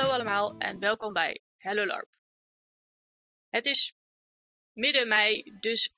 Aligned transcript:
Hallo 0.00 0.14
allemaal 0.14 0.58
en 0.58 0.78
welkom 0.78 1.12
bij 1.12 1.40
Hello 1.56 1.86
LARP. 1.86 2.08
Het 3.48 3.66
is 3.66 3.94
midden 4.72 5.08
mei, 5.08 5.56
dus 5.60 5.92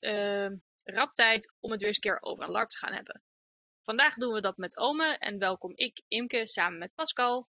uh, 0.00 0.50
rap 0.84 1.14
tijd 1.14 1.54
om 1.60 1.70
het 1.70 1.80
weer 1.80 1.88
eens 1.88 1.96
een 1.96 2.02
keer 2.02 2.22
over 2.22 2.44
een 2.44 2.50
LARP 2.50 2.68
te 2.68 2.78
gaan 2.78 2.92
hebben. 2.92 3.22
Vandaag 3.82 4.14
doen 4.14 4.32
we 4.32 4.40
dat 4.40 4.56
met 4.56 4.76
Ome 4.76 5.18
en 5.18 5.38
welkom 5.38 5.72
ik, 5.74 6.02
Imke, 6.08 6.46
samen 6.46 6.78
met 6.78 6.94
Pascal. 6.94 7.48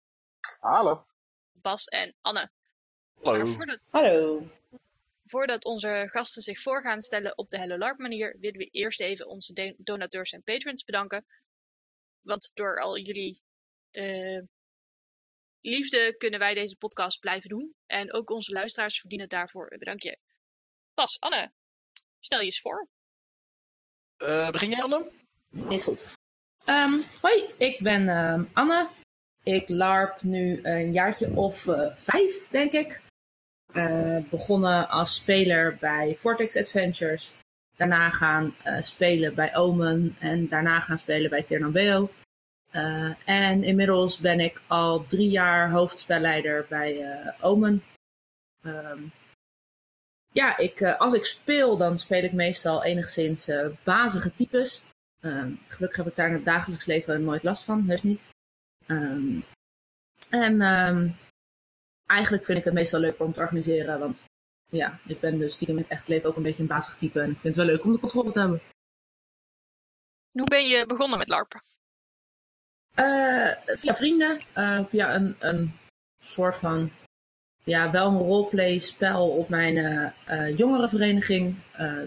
Hallo. 0.60 1.06
Bas 1.52 1.86
en 1.86 2.16
Anne. 2.22 2.52
Hallo. 3.22 3.46
Voordat, 3.46 3.88
Hallo. 3.92 4.50
voordat 5.24 5.66
onze 5.66 6.04
gasten 6.08 6.42
zich 6.42 6.62
voor 6.62 6.82
gaan 6.82 7.02
stellen 7.02 7.38
op 7.38 7.48
de 7.48 7.58
Hello 7.58 7.78
LARP 7.78 7.98
manier, 7.98 8.38
willen 8.40 8.58
we 8.58 8.66
eerst 8.66 9.00
even 9.00 9.28
onze 9.28 9.76
donateurs 9.78 10.32
en 10.32 10.44
patrons 10.44 10.84
bedanken. 10.84 11.26
Want 12.22 12.52
door 12.54 12.82
al 12.82 12.98
jullie 12.98 13.42
uh, 13.92 14.42
liefde 15.62 16.16
kunnen 16.18 16.40
wij 16.40 16.54
deze 16.54 16.76
podcast 16.76 17.20
blijven 17.20 17.50
doen. 17.50 17.76
En 17.86 18.14
ook 18.14 18.30
onze 18.30 18.52
luisteraars 18.52 19.00
verdienen 19.00 19.30
daarvoor 19.30 19.72
een 19.72 19.80
bedankje. 19.80 20.18
Pas, 20.94 21.20
Anne, 21.20 21.52
stel 22.20 22.40
je 22.40 22.46
eens 22.46 22.62
voor. 22.62 22.88
Uh, 24.18 24.50
begin 24.50 24.70
jij, 24.70 24.82
Anne? 24.82 25.12
Is 25.70 25.84
goed. 25.84 26.14
Um, 26.66 27.04
hoi, 27.22 27.46
ik 27.58 27.80
ben 27.80 28.02
uh, 28.02 28.42
Anne. 28.54 28.90
Ik 29.44 29.70
larp 29.70 30.22
nu 30.22 30.60
een 30.64 30.92
jaartje 30.92 31.36
of 31.36 31.66
uh, 31.66 31.96
vijf, 31.96 32.48
denk 32.50 32.72
ik. 32.72 33.02
begonnen 34.30 34.90
als 34.90 35.16
speler 35.16 35.78
bij 35.78 36.16
Vortex 36.16 36.58
Adventures. 36.58 37.34
Daarna 37.78 38.10
gaan 38.10 38.56
spelen 38.80 39.36
bij 39.36 39.56
Omen. 39.56 40.16
En 40.20 40.48
daarna 40.48 40.80
gaan 40.80 40.98
spelen 40.98 41.30
bij 41.30 41.44
Ternambeo. 41.44 42.10
Uh, 42.72 43.14
en 43.26 43.64
inmiddels 43.64 44.20
ben 44.20 44.40
ik 44.40 44.62
al 44.68 45.06
drie 45.06 45.30
jaar 45.30 45.72
hoofdspelleider 45.72 46.66
bij 46.70 47.02
uh, 47.02 47.34
Omen. 47.42 47.84
Um, 48.66 49.12
ja, 50.32 50.58
ik, 50.58 50.80
uh, 50.80 51.00
als 51.00 51.14
ik 51.14 51.26
speel, 51.26 51.78
dan 51.78 52.00
speel 52.00 52.24
ik 52.24 52.34
meestal 52.34 52.84
enigszins 52.84 53.52
bazige 53.84 54.34
types. 54.34 54.84
Ehm, 55.20 55.54
gelukkig 55.66 55.98
heb 55.98 56.08
ik 56.08 56.16
daar 56.16 56.28
in 56.28 56.34
het 56.34 56.46
dagelijks 56.46 56.86
leven 56.86 57.24
nooit 57.24 57.44
last 57.44 57.64
van, 57.64 57.84
heus 57.88 58.04
niet. 58.04 58.24
Um, 58.88 59.44
en 60.30 60.62
eigenlijk 62.06 62.46
vind 62.46 62.58
ik 62.58 62.64
het 62.64 62.74
meestal 62.74 63.00
leuk 63.00 63.20
om 63.20 63.34
te 63.34 63.40
organiseren, 63.40 64.00
want 64.00 64.24
ja, 64.70 65.00
ik 65.06 65.20
ben 65.20 65.40
dus 65.40 65.54
stiekem 65.54 65.76
in 65.76 65.82
het 65.82 65.92
echt 65.92 66.08
leven 66.08 66.30
ook 66.30 66.36
een 66.36 66.44
beetje 66.44 66.62
een 66.62 66.68
bazig 66.68 66.98
type. 66.98 67.20
En 67.20 67.32
ik 67.32 67.40
vind 67.40 67.56
het 67.56 67.66
wel 67.66 67.76
leuk 67.76 67.84
om 67.84 67.92
de 67.92 68.00
controle 68.00 68.32
te 68.32 68.40
hebben. 68.40 68.62
Hoe 70.32 70.50
ben 70.50 70.68
je 70.68 70.86
begonnen 70.86 71.18
met 71.18 71.28
LARPen? 71.28 71.71
Uh, 72.96 73.52
via 73.66 73.96
vrienden, 73.96 74.42
uh, 74.58 74.86
via 74.86 75.16
een, 75.16 75.36
een 75.40 75.74
soort 76.20 76.58
van, 76.58 76.92
ja, 77.64 77.92
wel 77.92 78.08
een 78.08 78.18
roleplay 78.18 78.80
spel 78.80 79.30
op 79.30 79.50
mijn 79.50 79.76
uh, 80.28 80.58
jongerenvereniging, 80.58 81.56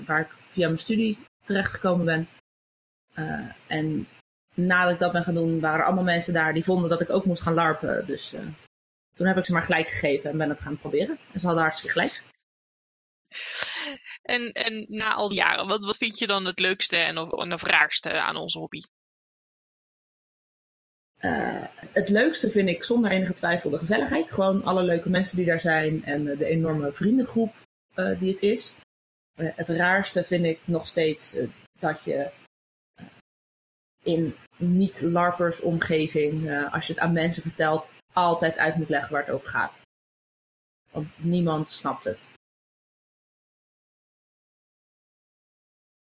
waar 0.06 0.20
ik 0.20 0.30
via 0.30 0.66
mijn 0.66 0.78
studie 0.78 1.18
terechtgekomen 1.44 2.04
ben. 2.04 2.28
en 3.66 4.08
nadat 4.54 4.92
ik 4.92 4.98
dat 4.98 5.12
ben 5.12 5.24
gaan 5.24 5.34
doen, 5.34 5.60
waren 5.60 5.84
allemaal 5.84 6.04
mensen 6.04 6.32
daar 6.32 6.52
die 6.52 6.64
vonden 6.64 6.91
dat 6.91 7.00
ik 7.00 7.10
ook 7.10 7.24
moest 7.24 7.42
gaan 7.42 7.54
larpen. 7.54 8.06
Dus 8.06 8.34
toen 9.14 9.26
heb 9.26 9.36
ik 9.36 9.44
ze 9.44 9.52
maar 9.52 9.62
gelijk 9.62 9.88
gegeven 9.88 10.30
en 10.30 10.38
ben 10.38 10.48
het 10.48 10.60
gaan 10.60 10.78
proberen. 10.78 11.19
En 11.32 11.41
ze 11.41 11.46
hadden 11.46 11.64
hartstikke 11.64 11.92
gelijk. 11.92 12.22
En, 14.22 14.52
en 14.52 14.86
na 14.88 15.14
al 15.14 15.28
die 15.28 15.38
jaren, 15.38 15.66
wat, 15.66 15.84
wat 15.84 15.96
vind 15.96 16.19
je 16.19 16.26
dan 16.26 16.44
het 16.44 16.58
leukste 16.58 16.96
en 16.96 17.19
of, 17.19 17.32
en 17.32 17.52
of 17.52 17.62
raarste 17.62 18.20
aan 18.20 18.36
onze 18.36 18.58
hobby? 18.58 18.80
Uh, 21.25 21.64
het 21.92 22.08
leukste 22.08 22.50
vind 22.50 22.69
ik 22.69 22.84
zonder 22.84 23.11
enige 23.11 23.33
twijfel 23.33 23.70
de 23.70 23.78
gezelligheid. 23.78 24.33
Gewoon 24.33 24.64
alle 24.64 24.83
leuke 24.83 25.11
mensen 25.11 25.36
die 25.36 25.47
daar 25.47 25.60
zijn 25.60 26.04
en 26.04 26.26
uh, 26.26 26.38
de 26.38 26.44
enorme 26.44 26.93
vriendengroep 26.93 27.54
uh, 27.97 28.19
die 28.21 28.32
het 28.32 28.43
is. 28.43 28.75
het 29.34 29.69
raarste 29.69 30.25
vind 30.25 30.44
ik 30.44 30.60
nog 30.65 30.87
steeds 30.87 31.37
dat 31.78 32.04
je 32.04 32.31
in 34.03 34.37
niet-larpers 34.56 35.60
omgeving, 35.60 36.65
als 36.71 36.87
je 36.87 36.93
het 36.93 37.03
aan 37.03 37.12
mensen 37.12 37.43
vertelt, 37.43 37.91
altijd 38.12 38.59
uit 38.59 38.77
moet 38.77 38.88
leggen 38.88 39.12
waar 39.12 39.25
het 39.25 39.34
over 39.34 39.48
gaat. 39.48 39.81
Want 40.91 41.09
niemand 41.16 41.71
snapt 41.71 42.04
het. 42.04 42.27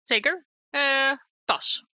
Zeker. 0.03 0.45
Pas. 1.45 1.85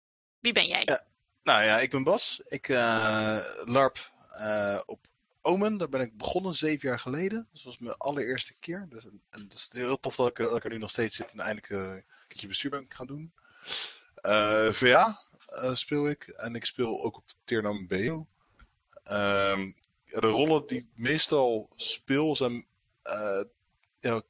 Wie 0.40 0.52
ben 0.52 0.66
jij? 0.66 0.82
Ja. 0.84 1.13
Nou 1.44 1.64
ja, 1.64 1.80
ik 1.80 1.90
ben 1.90 2.02
Bas. 2.02 2.40
Ik 2.46 2.68
uh, 2.68 3.38
larp 3.64 4.10
uh, 4.32 4.80
op 4.86 5.06
Omen. 5.40 5.76
Daar 5.76 5.88
ben 5.88 6.00
ik 6.00 6.16
begonnen 6.16 6.54
zeven 6.54 6.88
jaar 6.88 6.98
geleden. 6.98 7.48
Dat 7.52 7.62
was 7.62 7.78
mijn 7.78 7.96
allereerste 7.96 8.54
keer. 8.60 8.86
Dus, 8.90 9.04
en, 9.04 9.20
het 9.30 9.52
is 9.52 9.68
heel 9.72 10.00
tof 10.00 10.16
dat 10.16 10.28
ik, 10.28 10.36
dat 10.36 10.64
er 10.64 10.70
nu 10.70 10.78
nog 10.78 10.90
steeds 10.90 11.16
zit 11.16 11.30
en 11.32 11.40
eindelijk 11.40 11.68
uh, 11.68 11.78
een 11.78 12.04
keertje 12.28 12.48
bestuur 12.48 12.70
ben 12.70 12.86
gaan 12.88 13.06
doen. 13.06 13.32
VA 14.72 15.20
speel 15.72 16.08
ik. 16.08 16.28
En 16.28 16.54
ik 16.54 16.64
speel 16.64 17.02
ook 17.02 17.16
op 17.16 17.24
Ternam 17.44 17.86
BO. 17.86 18.26
Ehm, 19.02 19.70
de 20.04 20.18
rollen 20.18 20.66
die 20.66 20.78
ik 20.78 20.86
meestal 20.94 21.68
speel 21.76 22.36
zijn 22.36 22.66
ja, 24.00 24.22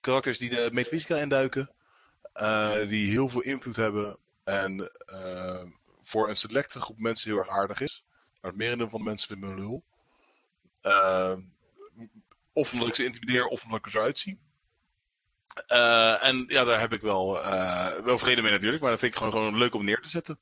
karakters 0.00 0.38
die 0.38 0.50
de 0.50 0.68
metafysica 0.72 1.16
induiken. 1.16 1.70
die 2.88 3.10
heel 3.10 3.28
veel 3.28 3.42
invloed 3.42 3.76
hebben. 3.76 4.18
En 4.44 4.90
voor 6.06 6.28
een 6.28 6.36
selecte 6.36 6.80
groep 6.80 6.98
mensen 6.98 7.30
heel 7.30 7.38
erg 7.38 7.48
aardig 7.48 7.80
is. 7.80 8.04
Maar 8.40 8.50
het 8.50 8.60
merendeel 8.60 8.88
van 8.88 8.98
de 8.98 9.04
mensen 9.04 9.28
vinden 9.28 9.48
me 9.48 9.54
een 9.54 9.60
lul. 9.60 9.82
Uh, 10.82 11.36
of 12.52 12.72
omdat 12.72 12.88
ik 12.88 12.94
ze 12.94 13.04
intimideer, 13.04 13.46
of 13.46 13.64
omdat 13.64 13.78
ik 13.78 13.84
er 13.84 13.90
zo 13.90 14.00
uitzie. 14.00 14.38
Uh, 15.68 16.24
en 16.24 16.44
ja, 16.48 16.64
daar 16.64 16.80
heb 16.80 16.92
ik 16.92 17.00
wel, 17.00 17.36
uh, 17.36 17.92
wel 17.92 18.18
vrede 18.18 18.42
mee 18.42 18.52
natuurlijk. 18.52 18.82
Maar 18.82 18.90
dat 18.90 19.00
vind 19.00 19.12
ik 19.12 19.18
gewoon, 19.18 19.32
gewoon 19.32 19.58
leuk 19.58 19.74
om 19.74 19.84
neer 19.84 20.00
te 20.00 20.08
zetten. 20.08 20.38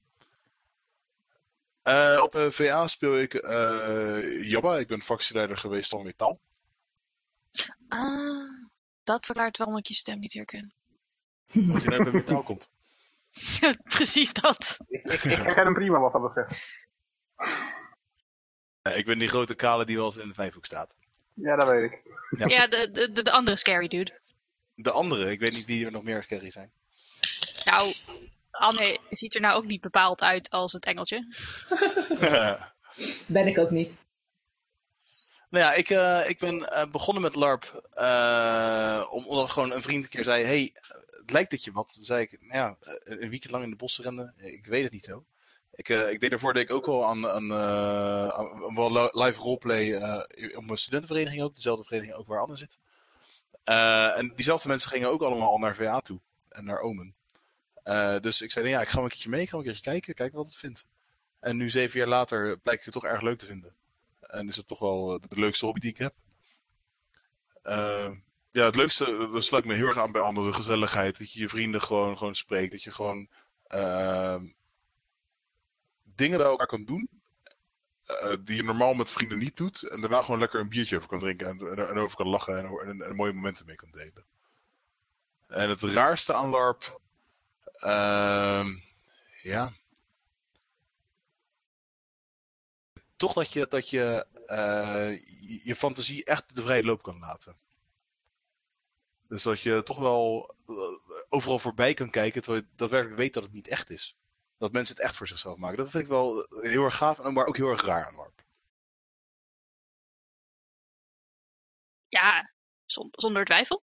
op 2.23 2.47
VA 2.51 2.87
speel 2.87 3.19
ik 3.19 3.33
Jabba. 4.43 4.79
Ik 4.79 4.87
ben 4.87 5.03
fractieleider 5.03 5.57
geweest 5.57 5.91
van 5.91 6.03
Metaal. 6.03 6.41
Ah, 7.89 8.69
dat 9.05 9.27
verklaart 9.27 9.57
waarom 9.57 9.77
ik 9.77 9.87
je 9.87 9.95
stem 9.95 10.19
niet 10.19 10.33
herken. 10.33 10.73
Als 11.73 11.83
je 11.83 11.91
net 11.91 12.03
bij 12.03 12.13
Metaal 12.23 12.43
komt. 12.43 12.69
Precies 13.97 14.33
dat. 14.33 14.77
Ik, 14.89 15.05
ik, 15.05 15.25
ik 15.25 15.37
herken 15.37 15.65
hem 15.65 15.75
prima 15.75 15.99
wat 15.99 16.12
dat 16.12 16.22
betreft. 16.22 16.83
Ja, 18.83 18.91
ik 18.91 19.05
ben 19.05 19.19
die 19.19 19.28
grote 19.28 19.55
kale 19.55 19.84
die 19.84 19.97
wel 19.97 20.06
eens 20.06 20.17
in 20.17 20.28
de 20.28 20.34
vijfhoek 20.34 20.65
staat. 20.65 20.97
Ja, 21.34 21.56
dat 21.56 21.69
weet 21.69 21.93
ik. 21.93 22.03
Ja, 22.39 22.47
ja 22.47 22.67
de, 22.67 22.91
de, 22.91 23.22
de 23.22 23.33
andere 23.33 23.56
scary 23.56 23.89
dude. 23.89 24.21
De 24.75 24.91
andere, 24.91 25.31
ik 25.31 25.41
weet 25.41 25.53
niet 25.53 25.65
wie 25.65 25.84
er 25.84 25.93
nog 25.93 26.03
meer 26.03 26.22
scary 26.22 26.50
zijn. 26.50 26.72
Nou, 27.65 27.95
Anne 28.50 28.99
ziet 29.11 29.34
er 29.34 29.41
nou 29.41 29.55
ook 29.55 29.65
niet 29.65 29.81
bepaald 29.81 30.22
uit 30.22 30.51
als 30.51 30.72
het 30.72 30.84
engeltje. 30.84 31.27
ben 33.27 33.47
ik 33.47 33.59
ook 33.59 33.71
niet. 33.71 33.93
Nou 35.51 35.65
ja, 35.65 35.72
ik, 35.72 35.91
uh, 35.91 36.28
ik 36.28 36.39
ben 36.39 36.55
uh, 36.55 36.84
begonnen 36.91 37.22
met 37.22 37.34
LARP 37.34 37.89
uh, 37.97 39.06
omdat 39.11 39.51
gewoon 39.51 39.72
een 39.72 39.83
vriend 39.83 40.05
een 40.05 40.11
keer 40.11 40.25
zei: 40.25 40.45
Hey, 40.45 40.72
lijkt 41.27 41.51
dat 41.51 41.65
je 41.65 41.73
wat. 41.73 41.99
Zei 42.01 42.23
ik, 42.23 42.41
nou 42.41 42.55
ja, 42.55 42.77
een 43.05 43.29
weekend 43.29 43.53
lang 43.53 43.65
in 43.65 43.71
de 43.71 43.77
bossen 43.77 44.05
rennen, 44.05 44.35
ik 44.37 44.67
weet 44.67 44.83
het 44.83 44.93
niet 44.93 45.05
zo. 45.05 45.25
Ik, 45.75 45.89
uh, 45.89 46.11
ik 46.11 46.21
deed 46.21 46.31
daarvoor 46.31 46.53
deed 46.53 46.62
ik 46.62 46.73
ook 46.73 46.87
wel 46.87 47.07
aan, 47.07 47.25
uh, 47.25 48.29
aan 48.29 48.75
wel 48.75 49.11
live 49.12 49.41
roleplay 49.41 49.87
uh, 49.87 50.57
op 50.57 50.65
mijn 50.65 50.79
studentenvereniging 50.79 51.43
ook, 51.43 51.55
dezelfde 51.55 51.84
vereniging 51.84 52.17
ook 52.17 52.27
waar 52.27 52.41
Anne 52.41 52.57
zit. 52.57 52.79
en 54.17 54.33
diezelfde 54.34 54.69
mensen 54.69 54.91
gingen 54.91 55.09
ook 55.09 55.23
allemaal 55.23 55.51
al 55.51 55.59
naar 55.59 55.77
VA 55.77 56.01
toe 56.01 56.21
en 56.49 56.65
naar 56.65 56.81
Omen. 56.81 57.15
dus 58.21 58.43
ik 58.43 58.53
zei, 58.53 58.65
nou 58.65 58.77
ja, 58.77 58.83
ik 58.83 58.89
ga 58.89 59.01
een 59.01 59.09
keertje 59.09 59.29
mee, 59.29 59.43
ik 59.43 59.49
ga 59.49 59.57
een 59.57 59.63
keertje 59.63 59.83
kijken, 59.83 60.15
kijken 60.15 60.37
wat 60.37 60.47
het 60.47 60.57
vindt. 60.57 60.87
En 61.41 61.57
nu 61.57 61.71
zeven 61.71 61.98
jaar 61.98 62.09
later 62.09 62.59
blijkt 62.59 62.84
het 62.84 62.95
toch 62.95 63.04
erg 63.04 63.21
leuk 63.21 63.39
te 63.39 63.47
vinden. 63.47 63.75
En 64.21 64.48
is 64.48 64.57
het 64.57 64.69
toch 64.69 64.78
wel 64.78 65.21
de 65.21 65.41
leukste 65.41 65.65
hobby 65.65 65.81
die 65.81 65.91
ik 65.91 65.98
heb. 65.98 66.15
Ja, 68.54 68.65
het 68.65 68.77
leukste, 68.77 69.28
dat 69.33 69.45
sluit 69.45 69.65
me 69.65 69.74
heel 69.74 69.86
erg 69.86 69.98
aan 69.98 70.12
bij 70.12 70.21
andere 70.21 70.53
gezelligheid. 70.53 71.18
Dat 71.18 71.33
je 71.33 71.41
je 71.41 71.48
vrienden 71.48 71.83
gewoon, 71.83 72.18
gewoon 72.18 72.34
spreekt. 72.34 72.72
Dat 72.72 72.83
je 72.83 72.91
gewoon 72.92 73.28
uh, 73.74 74.36
dingen 76.03 76.39
bij 76.39 76.47
elkaar 76.47 76.66
kan 76.66 76.84
doen. 76.84 77.09
Uh, 78.06 78.33
die 78.41 78.56
je 78.56 78.62
normaal 78.62 78.95
met 78.95 79.12
vrienden 79.12 79.39
niet 79.39 79.56
doet. 79.56 79.83
En 79.83 80.01
daarna 80.01 80.22
gewoon 80.22 80.41
lekker 80.41 80.60
een 80.60 80.68
biertje 80.68 80.97
over 80.97 81.09
kan 81.09 81.18
drinken. 81.18 81.47
En, 81.47 81.89
en 81.89 81.98
over 81.98 82.16
kan 82.16 82.28
lachen. 82.28 82.59
En, 82.59 83.03
en, 83.03 83.16
mooie 83.16 83.33
momenten 83.33 83.66
mee 83.66 83.77
kan 83.77 83.91
delen. 83.91 84.24
En 85.48 85.68
het 85.68 85.83
raarste 85.83 86.34
aan 86.34 86.50
LARP. 86.50 87.00
Uh, 87.80 88.68
ja. 89.42 89.72
Toch 93.16 93.33
dat 93.33 93.53
je, 93.53 93.66
dat 93.68 93.91
je 93.91 94.27
uh, 94.47 95.18
je 95.65 95.77
fantasie 95.77 96.24
echt 96.24 96.54
de 96.57 96.62
vrije 96.62 96.84
loop 96.84 97.03
kan 97.03 97.18
laten. 97.18 97.62
Dus 99.28 99.42
dat 99.42 99.60
je 99.60 99.82
toch 99.82 99.98
wel 99.98 100.54
eh, 100.68 100.74
overal 101.28 101.59
voorbij 101.59 101.94
kan 101.94 102.10
kijken, 102.10 102.42
terwijl 102.42 102.65
je 102.65 102.76
daadwerkelijk 102.76 103.18
weet 103.18 103.34
dat 103.34 103.42
het 103.42 103.53
niet 103.53 103.68
echt 103.68 103.91
is. 103.91 104.16
Dat 104.59 104.72
mensen 104.72 104.94
het 104.94 105.04
echt 105.04 105.16
voor 105.16 105.28
zichzelf 105.28 105.56
maken. 105.59 105.76
Dat 105.76 105.91
vind 105.91 106.03
ik 106.03 106.09
wel 106.09 106.47
heel 106.50 106.84
erg 106.84 106.97
gaaf, 106.97 107.22
maar 107.22 107.47
ook 107.47 107.56
heel 107.56 107.71
erg 107.71 107.82
raar 107.82 108.06
aan 108.06 108.15
LARP. 108.15 108.42
Ja, 112.09 112.53
zon- 112.84 113.09
zonder 113.12 113.44
twijfel. 113.44 113.82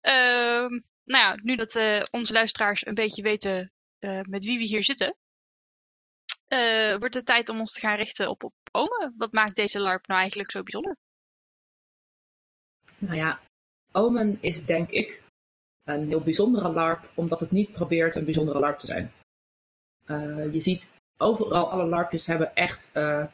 Ehm, 0.00 0.70
nou 1.04 1.22
ja, 1.24 1.38
nu 1.42 1.56
dat 1.56 1.74
eh, 1.76 2.02
onze 2.10 2.32
luisteraars 2.32 2.86
een 2.86 2.94
beetje 2.94 3.22
weten 3.22 3.72
eh, 3.98 4.20
met 4.20 4.44
wie 4.44 4.58
we 4.58 4.64
hier 4.64 4.82
zitten, 4.82 5.16
eh, 6.46 6.96
wordt 6.96 7.14
het 7.14 7.26
tijd 7.26 7.48
om 7.48 7.58
ons 7.58 7.72
te 7.72 7.80
gaan 7.80 7.96
richten 7.96 8.28
op, 8.28 8.44
op 8.44 8.54
Ome. 8.72 9.12
Wat 9.16 9.32
maakt 9.32 9.56
deze 9.56 9.80
LARP 9.80 10.06
nou 10.06 10.20
eigenlijk 10.20 10.50
zo 10.50 10.62
bijzonder? 10.62 10.96
Nou 12.98 13.16
ja, 13.16 13.40
Omen 13.96 14.38
is 14.40 14.64
denk 14.64 14.90
ik 14.90 15.22
een 15.84 16.08
heel 16.08 16.20
bijzondere 16.20 16.68
LARP, 16.68 17.10
omdat 17.14 17.40
het 17.40 17.50
niet 17.50 17.72
probeert 17.72 18.14
een 18.14 18.24
bijzondere 18.24 18.58
LARP 18.58 18.78
te 18.78 18.86
zijn. 18.86 19.12
Eh, 20.04 20.52
je 20.52 20.60
ziet 20.60 20.90
overal, 21.16 21.70
alle 21.70 21.86
LARPjes 21.86 22.26
hebben 22.26 22.54
echt, 22.54 22.90
eh, 22.92 23.26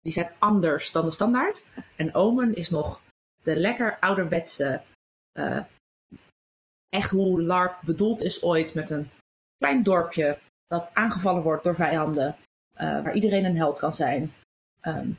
die 0.00 0.12
zijn 0.12 0.30
anders 0.38 0.92
dan 0.92 1.04
de 1.04 1.10
standaard. 1.10 1.66
En 1.96 2.14
Omen 2.14 2.54
is 2.54 2.70
nog 2.70 3.00
de 3.42 3.56
lekker 3.56 3.98
ouderwetse, 4.00 4.82
eh, 5.32 5.64
echt 6.88 7.10
hoe 7.10 7.42
LARP 7.42 7.80
bedoeld 7.84 8.22
is 8.22 8.42
ooit, 8.42 8.74
met 8.74 8.90
een 8.90 9.10
klein 9.58 9.82
dorpje 9.82 10.38
dat 10.66 10.90
aangevallen 10.94 11.42
wordt 11.42 11.64
door 11.64 11.74
vijanden, 11.74 12.36
waar 12.72 13.14
iedereen 13.14 13.44
een 13.44 13.56
held 13.56 13.78
kan 13.78 13.94
zijn. 13.94 14.32
Ehm, 14.80 15.10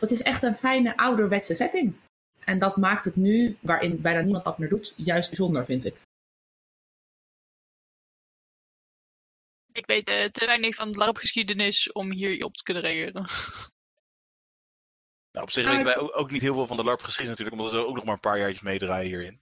het 0.00 0.10
is 0.10 0.22
echt 0.22 0.42
een 0.42 0.56
fijne 0.56 0.96
ouderwetse 0.96 1.54
setting. 1.54 1.94
En 2.46 2.58
dat 2.58 2.76
maakt 2.76 3.04
het 3.04 3.16
nu, 3.16 3.56
waarin 3.60 4.00
bijna 4.00 4.20
niemand 4.20 4.44
dat 4.44 4.58
meer 4.58 4.68
doet, 4.68 4.94
juist 4.96 5.28
bijzonder, 5.28 5.64
vind 5.64 5.84
ik. 5.84 6.00
Ik 9.72 9.86
weet 9.86 10.08
eh, 10.08 10.24
te 10.30 10.46
weinig 10.46 10.74
van 10.74 10.90
de 10.90 10.96
LARP-geschiedenis 10.96 11.92
om 11.92 12.10
hier 12.12 12.44
op 12.44 12.54
te 12.54 12.62
kunnen 12.62 12.82
reageren. 12.82 13.22
Nou, 15.32 15.44
op 15.48 15.50
zich 15.50 15.64
Ah, 15.64 15.70
weten 15.76 15.88
ik- 15.92 15.96
wij 15.98 16.12
ook, 16.12 16.30
niet 16.30 16.42
heel 16.42 16.54
veel 16.54 16.66
van 16.66 16.76
de 16.76 16.84
LARP 16.84 17.02
geschiedenis 17.02 17.38
natuurlijk, 17.38 17.56
omdat 17.66 17.80
we 17.82 17.88
ook 17.88 17.94
nog 17.96 18.04
maar 18.04 18.14
een 18.14 18.20
paar 18.20 18.38
jaartjes 18.38 18.60
meedraaien 18.62 19.08
hierin. 19.08 19.40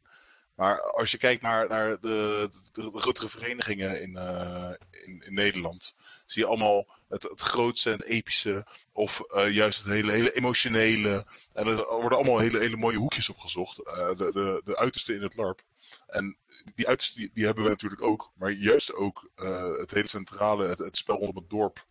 Maar 0.55 0.81
als 0.83 1.11
je 1.11 1.19
kijkt 1.19 1.43
naar, 1.43 1.69
naar 1.69 2.01
de, 2.01 2.51
de, 2.73 2.91
de 2.91 2.99
grotere 2.99 3.29
verenigingen 3.29 4.03
in, 4.03 4.17
eh, 4.17 4.73
in, 5.07 5.21
in 5.27 5.35
Nederland, 5.35 5.95
zie 6.27 6.43
je 6.43 6.49
allemaal 6.49 6.87
het, 7.09 7.23
het 7.23 7.41
grootste 7.41 7.91
en 7.91 7.99
het 7.99 8.07
epische, 8.07 8.67
of 8.93 9.21
eh, 9.21 9.55
juist 9.55 9.79
het 9.79 9.93
hele, 9.93 10.13
hele 10.13 10.33
emotionele. 10.33 11.27
En 11.53 11.67
er 11.67 11.77
worden 11.77 12.19
allemaal 12.19 12.39
hele, 12.39 12.59
hele 12.59 12.77
mooie 12.77 12.99
hoekjes 12.99 13.29
opgezocht, 13.29 13.79
eh, 13.79 14.09
de, 14.09 14.33
de, 14.33 14.63
de 14.65 14.77
uiterste 14.77 15.15
in 15.15 15.23
het 15.23 15.37
LARP. 15.37 15.63
En 16.07 16.37
die 16.75 16.89
uiterste 16.89 17.19
die, 17.19 17.31
die 17.35 17.45
hebben 17.45 17.65
we 17.65 17.71
natuurlijk 17.71 18.03
ook, 18.03 18.33
maar 18.35 18.51
juist 18.51 18.95
ook 18.95 19.31
eh, 19.35 19.71
het 19.77 19.91
hele 19.91 20.09
centrale, 20.09 20.67
het, 20.67 20.97
spel 20.97 21.17
rondom 21.17 21.37
het 21.37 21.51
dorp. 21.51 21.87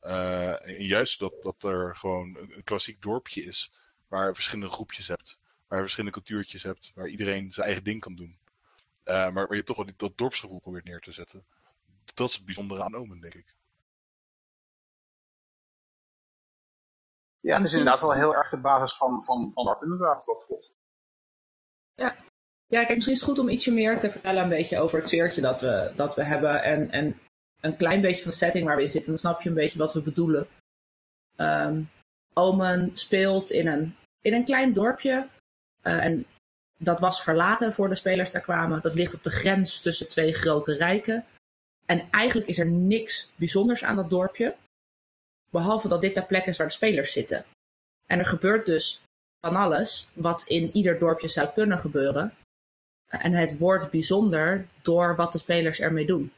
En 0.00 0.84
juist 0.84 1.18
dat, 1.18 1.32
dat 1.42 1.62
er 1.62 1.96
gewoon 1.96 2.36
een, 2.36 2.64
klassiek 2.64 3.02
dorpje 3.02 3.44
is, 3.44 3.72
waar 4.08 4.34
verschillende 4.34 4.70
groepjes 4.70 5.08
hebt, 5.08 5.38
waar 5.68 5.80
verschillende 5.80 6.14
cultuurtjes 6.14 6.62
hebt, 6.62 6.92
waar 6.94 7.08
iedereen 7.08 7.52
zijn 7.52 7.66
eigen 7.66 7.84
ding 7.84 8.00
kan 8.00 8.14
doen. 8.14 8.38
Maar 9.04 9.32
waar 9.32 9.54
je 9.54 9.62
toch 9.62 9.76
wel 9.76 9.86
dat 9.96 10.18
dorpsgevoel 10.18 10.58
probeert 10.58 10.84
neer 10.84 11.00
te 11.00 11.12
zetten. 11.12 11.44
Dat 12.14 12.28
is 12.28 12.34
het 12.34 12.44
bijzondere 12.44 12.82
aan 12.82 12.94
Omen, 12.94 13.20
denk 13.20 13.34
ik. 13.34 13.55
Ja, 17.46 17.56
dat 17.56 17.66
is 17.66 17.72
inderdaad 17.72 18.00
wel 18.00 18.12
heel 18.12 18.34
erg 18.34 18.50
de 18.50 18.56
basis 18.56 18.96
van, 18.96 19.24
van, 19.24 19.50
van 19.54 19.64
LARP 19.64 19.82
inderdaad. 19.82 20.24
Dat 20.26 20.44
klopt. 20.46 20.72
Ja, 22.68 22.84
kijk, 22.84 22.94
misschien 22.94 23.14
is 23.14 23.20
het 23.20 23.28
goed 23.28 23.38
om 23.38 23.48
ietsje 23.48 23.72
meer 23.72 24.00
te 24.00 24.10
vertellen 24.10 24.42
een 24.42 24.48
beetje 24.48 24.78
over 24.80 24.98
het 24.98 25.06
sfeertje 25.08 25.40
dat 25.40 25.60
we, 25.60 25.92
dat 25.96 26.14
we 26.14 26.24
hebben. 26.24 26.62
En, 26.62 26.90
en 26.90 27.18
een 27.60 27.76
klein 27.76 28.00
beetje 28.00 28.22
van 28.22 28.30
de 28.30 28.36
setting 28.36 28.66
waar 28.66 28.76
we 28.76 28.82
in 28.82 28.90
zitten. 28.90 29.10
Dan 29.10 29.20
snap 29.20 29.42
je 29.42 29.48
een 29.48 29.54
beetje 29.54 29.78
wat 29.78 29.92
we 29.92 30.02
bedoelen. 30.02 30.46
Ehm, 31.36 31.82
Omen 32.34 32.90
speelt 32.96 33.50
in 33.50 33.66
een, 33.66 33.96
in 34.20 34.34
een 34.34 34.44
klein 34.44 34.72
dorpje. 34.72 35.28
eh, 35.82 36.04
en 36.04 36.26
dat 36.78 36.98
was 36.98 37.22
verlaten 37.22 37.72
voor 37.72 37.88
de 37.88 37.94
spelers 37.94 38.30
daar 38.30 38.42
kwamen. 38.42 38.80
Dat 38.80 38.94
ligt 38.94 39.14
op 39.14 39.22
de 39.22 39.30
grens 39.30 39.80
tussen 39.80 40.08
twee 40.08 40.32
grote 40.32 40.74
rijken. 40.76 41.24
En 41.86 42.10
eigenlijk 42.10 42.48
is 42.48 42.58
er 42.58 42.66
niks 42.66 43.30
bijzonders 43.36 43.84
aan 43.84 43.96
dat 43.96 44.10
dorpje. 44.10 44.56
Behalve 45.50 45.88
dat 45.88 46.00
dit 46.00 46.14
de 46.14 46.24
plek 46.24 46.46
is 46.46 46.58
waar 46.58 46.66
de 46.66 46.72
spelers 46.72 47.12
zitten. 47.12 47.44
En 48.06 48.18
er 48.18 48.26
gebeurt 48.26 48.66
dus 48.66 49.00
van 49.40 49.56
alles 49.56 50.08
wat 50.12 50.42
in 50.42 50.70
ieder 50.76 50.98
dorpje 50.98 51.28
zou 51.28 51.48
kunnen 51.52 51.78
gebeuren. 51.78 52.34
En 53.06 53.32
het 53.32 53.58
wordt 53.58 53.90
bijzonder 53.90 54.66
door 54.82 55.16
wat 55.16 55.32
de 55.32 55.38
spelers 55.38 55.80
ermee 55.80 56.06
doen. 56.06 56.32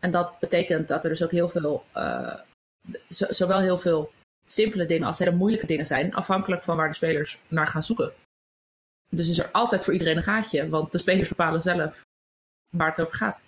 En 0.00 0.10
dat 0.10 0.38
betekent 0.38 0.88
dat 0.88 1.02
er 1.02 1.10
dus 1.10 1.24
ook 1.24 1.30
heel 1.30 1.48
veel, 1.48 1.84
eh, 1.92 2.40
zo- 3.08 3.32
zowel 3.32 3.60
heel 3.60 3.78
veel 3.78 4.12
simpele 4.46 4.86
dingen 4.86 5.06
als 5.06 5.18
hele 5.18 5.30
moeilijke 5.36 5.66
dingen 5.66 5.86
zijn, 5.86 6.14
afhankelijk 6.14 6.62
van 6.62 6.76
waar 6.76 6.88
de 6.88 6.94
spelers 6.94 7.38
naar 7.48 7.66
gaan 7.66 7.82
zoeken. 7.82 8.12
Dus 9.08 9.28
is 9.28 9.38
er 9.38 9.50
altijd 9.50 9.84
voor 9.84 9.92
iedereen 9.92 10.16
een 10.16 10.22
gaatje, 10.22 10.68
want 10.68 10.92
de 10.92 10.98
spelers 10.98 11.28
bepalen 11.28 11.60
zelf 11.60 12.02
waar 12.76 12.88
het 12.88 13.00
over 13.00 13.16
gaat. 13.16 13.40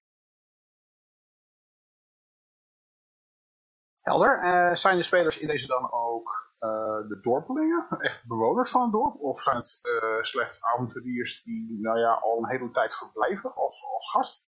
Helder. 4.04 4.40
Eh, 4.42 4.74
zijn 4.74 4.96
de 4.96 5.02
spelers 5.02 5.38
in 5.38 5.46
deze 5.46 5.66
dan 5.66 5.92
ook 5.92 6.52
eh, 6.58 6.68
de 7.08 7.18
dorpelingen? 7.22 7.86
Echt 7.98 8.26
bewoners 8.26 8.70
van 8.70 8.82
het 8.82 8.92
dorp? 8.92 9.20
Of 9.20 9.42
zijn 9.42 9.56
het 9.56 9.78
eh, 9.82 10.22
slechts 10.22 10.64
avonturiers 10.64 11.42
die 11.42 11.78
nou 11.80 11.98
ja, 11.98 12.12
al 12.12 12.38
een 12.38 12.48
hele 12.48 12.70
tijd 12.70 12.96
verblijven 12.96 13.54
als, 13.54 13.84
als 13.94 14.10
gast? 14.10 14.44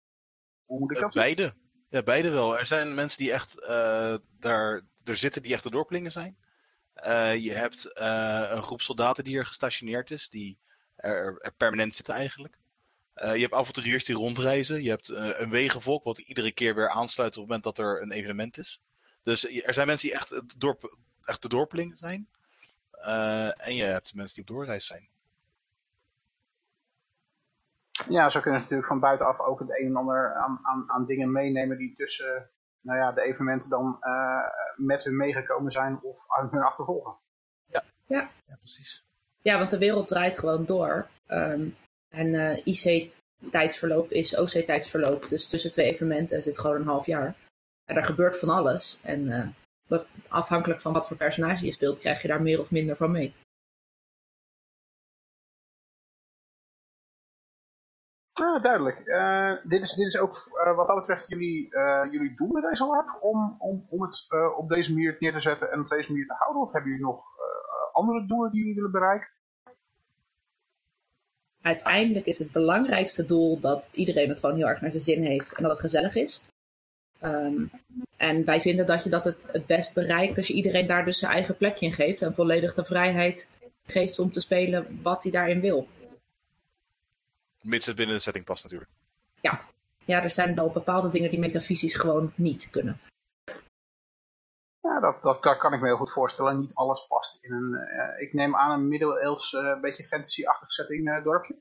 Hoe 0.65 0.79
moet 0.79 0.91
ik 0.91 0.99
dat 0.99 1.13
beide. 1.13 1.53
Ja, 1.87 2.03
beide 2.03 2.29
wel. 2.31 2.59
Er 2.59 2.65
zijn 2.65 2.95
mensen 2.95 3.17
die 3.17 3.31
echt 3.31 3.67
daar 4.39 4.81
er 5.03 5.17
zitten, 5.17 5.41
die 5.41 5.53
echte 5.53 5.69
dorpelingen 5.69 6.11
zijn. 6.11 6.37
Je 7.39 7.51
hebt 7.53 7.99
een 7.99 8.63
groep 8.63 8.81
soldaten 8.81 9.23
die 9.23 9.37
er 9.37 9.45
gestationeerd 9.45 10.11
is, 10.11 10.29
die 10.29 10.59
er, 10.95 11.37
er 11.39 11.53
permanent 11.57 11.95
zitten 11.95 12.13
eigenlijk. 12.13 12.57
Je 13.13 13.41
hebt 13.41 13.53
avonturiers 13.53 14.05
die 14.05 14.15
rondreizen. 14.15 14.83
Je 14.83 14.89
hebt 14.89 15.09
een 15.09 15.49
wegenvolk 15.49 16.03
wat 16.03 16.19
iedere 16.19 16.51
keer 16.51 16.75
weer 16.75 16.89
aansluit 16.89 17.37
op 17.37 17.41
het 17.41 17.43
moment 17.43 17.63
dat 17.63 17.77
er 17.77 18.01
een 18.01 18.11
evenement 18.11 18.57
is. 18.57 18.81
Dus 19.25 19.63
er 19.63 19.73
zijn 19.73 19.87
mensen 19.87 20.07
die 20.07 20.17
echt, 20.17 20.29
het 20.29 20.53
dorp, 20.57 20.97
echt 21.23 21.41
de 21.41 21.49
dorpelingen 21.49 21.97
zijn. 21.97 22.27
Eh, 22.91 23.67
en 23.67 23.75
je 23.75 23.83
hebt 23.83 24.15
mensen 24.15 24.35
die 24.35 24.43
op 24.43 24.55
doorreis 24.55 24.87
zijn. 24.87 25.07
Ja, 28.09 28.29
zo 28.29 28.39
kunnen 28.39 28.59
ze 28.59 28.65
natuurlijk 28.65 28.91
van 28.91 28.99
buitenaf 28.99 29.39
ook 29.39 29.59
het 29.59 29.69
een 29.69 29.85
en 29.85 29.95
ander 29.95 30.33
aan, 30.33 30.59
aan, 30.63 30.91
aan 30.91 31.05
dingen 31.05 31.31
meenemen 31.31 31.77
die 31.77 31.95
tussen 31.95 32.49
nou 32.81 32.99
ja, 32.99 33.11
de 33.11 33.21
evenementen 33.21 33.69
dan 33.69 33.97
eh, 33.99 34.47
met 34.75 35.03
hun 35.03 35.15
meegekomen 35.15 35.71
zijn 35.71 35.99
of 36.01 36.25
aan 36.27 36.47
hun 36.51 36.63
achtervolgen. 36.63 37.15
Ja, 38.07 38.29
precies. 38.59 39.03
Ja, 39.41 39.57
want 39.57 39.69
de 39.69 39.77
wereld 39.77 40.07
draait 40.07 40.39
gewoon 40.39 40.65
door. 40.65 41.07
Ehm, 41.25 41.67
en 42.09 42.35
eh, 42.35 42.65
IC-tijdsverloop 42.65 44.11
is 44.11 44.37
OC-tijdsverloop. 44.37 45.29
Dus 45.29 45.47
tussen 45.47 45.71
twee 45.71 45.93
evenementen 45.93 46.43
zit 46.43 46.59
gewoon 46.59 46.75
een 46.75 46.87
half 46.87 47.05
jaar. 47.05 47.35
En 47.85 47.95
er 47.95 48.03
gebeurt 48.03 48.39
van 48.39 48.49
alles. 48.49 48.99
En 49.03 49.29
eh, 49.31 49.99
afhankelijk 50.27 50.81
van 50.81 50.93
wat 50.93 51.07
voor 51.07 51.17
personage 51.17 51.65
je 51.65 51.71
speelt, 51.71 51.99
krijg 51.99 52.21
je 52.21 52.27
daar 52.27 52.41
meer 52.41 52.59
of 52.59 52.71
minder 52.71 52.95
van 52.95 53.11
mee. 53.11 53.33
Ja, 58.39 58.59
duidelijk. 58.59 58.99
Eh, 58.99 59.53
dit, 59.63 59.81
is, 59.81 59.93
dit 59.93 60.07
is 60.07 60.17
ook 60.17 60.33
eh, 60.33 60.75
wat 60.75 60.87
dat 60.87 60.95
betreft 60.95 61.27
jullie, 61.27 61.75
eh, 61.75 62.11
jullie 62.11 62.35
doel 62.35 62.47
met 62.47 62.63
deze 62.63 62.85
LARP 62.85 63.17
om, 63.21 63.55
om, 63.59 63.85
om 63.89 64.01
het 64.01 64.27
op 64.57 64.69
deze 64.69 64.93
manier 64.93 65.15
neer 65.19 65.33
te 65.33 65.41
zetten 65.41 65.71
en 65.71 65.79
op 65.79 65.89
deze 65.89 66.11
manier 66.11 66.27
te 66.27 66.35
houden? 66.37 66.61
Of 66.61 66.71
hebben 66.71 66.91
jullie 66.91 67.05
nog 67.05 67.23
andere 67.93 68.25
doelen 68.25 68.51
die 68.51 68.59
jullie 68.59 68.75
willen 68.75 68.91
bereiken? 68.91 69.27
Uiteindelijk 71.61 72.25
is 72.25 72.39
het 72.39 72.51
belangrijkste 72.51 73.25
doel 73.25 73.59
dat 73.59 73.89
iedereen 73.93 74.29
het 74.29 74.39
gewoon 74.39 74.55
heel 74.55 74.67
erg 74.67 74.81
naar 74.81 74.91
zijn 74.91 75.03
zin 75.03 75.23
heeft 75.23 75.55
en 75.55 75.61
dat 75.61 75.71
het 75.71 75.81
gezellig 75.81 76.15
is. 76.15 76.43
Ehm, 77.25 77.65
en 78.17 78.45
wij 78.45 78.61
vinden 78.61 78.85
dat 78.85 79.03
je 79.03 79.09
dat 79.09 79.23
het, 79.23 79.47
het 79.51 79.65
best 79.65 79.93
bereikt 79.93 80.37
als 80.37 80.47
je 80.47 80.53
iedereen 80.53 80.87
daar 80.87 81.05
dus 81.05 81.19
zijn 81.19 81.31
eigen 81.31 81.57
plekje 81.57 81.85
in 81.85 81.93
geeft 81.93 82.21
en 82.21 82.35
volledig 82.35 82.73
de 82.73 82.85
vrijheid 82.85 83.51
geeft 83.85 84.19
om 84.19 84.31
te 84.31 84.41
spelen 84.41 84.99
wat 85.01 85.23
hij 85.23 85.31
daarin 85.31 85.61
wil. 85.61 85.87
Mits 87.61 87.85
het 87.85 87.95
binnen 87.95 88.15
de 88.15 88.21
setting 88.21 88.45
past 88.45 88.63
natuurlijk. 88.63 88.91
Ja, 90.07 90.23
er 90.23 90.31
zijn 90.31 90.55
wel 90.55 90.69
bepaalde 90.69 91.09
dingen 91.09 91.29
die 91.29 91.39
metafysisch 91.39 91.95
gewoon 91.95 92.31
niet 92.35 92.69
kunnen. 92.69 92.99
Ja, 94.81 94.99
dat, 94.99 95.21
dat, 95.21 95.43
dat 95.43 95.57
kan 95.57 95.73
ik 95.73 95.79
me 95.79 95.85
heel 95.87 95.97
goed 95.97 96.11
voorstellen. 96.11 96.59
Niet 96.59 96.73
alles 96.73 97.07
past 97.07 97.37
in 97.41 97.51
een, 97.51 97.73
eh, 97.73 98.21
ik 98.21 98.33
neem 98.33 98.55
aan, 98.55 98.71
een 98.71 98.87
middeleeuws, 98.87 99.53
eh 99.53 99.79
beetje 99.81 100.05
fantasy-achtig 100.05 100.71
setting 100.71 101.09
eh, 101.09 101.23
dorpje. 101.23 101.55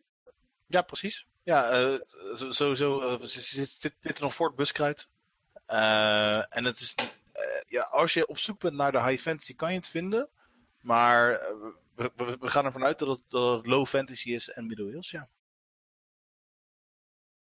Ja, 0.66 0.82
precies. 0.82 1.26
Ja, 1.42 1.70
eh, 1.70 1.94
zo- 2.36 2.50
sowieso 2.50 3.00
uh, 3.00 3.22
zit 3.22 3.82
dit, 3.82 3.94
dit 4.00 4.20
nog 4.20 4.34
voor 4.34 4.46
het 4.46 4.56
buskruid. 4.56 5.08
Eh, 5.66 6.56
en 6.56 6.64
het 6.64 6.80
is, 6.80 6.94
eh, 7.32 7.60
ja, 7.66 7.82
als 7.82 8.14
je 8.14 8.26
op 8.26 8.38
zoek 8.38 8.60
bent 8.60 8.74
naar 8.74 8.92
de 8.92 9.02
high 9.02 9.22
fantasy, 9.22 9.54
kan 9.54 9.70
je 9.70 9.76
het 9.76 9.88
vinden. 9.88 10.28
Maar 10.80 11.30
eh, 11.30 11.56
we, 11.94 12.12
we, 12.16 12.36
we 12.40 12.48
gaan 12.48 12.64
ervan 12.64 12.84
uit 12.84 12.98
dat 12.98 13.08
het, 13.08 13.20
dat 13.28 13.56
het 13.56 13.66
low 13.66 13.86
fantasy 13.86 14.30
is 14.30 14.50
en 14.50 14.66
middeleeuws, 14.66 15.10
ja. 15.10 15.28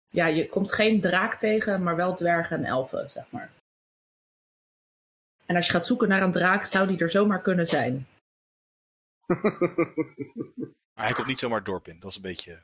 Ja, 0.08 0.26
je 0.26 0.48
komt 0.48 0.72
geen 0.72 1.00
draak 1.00 1.34
tegen, 1.34 1.82
maar 1.82 1.96
wel 1.96 2.14
dwergen 2.14 2.56
en 2.58 2.64
elfen, 2.64 3.10
zeg 3.10 3.30
maar. 3.30 3.52
En 5.46 5.56
als 5.56 5.66
je 5.66 5.72
gaat 5.72 5.86
zoeken 5.86 6.08
naar 6.08 6.22
een 6.22 6.32
draak, 6.32 6.64
zou 6.64 6.86
die 6.86 6.98
er 6.98 7.10
zomaar 7.10 7.42
kunnen 7.42 7.66
zijn. 7.66 8.06
Maar 10.96 11.04
hij 11.04 11.14
komt 11.14 11.26
niet 11.26 11.38
zomaar 11.38 11.64
dorp 11.64 11.88
in. 11.88 12.00
Dat 12.00 12.10
is 12.10 12.16
een 12.16 12.22
beetje... 12.22 12.62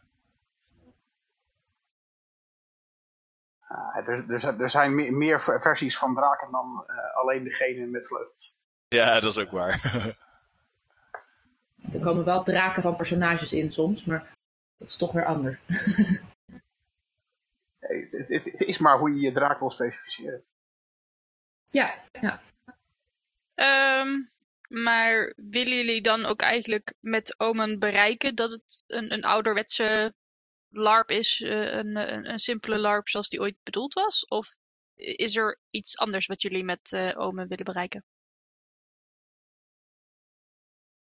Er, 4.07 4.31
er, 4.31 4.41
zijn- 4.41 4.61
er 4.61 4.71
zijn 4.71 4.95
meer, 4.95 5.12
meer 5.12 5.41
versies 5.43 5.99
van 5.99 6.14
draken 6.14 6.50
dan 6.50 6.85
eh, 6.87 7.14
alleen 7.17 7.45
degene 7.45 7.87
met 7.87 8.07
vleugels. 8.07 8.57
Ja, 8.88 9.21
dat 9.21 9.37
is 9.37 9.38
ook 9.38 9.50
waar. 9.50 9.81
Er 11.93 12.00
komen 12.00 12.25
wel 12.25 12.43
draken 12.43 12.83
van 12.83 12.97
personages 12.97 13.52
in 13.52 13.73
soms, 13.73 14.05
maar 14.05 14.33
dat 14.79 14.88
is 14.88 14.97
toch 14.97 15.12
weer 15.12 15.25
anders. 15.25 15.59
Nee, 17.81 18.00
Het, 18.02 18.12
het, 18.12 18.29
het- 18.29 18.45
het 18.45 18.61
is 18.61 18.79
maar 18.79 18.99
hoe 18.99 19.14
je 19.14 19.21
je 19.21 19.33
draak 19.33 19.59
wil 19.59 19.71
specificeren. 19.71 20.43
Ja, 21.69 21.95
ja. 22.21 22.41
Ehm, 23.55 24.21
maar 24.69 25.33
willen 25.37 25.76
jullie 25.76 26.02
dan 26.02 26.25
ook 26.26 26.41
eigenlijk 26.41 26.95
met 27.00 27.35
Omen 27.41 27.79
bereiken 27.79 28.35
dat 28.35 28.50
het 28.50 28.85
een, 28.87 29.12
een 29.12 29.25
ouderwetse 29.25 30.14
LARP 30.73 31.11
is, 31.11 31.41
eh, 31.41 31.73
een, 31.75 31.97
een, 31.97 32.31
een 32.31 32.38
simpele 32.38 32.79
LARP 32.79 33.09
zoals 33.09 33.29
die 33.29 33.41
ooit 33.41 33.57
bedoeld 33.62 33.95
was? 33.95 34.26
Of 34.26 34.57
is 34.97 35.37
er 35.37 35.61
iets 35.71 35.97
anders 35.99 36.26
wat 36.26 36.43
jullie 36.43 36.64
met 36.64 36.93
eh, 36.93 37.11
Omen 37.19 37.49
willen 37.49 37.64
bereiken? 37.64 38.05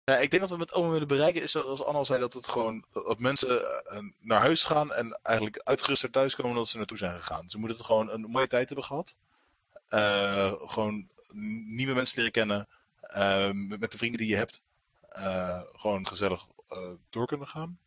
Ja, 0.04 0.18
ik 0.18 0.30
denk 0.30 0.42
dat 0.42 0.52
we 0.52 0.58
met 0.58 0.74
Omen 0.74 0.92
willen 0.92 1.08
bereiken 1.08 1.42
is 1.42 1.52
zoals 1.52 1.84
Anna 1.84 2.04
zei, 2.04 2.20
dat 2.20 2.34
het 2.34 2.48
gewoon 2.48 2.86
dat 2.92 3.20
mensen 3.20 3.86
eh, 3.86 4.00
naar 4.20 4.40
huis 4.40 4.64
gaan 4.64 4.94
en 4.94 5.20
eigenlijk 5.24 5.60
uitgeruster 5.64 6.12
thuiskomen 6.12 6.56
dat 6.56 6.68
ze 6.68 6.78
naartoe 6.78 6.98
zijn 6.98 7.20
gegaan. 7.20 7.50
Ze 7.50 7.58
moeten 7.58 7.78
het 7.78 7.86
gewoon 7.86 8.10
een 8.12 8.22
mooie 8.22 8.48
tijd 8.48 8.68
hebben 8.68 8.86
gehad. 8.86 9.16
Eh, 9.88 10.54
gewoon 10.58 11.10
nieuwe 11.66 11.94
mensen 11.94 12.18
leren 12.18 12.32
kennen. 12.32 12.68
eh, 13.02 13.52
met, 13.52 13.92
de 13.92 13.98
vrienden 13.98 14.20
die 14.20 14.30
je 14.30 14.36
hebt. 14.36 14.62
eh, 15.10 15.62
gewoon 15.74 16.08
gezellig 16.08 16.48
eh, 16.68 16.90
door 17.10 17.28
kunnen 17.28 17.48
gaan. 17.48 17.80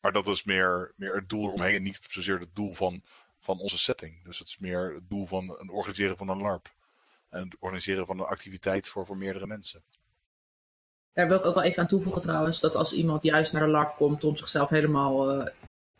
Maar 0.00 0.12
dat 0.12 0.26
is 0.26 0.44
meer, 0.44 0.92
meer 0.96 1.14
het 1.14 1.28
doel 1.28 1.46
eromheen 1.48 1.74
en 1.74 1.82
niet 1.82 1.98
zozeer 2.08 2.38
het 2.38 2.54
doel 2.54 2.74
van, 2.74 3.02
van 3.38 3.58
onze 3.58 3.78
setting. 3.78 4.24
Dus 4.24 4.38
het 4.38 4.48
is 4.48 4.58
meer 4.58 4.92
het 4.94 5.08
doel 5.10 5.26
van 5.26 5.48
het 5.48 5.70
organiseren 5.70 6.16
van 6.16 6.28
een 6.28 6.40
LARP. 6.42 6.70
En 7.28 7.40
het 7.44 7.56
organiseren 7.58 8.06
van 8.06 8.18
een 8.18 8.24
activiteit 8.26 8.88
voor, 8.88 9.06
voor 9.06 9.16
meerdere 9.16 9.46
mensen. 9.46 9.82
Daar 11.12 11.28
wil 11.28 11.38
ik 11.38 11.44
ook 11.44 11.54
wel 11.54 11.62
even 11.64 11.82
aan 11.82 11.88
toevoegen 11.88 12.22
trouwens, 12.22 12.60
dat 12.60 12.74
als 12.74 12.92
iemand 12.92 13.22
juist 13.22 13.52
naar 13.52 13.62
de 13.64 13.68
LARP 13.70 13.96
komt 13.96 14.24
om 14.24 14.36
zichzelf 14.36 14.68
helemaal 14.68 15.30
eh, 15.30 15.46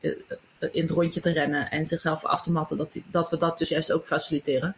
eh, 0.00 0.11
eh, 0.59 0.69
in 0.75 0.83
het 0.83 0.90
rondje 0.90 1.21
te 1.21 1.30
rennen 1.33 1.71
en 1.71 1.87
zichzelf 1.87 2.25
af 2.25 2.42
te 2.42 2.52
matten, 2.52 2.76
dat, 2.76 2.92
die- 2.92 3.04
dat 3.07 3.30
we 3.30 3.37
dat 3.37 3.59
dus 3.59 3.69
juist 3.69 3.92
ook 3.92 4.07
faciliteren. 4.07 4.76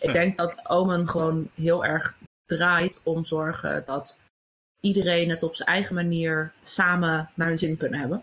Ik 0.00 0.12
denk 0.12 0.36
dat 0.36 0.60
Omen 0.68 1.08
gewoon 1.08 1.50
heel 1.54 1.84
erg 1.84 2.16
draait 2.46 3.00
om 3.02 3.24
zorgen 3.24 3.84
dat 3.84 4.20
iedereen 4.80 5.28
het 5.30 5.42
op 5.42 5.56
zijn 5.56 5.68
eigen 5.68 5.94
manier 5.94 6.52
samen 6.62 7.30
naar 7.34 7.48
hun 7.48 7.58
zin 7.58 7.76
kunnen 7.76 8.00
hebben. 8.00 8.22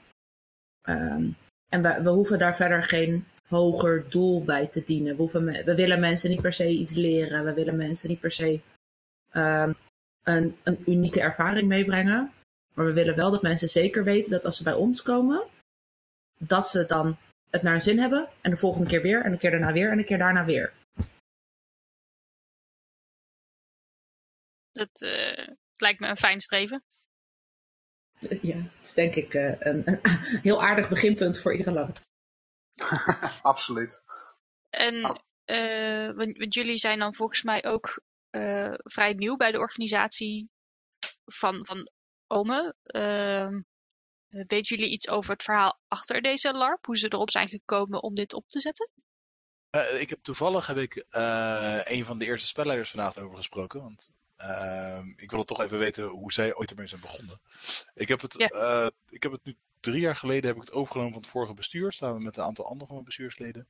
Ehm, 0.81 1.29
en 1.69 1.81
we, 2.03 2.09
hoeven 2.09 2.39
daar 2.39 2.55
verder 2.55 2.83
geen 2.83 3.25
hoger 3.47 4.09
doel 4.09 4.43
bij 4.43 4.67
te 4.67 4.83
dienen. 4.83 5.15
We, 5.15 5.21
hoeven 5.21 5.45
we 5.45 5.75
willen 5.75 5.99
mensen 5.99 6.29
niet 6.29 6.41
per 6.41 6.53
se 6.53 6.69
iets 6.69 6.93
leren. 6.93 7.45
We 7.45 7.53
willen 7.53 7.75
mensen 7.75 8.09
niet 8.09 8.19
per 8.19 8.31
se 8.31 8.61
ehm, 9.31 9.73
een, 10.23 10.57
een 10.63 10.83
unieke 10.85 11.21
ervaring 11.21 11.67
meebrengen. 11.67 12.31
Maar 12.73 12.85
we 12.85 12.93
willen 12.93 13.15
wel 13.15 13.31
dat 13.31 13.41
mensen 13.41 13.69
zeker 13.69 14.03
weten 14.03 14.31
dat 14.31 14.45
als 14.45 14.57
ze 14.57 14.63
bij 14.63 14.73
ons 14.73 15.01
komen, 15.01 15.47
dat 16.37 16.67
ze 16.67 16.85
dan 16.85 17.17
het 17.49 17.61
naar 17.61 17.71
hun 17.71 17.81
zin 17.81 17.99
hebben. 17.99 18.29
En 18.41 18.51
de 18.51 18.57
volgende 18.57 18.89
keer 18.89 19.01
weer, 19.01 19.23
en 19.23 19.31
de 19.31 19.37
keer 19.37 19.51
daarna 19.51 19.71
weer, 19.71 19.91
en 19.91 19.97
de 19.97 20.03
keer 20.03 20.17
daarna 20.17 20.45
weer. 20.45 20.73
Dat 24.71 25.01
eh, 25.01 25.47
lijkt 25.77 25.99
me 25.99 26.07
een 26.07 26.17
fijn 26.17 26.39
streven. 26.39 26.83
Ja, 28.41 28.55
het 28.55 28.87
is 28.87 28.93
denk 28.93 29.15
ik 29.15 29.33
eh, 29.33 29.59
een, 29.59 29.87
een 29.87 29.99
heel 30.47 30.63
aardig 30.63 30.89
beginpunt 30.89 31.39
voor 31.39 31.55
iedere 31.55 31.71
lang. 31.71 31.95
Absoluut. 33.41 34.03
En 34.69 35.05
Oh. 35.05 35.15
eh, 35.45 36.15
want, 36.15 36.37
want 36.37 36.53
jullie 36.53 36.77
zijn 36.77 36.99
dan 36.99 37.13
volgens 37.13 37.43
mij 37.43 37.65
ook 37.65 38.01
eh, 38.29 38.73
vrij 38.77 39.13
nieuw 39.13 39.35
bij 39.35 39.51
de 39.51 39.59
organisatie 39.59 40.49
van, 41.25 41.65
van 41.65 41.89
Ome. 42.27 42.75
Ehm, 42.83 43.61
weten 44.27 44.75
jullie 44.75 44.91
iets 44.91 45.09
over 45.09 45.31
het 45.31 45.43
verhaal 45.43 45.79
achter 45.87 46.21
deze 46.21 46.53
LARP? 46.53 46.85
Hoe 46.85 46.97
ze 46.97 47.07
erop 47.07 47.29
zijn 47.29 47.47
gekomen 47.47 48.03
om 48.03 48.13
dit 48.15 48.33
op 48.33 48.47
te 48.47 48.59
zetten? 48.59 48.89
Eh, 49.69 50.01
ik 50.01 50.09
heb 50.09 50.23
toevallig 50.23 50.67
heb 50.67 50.77
ik 50.77 50.95
eh, 51.09 51.79
een 51.83 52.05
van 52.05 52.17
de 52.17 52.25
eerste 52.25 52.47
spelleiders 52.47 52.89
vanavond 52.89 53.25
over 53.25 53.37
gesproken. 53.37 53.81
Want 53.81 54.09
ik 55.15 55.29
wilde 55.31 55.45
toch 55.45 55.61
even 55.61 55.77
weten 55.77 56.05
hoe 56.05 56.31
zij 56.33 56.55
ooit 56.55 56.69
ermee 56.69 56.87
zijn 56.87 57.01
begonnen. 57.01 57.39
Ik 57.93 58.07
heb 58.07 58.21
het, 58.21 58.35
eh, 58.37 58.87
ik 59.09 59.23
heb 59.23 59.31
het 59.31 59.43
nu 59.43 59.55
drie 59.79 59.99
jaar 60.01 60.15
geleden 60.15 60.45
heb 60.47 60.55
ik 60.55 60.61
het 60.61 60.71
overgenomen 60.71 61.13
van 61.13 61.21
het 61.21 61.31
vorige 61.31 61.53
bestuur. 61.53 61.91
Samen 61.93 62.23
met 62.23 62.37
een 62.37 62.43
aantal 62.43 62.65
andere 62.65 62.85
van 62.85 62.93
mijn 62.93 63.05
bestuursleden. 63.05 63.67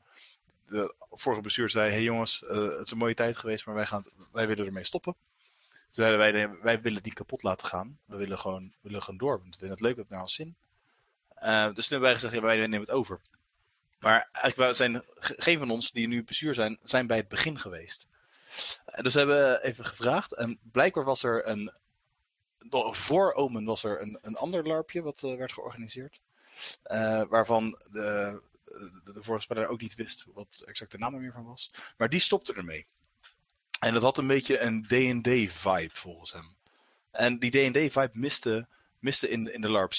De 0.65 0.95
vorige 1.11 1.41
bestuur 1.41 1.69
zei: 1.69 1.91
Hey 1.91 2.03
jongens, 2.03 2.43
eh, 2.43 2.57
het 2.57 2.85
is 2.85 2.91
een 2.91 2.97
mooie 2.97 3.13
tijd 3.13 3.37
geweest, 3.37 3.65
maar 3.65 3.75
wij, 3.75 3.85
gaan, 3.85 4.05
wij 4.31 4.47
willen 4.47 4.65
ermee 4.65 4.83
stoppen. 4.83 5.15
Toen 5.69 6.03
zeiden 6.03 6.19
wij: 6.19 6.49
wij 6.61 6.81
willen 6.81 7.01
niet 7.03 7.13
kapot 7.13 7.43
laten 7.43 7.67
gaan. 7.67 7.99
We 8.05 8.15
willen 8.17 8.39
gewoon, 8.39 8.63
we 8.63 8.77
willen 8.81 9.03
gewoon 9.03 9.19
door. 9.19 9.39
Want 9.39 9.53
we 9.53 9.59
vinden 9.59 9.69
het 9.77 9.79
leuk, 9.81 9.91
we 9.95 9.99
hebben 9.99 10.15
naar 10.15 10.25
ons 10.25 10.33
zin. 10.35 10.55
Eh, 11.35 11.65
dus 11.65 11.73
toen 11.87 11.99
hebben 11.99 12.01
wij 12.01 12.13
gezegd: 12.13 12.33
ja, 12.33 12.41
wij 12.41 12.57
nemen 12.57 12.79
het 12.79 12.89
over. 12.89 13.21
Maar 13.99 14.29
eigenlijk 14.31 14.75
zijn 14.75 15.03
ge- 15.15 15.35
geen 15.37 15.57
van 15.59 15.69
ons 15.71 15.91
die 15.91 16.07
nu 16.07 16.23
bestuur 16.23 16.55
zijn, 16.55 16.79
zijn 16.83 17.07
bij 17.07 17.17
het 17.17 17.27
begin 17.27 17.59
geweest. 17.59 18.07
En 18.85 19.03
dus 19.03 19.13
we 19.13 19.19
hebben 19.19 19.63
even 19.63 19.85
gevraagd. 19.85 20.33
En 20.33 20.59
blijkbaar 20.71 21.03
was 21.03 21.23
er 21.23 21.47
een. 21.47 21.73
Voor 22.91 23.33
Omen 23.33 23.65
was 23.65 23.83
er 23.83 24.01
een, 24.01 24.17
een 24.21 24.35
ander 24.35 24.67
LARPje 24.67 25.01
wat 25.01 25.23
eh, 25.23 25.35
werd 25.35 25.51
georganiseerd. 25.51 26.21
Eh, 26.83 27.23
waarvan 27.29 27.71
de, 27.91 28.41
de, 28.63 29.11
de 29.13 29.23
vorige 29.23 29.43
speler 29.43 29.67
ook 29.67 29.81
niet 29.81 29.95
wist 29.95 30.25
wat 30.33 30.63
exact 30.65 30.91
de 30.91 30.97
naam 30.97 31.13
er 31.13 31.21
meer 31.21 31.31
van 31.31 31.45
was. 31.45 31.71
Maar 31.97 32.09
die 32.09 32.19
stopte 32.19 32.53
ermee. 32.53 32.85
En 33.79 33.93
dat 33.93 34.03
had 34.03 34.17
een 34.17 34.27
beetje 34.27 34.59
een 34.59 34.81
D&D-vibe 34.81 35.89
volgens 35.93 36.33
hem. 36.33 36.55
En 37.11 37.39
die 37.39 37.49
D&D-vibe 37.49 38.09
miste, 38.13 38.67
miste 38.99 39.29
in, 39.29 39.53
in 39.53 39.61
de 39.61 39.69
LARP. 39.69 39.93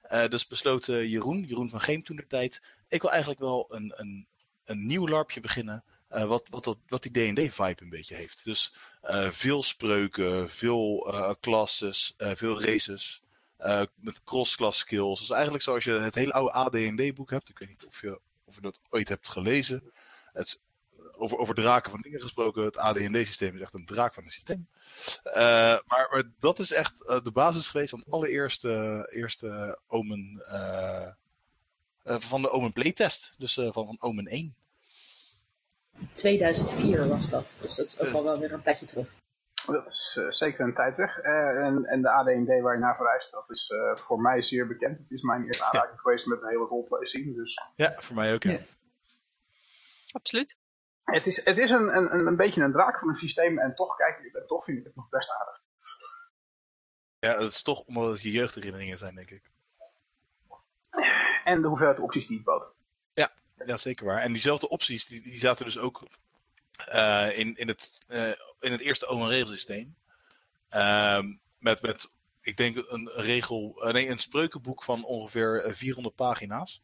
Eh, 0.00 0.28
dus 0.28 0.46
besloot 0.46 0.88
eh, 0.88 1.10
Jeroen, 1.10 1.42
Jeroen 1.42 1.70
van 1.70 1.80
Geem 1.80 2.02
toen 2.02 2.16
de 2.16 2.26
tijd, 2.26 2.62
ik 2.88 3.02
wil 3.02 3.10
eigenlijk 3.10 3.40
wel 3.40 3.74
een, 3.74 3.92
een, 3.96 4.26
een 4.64 4.86
nieuw 4.86 5.06
LARPje 5.06 5.40
beginnen. 5.40 5.84
Eh, 6.10 6.24
wat, 6.24 6.48
wat, 6.50 6.76
wat 6.86 7.02
die 7.02 7.10
D&D-vibe 7.10 7.82
een 7.82 7.88
beetje 7.88 8.14
heeft. 8.14 8.44
Dus 8.44 8.74
eh, 9.00 9.30
veel 9.30 9.62
spreuken, 9.62 10.50
veel 10.50 11.12
eh, 11.12 11.30
classes, 11.40 12.14
veel 12.16 12.62
races. 12.62 13.22
met 13.94 14.24
cross-class 14.24 14.78
skills. 14.78 15.18
Dus 15.18 15.30
eigenlijk 15.30 15.62
zoals 15.62 15.84
je 15.84 15.92
het 15.92 16.14
hele 16.14 16.32
oude 16.32 16.52
AD&D-boek 16.52 17.30
hebt. 17.30 17.48
Ik 17.48 17.58
weet 17.58 17.68
niet 17.68 17.86
of 17.86 18.00
je, 18.00 18.20
of 18.44 18.54
je 18.54 18.60
dat 18.60 18.80
ooit 18.88 19.08
hebt 19.08 19.28
gelezen. 19.28 19.92
Het 20.32 20.62
over, 21.12 21.38
over 21.38 21.54
draken 21.54 21.90
van 21.90 22.00
dingen 22.00 22.20
gesproken. 22.20 22.64
Het 22.64 22.76
AD&D-systeem 22.76 23.54
is 23.54 23.60
echt 23.60 23.74
een 23.74 23.86
draak 23.86 24.14
van 24.14 24.24
een 24.24 24.30
systeem. 24.30 24.68
Maar, 25.34 25.82
maar 25.86 26.22
dat 26.38 26.58
is 26.58 26.72
echt 26.72 26.98
de 26.98 27.30
basis 27.32 27.68
geweest 27.68 27.90
van 27.90 27.98
het 27.98 28.12
allereerste 28.12 29.06
eerste 29.14 29.78
Omen... 29.86 30.42
van 32.04 32.42
de 32.42 32.50
Omen 32.50 32.72
playtest. 32.72 33.32
Dus 33.38 33.54
van, 33.54 33.72
van 33.72 33.96
Omen 34.00 34.26
1. 34.26 34.54
2004 36.12 37.08
was 37.08 37.30
dat, 37.30 37.58
dus 37.60 37.74
dat 37.74 37.86
is 37.86 38.00
ook 38.00 38.12
al 38.12 38.24
wel 38.24 38.38
weer 38.38 38.52
een 38.52 38.62
tijdje 38.62 38.86
terug. 38.86 39.08
Dat 39.66 39.86
is 39.86 40.16
eh, 40.18 40.30
zeker 40.30 40.64
een 40.64 40.74
tijd 40.74 40.96
weg. 40.96 41.18
Eh, 41.18 41.66
en, 41.66 41.84
en 41.84 42.02
de 42.02 42.10
AD&D 42.10 42.60
waar 42.60 42.74
je 42.74 42.80
naar 42.80 42.96
verwijst, 42.96 43.32
dat 43.32 43.50
is 43.50 43.70
eh, 43.70 43.96
voor 43.96 44.20
mij 44.20 44.42
zeer 44.42 44.66
bekend. 44.66 44.98
Het 44.98 45.10
is 45.10 45.22
mijn 45.22 45.44
eerste 45.44 45.64
aanraking 45.64 46.00
geweest 46.00 46.26
met 46.26 46.40
de 46.40 46.48
hele 46.48 46.64
roleplay 46.64 47.04
scene. 47.04 47.34
Dus 47.34 47.60
Ja, 47.74 47.94
voor 47.96 48.16
mij 48.16 48.34
ook. 48.34 48.42
Ja. 48.42 48.50
Ja. 48.50 48.60
Absoluut. 50.12 50.56
het 51.04 51.26
is, 51.26 51.44
het 51.44 51.58
is 51.58 51.70
een, 51.70 51.96
een, 51.96 52.26
een 52.26 52.36
beetje 52.36 52.62
een 52.62 52.72
draak 52.72 52.98
van 52.98 53.08
een 53.08 53.16
systeem. 53.16 53.58
En 53.58 53.74
toch, 53.74 53.96
kijk, 53.96 54.30
en 54.32 54.46
toch 54.46 54.64
vind 54.64 54.78
ik 54.78 54.84
het 54.84 54.96
nog 54.96 55.08
best 55.08 55.30
aardig. 55.32 55.60
Ja, 57.18 57.32
het 57.32 57.52
is 57.52 57.62
toch 57.62 57.80
omdat 57.86 58.10
het 58.10 58.20
je 58.20 58.30
jeugdherinneringen 58.30 58.98
zijn, 58.98 59.14
denk 59.14 59.30
ik. 59.30 59.50
En 61.44 61.62
de 61.62 61.68
hoeveelheid 61.68 61.98
opties 61.98 62.26
die 62.26 62.36
het 62.36 62.46
bood. 62.46 62.74
Ja, 63.66 63.76
zeker 63.76 64.06
waar. 64.06 64.20
En 64.20 64.32
diezelfde 64.32 64.68
opties, 64.68 65.06
die, 65.06 65.22
die 65.22 65.38
zaten 65.38 65.64
dus 65.64 65.78
ook 65.78 66.02
eh, 66.86 67.38
in, 67.38 67.56
in, 67.56 67.68
het, 67.68 67.90
eh, 68.06 68.28
in 68.60 68.72
het 68.72 68.80
eerste 68.80 69.08
Owen 69.08 69.28
regelsysteem. 69.28 69.96
Ehm, 70.68 71.32
met, 71.58 71.82
met, 71.82 72.10
ik 72.40 72.56
denk, 72.56 72.76
een 72.88 73.10
regel, 73.12 73.82
eh, 73.82 73.92
nee, 73.92 74.08
een 74.08 74.18
spreukenboek 74.18 74.84
van 74.84 75.04
ongeveer 75.04 75.62
eh, 75.64 75.74
400 75.74 76.14
pagina's. 76.14 76.82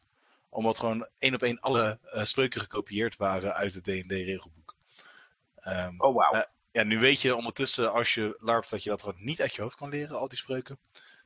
Omdat 0.49 0.79
gewoon 0.79 1.07
één 1.17 1.33
op 1.33 1.41
één 1.41 1.59
alle 1.59 1.99
spreuken 2.03 2.61
gekopieerd 2.61 3.17
waren 3.17 3.53
uit 3.53 3.73
het 3.73 3.83
D&D-regelboek. 3.83 4.75
Ehm, 5.55 5.93
Oh, 5.97 6.15
wauw. 6.15 6.31
Eh, 6.31 6.41
ja, 6.71 6.83
nu 6.83 6.99
weet 6.99 7.21
je 7.21 7.35
ondertussen 7.35 7.91
als 7.93 8.13
je 8.13 8.35
LARPt 8.39 8.69
dat 8.69 8.83
je 8.83 8.89
dat 8.89 9.01
gewoon 9.01 9.23
niet 9.23 9.41
uit 9.41 9.55
je 9.55 9.61
hoofd 9.61 9.75
kan 9.75 9.89
leren, 9.89 10.17
al 10.17 10.27
die 10.27 10.37
spreuken. 10.37 10.79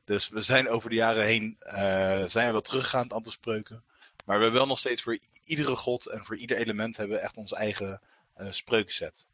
Dus 0.04 0.28
we 0.28 0.42
zijn 0.42 0.68
over 0.68 0.90
de 0.90 0.94
jaren 0.96 1.24
heen, 1.24 1.56
zijn 2.28 2.46
we 2.46 2.52
wel 2.52 2.60
teruggegaan, 2.60 3.02
het 3.02 3.12
aantal 3.12 3.32
spreuken. 3.32 3.84
Maar 4.24 4.36
we 4.36 4.42
hebben 4.42 4.60
wel 4.60 4.68
nog 4.68 4.78
steeds 4.78 5.02
voor 5.02 5.18
iedere 5.44 5.76
god 5.76 6.06
en 6.06 6.24
voor 6.24 6.36
ieder 6.36 6.56
element 6.56 6.96
hebben 6.96 7.16
we 7.16 7.22
echt 7.22 7.36
ons 7.36 7.52
eigen 7.52 8.00
eh 8.34 8.46
spreukenset. 8.50 9.26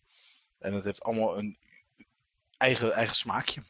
En 0.59 0.73
het 0.73 0.85
heeft 0.85 1.02
allemaal 1.02 1.38
een 1.38 1.59
eigen, 2.57 2.92
eigen 2.92 3.16
smaakje. 3.16 3.62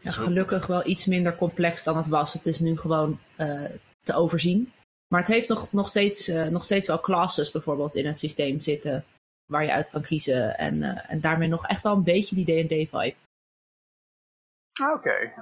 Ja, 0.00 0.10
gelukkig 0.10 0.66
wel 0.66 0.86
iets 0.86 1.06
minder 1.06 1.36
complex 1.36 1.84
dan 1.84 1.96
het 1.96 2.06
was. 2.06 2.32
Het 2.32 2.46
is 2.46 2.60
nu 2.60 2.76
gewoon 2.76 3.18
uh, 3.38 3.70
te 4.02 4.14
overzien. 4.14 4.72
Maar 5.08 5.20
het 5.20 5.28
heeft 5.28 5.48
nog, 5.48 5.72
nog, 5.72 5.88
steeds, 5.88 6.28
uh, 6.28 6.46
nog 6.46 6.64
steeds 6.64 6.86
wel 6.86 7.00
classes 7.00 7.50
bijvoorbeeld 7.50 7.94
in 7.94 8.06
het 8.06 8.18
systeem 8.18 8.60
zitten. 8.60 9.04
Waar 9.46 9.64
je 9.64 9.72
uit 9.72 9.90
kan 9.90 10.02
kiezen. 10.02 10.58
En, 10.58 10.74
uh, 10.74 11.10
en 11.10 11.20
daarmee 11.20 11.48
nog 11.48 11.66
echt 11.66 11.82
wel 11.82 11.92
een 11.92 12.02
beetje 12.02 12.34
die 12.34 12.64
D&D-vibe. 12.64 13.14
Ah, 14.72 14.92
oké. 14.92 15.32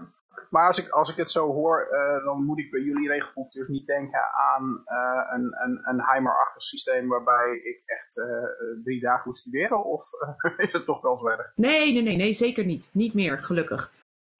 Maar 0.50 0.66
als 0.66 0.78
ik, 0.78 0.88
als 0.88 1.10
ik 1.10 1.16
het 1.16 1.30
zo 1.30 1.52
hoor, 1.52 1.88
uh, 1.92 2.24
dan 2.24 2.44
moet 2.44 2.58
ik 2.58 2.70
bij 2.70 2.80
jullie 2.80 3.08
regelboek 3.08 3.52
dus 3.52 3.68
niet 3.68 3.86
denken 3.86 4.32
aan 4.32 4.82
uh, 4.86 5.30
een, 5.32 5.56
een, 5.64 5.80
een 5.82 6.00
Heimer-achtig 6.00 6.62
systeem 6.62 7.08
waarbij 7.08 7.60
ik 7.62 7.82
echt 7.86 8.16
uh, 8.16 8.24
drie 8.84 9.00
dagen 9.00 9.22
moet 9.24 9.36
studeren? 9.36 9.84
Of 9.84 10.08
is 10.56 10.72
het 10.72 10.84
toch 10.84 11.00
wel 11.00 11.16
verder? 11.16 11.52
Nee, 11.54 11.92
nee, 11.92 12.02
nee, 12.02 12.16
nee, 12.16 12.32
zeker 12.32 12.64
niet. 12.64 12.90
Niet 12.92 13.14
meer, 13.14 13.42
gelukkig. 13.42 13.92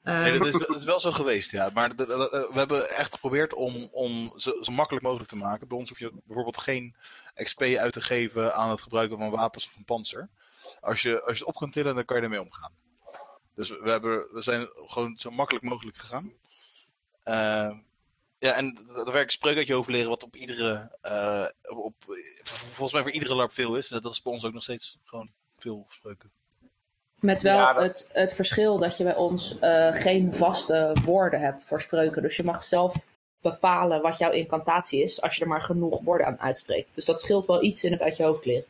Nee, 0.02 0.38
dat 0.38 0.46
is, 0.46 0.52
dat 0.52 0.76
is, 0.76 0.84
wel 0.84 1.00
zo 1.00 1.10
geweest, 1.10 1.50
ja. 1.50 1.70
Maar 1.74 1.92
we 1.96 2.50
hebben 2.52 2.88
echt 2.88 3.14
geprobeerd 3.14 3.54
om, 3.54 3.88
om 3.92 4.32
zo, 4.36 4.52
zo, 4.60 4.72
makkelijk 4.72 5.04
mogelijk 5.04 5.30
te 5.30 5.36
maken. 5.36 5.68
Bij 5.68 5.78
ons 5.78 5.88
hoef 5.88 5.98
je 5.98 6.12
bijvoorbeeld 6.24 6.58
geen 6.58 6.94
XP 7.34 7.62
uit 7.62 7.92
te 7.92 8.00
geven 8.00 8.54
aan 8.54 8.70
het 8.70 8.80
gebruiken 8.80 9.18
van 9.18 9.30
wapens 9.30 9.66
of 9.66 9.76
een 9.76 9.84
panzer. 9.84 10.28
Als 10.80 11.02
je, 11.02 11.22
als 11.22 11.38
je 11.38 11.44
het 11.44 11.54
op 11.54 11.56
kunt 11.56 11.72
tillen, 11.72 11.94
dan 11.94 12.04
kan 12.04 12.16
je 12.16 12.22
ermee 12.22 12.42
omgaan. 12.42 12.72
Dus 13.54 13.68
we, 13.68 13.90
hebben, 13.90 14.26
we 14.32 14.42
zijn 14.42 14.68
gewoon 14.74 15.16
zo 15.18 15.30
makkelijk 15.30 15.64
mogelijk 15.64 15.96
gegaan. 15.96 16.32
Uh, 17.24 17.78
ja, 18.38 18.52
en 18.52 18.74
daar 18.74 19.12
werkt 19.12 19.24
een 19.24 19.30
spreukertje 19.30 19.74
over 19.74 19.92
leren 19.92 20.08
wat 20.08 20.22
op 20.22 20.36
iedere, 20.36 20.90
uh, 21.02 21.46
op, 21.62 21.94
volgens 22.42 22.92
mij 22.92 23.02
voor 23.02 23.10
iedere 23.10 23.34
LARP 23.34 23.52
veel 23.52 23.76
is. 23.76 23.88
Dat 23.88 24.04
is 24.12 24.22
bij 24.22 24.32
ons 24.32 24.44
ook 24.44 24.52
nog 24.52 24.62
steeds 24.62 24.98
gewoon 25.04 25.30
veel 25.58 25.86
spreuken. 25.90 26.30
Met 27.20 27.42
wel 27.42 27.56
ja, 27.56 27.72
dat... 27.72 27.82
het, 27.82 28.08
het 28.12 28.34
verschil 28.34 28.78
dat 28.78 28.96
je 28.96 29.04
bij 29.04 29.16
ons 29.16 29.58
uh, 29.60 29.94
geen 29.94 30.34
vaste 30.34 30.96
woorden 31.04 31.40
hebt 31.40 31.64
voor 31.64 31.80
spreuken. 31.80 32.22
Dus 32.22 32.36
je 32.36 32.44
mag 32.44 32.64
zelf 32.64 32.96
bepalen 33.40 34.02
wat 34.02 34.18
jouw 34.18 34.30
incantatie 34.30 35.02
is, 35.02 35.22
als 35.22 35.36
je 35.36 35.42
er 35.42 35.48
maar 35.48 35.62
genoeg 35.62 36.00
woorden 36.00 36.26
aan 36.26 36.40
uitspreekt. 36.40 36.94
Dus 36.94 37.04
dat 37.04 37.20
scheelt 37.20 37.46
wel 37.46 37.62
iets 37.62 37.84
in 37.84 37.92
het 37.92 38.02
uit 38.02 38.16
je 38.16 38.22
hoofd 38.22 38.44
leren. 38.44 38.66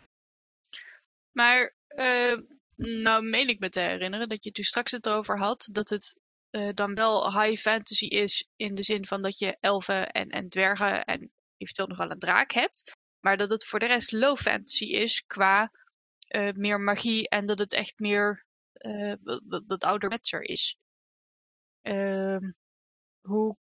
Maar 1.33 1.73
uh, 1.97 2.39
nou 2.77 3.25
meen 3.25 3.49
ik 3.49 3.59
me 3.59 3.69
te 3.69 3.81
herinneren 3.81 4.29
dat 4.29 4.45
je 4.45 4.53
toen 4.53 4.65
straks 4.65 4.91
het 4.91 5.09
over 5.09 5.39
had 5.39 5.69
dat 5.73 5.89
het 5.89 6.21
uh, 6.51 6.71
dan 6.75 6.95
wel 6.95 7.41
high 7.41 7.61
fantasy 7.61 8.07
is 8.07 8.49
in 8.57 8.75
de 8.75 8.83
zin 8.83 9.07
van 9.07 9.23
dat 9.23 9.39
je 9.39 9.57
elfen 9.61 10.11
en, 10.11 10.29
en 10.29 10.49
dwergen 10.49 11.05
en 11.05 11.33
eventueel 11.57 11.89
nog 11.89 11.99
wel 11.99 12.11
een 12.11 12.19
draak 12.19 12.53
hebt. 12.53 12.97
Maar 13.21 13.37
dat 13.37 13.51
het 13.51 13.65
voor 13.65 13.79
de 13.79 13.87
rest 13.87 14.13
low 14.13 14.37
fantasy 14.37 14.85
is 14.85 15.25
qua 15.27 15.71
uh, 16.29 16.53
meer 16.53 16.81
magie 16.81 17.29
en 17.29 17.47
dat 17.47 17.59
het 17.59 17.73
echt 17.73 17.99
meer 17.99 18.45
dat, 19.21 19.63
dat 19.67 19.85
ouderwetser 19.85 20.43
is. 20.43 20.79
Ehm, 21.83 22.51
hoe, 23.21 23.57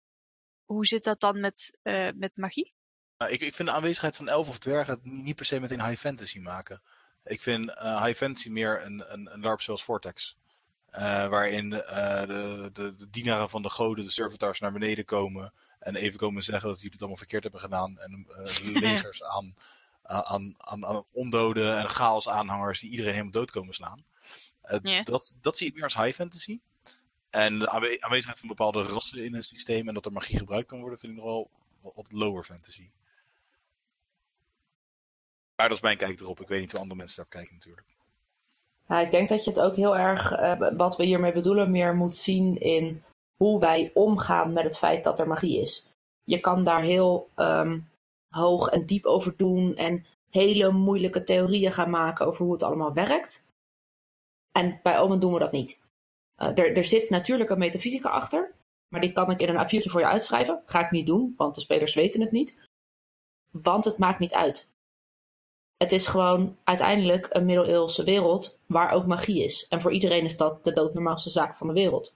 hoe 0.65 0.87
zit 0.87 1.05
dat 1.05 1.21
dan 1.21 1.41
met, 1.41 1.79
met 2.15 2.31
magie? 2.35 2.75
Nou, 3.17 3.33
ik, 3.33 3.41
ik 3.41 3.55
vind 3.55 3.69
de 3.69 3.75
aanwezigheid 3.75 4.17
van 4.17 4.29
elfen 4.29 4.53
of 4.53 4.59
dwergen 4.59 5.01
niet 5.03 5.37
per 5.37 5.45
se 5.45 5.61
meteen 5.61 5.87
high 5.87 6.01
fantasy 6.01 6.39
maken. 6.39 6.83
Ik 7.25 7.41
vind 7.41 7.69
uh, 7.69 8.05
High 8.05 8.17
Fantasy 8.17 8.49
meer 8.49 8.85
een, 8.85 9.05
een, 9.13 9.33
een 9.33 9.41
LARP 9.41 9.61
zoals 9.61 9.85
Vortex. 9.85 10.37
Uh, 10.95 11.29
waarin 11.29 11.73
uh, 11.73 12.21
de, 12.21 12.71
de, 12.73 12.97
de, 12.97 13.11
dienaren 13.11 13.51
van 13.51 13.63
de 13.63 13.71
goden, 13.71 14.05
de 14.05 14.11
servitors, 14.11 14.61
naar 14.61 14.73
beneden 14.73 15.05
komen. 15.05 15.53
En 15.79 15.97
even 15.97 16.19
komen 16.19 16.43
zeggen 16.43 16.69
dat 16.69 16.77
jullie 16.77 16.93
het 16.93 17.01
allemaal 17.01 17.19
verkeerd 17.19 17.43
hebben 17.43 17.61
gedaan. 17.61 17.99
En 17.99 18.27
legers 18.81 19.23
aan, 19.23 19.55
aan, 20.03 20.55
aan, 20.59 20.87
aan 20.87 21.05
ondoden 21.13 21.79
en 21.79 21.89
chaos 21.89 22.29
aanhangers 22.29 22.81
die 22.81 22.91
iedereen 22.91 23.13
helemaal 23.13 23.33
dood 23.33 23.51
komen 23.51 23.75
slaan. 23.75 24.05
Yeah. 24.83 25.05
dat, 25.05 25.35
dat 25.41 25.57
zie 25.57 25.67
ik 25.67 25.75
meer 25.75 25.83
als 25.83 25.97
high 25.97 26.15
fantasy. 26.15 26.61
En 27.31 27.59
de 27.59 27.71
aanwezigheid 28.01 28.39
van 28.39 28.49
bepaalde 28.49 28.83
rassen 28.83 29.25
in 29.25 29.35
het 29.35 29.45
systeem 29.45 29.89
en 29.89 29.95
dat 29.95 30.07
er 30.07 30.13
magie 30.13 30.39
gebruikt 30.39 30.69
kan 30.69 30.81
worden, 30.81 30.99
vind 30.99 31.13
ik 31.13 31.19
nog 31.19 31.27
wel 31.27 31.51
wat 31.81 32.07
lower 32.11 32.45
fantasy. 32.45 32.91
Maar 35.63 35.71
dat 35.71 35.81
is 35.81 35.87
mijn 35.87 35.99
kijk 35.99 36.21
erop. 36.21 36.41
Ik 36.41 36.49
weet 36.49 36.61
niet 36.61 36.71
hoe 36.71 36.81
andere 36.81 36.99
mensen 36.99 37.17
daarop 37.17 37.35
kijken 37.35 37.55
natuurlijk. 37.55 37.87
Ja, 38.89 39.01
ik 39.01 39.11
denk 39.11 39.29
dat 39.29 39.45
je 39.45 39.51
het 39.51 39.61
ook 39.61 39.77
heel 39.77 39.97
erg, 39.97 40.33
uh, 40.33 40.77
wat 40.77 40.97
we 40.97 41.05
hiermee 41.05 41.33
bedoelen, 41.33 41.71
meer 41.71 41.95
moet 41.95 42.17
zien 42.17 42.61
in 42.61 43.03
hoe 43.37 43.61
wij 43.61 43.91
omgaan 43.95 44.53
met 44.53 44.65
het 44.65 44.79
feit 44.79 45.05
dat 45.05 45.19
er 45.19 45.29
magie 45.29 45.61
is. 45.61 45.87
Je 46.25 46.41
kan 46.41 46.65
daar 46.65 46.83
heel 46.83 47.29
um, 47.37 47.89
hoog 48.29 48.69
en 48.69 48.87
diep 48.87 49.05
over 49.05 49.37
doen 49.37 49.77
en 49.77 50.07
hele 50.31 50.71
moeilijke 50.71 51.25
theorieën 51.25 51.73
gaan 51.73 51.91
maken 51.91 52.27
over 52.27 52.45
hoe 52.45 52.53
het 52.53 52.63
allemaal 52.63 52.93
werkt. 52.93 53.47
En 54.53 54.81
bij 54.83 54.99
Omen 54.99 55.21
doen 55.21 55.33
we 55.33 55.39
dat 55.39 55.53
niet. 55.53 55.79
Uh, 56.39 56.59
er, 56.59 56.77
er 56.77 56.85
zit 56.85 57.11
natuurlijk 57.11 57.51
een 57.51 57.59
metafysica 57.59 58.09
achter, 58.09 58.53
maar 58.89 59.01
die 59.01 59.13
kan 59.13 59.31
ik 59.31 59.41
in 59.41 59.49
een 59.49 59.67
A4'tje 59.67 59.91
voor 59.91 60.01
je 60.01 60.07
uitschrijven. 60.07 60.63
Ga 60.67 60.85
ik 60.85 60.91
niet 60.91 61.07
doen, 61.07 61.35
want 61.37 61.55
de 61.55 61.61
spelers 61.61 61.95
weten 61.95 62.21
het 62.21 62.33
niet. 62.33 62.61
Want 63.51 63.85
het 63.85 63.99
maakt 63.99 64.19
niet 64.19 64.35
uit 64.35 64.71
het 65.83 65.93
is 65.93 66.07
gewoon 66.07 66.57
uiteindelijk 66.65 67.27
een 67.31 67.47
middeleeuwse 67.47 68.05
wereld 68.05 68.59
waar 68.67 68.91
ook 68.93 69.07
magie 69.07 69.45
is. 69.45 69.67
En 69.69 69.81
voor 69.81 69.93
iedereen 69.93 70.25
is 70.25 70.37
dat 70.37 70.65
de 70.65 70.73
doodnormaalste 70.73 71.31
zaak 71.31 71.57
van 71.57 71.67
de 71.67 71.73
wereld. 71.73 72.15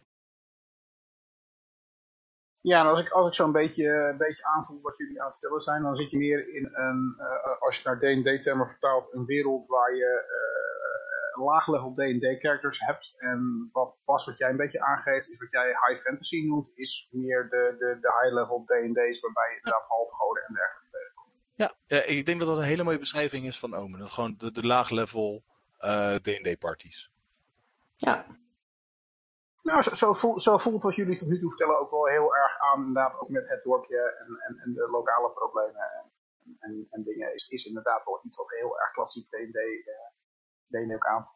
Ja, 2.61 2.81
en 2.81 2.87
als 2.87 3.01
ik, 3.01 3.09
als 3.09 3.27
ik 3.27 3.35
zo'n 3.35 3.53
beetje, 3.53 3.89
een 4.11 4.17
beetje 4.17 4.45
aanvoel 4.45 4.81
wat 4.83 4.97
jullie 4.97 5.21
aan 5.21 5.27
het 5.27 5.35
vertellen 5.35 5.61
zijn, 5.61 5.83
dan 5.83 5.97
zit 5.97 6.11
je 6.11 6.19
meer 6.19 6.55
in 6.55 6.69
een, 6.73 7.17
uh, 7.19 7.61
als 7.61 7.77
je 7.77 7.89
naar 7.89 7.99
D&D-termen 7.99 8.67
vertaalt, 8.67 9.13
een 9.13 9.25
wereld 9.25 9.67
waar 9.67 9.95
je 9.95 10.13
uh, 10.37 11.45
laag 11.47 11.67
level 11.69 11.95
D&D-characters 11.95 12.81
hebt. 12.81 13.15
En 13.19 13.69
wat 13.73 13.95
pas 14.05 14.27
wat 14.27 14.39
jij 14.39 14.51
een 14.51 14.57
beetje 14.57 14.81
aangeeft, 14.81 15.29
is 15.31 15.39
wat 15.39 15.51
jij 15.51 15.67
high 15.67 16.01
fantasy 16.01 16.47
noemt, 16.47 16.71
is 16.75 17.09
meer 17.11 17.49
de, 17.51 17.75
de, 17.79 17.99
de 18.01 18.21
high 18.21 18.35
level 18.35 18.65
D&D's, 18.65 19.21
waarbij 19.21 19.49
je 19.51 19.57
inderdaad 19.57 19.89
halfgoden 19.89 20.43
en 20.43 20.55
dergelijke 20.55 20.87
ja, 21.57 21.75
ja, 21.87 22.03
ik 22.03 22.27
denk 22.27 22.39
dat 22.39 22.49
dat 22.49 22.59
een 22.59 22.65
hele 22.65 22.83
mooie 22.83 22.99
beschrijving 22.99 23.47
is 23.47 23.59
van 23.59 23.75
Omen. 23.75 24.01
Dat 24.01 24.11
gewoon 24.11 24.35
de, 24.39 24.53
de 24.53 24.67
laag 24.67 24.91
level 24.91 25.45
uh, 25.81 26.15
D&D 26.15 26.59
parties. 26.59 27.11
Ja. 27.95 28.27
Nou, 29.63 29.83
zo, 29.83 29.95
zo, 29.95 30.13
voelt, 30.13 30.43
zo, 30.43 30.59
voelt 30.59 30.83
wat 30.83 30.95
jullie 30.95 31.19
tot 31.19 31.29
nu 31.29 31.41
toe 31.41 31.49
vertellen 31.49 31.79
ook 31.79 31.91
wel 31.91 32.07
heel 32.07 32.37
erg 32.37 32.59
aan, 32.59 32.79
inderdaad, 32.79 33.21
ook 33.21 33.29
met 33.29 33.49
het 33.49 33.63
dorpje 33.63 33.99
en, 33.99 34.41
en, 34.47 34.59
en 34.59 34.73
de 34.73 34.89
lokale 34.91 35.31
problemen 35.31 35.91
en, 35.93 36.13
en, 36.59 36.87
en, 36.91 37.03
dingen, 37.03 37.35
is, 37.35 37.49
is 37.49 37.65
inderdaad 37.65 38.05
wel 38.05 38.21
iets 38.23 38.37
wat 38.37 38.51
heel 38.51 38.81
erg 38.81 38.93
klassiek 38.93 39.29
D&D 39.29 39.57
uh, 40.71 40.95
ook 40.95 41.07
aan. 41.07 41.29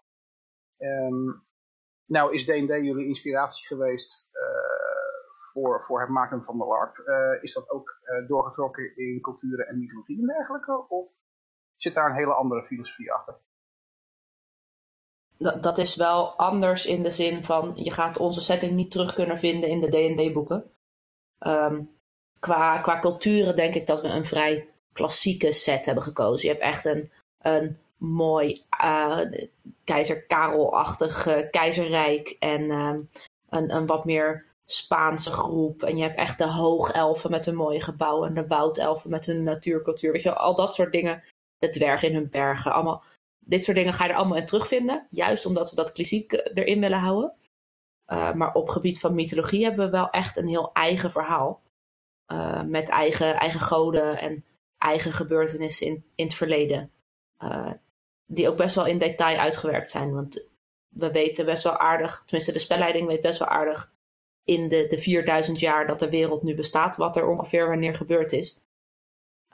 Um, 0.78 1.46
nou, 2.04 2.35
is 2.35 2.44
D&D 2.44 2.68
jullie 2.68 3.06
inspiratie 3.06 3.66
geweest 3.66 4.28
voor, 5.52 5.84
voor 5.84 6.00
het 6.00 6.08
maken 6.08 6.42
van 6.44 6.58
de 6.58 6.64
LARP. 6.64 7.02
Uh, 7.06 7.42
is 7.42 7.54
dat 7.54 7.70
ook 7.70 7.98
uh, 8.02 8.28
doorgetrokken 8.28 8.96
in 8.96 9.20
culturen 9.20 9.66
en 9.66 9.78
mythologie 9.78 10.20
en 10.20 10.26
dergelijke? 10.26 10.88
Of 10.88 11.08
zit 11.76 11.94
daar 11.94 12.10
een 12.10 12.16
hele 12.16 12.32
andere 12.32 12.62
filosofie 12.62 13.12
achter? 13.12 13.34
Dat, 15.36 15.62
dat 15.62 15.78
is 15.78 15.96
wel 15.96 16.36
anders 16.36 16.86
in 16.86 17.02
de 17.02 17.10
zin 17.10 17.44
van 17.44 17.72
je 17.74 17.90
gaat 17.90 18.18
onze 18.18 18.40
setting 18.40 18.72
niet 18.72 18.90
terug 18.90 19.14
kunnen 19.14 19.38
vinden 19.38 19.68
in 19.68 19.80
de 19.80 19.88
D&D-boeken. 19.88 20.70
Ehm, 21.38 21.82
qua, 22.38 22.78
qua 22.78 22.98
culturen 22.98 23.56
denk 23.56 23.74
ik 23.74 23.86
dat 23.86 24.02
we 24.02 24.08
een 24.08 24.24
vrij 24.24 24.68
klassieke 24.92 25.52
set 25.52 25.86
hebben 25.86 26.04
gekozen. 26.04 26.48
Je 26.48 26.54
hebt 26.54 26.66
echt 26.66 26.84
een, 26.84 27.10
een 27.38 27.78
mooi 27.96 28.64
uh, 28.84 29.20
keizer 29.84 30.22
Karel-achtig 30.22 31.48
keizerrijk 31.50 32.36
en 32.38 32.70
um, 32.70 33.08
een, 33.48 33.74
een 33.74 33.86
wat 33.86 34.04
meer 34.04 34.49
Spaanse 34.70 35.30
groep. 35.30 35.83
En 35.83 35.96
je 35.96 36.02
hebt 36.02 36.16
echt 36.16 36.38
de 36.38 36.46
hoogelfen 36.46 37.30
met 37.30 37.46
hun 37.46 37.54
mooie 37.54 37.80
gebouwen. 37.80 38.28
En 38.28 38.35
de 38.35 38.46
woudelfen 38.46 39.11
met 39.11 39.26
hun 39.26 39.42
natuurcultuur. 39.42 40.12
Weet 40.12 40.22
je, 40.22 40.35
al 40.35 40.54
dat 40.54 40.74
soort 40.74 40.92
dingen. 40.92 41.22
De 41.59 41.70
dwergen 41.70 42.09
in 42.09 42.14
hun 42.14 42.30
bergen. 42.30 42.72
Allemaal, 42.72 43.02
dit 43.38 43.64
soort 43.64 43.76
dingen 43.76 43.92
ga 43.92 44.04
je 44.04 44.11
er 44.11 44.16
allemaal 44.16 44.37
in 44.37 44.46
terugvinden. 44.46 45.06
Juist 45.11 45.46
omdat 45.46 45.70
we 45.70 45.76
dat 45.76 45.92
klassiek 45.92 46.33
eh, 46.33 46.64
erin 46.64 46.80
willen 46.80 46.98
houden. 46.98 47.33
Uh, 48.12 48.33
maar 48.33 48.54
op 48.54 48.68
gebied 48.68 49.00
van 49.00 49.14
mythologie 49.14 49.64
hebben 49.64 49.85
we 49.85 49.90
wel 49.90 50.11
echt 50.11 50.37
een 50.37 50.48
heel 50.48 50.72
eigen 50.72 51.11
verhaal. 51.11 51.62
Uh, 52.33 52.62
met 52.62 52.88
eigen, 52.88 53.35
eigen 53.35 53.61
goden 53.61 54.18
en 54.18 54.44
eigen 54.78 55.12
gebeurtenissen 55.12 55.87
in, 55.87 56.04
in 56.14 56.24
het 56.24 56.35
verleden. 56.35 56.90
Die 58.26 58.48
ook 58.48 58.56
best 58.56 58.76
wel 58.76 58.87
in 58.87 58.98
detail 58.98 59.38
uitgewerkt 59.38 59.90
zijn. 59.90 60.14
Want 60.14 60.46
we 60.88 61.11
weten 61.11 61.44
best 61.44 61.64
wel 61.64 61.76
aardig, 61.76 62.22
tenminste 62.24 62.52
de 62.52 62.59
spelleiding 62.59 63.06
weet 63.06 63.20
best 63.20 63.38
wel 63.38 63.48
aardig 63.48 63.92
in 64.44 64.68
de, 64.68 64.87
de 64.87 64.98
4000 64.98 65.61
jaar 65.61 65.87
dat 65.87 65.98
de 65.98 66.11
wereld 66.11 66.42
nu 66.42 66.55
bestaat, 66.55 66.96
wat 66.96 67.16
er 67.16 67.29
ongeveer 67.29 67.68
wanneer 67.68 67.94
gebeurd 67.94 68.33
is. 68.33 68.59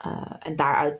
Uh, 0.05 0.35
en 0.39 0.55
daaruit 0.55 0.99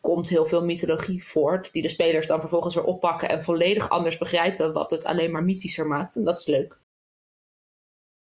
komt 0.00 0.28
heel 0.28 0.46
veel 0.46 0.64
mythologie 0.64 1.24
voort, 1.24 1.72
die 1.72 1.82
de 1.82 1.88
spelers 1.88 2.26
dan 2.26 2.40
vervolgens 2.40 2.74
weer 2.74 2.84
oppakken 2.84 3.28
en 3.28 3.44
volledig 3.44 3.88
anders 3.88 4.18
begrijpen, 4.18 4.72
wat 4.72 4.90
het 4.90 5.04
alleen 5.04 5.30
maar 5.30 5.44
mythischer 5.44 5.86
maakt. 5.86 6.16
En 6.16 6.24
dat 6.24 6.40
is 6.40 6.46
leuk. 6.46 6.78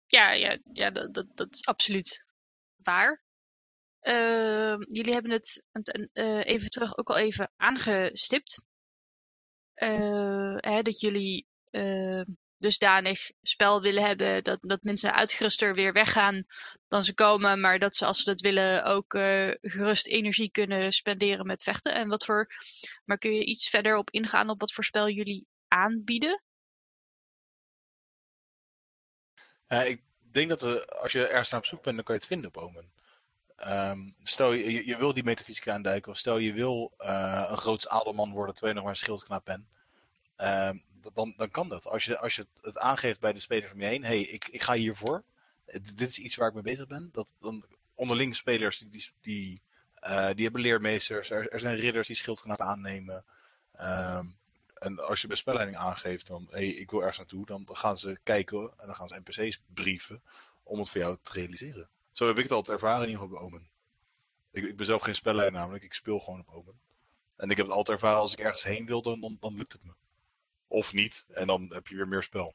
Ja, 0.07 0.33
ja, 0.33 0.59
ja 0.73 0.91
dat, 0.91 1.15
dat, 1.15 1.27
dat 1.35 1.53
is 1.55 1.65
absoluut 1.65 2.27
waar. 2.83 3.23
Uh, 4.03 4.77
jullie 4.79 5.13
hebben 5.13 5.31
het 5.31 5.65
uh, 6.13 6.45
even 6.45 6.71
terug 6.71 6.97
ook 6.99 7.09
al 7.09 7.17
even 7.17 7.53
aangestipt. 7.57 8.63
Hè, 9.75 10.83
dat 10.83 11.01
jullie 11.01 11.47
dusdanig 12.65 13.31
spel 13.43 13.81
willen 13.81 14.03
hebben 14.03 14.45
dat, 14.45 14.59
dat 14.61 14.83
mensen 14.83 15.15
uitgeruster 15.15 15.75
weer 15.75 15.93
weggaan 15.93 16.45
dan 16.89 17.05
ze 17.05 17.15
komen, 17.15 17.61
maar 17.61 17.79
dat 17.79 17.97
ze 17.97 18.07
als 18.07 18.19
ze 18.19 18.25
dat 18.25 18.41
willen 18.41 18.85
ook 18.85 19.15
uh, 19.15 19.51
gerust 19.61 20.07
energie 20.07 20.51
kunnen 20.51 20.93
spenderen 20.93 21.47
met 21.47 21.63
vechten. 21.63 21.95
En 21.95 22.09
wat 22.09 22.25
voor, 22.25 22.47
maar 23.05 23.19
kun 23.19 23.33
je 23.33 23.45
iets 23.45 23.69
verder 23.69 23.97
op 23.97 24.11
ingaan 24.11 24.51
op 24.51 24.61
wat 24.61 24.73
voor 24.73 24.85
spel 24.85 25.09
jullie 25.09 25.47
aanbieden? 25.69 26.43
ik 29.69 30.03
denk 30.33 30.49
dat 30.49 30.63
we, 30.63 30.87
als 30.87 31.13
je 31.13 31.27
ergens 31.27 31.51
naar 31.51 31.61
op 31.61 31.67
zoek 31.67 31.83
bent, 31.83 31.97
dan 31.97 32.05
kan 32.05 32.15
je 32.15 32.21
het 32.21 32.31
vinden 32.31 32.51
op. 32.55 32.85
Um, 33.67 34.15
stel 34.23 34.53
je, 34.53 34.87
je, 34.87 34.97
wil 34.97 35.15
die 35.15 35.25
metafysica 35.25 35.73
aandijken, 35.73 36.13
of 36.13 36.19
stel 36.19 36.39
je 36.39 36.53
wil 36.53 36.95
uh, 36.99 37.47
een 37.49 37.59
groots 37.59 37.89
adelman 37.89 38.33
worden 38.33 38.55
terwijl 38.55 38.75
je 38.75 38.81
nog 38.81 38.91
maar 38.91 38.99
een 38.99 39.07
schildknaap 39.07 39.45
bent. 39.45 39.67
Um, 40.37 40.85
dan, 41.13 41.35
dan 41.37 41.51
kan 41.51 41.69
dat. 41.69 41.87
Als 41.87 42.05
je, 42.05 42.19
als 42.19 42.37
je 42.37 42.47
het 42.61 42.79
aangeeft 42.79 43.21
bij 43.21 43.33
de 43.33 43.41
spelers 43.41 43.73
om 43.73 43.81
je 43.81 43.87
heen, 43.87 44.05
hey, 44.05 44.21
ik, 44.21 44.49
ik 44.49 44.63
ga 44.63 44.75
hiervoor. 44.75 45.23
Dit 45.95 46.09
is 46.09 46.19
iets 46.19 46.37
waar 46.37 46.49
ik 46.49 46.55
mee 46.55 46.63
bezig 46.63 46.87
ben. 46.87 47.09
Dat, 47.13 47.29
dan 47.41 47.65
onderling 47.95 48.37
spelers 48.37 48.79
die, 48.79 48.89
die, 48.89 49.11
die, 49.21 49.63
uh, 50.03 50.31
die 50.35 50.45
hebben 50.45 50.61
leermeesters. 50.61 51.31
Er, 51.31 51.61
zijn 51.61 51.77
ridders 51.77 52.07
die 52.07 52.17
schildknapen 52.17 52.67
aannemen. 52.67 53.25
Um, 53.81 54.37
en 54.75 55.07
als 55.07 55.21
je 55.21 55.27
bij 55.27 55.37
spelleiding 55.37 55.79
aangeeft 55.79 56.27
dan, 56.27 56.47
hey, 56.51 56.67
ik 56.67 56.91
wil 56.91 57.01
ergens 57.01 57.19
naartoe, 57.19 57.47
dan 57.47 57.69
gaan 57.73 57.99
ze 57.99 58.19
kijken 58.23 58.73
en 58.77 58.87
dan 58.87 58.95
gaan 58.95 59.09
ze 59.09 59.21
NPC's 59.25 59.61
brieven 59.75 60.23
om 60.63 60.79
het 60.79 60.89
voor 60.89 61.01
jou 61.01 61.17
te 61.23 61.33
realiseren. 61.33 61.89
Zo 62.13 62.27
heb 62.27 62.37
ik 62.37 62.43
het 62.43 62.53
altijd 62.53 62.81
ervaren 62.81 63.03
in 63.03 63.09
ieder 63.11 63.23
geval 63.23 63.39
bij 63.39 63.47
Omen. 63.47 63.69
Ik, 64.51 64.65
ik 64.65 64.77
ben 64.77 64.87
zelf 64.87 65.03
geen 65.03 65.15
spelleider 65.15 65.59
namelijk, 65.59 65.85
ik 65.85 65.95
speel 65.95 66.21
gewoon 66.21 66.41
op 66.41 66.49
Omen. 66.49 66.81
En 67.37 67.51
ik 67.51 67.57
heb 67.57 67.67
het 67.67 67.75
altijd 67.75 68.01
ervaren 68.01 68.21
als 68.21 68.33
ik 68.33 68.39
ergens 68.39 68.63
heen 68.63 68.87
wil, 68.87 69.03
dan, 69.03 69.37
dan 69.41 69.57
lukt 69.57 69.73
het 69.73 69.85
me. 69.85 69.93
Of 70.75 70.93
niet, 70.93 71.25
en 71.33 71.47
dan 71.47 71.71
heb 71.73 71.87
je 71.87 71.97
weer 71.97 72.09
meer 72.09 72.23
spel. 72.23 72.55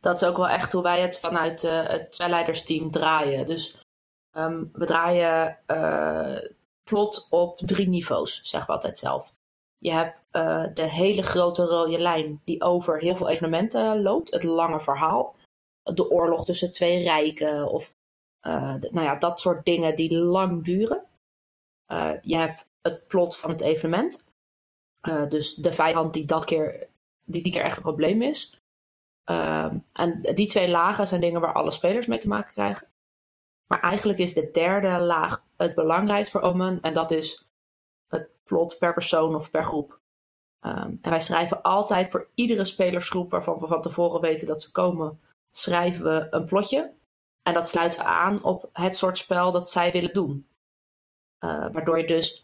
Dat 0.00 0.16
is 0.16 0.24
ook 0.24 0.36
wel 0.36 0.48
echt 0.48 0.72
hoe 0.72 0.82
wij 0.82 1.00
het 1.00 1.18
vanuit 1.18 1.62
uh, 1.62 1.86
het 1.86 2.14
spelleidersteam 2.14 2.90
draaien. 2.90 3.46
Dus 3.46 3.78
um, 4.32 4.70
we 4.72 4.86
draaien 4.86 5.58
uh, 5.66 6.50
plot 6.82 7.26
op 7.30 7.58
drie 7.58 7.88
niveaus, 7.88 8.40
zeggen 8.42 8.70
we 8.70 8.76
altijd 8.76 8.98
zelf. 8.98 9.32
Je 9.78 9.92
hebt 9.92 10.18
uh, 10.32 10.66
de 10.74 10.82
hele 10.82 11.22
grote 11.22 11.64
rode 11.64 11.98
lijn 11.98 12.40
die 12.44 12.62
over 12.62 12.98
heel 12.98 13.16
veel 13.16 13.28
evenementen 13.28 14.02
loopt, 14.02 14.30
het 14.30 14.42
lange 14.42 14.80
verhaal. 14.80 15.36
De 15.82 16.10
oorlog 16.10 16.44
tussen 16.44 16.72
twee 16.72 17.02
rijken 17.02 17.68
of 17.70 17.94
nou 18.90 19.02
ja, 19.02 19.14
dat 19.14 19.40
soort 19.40 19.64
dingen 19.64 19.96
die 19.96 20.14
lang 20.16 20.64
duren. 20.64 21.04
je 22.22 22.36
hebt 22.36 22.66
het 22.82 23.06
plot 23.06 23.36
van 23.36 23.50
het 23.50 23.60
evenement. 23.60 24.24
Uh, 25.08 25.28
dus 25.28 25.54
de 25.54 25.72
vijand 25.72 26.12
die 26.12 26.24
dat 26.24 26.44
keer, 26.44 26.88
die 27.24 27.42
die 27.42 27.52
keer 27.52 27.62
echt 27.62 27.76
een 27.76 27.82
probleem 27.82 28.22
is. 28.22 28.60
Uh, 29.30 29.72
en 29.92 30.20
die 30.34 30.46
twee 30.46 30.68
lagen 30.68 31.06
zijn 31.06 31.20
dingen 31.20 31.40
waar 31.40 31.52
alle 31.52 31.70
spelers 31.70 32.06
mee 32.06 32.18
te 32.18 32.28
maken 32.28 32.52
krijgen. 32.52 32.86
Maar 33.66 33.80
eigenlijk 33.80 34.18
is 34.18 34.34
de 34.34 34.50
derde 34.52 35.00
laag 35.00 35.42
het 35.56 35.74
belangrijkst 35.74 36.32
voor 36.32 36.40
Omen. 36.40 36.80
En 36.80 36.94
dat 36.94 37.10
is 37.10 37.48
het 38.08 38.28
plot 38.44 38.78
per 38.78 38.92
persoon 38.92 39.34
of 39.34 39.50
per 39.50 39.64
groep. 39.64 40.00
Um, 40.60 40.98
en 41.02 41.10
wij 41.10 41.20
schrijven 41.20 41.62
altijd 41.62 42.10
voor 42.10 42.28
iedere 42.34 42.64
spelersgroep 42.64 43.30
waarvan 43.30 43.58
we 43.58 43.66
van 43.66 43.82
tevoren 43.82 44.20
weten 44.20 44.46
dat 44.46 44.62
ze 44.62 44.72
komen, 44.72 45.20
schrijven 45.50 46.04
we 46.04 46.26
een 46.30 46.44
plotje. 46.44 46.92
En 47.42 47.54
dat 47.54 47.68
sluit 47.68 47.98
aan 47.98 48.42
op 48.42 48.68
het 48.72 48.96
soort 48.96 49.18
spel 49.18 49.52
dat 49.52 49.70
zij 49.70 49.92
willen 49.92 50.12
doen. 50.12 50.48
Uh, 51.44 51.72
waardoor 51.72 51.98
je 51.98 52.06
dus 52.06 52.43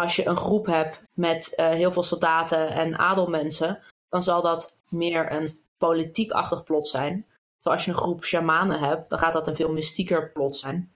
als 0.00 0.16
je 0.16 0.26
een 0.26 0.36
groep 0.36 0.66
hebt 0.66 1.02
met 1.12 1.52
uh, 1.56 1.68
heel 1.68 1.92
veel 1.92 2.02
soldaten 2.02 2.68
en 2.68 2.98
adelmensen, 2.98 3.82
dan 4.08 4.22
zal 4.22 4.42
dat 4.42 4.78
meer 4.88 5.32
een 5.32 5.60
politiek-achtig 5.78 6.64
plot 6.64 6.88
zijn. 6.88 7.26
Zoals 7.58 7.76
als 7.76 7.84
je 7.84 7.90
een 7.90 7.96
groep 7.96 8.24
shamanen 8.24 8.80
hebt, 8.80 9.10
dan 9.10 9.18
gaat 9.18 9.32
dat 9.32 9.48
een 9.48 9.56
veel 9.56 9.72
mystieker 9.72 10.32
plot 10.32 10.56
zijn. 10.56 10.92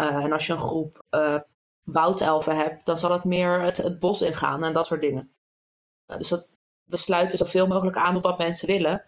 Uh, 0.00 0.24
en 0.24 0.32
als 0.32 0.46
je 0.46 0.52
een 0.52 0.58
groep 0.58 1.02
uh, 1.10 1.40
woudelfen 1.84 2.56
hebt, 2.56 2.86
dan 2.86 2.98
zal 2.98 3.12
het 3.12 3.24
meer 3.24 3.62
het, 3.62 3.98
bos 3.98 4.22
ingaan 4.22 4.64
en 4.64 4.72
dat 4.72 4.86
soort 4.86 5.00
dingen. 5.00 5.32
dus 6.06 6.28
dat, 6.28 6.48
we 6.84 6.96
sluiten 6.96 7.38
zoveel 7.38 7.66
mogelijk 7.66 7.96
aan 7.96 8.16
op 8.16 8.22
wat 8.22 8.38
mensen 8.38 8.66
willen. 8.66 9.04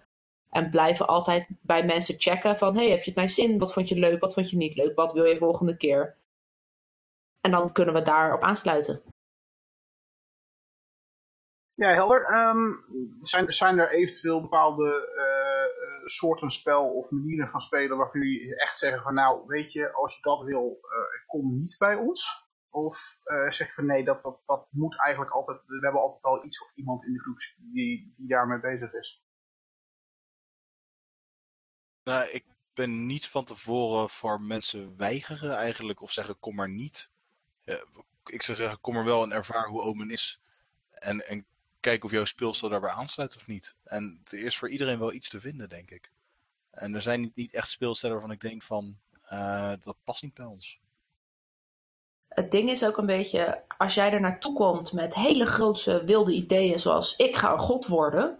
En 0.50 0.70
blijven 0.70 1.06
altijd 1.06 1.48
bij 1.60 1.84
mensen 1.84 2.14
checken 2.18 2.56
van, 2.58 2.76
hey, 2.76 2.90
heb 2.90 3.02
je 3.02 3.10
het 3.10 3.18
naar 3.18 3.28
zin? 3.28 3.58
Wat 3.58 3.72
vond 3.72 3.88
je 3.88 3.98
leuk? 3.98 4.20
Wat 4.20 4.34
vond 4.34 4.50
je 4.50 4.56
niet 4.56 4.76
leuk? 4.76 4.96
Wat 4.96 5.12
wil 5.12 5.24
je 5.24 5.36
volgende 5.36 5.76
keer? 5.76 6.16
En 7.40 7.50
dan 7.50 7.72
kunnen 7.72 7.94
we 7.94 8.02
daarop 8.02 8.42
aansluiten. 8.42 9.02
Ja, 11.80 11.92
helder. 11.92 12.48
Um, 12.48 12.84
zijn, 13.20 13.52
zijn 13.52 13.78
er 13.78 13.90
eventueel 13.90 14.40
bepaalde 14.40 15.12
uh, 15.16 16.06
soorten 16.08 16.50
spel 16.50 16.94
of 16.94 17.10
manieren 17.10 17.48
van 17.48 17.60
spelen 17.60 17.96
waarvan 17.96 18.20
jullie 18.20 18.56
echt 18.56 18.78
zeggen 18.78 19.02
van 19.02 19.14
nou, 19.14 19.46
weet 19.46 19.72
je, 19.72 19.92
als 19.92 20.14
je 20.14 20.22
dat 20.22 20.42
wil, 20.42 20.80
uh, 20.82 21.26
kom 21.26 21.58
niet 21.58 21.76
bij 21.78 21.94
ons? 21.94 22.48
Of 22.70 23.16
uh, 23.24 23.50
zeg 23.50 23.66
je 23.66 23.72
van 23.72 23.86
nee, 23.86 24.04
dat, 24.04 24.22
dat, 24.22 24.40
dat 24.46 24.66
moet 24.70 25.00
eigenlijk 25.00 25.34
altijd, 25.34 25.58
we 25.66 25.78
hebben 25.80 26.00
altijd 26.00 26.22
al 26.22 26.44
iets 26.44 26.62
of 26.62 26.72
iemand 26.74 27.04
in 27.04 27.12
de 27.12 27.20
groep 27.20 27.38
die, 27.56 28.14
die 28.16 28.28
daarmee 28.28 28.60
bezig 28.60 28.92
is. 28.92 29.24
Nou, 32.04 32.28
ik 32.30 32.44
ben 32.74 33.06
niet 33.06 33.28
van 33.28 33.44
tevoren 33.44 34.10
voor 34.10 34.40
mensen 34.40 34.96
weigeren 34.96 35.56
eigenlijk 35.56 36.02
of 36.02 36.12
zeggen 36.12 36.38
kom 36.38 36.54
maar 36.54 36.70
niet. 36.70 37.10
ik 38.24 38.42
zou 38.42 38.56
zeggen 38.56 38.80
kom 38.80 38.96
er 38.96 39.04
wel 39.04 39.22
en 39.22 39.32
ervaar 39.32 39.68
hoe 39.68 39.82
Omen 39.82 40.10
is. 40.10 40.40
En, 40.90 41.26
en 41.26 41.46
kijken 41.80 42.04
of 42.04 42.10
jouw 42.10 42.24
speelstijl 42.24 42.70
daarbij 42.70 42.90
aansluit 42.90 43.36
of 43.36 43.46
niet. 43.46 43.74
En 43.84 44.20
er 44.24 44.44
is 44.44 44.56
voor 44.58 44.70
iedereen 44.70 44.98
wel 44.98 45.12
iets 45.12 45.28
te 45.28 45.40
vinden, 45.40 45.68
denk 45.68 45.90
ik. 45.90 46.10
En 46.70 46.94
er 46.94 47.02
zijn 47.02 47.32
niet, 47.34 47.54
echt 47.54 47.70
speelstellen 47.70 48.16
waarvan 48.16 48.34
ik 48.34 48.40
denk 48.40 48.62
van, 48.62 48.96
uh, 49.32 49.72
dat 49.80 49.96
past 50.04 50.22
niet 50.22 50.34
bij 50.34 50.44
ons. 50.44 50.80
Het 52.28 52.50
ding 52.50 52.70
is 52.70 52.84
ook 52.84 52.96
een 52.96 53.06
beetje, 53.06 53.62
als 53.78 53.94
jij 53.94 54.12
er 54.12 54.20
naartoe 54.20 54.54
komt 54.54 54.92
met 54.92 55.14
hele 55.14 55.46
grootse 55.46 56.04
wilde 56.04 56.32
ideeën 56.32 56.78
zoals 56.80 57.16
ik 57.16 57.36
ga 57.36 57.52
een 57.52 57.58
god 57.58 57.86
worden. 57.86 58.38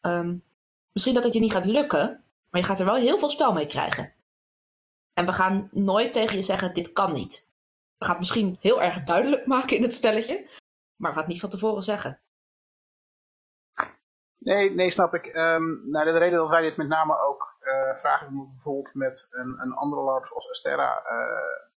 Um, 0.00 0.42
misschien 0.92 1.14
dat 1.14 1.24
het 1.24 1.32
je 1.32 1.40
niet 1.40 1.52
gaat 1.52 1.64
lukken, 1.64 2.24
maar 2.50 2.60
je 2.60 2.66
gaat 2.66 2.78
er 2.78 2.84
wel 2.84 2.94
heel 2.94 3.18
veel 3.18 3.30
spel 3.30 3.52
mee 3.52 3.66
krijgen. 3.66 4.12
En 5.12 5.26
we 5.26 5.32
gaan 5.32 5.68
nooit 5.72 6.12
tegen 6.12 6.36
je 6.36 6.42
zeggen, 6.42 6.74
dit 6.74 6.92
kan 6.92 7.12
niet. 7.12 7.48
We 7.98 8.04
gaan 8.04 8.14
het 8.14 8.18
misschien 8.18 8.56
heel 8.60 8.82
erg 8.82 9.04
duidelijk 9.04 9.46
maken 9.46 9.76
in 9.76 9.82
het 9.82 9.94
spelletje, 9.94 10.48
maar 10.96 11.10
we 11.10 11.16
gaan 11.16 11.24
het 11.24 11.32
niet 11.32 11.40
van 11.40 11.50
tevoren 11.50 11.82
zeggen. 11.82 12.20
Nee, 14.44 14.70
nee, 14.70 14.90
snap 14.90 15.14
ik. 15.14 15.26
Um, 15.26 15.90
nou, 15.90 16.04
de 16.04 16.18
reden 16.18 16.38
dat 16.38 16.50
wij 16.50 16.62
dit 16.62 16.76
met 16.76 16.88
name 16.88 17.18
ook 17.18 17.56
uh, 17.60 17.96
vragen, 17.96 18.50
bijvoorbeeld 18.54 18.94
met 18.94 19.28
een, 19.30 19.60
een 19.60 19.72
andere 19.72 20.02
LARP 20.02 20.26
zoals 20.26 20.50
Astera, 20.50 21.02
uh, 21.10 21.70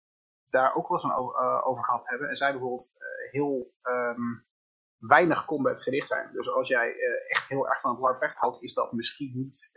daar 0.50 0.74
ook 0.74 0.88
wel 0.88 0.96
eens 0.98 1.02
een 1.04 1.10
uh, 1.10 1.66
over 1.66 1.84
gehad 1.84 2.08
hebben. 2.08 2.28
En 2.28 2.36
zij 2.36 2.50
bijvoorbeeld 2.50 2.92
heel 3.30 3.74
um, 3.82 4.46
weinig 4.98 5.44
combat 5.44 5.82
gericht 5.82 6.08
zijn. 6.08 6.32
Dus 6.32 6.50
als 6.50 6.68
jij 6.68 6.94
echt 7.28 7.48
heel 7.48 7.68
erg 7.68 7.80
van 7.80 7.90
het 7.90 8.00
LARP 8.00 8.18
vecht 8.18 8.36
houdt, 8.36 8.62
is 8.62 8.74
dat 8.74 8.92
misschien 8.92 9.32
niet 9.34 9.70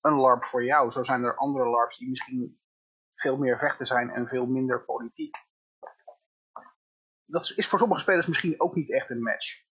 een 0.00 0.14
LARP 0.14 0.44
voor 0.44 0.64
jou. 0.64 0.90
Zo 0.90 1.02
zijn 1.02 1.22
er 1.24 1.36
andere 1.36 1.68
LARPs 1.68 1.98
die 1.98 2.08
misschien 2.08 2.60
veel 3.14 3.36
meer 3.36 3.58
vechten 3.58 3.86
zijn 3.86 4.10
en 4.10 4.28
veel 4.28 4.46
minder 4.46 4.84
politiek. 4.84 5.36
Dat 7.24 7.52
is 7.56 7.68
voor 7.68 7.78
sommige 7.78 8.00
spelers 8.00 8.26
misschien 8.26 8.60
ook 8.60 8.74
niet 8.74 8.92
echt 8.92 9.10
een 9.10 9.22
match. 9.22 9.67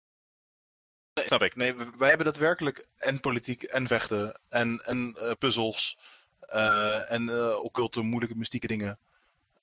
Nee, 1.14 1.26
snap 1.26 1.42
ik. 1.42 1.56
Nee, 1.56 1.74
wij 1.98 2.08
hebben 2.08 2.26
daadwerkelijk 2.26 2.86
en 2.96 3.20
politiek 3.20 3.62
en 3.62 3.86
vechten 3.86 4.40
en, 4.48 4.80
en 4.84 5.16
uh, 5.18 5.30
puzzels 5.38 5.98
uh, 6.54 7.12
en 7.12 7.22
uh, 7.22 7.56
occulte, 7.62 8.00
moeilijke, 8.00 8.36
mystieke 8.36 8.66
dingen. 8.66 8.98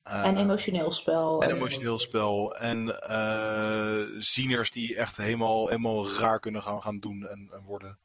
en 0.04 0.38
emotioneel 0.38 0.92
spel. 0.92 1.44
En 1.44 1.56
emotioneel 1.56 2.00
spel. 2.00 2.56
En 2.56 2.96
zieners 4.24 4.72
die 4.72 4.96
echt 4.96 5.18
helemaal, 5.18 5.68
helemaal 5.68 6.12
raar 6.12 6.40
kunnen 6.40 6.64
gaan, 6.64 6.82
gaan 6.82 7.00
doen 7.00 7.28
en, 7.28 7.50
en 7.54 7.64
worden. 7.64 7.98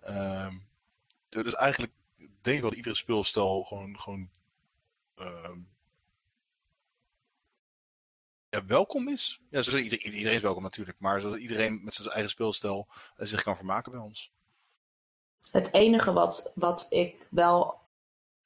Ehm, 0.00 0.54
dus 1.28 1.54
eigenlijk 1.54 1.92
denk 2.18 2.56
ik 2.56 2.60
wel 2.60 2.68
dat 2.70 2.78
iedere 2.78 2.96
speelstijl 2.96 3.62
gewoon, 3.62 4.00
gewoon 4.00 4.28
ehm, 5.16 5.58
ja, 8.52 8.64
welkom 8.66 9.08
is. 9.08 9.40
Ja, 9.50 9.62
iedereen, 9.62 10.34
is 10.34 10.40
welkom 10.40 10.62
natuurlijk, 10.62 10.98
maar 11.00 11.20
zodat 11.20 11.38
iedereen 11.38 11.84
met 11.84 11.94
zijn 11.94 12.08
eigen 12.08 12.30
speelstijl 12.30 12.86
uh, 12.88 13.26
zich 13.26 13.42
kan 13.42 13.56
vermaken 13.56 13.92
bij 13.92 14.00
ons. 14.00 14.32
Het 15.50 15.72
enige 15.72 16.12
wat, 16.12 16.52
wat 16.54 16.86
ik 16.90 17.26
wel 17.30 17.80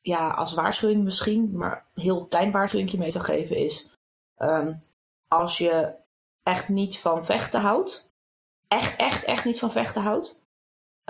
ja, 0.00 0.30
als 0.30 0.54
waarschuwing 0.54 1.04
misschien, 1.04 1.56
maar 1.56 1.86
heel 1.94 2.26
klein 2.26 2.50
waarschuwing 2.50 2.92
mee 2.92 3.10
zou 3.10 3.24
geven 3.24 3.56
is: 3.56 3.90
um, 4.38 4.78
als 5.28 5.58
je 5.58 5.94
echt 6.42 6.68
niet 6.68 6.98
van 6.98 7.24
vechten 7.24 7.60
houdt, 7.60 8.10
echt, 8.68 8.98
echt, 8.98 9.24
echt 9.24 9.44
niet 9.44 9.58
van 9.58 9.72
vechten 9.72 10.02
houdt, 10.02 10.42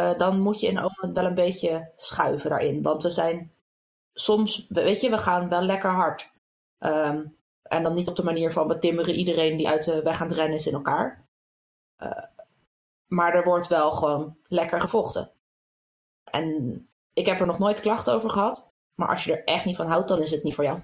uh, 0.00 0.18
dan 0.18 0.40
moet 0.40 0.60
je 0.60 0.66
in 0.66 0.78
Omen 0.78 1.14
wel 1.14 1.24
een 1.24 1.34
beetje 1.34 1.92
schuiven 1.96 2.50
daarin. 2.50 2.82
Want 2.82 3.02
we 3.02 3.10
zijn 3.10 3.52
soms, 4.14 4.66
weet 4.68 5.00
je, 5.00 5.10
we 5.10 5.18
gaan 5.18 5.48
wel 5.48 5.62
lekker 5.62 5.90
hard. 5.90 6.30
Um, 6.78 7.35
en 7.68 7.82
dan 7.82 7.94
niet 7.94 8.08
op 8.08 8.16
de 8.16 8.24
manier 8.24 8.52
van 8.52 8.68
we 8.68 8.78
timmeren 8.78 9.14
iedereen 9.14 9.56
die 9.56 9.68
uit 9.68 9.84
de 9.84 10.02
weg 10.02 10.20
aan 10.20 10.26
het 10.26 10.36
rennen 10.36 10.56
is 10.56 10.66
in 10.66 10.74
elkaar. 10.74 11.28
Uh, 12.02 12.24
maar 13.06 13.34
er 13.34 13.44
wordt 13.44 13.66
wel 13.66 13.90
gewoon 13.90 14.38
lekker 14.42 14.80
gevochten. 14.80 15.32
En 16.30 16.88
ik 17.12 17.26
heb 17.26 17.40
er 17.40 17.46
nog 17.46 17.58
nooit 17.58 17.80
klachten 17.80 18.12
over 18.14 18.30
gehad. 18.30 18.74
Maar 18.94 19.08
als 19.08 19.24
je 19.24 19.36
er 19.36 19.44
echt 19.44 19.64
niet 19.64 19.76
van 19.76 19.86
houdt, 19.86 20.08
dan 20.08 20.20
is 20.20 20.30
het 20.30 20.42
niet 20.42 20.54
voor 20.54 20.64
jou. 20.64 20.82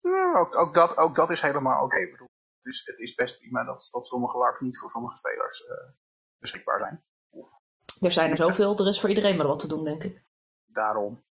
Ja, 0.00 0.38
ook, 0.38 0.56
ook, 0.56 0.74
dat, 0.74 0.96
ook 0.96 1.16
dat 1.16 1.30
is 1.30 1.40
helemaal 1.40 1.84
oké. 1.84 1.84
Okay. 1.84 2.28
Dus 2.62 2.84
het 2.84 2.98
is 2.98 3.14
best 3.14 3.38
prima 3.38 3.64
dat, 3.64 3.88
dat 3.90 4.06
sommige 4.06 4.38
LARPs 4.38 4.60
niet 4.60 4.78
voor 4.78 4.90
sommige 4.90 5.16
spelers 5.16 5.60
uh, 5.60 5.90
beschikbaar 6.38 6.78
zijn. 6.78 7.04
Of, 7.30 7.60
er 8.00 8.12
zijn 8.12 8.30
er 8.30 8.36
zoveel, 8.36 8.78
er 8.78 8.88
is 8.88 9.00
voor 9.00 9.08
iedereen 9.08 9.36
wel 9.36 9.46
wat 9.46 9.58
te 9.58 9.68
doen, 9.68 9.84
denk 9.84 10.04
ik. 10.04 10.24
Daarom. 10.64 11.24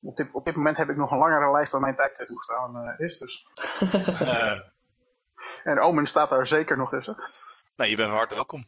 Op 0.00 0.16
dit, 0.16 0.28
op 0.32 0.44
dit 0.44 0.56
moment 0.56 0.76
heb 0.76 0.88
ik 0.88 0.96
nog 0.96 1.10
een 1.10 1.18
langere 1.18 1.52
lijst 1.52 1.72
dan 1.72 1.80
mijn 1.80 1.96
tijd 1.96 2.24
toegestaan 2.26 2.76
uh, 2.76 3.06
is. 3.06 3.18
Dus. 3.18 3.46
uh. 3.82 4.60
En 5.64 5.80
Omen 5.80 6.06
staat 6.06 6.30
daar 6.30 6.46
zeker 6.46 6.76
nog 6.76 6.88
tussen. 6.88 7.16
Nee, 7.76 7.90
je 7.90 7.96
bent 7.96 8.10
hard 8.10 8.34
welkom. 8.34 8.66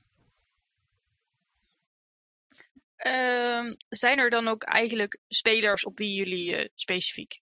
Uh, 3.07 3.73
zijn 3.89 4.19
er 4.19 4.31
dan 4.31 4.49
ook 4.49 4.63
eigenlijk 4.63 5.19
spelers 5.29 5.85
op 5.85 5.99
wie 5.99 6.15
jullie 6.15 6.59
uh, 6.59 6.69
specifiek 6.75 7.41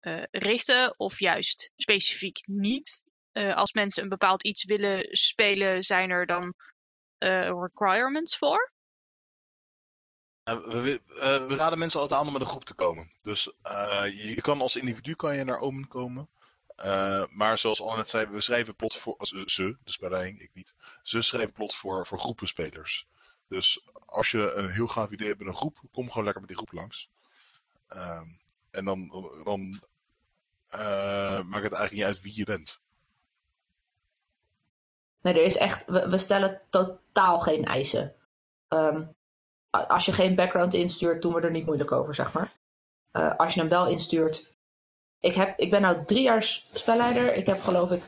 uh, 0.00 0.22
richten, 0.30 0.94
of 0.96 1.18
juist 1.18 1.72
specifiek 1.76 2.46
niet? 2.46 3.02
Uh, 3.32 3.56
als 3.56 3.72
mensen 3.72 4.02
een 4.02 4.08
bepaald 4.08 4.44
iets 4.44 4.64
willen 4.64 5.16
spelen, 5.16 5.82
zijn 5.82 6.10
er 6.10 6.26
dan 6.26 6.54
requirements 7.60 8.36
voor? 8.38 8.72
We, 10.44 11.00
we, 11.48 11.54
raden 11.56 11.78
mensen 11.78 12.00
altijd 12.00 12.20
aan 12.20 12.26
om 12.26 12.32
met 12.32 12.42
een 12.42 12.48
groep 12.48 12.64
te 12.64 12.74
komen. 12.74 13.10
Dus 13.22 13.44
je, 14.04 14.32
je, 14.34 14.40
kan 14.40 14.60
als 14.60 14.76
individu 14.76 15.14
kan 15.14 15.36
je 15.36 15.44
naar 15.44 15.58
Omen 15.58 15.88
komen. 15.88 16.28
Maar 17.30 17.58
zoals 17.58 17.80
al 17.80 17.96
net 17.96 18.08
zei, 18.08 18.26
we 18.26 18.40
schrijven 18.40 18.76
plot 18.76 18.96
voor. 18.96 19.16
Ze, 19.18 19.42
ze 19.46 19.76
spelling, 19.84 20.40
ik 20.40 20.50
niet. 20.54 20.74
Ze 21.02 21.22
schrijven 21.22 21.52
plot 21.52 21.74
voor, 21.74 22.06
voor 22.06 22.18
groepen 22.18 22.48
spelers. 22.48 23.06
Dus 23.48 23.84
als 24.06 24.30
je 24.30 24.52
een 24.52 24.68
heel 24.68 24.88
gaaf 24.88 25.10
idee 25.10 25.26
hebt 25.26 25.38
met 25.38 25.48
een 25.48 25.54
groep, 25.54 25.78
kom 25.92 26.08
gewoon 26.08 26.24
lekker 26.24 26.42
met 26.42 26.50
die 26.50 26.58
groep 26.58 26.72
langs. 26.72 27.08
Uh, 27.88 28.20
en 28.70 28.84
dan, 28.84 29.08
dan 29.44 29.80
maakt 31.46 31.62
het 31.62 31.72
eigenlijk 31.72 31.92
niet 31.92 32.04
uit 32.04 32.20
wie 32.20 32.36
je 32.36 32.44
bent. 32.44 32.78
Nee, 35.20 35.34
er 35.34 35.44
is 35.44 35.56
echt. 35.56 35.84
We, 35.86 36.18
stellen 36.18 36.60
totaal 36.70 37.40
geen 37.40 37.64
eisen. 37.64 38.14
Um, 38.68 39.14
als 39.82 40.04
je 40.04 40.12
geen 40.12 40.34
background 40.34 40.74
instuurt, 40.74 41.22
doen 41.22 41.34
we 41.34 41.40
er 41.40 41.50
niet 41.50 41.66
moeilijk 41.66 41.92
over, 41.92 42.14
zeg 42.14 42.32
maar. 42.32 42.52
Uh, 43.12 43.36
als 43.36 43.54
je 43.54 43.60
hem 43.60 43.68
wel 43.68 43.86
instuurt, 43.86 44.52
ik, 45.20 45.34
heb, 45.34 45.58
ik 45.58 45.70
ben 45.70 45.82
nu 45.82 46.04
drie 46.04 46.22
jaar 46.22 46.42
spelleider. 46.74 47.34
Ik 47.34 47.46
heb 47.46 47.60
geloof 47.60 47.90
ik 47.90 48.02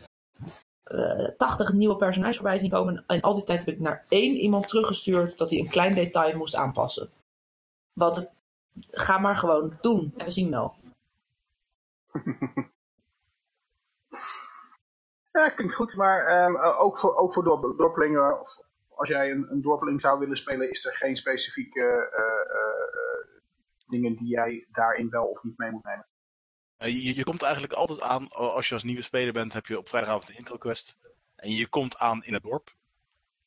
uh, 0.86 1.26
eh, 1.26 1.34
80 1.36 1.72
nieuwe 1.72 1.96
personages 1.96 2.36
voorbij 2.36 2.58
zien 2.58 2.70
komen. 2.70 3.04
En 3.06 3.20
al 3.20 3.34
die 3.34 3.44
tijd 3.44 3.64
heb 3.64 3.74
ik 3.74 3.80
naar 3.80 4.04
één 4.08 4.34
iemand 4.34 4.68
teruggestuurd 4.68 5.38
dat 5.38 5.50
hij 5.50 5.58
een 5.58 5.68
klein 5.68 5.94
detail 5.94 6.36
moest 6.36 6.54
aanpassen. 6.54 7.10
Want 7.92 8.16
het, 8.16 8.30
ga 8.90 9.18
maar 9.18 9.36
gewoon 9.36 9.78
doen 9.80 10.14
en 10.16 10.24
we 10.24 10.30
zien 10.30 10.50
wel. 10.50 10.74
ja, 15.32 15.48
klinkt 15.48 15.74
goed, 15.74 15.96
maar 15.96 16.46
um, 16.46 16.56
ook 16.58 16.98
voor, 16.98 17.16
ook 17.16 17.32
voor 17.32 17.44
of 18.40 18.65
als 18.96 19.08
jij 19.08 19.30
een, 19.30 19.46
een 19.50 19.62
dorpeling 19.62 20.00
zou 20.00 20.18
willen 20.18 20.36
spelen, 20.36 20.70
is 20.70 20.84
er 20.84 20.96
geen 20.96 21.16
specifieke 21.16 21.80
uh, 21.80 22.56
uh, 22.56 23.40
dingen 23.88 24.16
die 24.16 24.28
jij 24.28 24.66
daarin 24.72 25.10
wel 25.10 25.24
of 25.24 25.42
niet 25.42 25.58
mee 25.58 25.70
moet 25.70 25.84
nemen. 25.84 26.06
Eh, 26.76 27.04
je, 27.04 27.14
je, 27.14 27.24
komt 27.24 27.42
eigenlijk 27.42 27.72
altijd 27.72 28.00
aan, 28.00 28.28
als 28.28 28.68
je 28.68 28.74
als 28.74 28.82
nieuwe 28.82 29.02
speler 29.02 29.32
bent, 29.32 29.52
heb 29.52 29.66
je 29.66 29.78
op 29.78 29.88
vrijdagavond 29.88 30.28
een 30.28 30.36
intro 30.36 30.56
quest. 30.56 30.96
En 31.36 31.50
je 31.50 31.66
komt 31.66 31.98
aan 31.98 32.24
in 32.24 32.32
het 32.32 32.42
dorp. 32.42 32.74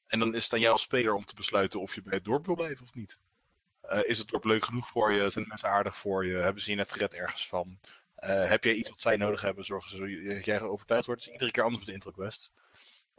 En 0.08 0.20
dan 0.20 0.36
is 0.36 0.44
het 0.44 0.54
aan 0.54 0.60
jou 0.60 0.72
als 0.72 0.82
speler 0.82 1.14
om 1.14 1.26
te 1.26 1.36
besluiten 1.36 1.80
of 1.80 1.96
je 1.96 2.02
bij 2.02 2.14
het 2.14 2.26
dorp 2.26 2.46
wil 2.46 2.56
blijven 2.56 2.86
of 2.86 2.94
niet. 2.94 3.20
Is 4.02 4.18
het 4.18 4.28
dorp 4.28 4.44
leuk 4.44 4.66
genoeg 4.66 4.88
voor 4.88 5.12
je? 5.12 5.30
Zijn 5.30 5.48
mensen 5.48 5.70
aardig 5.70 5.98
voor 5.98 6.26
je? 6.26 6.36
Hebben 6.36 6.62
ze 6.62 6.70
je 6.70 6.76
net 6.76 6.92
gered 6.92 7.14
ergens 7.14 7.48
van? 7.48 7.80
Heb 8.26 8.64
jij 8.64 8.74
iets 8.74 8.90
wat 8.90 9.02
zij 9.02 9.18
nodig 9.18 9.42
hebben? 9.42 9.66
Zorgen 9.66 9.90
ze 9.90 10.34
dat 10.36 10.46
jij 10.46 10.62
overtuigd 10.62 11.06
wordt? 11.06 11.22
Het 11.22 11.30
is 11.30 11.36
iedere 11.36 11.52
keer 11.52 11.64
anders 11.64 11.86
met 11.86 11.90
de 11.90 11.96
intro 11.96 12.12
quest. 12.12 12.52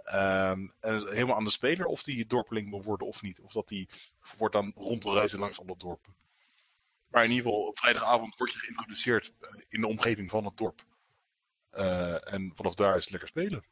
Um, 0.05 0.73
en 0.81 1.09
helemaal 1.09 1.37
aan 1.37 1.45
de 1.45 1.51
speler 1.51 1.87
of 1.87 2.03
die 2.03 2.27
dorpeling 2.27 2.71
wil 2.71 2.83
worden 2.83 3.07
of 3.07 3.23
niet. 3.23 3.41
Of 3.41 3.53
dat 3.53 3.69
die 3.69 3.89
wordt 4.39 4.55
dan 4.55 4.73
rond 4.77 5.03
wil 5.03 5.15
reizen 5.15 5.39
langs 5.39 5.61
alle 5.61 5.77
dorpen. 5.77 6.15
Maar 7.11 7.25
in 7.25 7.31
ieder 7.31 7.45
geval, 7.45 7.67
op 7.67 7.79
vrijdagavond 7.79 8.37
word 8.37 8.53
je 8.53 8.59
geïntroduceerd 8.59 9.33
eh, 9.41 9.49
in 9.69 9.81
de 9.81 9.87
omgeving 9.87 10.31
van 10.31 10.45
het 10.45 10.57
dorp. 10.57 10.83
Uh, 11.73 12.33
en 12.35 12.53
vanaf 12.55 12.75
daar 12.75 12.97
is 12.97 13.03
het 13.03 13.11
lekker 13.11 13.29
spelen. 13.29 13.65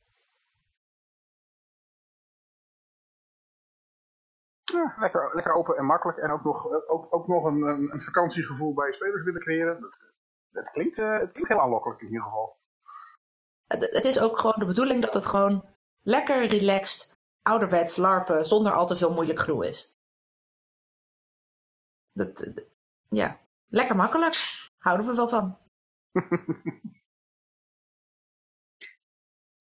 Ja, 4.65 4.97
lekker, 4.99 5.35
lekker 5.35 5.53
open 5.53 5.77
en 5.77 5.85
makkelijk. 5.85 6.19
En 6.19 6.31
ook 6.31 6.45
nog, 6.45 6.73
eh, 6.73 6.91
ook, 6.91 7.15
ook 7.15 7.29
nog 7.29 7.45
een, 7.45 7.63
een 7.63 8.03
vakantiegevoel 8.03 8.75
bij 8.75 8.93
spelers 8.93 9.25
willen 9.25 9.41
creëren. 9.41 9.81
Dat, 9.81 9.99
dat 10.51 10.71
klinkt, 10.71 10.99
uh, 10.99 11.19
het 11.19 11.33
klinkt 11.33 11.49
heel 11.49 11.61
aanlokkelijk 11.61 12.01
in 12.01 12.07
ieder 12.07 12.23
geval. 12.23 12.57
Het 13.67 14.05
is 14.05 14.21
ook 14.21 14.39
gewoon 14.39 14.59
de 14.59 14.67
bedoeling 14.67 15.03
dat 15.03 15.15
het 15.15 15.27
gewoon 15.27 15.65
lekker 16.03 16.47
relaxed, 16.47 17.17
ouderwets 17.43 17.97
larpen 17.97 18.47
zonder 18.47 18.73
al 18.73 18.87
te 18.87 18.97
veel 18.97 19.13
moeilijk 19.13 19.41
gedoe 19.41 19.67
is. 19.67 19.93
Dat, 22.13 22.51
ja, 23.09 23.41
lekker 23.69 23.97
makkelijk. 23.97 24.37
Houden 24.79 25.07
we 25.07 25.15
wel 25.15 25.29
van. 25.29 25.59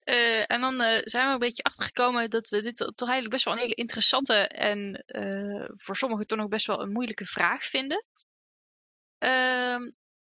Uh, 0.04 0.44
en 0.52 0.60
dan 0.60 0.80
uh, 0.80 1.00
zijn 1.04 1.26
we 1.26 1.32
een 1.32 1.38
beetje 1.38 1.62
achtergekomen 1.62 2.30
dat 2.30 2.48
we 2.48 2.60
dit 2.60 2.76
toch 2.76 3.08
eigenlijk 3.08 3.30
best 3.30 3.44
wel 3.44 3.54
een 3.54 3.60
hele 3.60 3.74
interessante 3.74 4.34
en 4.48 5.04
voor 5.76 5.96
sommigen 5.96 6.26
toch 6.26 6.38
nog 6.38 6.48
best 6.48 6.66
wel 6.66 6.82
een 6.82 6.92
moeilijke 6.92 7.26
vraag 7.26 7.64
vinden. 7.64 8.04
Ehm, 9.18 9.90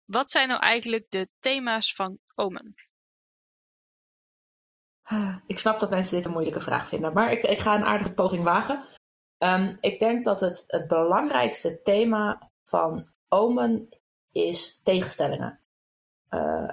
wat 0.04 0.30
zijn 0.30 0.48
nou 0.48 0.60
eigenlijk 0.60 1.06
de 1.08 1.28
thema's 1.38 1.94
van 1.94 2.18
Omen? 2.34 2.74
Ik 5.46 5.58
snap 5.58 5.80
dat 5.80 5.90
mensen 5.90 6.16
dit 6.16 6.24
een 6.26 6.32
moeilijke 6.32 6.60
vraag 6.60 6.88
vinden, 6.88 7.12
maar 7.12 7.32
ik, 7.32 7.42
ik 7.42 7.58
ga 7.58 7.74
een 7.74 7.84
aardige 7.84 8.12
poging 8.12 8.44
wagen. 8.44 8.84
Um, 9.38 9.76
ik 9.80 9.98
denk 9.98 10.24
dat 10.24 10.40
het, 10.40 10.64
het 10.66 10.88
belangrijkste 10.88 11.82
thema 11.82 12.50
van 12.64 13.06
Omen 13.28 13.88
is 14.32 14.80
tegenstellingen. 14.82 15.60
Uh, 16.30 16.70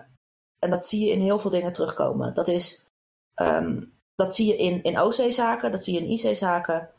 en 0.59 0.69
dat 0.69 0.87
zie 0.87 1.05
je 1.05 1.11
in 1.11 1.21
heel 1.21 1.39
veel 1.39 1.51
dingen 1.51 1.73
terugkomen. 1.73 2.33
Dat, 2.33 2.47
is, 2.47 2.87
um, 3.35 3.93
dat 4.15 4.35
zie 4.35 4.47
je 4.47 4.57
in, 4.57 4.83
in 4.83 4.99
OC-zaken, 4.99 5.71
dat 5.71 5.83
zie 5.83 5.93
je 5.93 5.99
in 5.99 6.09
IC-zaken. 6.09 6.89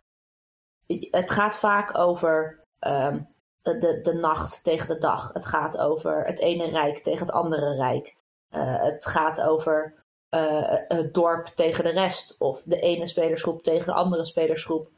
Het 1.10 1.30
gaat 1.30 1.56
vaak 1.56 1.98
over 1.98 2.60
um, 2.80 3.28
de, 3.62 4.00
de 4.02 4.14
nacht 4.14 4.64
tegen 4.64 4.88
de 4.88 4.98
dag. 4.98 5.32
Het 5.32 5.46
gaat 5.46 5.78
over 5.78 6.24
het 6.24 6.38
ene 6.38 6.68
rijk 6.68 6.98
tegen 6.98 7.26
het 7.26 7.34
andere 7.34 7.74
rijk. 7.74 8.16
Uh, 8.50 8.82
het 8.82 9.06
gaat 9.06 9.40
over 9.40 10.05
uh, 10.36 10.78
het 10.88 11.14
dorp 11.14 11.46
tegen 11.46 11.84
de 11.84 11.90
rest. 11.90 12.36
Of 12.38 12.62
de 12.62 12.80
ene 12.80 13.06
spelersgroep 13.06 13.62
tegen 13.62 13.86
de 13.86 13.92
andere 13.92 14.24
spelersgroep. 14.24 14.90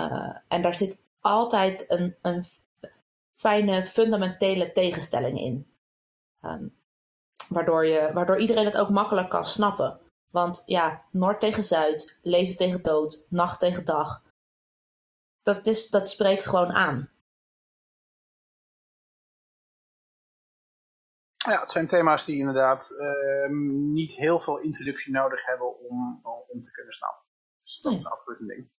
Uh, 0.00 0.36
en 0.48 0.62
daar 0.62 0.74
zit 0.74 1.02
altijd 1.20 1.84
een, 1.90 2.16
een 2.22 2.44
fijne, 3.40 3.86
fundamentele 3.86 4.72
tegenstelling 4.72 5.38
in. 5.38 5.66
Um, 6.44 6.74
waardoor, 7.48 7.86
je, 7.86 8.10
waardoor 8.12 8.38
iedereen 8.38 8.64
het 8.64 8.76
ook 8.76 8.90
makkelijk 8.90 9.28
kan 9.28 9.46
snappen. 9.46 10.00
Want 10.30 10.62
ja, 10.66 11.02
Noord 11.10 11.40
tegen 11.40 11.64
Zuid, 11.64 12.16
leven 12.22 12.56
tegen 12.56 12.82
dood, 12.82 13.24
nacht 13.28 13.60
tegen 13.60 13.84
dag. 13.84 14.22
Dat, 15.42 15.66
is, 15.66 15.90
dat 15.90 16.10
spreekt 16.10 16.46
gewoon 16.46 16.72
aan. 16.72 17.10
Ja, 21.42 21.60
het 21.60 21.70
zijn 21.70 21.86
thema's 21.86 22.24
die 22.24 22.38
inderdaad 22.38 22.96
uh, 22.98 23.48
niet 23.92 24.12
heel 24.12 24.40
veel 24.40 24.58
introductie 24.58 25.12
nodig 25.12 25.46
hebben 25.46 25.78
om, 25.78 26.20
om 26.48 26.62
te 26.62 26.70
kunnen 26.70 26.92
snappen. 26.92 27.24
Dus 27.62 27.80
dat 27.80 27.92
is 27.92 28.06
absoluut 28.06 28.40
een 28.40 28.46
ding. 28.46 28.70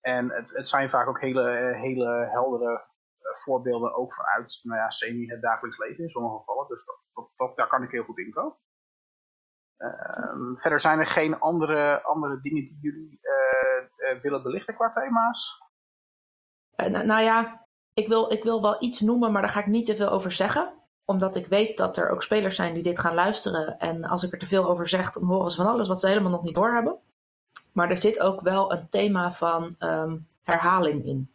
En 0.00 0.30
het, 0.30 0.50
het 0.50 0.68
zijn 0.68 0.90
vaak 0.90 1.08
ook 1.08 1.20
hele, 1.20 1.74
hele 1.74 2.28
heldere 2.30 2.72
uh, 2.72 3.36
voorbeelden 3.36 3.94
ook 3.94 4.14
vanuit 4.14 4.60
nou 4.62 4.80
ja, 4.80 4.90
semi 4.90 5.26
het 5.26 5.42
dagelijks 5.42 5.78
leven 5.78 6.04
in 6.04 6.10
sommige 6.10 6.38
gevallen. 6.38 6.68
Dus 6.68 6.84
dat, 6.84 7.30
dat, 7.36 7.56
daar 7.56 7.68
kan 7.68 7.82
ik 7.82 7.90
heel 7.90 8.04
goed 8.04 8.18
in 8.18 8.30
komen. 8.30 8.56
Uh, 9.78 10.60
verder 10.60 10.80
zijn 10.80 10.98
er 10.98 11.06
geen 11.06 11.38
andere, 11.38 12.02
andere 12.02 12.40
dingen 12.40 12.62
die 12.62 12.78
jullie 12.80 13.18
uh, 13.22 14.20
willen 14.22 14.42
belichten 14.42 14.74
qua 14.74 14.90
thema's? 14.90 15.62
Nou, 16.76 17.06
nou, 17.06 17.22
ja, 17.22 17.66
ik 17.92 18.08
wil, 18.08 18.32
ik 18.32 18.42
wil 18.42 18.62
wel 18.62 18.82
iets 18.82 19.00
noemen, 19.00 19.32
maar 19.32 19.42
daar 19.42 19.50
ga 19.50 19.60
ik 19.60 19.66
niet 19.66 19.86
te 19.86 19.96
veel 19.96 20.08
over 20.08 20.32
zeggen. 20.32 20.77
Omdat 21.10 21.36
ik 21.36 21.46
weet 21.46 21.76
dat 21.76 21.96
er 21.96 22.10
ook 22.10 22.22
spelers 22.22 22.56
zijn 22.56 22.74
die 22.74 22.82
dit 22.82 22.98
gaan 22.98 23.14
luisteren. 23.14 23.78
En 23.78 24.04
als 24.04 24.22
ik 24.22 24.32
er 24.32 24.38
te 24.38 24.46
veel 24.46 24.68
over 24.68 24.88
zeg, 24.88 25.12
dan 25.12 25.24
horen 25.24 25.50
ze 25.50 25.56
van 25.56 25.66
alles 25.66 25.88
wat 25.88 26.00
ze 26.00 26.08
helemaal 26.08 26.30
nog 26.30 26.42
niet 26.42 26.54
doorhebben. 26.54 26.96
Maar 27.72 27.90
er 27.90 27.98
zit 27.98 28.20
ook 28.20 28.40
wel 28.40 28.72
een 28.72 28.88
thema 28.88 29.32
van 29.32 29.74
um, 29.78 30.26
herhaling 30.42 31.04
in. 31.04 31.30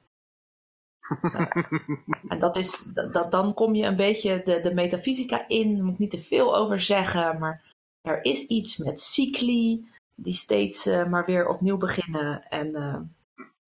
en 2.30 2.40
dat 2.40 2.58
is, 2.58 2.84
dat, 3.12 3.32
dan 3.32 3.54
kom 3.54 3.76
je 3.76 3.86
een 3.86 3.96
beetje 3.96 4.42
de, 4.44 4.62
de 4.62 4.74
metafysica 4.74 5.48
in. 5.48 5.76
Daar 5.76 5.84
moet 5.84 5.94
ik 5.94 6.00
niet 6.00 6.12
te 6.12 6.22
veel 6.22 6.56
over 6.56 6.82
zeggen. 6.82 7.40
Maar 7.40 7.62
er 8.02 8.26
is 8.26 8.48
iets 8.48 8.78
met 8.78 9.02
cycli. 9.02 9.88
die 10.16 10.34
steeds 10.34 10.86
eh, 10.86 11.06
maar 11.06 11.26
weer 11.26 11.48
opnieuw 11.48 11.78
beginnen. 11.78 12.44
En, 12.50 12.76
eh, 12.76 13.00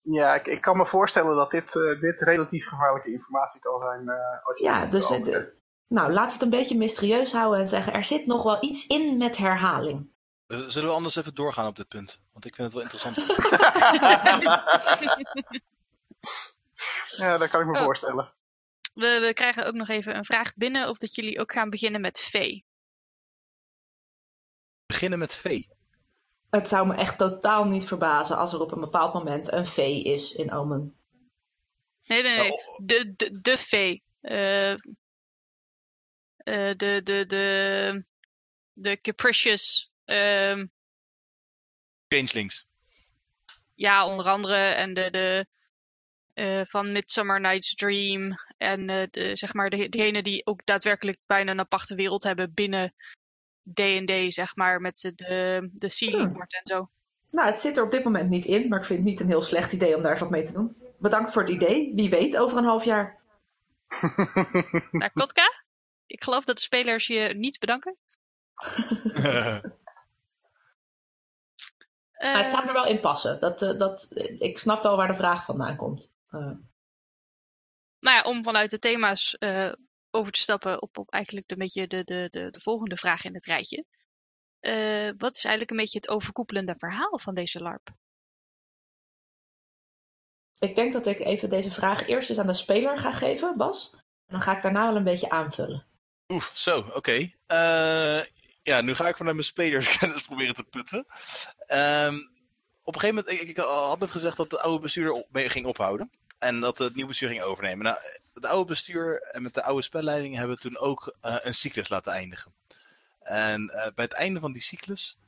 Ja, 0.00 0.34
ik, 0.34 0.46
ik 0.46 0.60
kan 0.60 0.76
me 0.76 0.86
voorstellen 0.86 1.36
dat 1.36 1.50
dit, 1.50 1.76
eh, 1.76 2.00
dit 2.00 2.20
relatief 2.20 2.66
gevaarlijke 2.66 3.12
informatie 3.12 3.60
kan 3.60 3.80
zijn. 3.80 4.10
als 4.44 4.58
je 4.58 4.64
ja, 4.64 4.86
dus. 4.86 5.08
Nou, 5.88 6.12
laten 6.12 6.26
we 6.26 6.32
het 6.32 6.42
een 6.42 6.58
beetje 6.58 6.76
mysterieus 6.76 7.32
houden 7.32 7.60
en 7.60 7.68
zeggen: 7.68 7.92
er 7.92 8.04
zit 8.04 8.26
nog 8.26 8.42
wel 8.42 8.64
iets 8.64 8.86
in 8.86 9.18
met 9.18 9.36
herhaling. 9.36 10.08
Eh, 10.46 10.58
Zullen 10.68 10.88
we 10.88 10.94
anders 10.94 11.16
even 11.16 11.34
doorgaan 11.34 11.66
op 11.66 11.76
dit 11.76 11.88
punt? 11.88 12.20
Want 12.32 12.44
ik 12.44 12.54
vind 12.54 12.72
het 12.72 12.74
wel 12.74 12.82
interessant. 12.82 13.16
ja, 17.16 17.38
dat 17.38 17.50
kan 17.50 17.60
ik 17.60 17.66
me 17.66 17.78
Oh. 17.78 17.84
voorstellen. 17.84 18.32
We, 18.94 19.18
we 19.26 19.32
krijgen 19.34 19.66
ook 19.66 19.74
nog 19.74 19.88
even 19.88 20.16
een 20.16 20.24
vraag 20.24 20.54
binnen 20.54 20.88
of 20.88 20.98
dat 20.98 21.14
jullie 21.14 21.40
ook 21.40 21.52
gaan 21.52 21.70
beginnen 21.70 22.00
met 22.00 22.20
V. 22.20 22.60
beginnen 24.86 25.18
met 25.18 25.34
V. 25.34 25.62
Het 26.50 26.68
zou 26.68 26.86
me 26.86 26.94
echt 26.94 27.18
totaal 27.18 27.64
niet 27.64 27.86
verbazen 27.86 28.36
als 28.36 28.52
er 28.52 28.60
op 28.60 28.72
een 28.72 28.80
bepaald 28.80 29.12
moment 29.14 29.52
een 29.52 29.66
V 29.66 29.78
is 30.04 30.32
in 30.34 30.52
Omen. 30.52 30.96
Nee, 32.04 32.22
nee, 32.22 32.38
nee. 32.38 32.52
Oh. 32.52 32.78
De, 32.82 33.12
de, 33.16 33.40
de 33.40 33.58
V. 33.58 33.98
Eh, 34.20 34.74
eh, 36.46 36.72
de, 36.76 37.00
de, 37.02 37.24
de, 37.26 38.04
de 38.72 39.00
Capricious. 39.00 39.90
ehm, 40.04 40.66
Changelings. 42.08 42.66
ja, 43.74 44.06
onder 44.06 44.26
andere. 44.26 44.56
En 44.56 44.94
de, 44.94 45.10
de 45.10 45.46
eh, 46.34 46.60
van 46.62 46.92
Midsummer 46.92 47.40
Night's 47.40 47.74
Dream. 47.74 48.32
En 48.56 48.88
eh, 48.88 49.06
de, 49.10 49.36
zeg 49.36 49.54
maar 49.54 49.70
de, 49.70 49.88
degene 49.88 50.22
die 50.22 50.46
ook 50.46 50.60
daadwerkelijk 50.64 51.18
bijna 51.26 51.50
een 51.50 51.60
aparte 51.60 51.94
wereld 51.94 52.22
hebben 52.22 52.54
binnen 52.54 52.94
D&D, 53.74 54.32
zeg 54.32 54.56
maar. 54.56 54.80
Met 54.80 54.96
de, 55.00 55.14
de, 55.14 55.68
de 55.72 56.10
Hmm. 56.10 56.40
En 56.40 56.60
zo. 56.62 56.90
Nou, 57.30 57.48
het 57.48 57.58
zit 57.58 57.76
er 57.76 57.84
op 57.84 57.90
dit 57.90 58.04
moment 58.04 58.30
niet 58.30 58.44
in, 58.44 58.68
maar 58.68 58.78
ik 58.78 58.84
vind 58.84 58.98
het 58.98 59.08
niet 59.08 59.20
een 59.20 59.28
heel 59.28 59.42
slecht 59.42 59.72
idee 59.72 59.96
om 59.96 60.02
daar 60.02 60.18
wat 60.18 60.30
mee 60.30 60.42
te 60.42 60.52
doen. 60.52 60.76
Bedankt 60.98 61.32
voor 61.32 61.42
het 61.42 61.50
idee. 61.50 61.92
Wie 61.94 62.10
weet, 62.10 62.36
over 62.36 62.58
een 62.58 62.64
half 62.64 62.84
jaar. 62.84 63.24
Nou, 64.90 65.10
Kotka? 65.12 65.55
Ik 66.06 66.22
geloof 66.22 66.44
dat 66.44 66.56
de 66.56 66.62
spelers 66.62 67.06
je 67.06 67.34
niet 67.34 67.58
bedanken. 67.58 67.96
Maar 72.18 72.36
het 72.36 72.46
Eh, 72.46 72.52
zou 72.52 72.66
er 72.66 72.72
wel 72.72 72.86
in 72.86 73.00
passen. 73.00 73.40
Dat, 73.40 73.62
eh, 73.62 73.78
dat, 73.78 74.10
eh, 74.14 74.40
ik 74.40 74.58
snap 74.58 74.82
wel 74.82 74.96
waar 74.96 75.08
de 75.08 75.14
vraag 75.14 75.44
vandaan 75.44 75.76
komt. 75.76 76.10
Eh, 76.28 76.40
nou 77.98 78.16
ja, 78.16 78.22
om 78.22 78.44
vanuit 78.44 78.70
de 78.70 78.78
thema's 78.78 79.34
eh, 79.38 79.72
over 80.10 80.32
te 80.32 80.40
stappen 80.40 80.82
op, 80.82 80.98
op 80.98 81.10
eigenlijk 81.10 81.50
een 81.50 81.58
beetje 81.58 81.86
de, 81.86 82.04
de, 82.04 82.28
de, 82.30 82.50
de 82.50 82.60
volgende 82.60 82.96
vraag 82.96 83.24
in 83.24 83.34
het 83.34 83.44
rijtje. 83.44 83.84
Eh, 84.60 85.10
wat 85.16 85.36
is 85.36 85.44
eigenlijk 85.44 85.70
een 85.70 85.76
beetje 85.76 85.98
het 85.98 86.08
overkoepelende 86.08 86.74
verhaal 86.78 87.18
van 87.18 87.34
deze 87.34 87.62
LARP? 87.62 87.88
ik 90.58 90.74
denk 90.74 90.92
dat 90.92 91.06
ik 91.06 91.18
even 91.18 91.48
deze 91.48 91.70
vraag 91.70 92.06
eerst 92.06 92.30
eens 92.30 92.38
aan 92.38 92.46
de 92.46 92.52
speler 92.52 92.98
ga 92.98 93.12
geven, 93.12 93.56
Bas. 93.56 93.90
En 93.94 94.00
dan 94.26 94.40
ga 94.40 94.56
ik 94.56 94.62
daarna 94.62 94.86
wel 94.86 94.96
een 94.96 95.04
beetje 95.04 95.30
aanvullen. 95.30 95.86
Oef, 96.28 96.50
zo, 96.54 96.78
oké. 96.94 97.30
Eh, 97.46 98.22
ja, 98.62 98.80
nu 98.80 98.94
ga 98.94 99.08
ik 99.08 99.16
vanuit 99.16 99.34
mijn 99.34 99.46
spelerskennis 99.46 100.22
proberen 100.26 100.54
te 100.54 100.64
putten. 100.64 101.06
Ehm, 101.66 102.14
op 102.82 102.94
een 102.94 103.00
gegeven 103.00 103.24
moment, 103.24 103.30
ik, 103.30 103.48
ik 103.48 103.56
had 103.56 103.98
net 103.98 104.10
gezegd 104.10 104.36
dat 104.36 104.50
de 104.50 104.60
oude 104.60 104.80
bestuurder 104.80 105.12
op, 105.12 105.26
mee 105.30 105.48
ging 105.48 105.66
ophouden. 105.66 106.10
En 106.38 106.60
dat 106.60 106.78
het 106.78 106.94
nieuwe 106.94 107.08
bestuur 107.08 107.28
ging 107.28 107.42
overnemen. 107.42 107.84
Nou, 107.84 107.96
het 108.34 108.46
oude 108.46 108.68
bestuur 108.68 109.22
en 109.22 109.42
met 109.42 109.54
de 109.54 109.62
oude 109.62 109.82
spelleiding 109.82 110.36
hebben 110.36 110.58
toen 110.58 110.78
ook 110.78 111.16
eh, 111.20 111.36
een 111.40 111.54
cyclus 111.54 111.88
laten 111.88 112.12
eindigen. 112.12 112.54
En 113.20 113.68
eh, 113.68 113.92
bij 113.94 114.04
het 114.04 114.14
einde 114.14 114.40
van 114.40 114.52
die 114.52 114.62
cyclus 114.62 115.18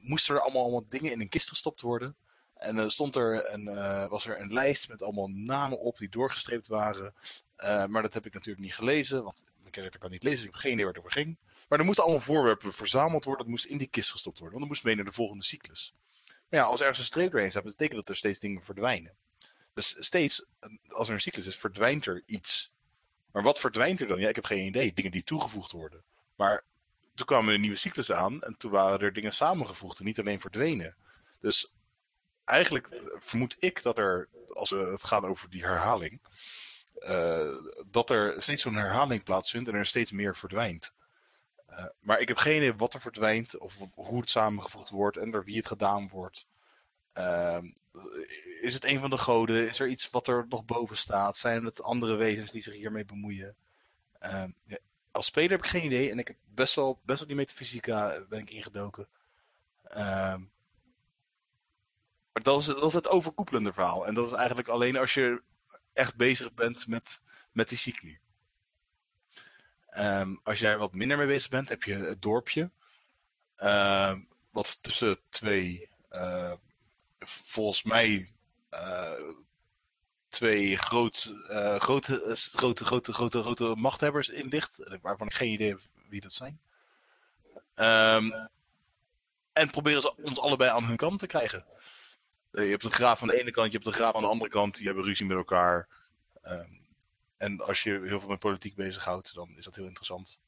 moesten 0.00 0.34
er 0.34 0.40
allemaal, 0.40 0.62
allemaal 0.62 0.86
dingen 0.88 1.12
in 1.12 1.20
een 1.20 1.28
kist 1.28 1.48
gestopt 1.48 1.80
worden. 1.80 2.16
En 2.56 2.76
er 2.76 2.90
stond 2.90 3.16
er 3.16 3.52
een, 3.52 3.68
eh, 3.68 4.08
was 4.08 4.26
er 4.26 4.40
een 4.40 4.52
lijst 4.52 4.88
met 4.88 5.02
allemaal 5.02 5.28
namen 5.28 5.78
op 5.78 5.98
die 5.98 6.08
doorgestreept 6.08 6.66
waren. 6.66 7.14
Eh, 7.56 7.84
maar 7.86 8.02
dat 8.02 8.14
heb 8.14 8.26
ik 8.26 8.34
natuurlijk 8.34 8.64
niet 8.64 8.74
gelezen, 8.74 9.24
want 9.24 9.42
mijn 9.60 9.70
karakter 9.70 10.00
kan 10.00 10.10
niet 10.10 10.22
lezen, 10.22 10.38
dus 10.38 10.46
ik 10.46 10.52
heb 10.52 10.62
geen 10.62 10.72
idee 10.72 10.84
waar 10.84 10.94
het 10.94 11.02
over 11.02 11.20
ging. 11.20 11.38
Maar 11.68 11.78
er 11.78 11.84
moesten 11.84 12.04
allemaal 12.04 12.22
voorwerpen 12.22 12.72
verzameld 12.72 13.24
worden, 13.24 13.42
dat 13.42 13.52
moest 13.52 13.64
in 13.64 13.78
die 13.78 13.86
kist 13.86 14.10
gestopt 14.10 14.38
worden, 14.38 14.58
want 14.58 14.68
dat 14.68 14.74
moest 14.74 14.84
mee 14.84 14.94
naar 14.94 15.04
de 15.04 15.16
volgende 15.16 15.44
cyclus. 15.44 15.94
Maar 16.48 16.60
ja, 16.60 16.66
als 16.66 16.80
ergens 16.80 16.98
een 16.98 17.04
streep 17.04 17.30
doorheen 17.30 17.50
staat, 17.50 17.62
betekent 17.62 17.98
dat 17.98 18.08
er 18.08 18.16
steeds 18.16 18.38
dingen 18.38 18.62
verdwijnen. 18.62 19.16
Dus 19.74 19.96
steeds, 19.98 20.46
eh, 20.60 20.70
als 20.88 21.08
er 21.08 21.14
een 21.14 21.20
cyclus 21.20 21.46
is, 21.46 21.56
verdwijnt 21.56 22.06
er 22.06 22.22
iets. 22.26 22.72
Maar 23.32 23.42
wat 23.42 23.60
verdwijnt 23.60 24.00
er 24.00 24.06
dan? 24.06 24.20
Ja, 24.20 24.28
ik 24.28 24.34
heb 24.34 24.44
geen 24.44 24.66
idee. 24.66 24.92
Dingen 24.92 25.10
die 25.10 25.24
toegevoegd 25.24 25.72
worden. 25.72 26.02
Maar 26.36 26.64
toen 27.14 27.26
kwamen 27.26 27.54
een 27.54 27.60
nieuwe 27.60 27.76
cyclus 27.76 28.12
aan 28.12 28.42
en 28.42 28.56
toen 28.56 28.70
waren 28.70 29.00
er 29.00 29.12
dingen 29.12 29.32
samengevoegd 29.32 29.98
en 29.98 30.04
niet 30.04 30.18
alleen 30.18 30.40
verdwenen. 30.40 30.96
Dus 31.40 31.72
eigenlijk 32.46 32.86
eh, 32.86 33.00
vermoed 33.18 33.56
ik 33.58 33.82
dat 33.82 33.98
er, 33.98 34.28
als 34.52 34.70
we 34.70 34.76
het 34.76 35.04
gaan 35.04 35.24
over 35.24 35.50
die 35.50 35.64
herhaling, 35.64 36.20
eh, 36.98 37.54
dat 37.90 38.10
er 38.10 38.42
steeds 38.42 38.62
zo'n 38.62 38.74
herhaling 38.74 39.22
plaatsvindt 39.22 39.68
en 39.68 39.74
er 39.74 39.86
steeds 39.86 40.10
meer 40.10 40.36
verdwijnt. 40.36 40.92
Eh, 41.66 41.84
maar 42.00 42.20
ik 42.20 42.28
heb 42.28 42.36
geen 42.36 42.56
idee 42.56 42.74
wat 42.74 42.94
er 42.94 43.00
verdwijnt 43.00 43.58
of 43.58 43.74
hoe 43.94 44.20
het 44.20 44.30
samengevoegd 44.30 44.90
wordt 44.90 45.16
en 45.16 45.30
door 45.30 45.44
wie 45.44 45.56
het 45.56 45.66
gedaan 45.66 46.08
wordt. 46.08 46.46
Ehm, 47.12 47.66
is 48.60 48.74
het 48.74 48.84
een 48.84 49.00
van 49.00 49.10
de 49.10 49.18
goden? 49.18 49.68
Is 49.68 49.80
er 49.80 49.88
iets 49.88 50.10
wat 50.10 50.28
er 50.28 50.46
nog 50.48 50.64
boven 50.64 50.96
staat? 50.96 51.36
Zijn 51.36 51.64
het 51.64 51.82
andere 51.82 52.14
wezens 52.14 52.50
die 52.50 52.62
zich 52.62 52.74
hiermee 52.74 53.04
bemoeien? 53.04 53.56
Ehm, 54.18 54.50
als 55.10 55.26
speler 55.26 55.50
heb 55.50 55.64
ik 55.64 55.70
geen 55.70 55.84
idee 55.84 56.10
en 56.10 56.18
ik 56.18 56.26
heb 56.28 56.36
best 56.44 56.74
wel, 56.74 57.00
best 57.04 57.18
wel 57.18 57.28
die 57.28 57.36
metafysica 57.36 58.20
ben 58.28 58.40
ik 58.40 58.50
ingedoken. 58.50 59.08
Ehm, 59.82 60.40
maar 62.36 62.44
dat 62.44 62.60
is, 62.60 62.66
dat 62.66 62.84
is 62.84 62.92
het 62.92 63.08
overkoepelende 63.08 63.72
verhaal. 63.72 64.06
En 64.06 64.14
dat 64.14 64.26
is 64.26 64.32
eigenlijk 64.32 64.68
alleen 64.68 64.96
als 64.96 65.14
je 65.14 65.42
echt 65.92 66.16
bezig 66.16 66.54
bent 66.54 66.86
met, 66.86 67.20
met 67.52 67.68
die 67.68 67.78
cycli. 67.78 68.18
Ehm, 69.86 70.34
als 70.42 70.58
jij 70.58 70.78
wat 70.78 70.92
minder 70.92 71.16
mee 71.16 71.26
bezig 71.26 71.48
bent, 71.48 71.68
heb 71.68 71.82
je 71.82 71.94
het 71.94 72.22
dorpje. 72.22 72.70
Ehm, 73.56 74.20
wat 74.50 74.78
tussen 74.82 75.18
twee, 75.28 75.88
eh, 76.08 76.52
volgens 77.18 77.82
mij, 77.82 78.32
eh, 78.68 79.32
twee 80.28 80.76
groot, 80.76 81.32
eh, 81.48 81.76
grote, 81.76 82.36
grote, 82.36 82.84
grote, 82.84 83.12
grote, 83.12 83.42
grote 83.42 83.74
machthebbers 83.76 84.28
in 84.28 84.48
ligt. 84.48 84.98
Waarvan 85.02 85.26
ik 85.26 85.34
geen 85.34 85.52
idee 85.52 85.68
heb 85.68 85.80
wie 86.08 86.20
dat 86.20 86.32
zijn. 86.32 86.60
Ehm, 87.74 88.30
en 89.52 89.70
proberen 89.70 90.02
ze 90.02 90.16
ons 90.16 90.38
allebei 90.40 90.70
aan 90.70 90.84
hun 90.84 90.96
kant 90.96 91.18
te 91.18 91.26
krijgen. 91.26 91.66
Eh, 92.56 92.64
Je 92.64 92.70
hebt 92.70 92.84
een 92.84 92.90
graaf 92.92 93.22
aan 93.22 93.28
de 93.28 93.40
ene 93.40 93.50
kant, 93.50 93.66
je 93.66 93.76
hebt 93.76 93.86
een 93.86 93.92
graaf 93.92 94.14
aan 94.14 94.22
de 94.22 94.28
andere 94.28 94.50
kant. 94.50 94.76
Die 94.76 94.86
hebben 94.86 95.04
ruzie 95.04 95.26
met 95.26 95.36
elkaar. 95.36 95.88
Ehm, 96.42 96.70
en 97.36 97.60
als 97.60 97.82
je 97.82 97.90
heel 97.90 98.20
veel 98.20 98.28
met 98.28 98.38
politiek 98.38 98.74
bezighoudt, 98.74 99.34
dan 99.34 99.48
is 99.56 99.64
dat 99.64 99.74
heel 99.74 99.86
interessant. 99.86 100.38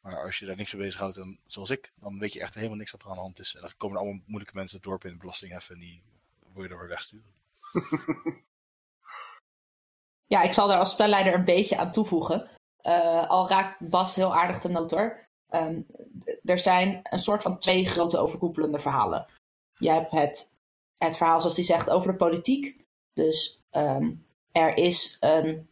Maar 0.00 0.24
als 0.24 0.38
je 0.38 0.46
daar 0.46 0.56
niks 0.56 0.72
mee 0.72 0.82
bezighoudt, 0.82 1.14
dan, 1.14 1.38
zoals 1.46 1.70
ik, 1.70 1.92
dan 1.94 2.18
weet 2.18 2.32
je 2.32 2.40
echt 2.40 2.54
helemaal 2.54 2.76
niks 2.76 2.90
wat 2.90 3.02
er 3.02 3.08
aan 3.08 3.14
de 3.14 3.20
hand 3.20 3.38
is. 3.38 3.54
En 3.54 3.60
dan 3.60 3.70
komen 3.76 3.96
er 3.96 4.02
allemaal 4.02 4.22
moeilijke 4.26 4.56
mensen 4.56 4.76
het 4.76 4.86
dorp 4.86 5.04
in 5.04 5.10
de 5.10 5.16
belasting 5.16 5.52
heffen 5.52 5.74
en 5.74 5.80
die 5.80 6.02
wil 6.52 6.62
je 6.62 6.68
dan 6.68 6.78
weer 6.78 6.88
wegsturen. 6.88 7.34
Ja, 10.26 10.42
ik 10.42 10.52
zal 10.52 10.68
daar 10.68 10.78
als 10.78 10.90
spelleider 10.90 11.34
een 11.34 11.44
beetje 11.44 11.78
aan 11.78 11.92
toevoegen. 11.92 12.48
Eh, 12.80 13.28
al 13.28 13.48
raakt 13.48 13.88
Bas 13.90 14.14
heel 14.14 14.34
aardig 14.34 14.60
de 14.60 14.68
noot 14.68 14.90
hoor. 14.90 15.26
Ehm, 15.48 15.80
er 16.44 16.58
zijn 16.58 17.00
een 17.02 17.18
soort 17.18 17.42
van 17.42 17.58
twee 17.58 17.86
grote 17.86 18.18
overkoepelende 18.18 18.78
verhalen. 18.78 19.26
Je 19.78 19.90
hebt 19.90 20.10
het, 20.10 20.56
het 20.98 21.16
verhaal, 21.16 21.40
zoals 21.40 21.56
hij 21.56 21.64
zegt, 21.64 21.90
over 21.90 22.10
de 22.12 22.16
politiek. 22.16 22.84
Dus 23.12 23.62
ehm, 23.70 24.10
er, 24.52 24.76
is 24.76 25.16
een, 25.20 25.68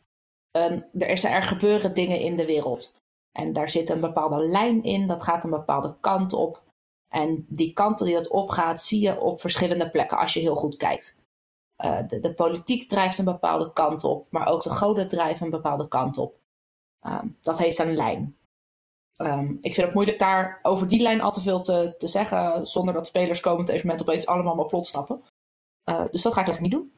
een, 0.50 0.84
er, 0.98 1.24
er 1.24 1.42
gebeuren 1.42 1.94
dingen 1.94 2.20
in 2.20 2.36
de 2.36 2.46
wereld. 2.46 2.94
En 3.32 3.52
daar 3.52 3.68
zit 3.68 3.90
een 3.90 4.00
bepaalde 4.00 4.46
lijn 4.46 4.82
in, 4.82 5.06
dat 5.06 5.22
gaat 5.22 5.44
een 5.44 5.50
bepaalde 5.50 5.96
kant 6.00 6.32
op. 6.32 6.62
En 7.08 7.46
die 7.48 7.72
kant 7.72 7.98
die 7.98 8.14
dat 8.14 8.28
opgaat, 8.28 8.82
zie 8.82 9.00
je 9.00 9.20
op 9.20 9.40
verschillende 9.40 9.90
plekken 9.90 10.18
als 10.18 10.34
je 10.34 10.40
heel 10.40 10.54
goed 10.54 10.76
kijkt. 10.76 11.18
Uh, 11.84 12.08
de, 12.08 12.20
de, 12.20 12.34
politiek 12.34 12.88
drijft 12.88 13.18
een 13.18 13.24
bepaalde 13.24 13.72
kant 13.72 14.04
op, 14.04 14.26
maar 14.30 14.46
ook 14.46 14.62
de 14.62 14.70
goden 14.70 15.08
drijven 15.08 15.44
een 15.44 15.50
bepaalde 15.50 15.88
kant 15.88 16.18
op. 16.18 16.38
Um, 17.06 17.36
dat 17.40 17.58
heeft 17.58 17.78
een 17.78 17.94
lijn. 17.94 18.35
Um, 19.16 19.58
ik 19.60 19.74
vind 19.74 19.86
het 19.86 19.94
moeilijk 19.94 20.18
daar 20.18 20.58
over 20.62 20.88
die 20.88 21.02
lijn 21.02 21.20
al 21.20 21.32
te 21.32 21.40
veel 21.40 21.60
te, 21.60 21.94
te 21.98 22.08
zeggen, 22.08 22.66
zonder 22.66 22.94
dat 22.94 23.06
spelers 23.06 23.40
komend 23.40 23.68
evenement 23.68 24.00
opeens 24.00 24.26
allemaal 24.26 24.54
maar 24.54 24.66
plot 24.66 24.86
stappen. 24.86 25.22
Uh, 25.90 26.04
dus 26.10 26.22
dat 26.22 26.32
ga 26.32 26.40
ik 26.40 26.46
lekker 26.46 26.64
niet 26.64 26.72
doen. 26.72 26.92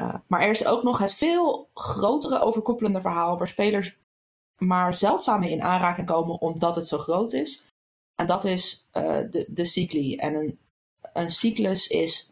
Uh, 0.00 0.14
maar 0.26 0.40
er 0.40 0.50
is 0.50 0.66
ook 0.66 0.82
nog 0.82 0.98
het 0.98 1.14
veel 1.14 1.68
grotere 1.74 2.40
overkoepelende 2.40 3.00
verhaal, 3.00 3.38
waar 3.38 3.48
spelers 3.48 3.98
maar 4.58 4.94
zeldzaam 4.94 5.40
mee 5.40 5.50
in 5.50 5.62
aanraking 5.62 6.06
komen 6.06 6.40
omdat 6.40 6.74
het 6.74 6.88
zo 6.88 6.98
groot 6.98 7.32
is. 7.32 7.66
En 8.14 8.26
dat 8.26 8.44
is 8.44 8.88
de, 8.92 9.46
de 9.48 9.64
cycli. 9.64 10.16
En 10.16 10.34
een, 10.34 10.58
een 11.12 11.30
cyclus 11.30 11.88
is 11.88 12.30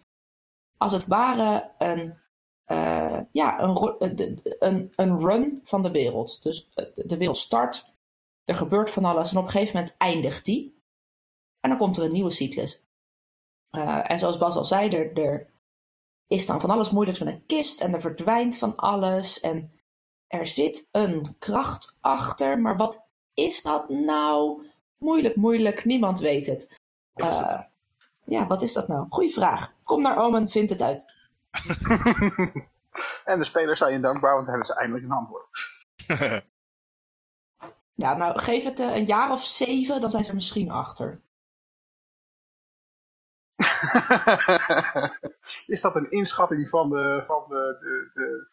als 0.76 0.92
het 0.92 1.06
ware 1.06 1.70
een, 1.78 2.18
ja, 3.32 3.60
een, 3.60 3.94
een, 4.58 4.92
een 4.96 5.20
run 5.20 5.60
van 5.64 5.82
de 5.82 5.90
wereld. 5.90 6.42
Dus 6.42 6.68
de 6.94 7.16
wereld 7.16 7.38
start, 7.38 7.94
er 8.46 8.54
gebeurt 8.54 8.90
van 8.90 9.04
alles 9.04 9.30
en 9.30 9.36
op 9.36 9.44
een 9.44 9.50
gegeven 9.50 9.76
moment 9.76 9.96
eindigt 9.96 10.44
die. 10.44 10.82
En 11.60 11.70
dan 11.70 11.78
komt 11.78 11.96
er 11.96 12.04
een 12.04 12.12
nieuwe 12.12 12.30
cyclus. 12.30 12.84
Uh, 13.70 14.10
en 14.10 14.18
zoals 14.18 14.38
Bas 14.38 14.56
al 14.56 14.64
zei, 14.64 14.90
er, 14.90 15.18
er 15.18 15.50
is 16.26 16.46
dan 16.46 16.60
van 16.60 16.70
alles 16.70 16.90
moeilijks 16.90 17.20
met 17.20 17.34
een 17.34 17.46
kist 17.46 17.80
en 17.80 17.94
er 17.94 18.00
verdwijnt 18.00 18.58
van 18.58 18.76
alles. 18.76 19.40
En 19.40 19.72
er 20.26 20.46
zit 20.46 20.88
een 20.90 21.36
kracht 21.38 21.98
achter, 22.00 22.58
maar 22.60 22.76
wat 22.76 23.06
is 23.34 23.62
dat 23.62 23.88
nou? 23.88 24.66
Moeilijk, 24.98 25.36
moeilijk, 25.36 25.84
niemand 25.84 26.20
weet 26.20 26.46
het. 26.46 26.80
Uh, 27.14 27.60
ja, 28.24 28.46
wat 28.46 28.62
is 28.62 28.72
dat 28.72 28.88
nou? 28.88 29.06
Goeie 29.08 29.32
vraag. 29.32 29.74
Kom 29.82 30.02
naar 30.02 30.18
Omen, 30.18 30.48
vind 30.48 30.70
het 30.70 30.82
uit. 30.82 31.14
en 33.24 33.38
de 33.38 33.44
spelers 33.44 33.78
zijn 33.78 33.92
je 33.92 34.00
dankbaar, 34.00 34.34
want 34.34 34.46
hebben 34.46 34.66
ze 34.66 34.74
eindelijk 34.74 35.04
een 35.04 35.10
antwoord. 35.10 35.48
ja, 37.96 38.16
nou 38.16 38.38
geef 38.38 38.64
het 38.64 38.80
uh, 38.80 38.94
een 38.94 39.04
jaar 39.04 39.30
of 39.30 39.44
zeven, 39.44 40.00
dan 40.00 40.10
zijn 40.10 40.24
ze 40.24 40.34
misschien 40.34 40.70
achter. 40.70 41.20
is 45.66 45.80
dat 45.80 45.96
een 45.96 46.10
inschatting 46.10 46.68
van 46.68 46.90
de, 46.90 47.22
van 47.26 47.44
de, 47.48 47.76
de, 47.80 48.10
de 48.14 48.48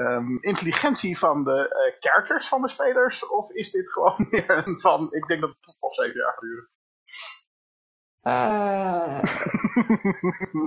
um, 0.00 0.42
intelligentie 0.42 1.18
van 1.18 1.44
de 1.44 1.90
uh, 1.90 2.00
characters 2.00 2.48
van 2.48 2.62
de 2.62 2.68
spelers? 2.68 3.28
Of 3.28 3.50
is 3.50 3.70
dit 3.70 3.92
gewoon 3.92 4.26
meer 4.30 4.66
een 4.66 4.76
van, 4.76 5.12
ik 5.12 5.26
denk 5.26 5.40
dat 5.40 5.50
het 5.50 5.62
toch 5.62 5.80
wel 5.80 5.94
zeven 5.94 6.20
jaar 6.20 6.38
duurt? 6.40 6.70
Uh, 8.22 9.22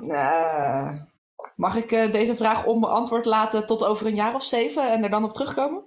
uh, 0.09 1.01
mag 1.55 1.75
ik 1.75 1.89
deze 1.89 2.35
vraag 2.35 2.65
onbeantwoord 2.65 3.25
laten 3.25 3.65
tot 3.65 3.83
over 3.83 4.05
een 4.05 4.15
jaar 4.15 4.33
of 4.33 4.43
zeven 4.43 4.91
en 4.91 5.03
er 5.03 5.09
dan 5.09 5.23
op 5.23 5.33
terugkomen? 5.33 5.83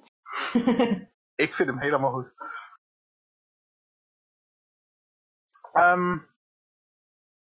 ik 1.39 1.55
vind 1.55 1.69
hem 1.69 1.79
helemaal 1.79 2.13
goed. 2.13 2.33
Um, 5.73 6.29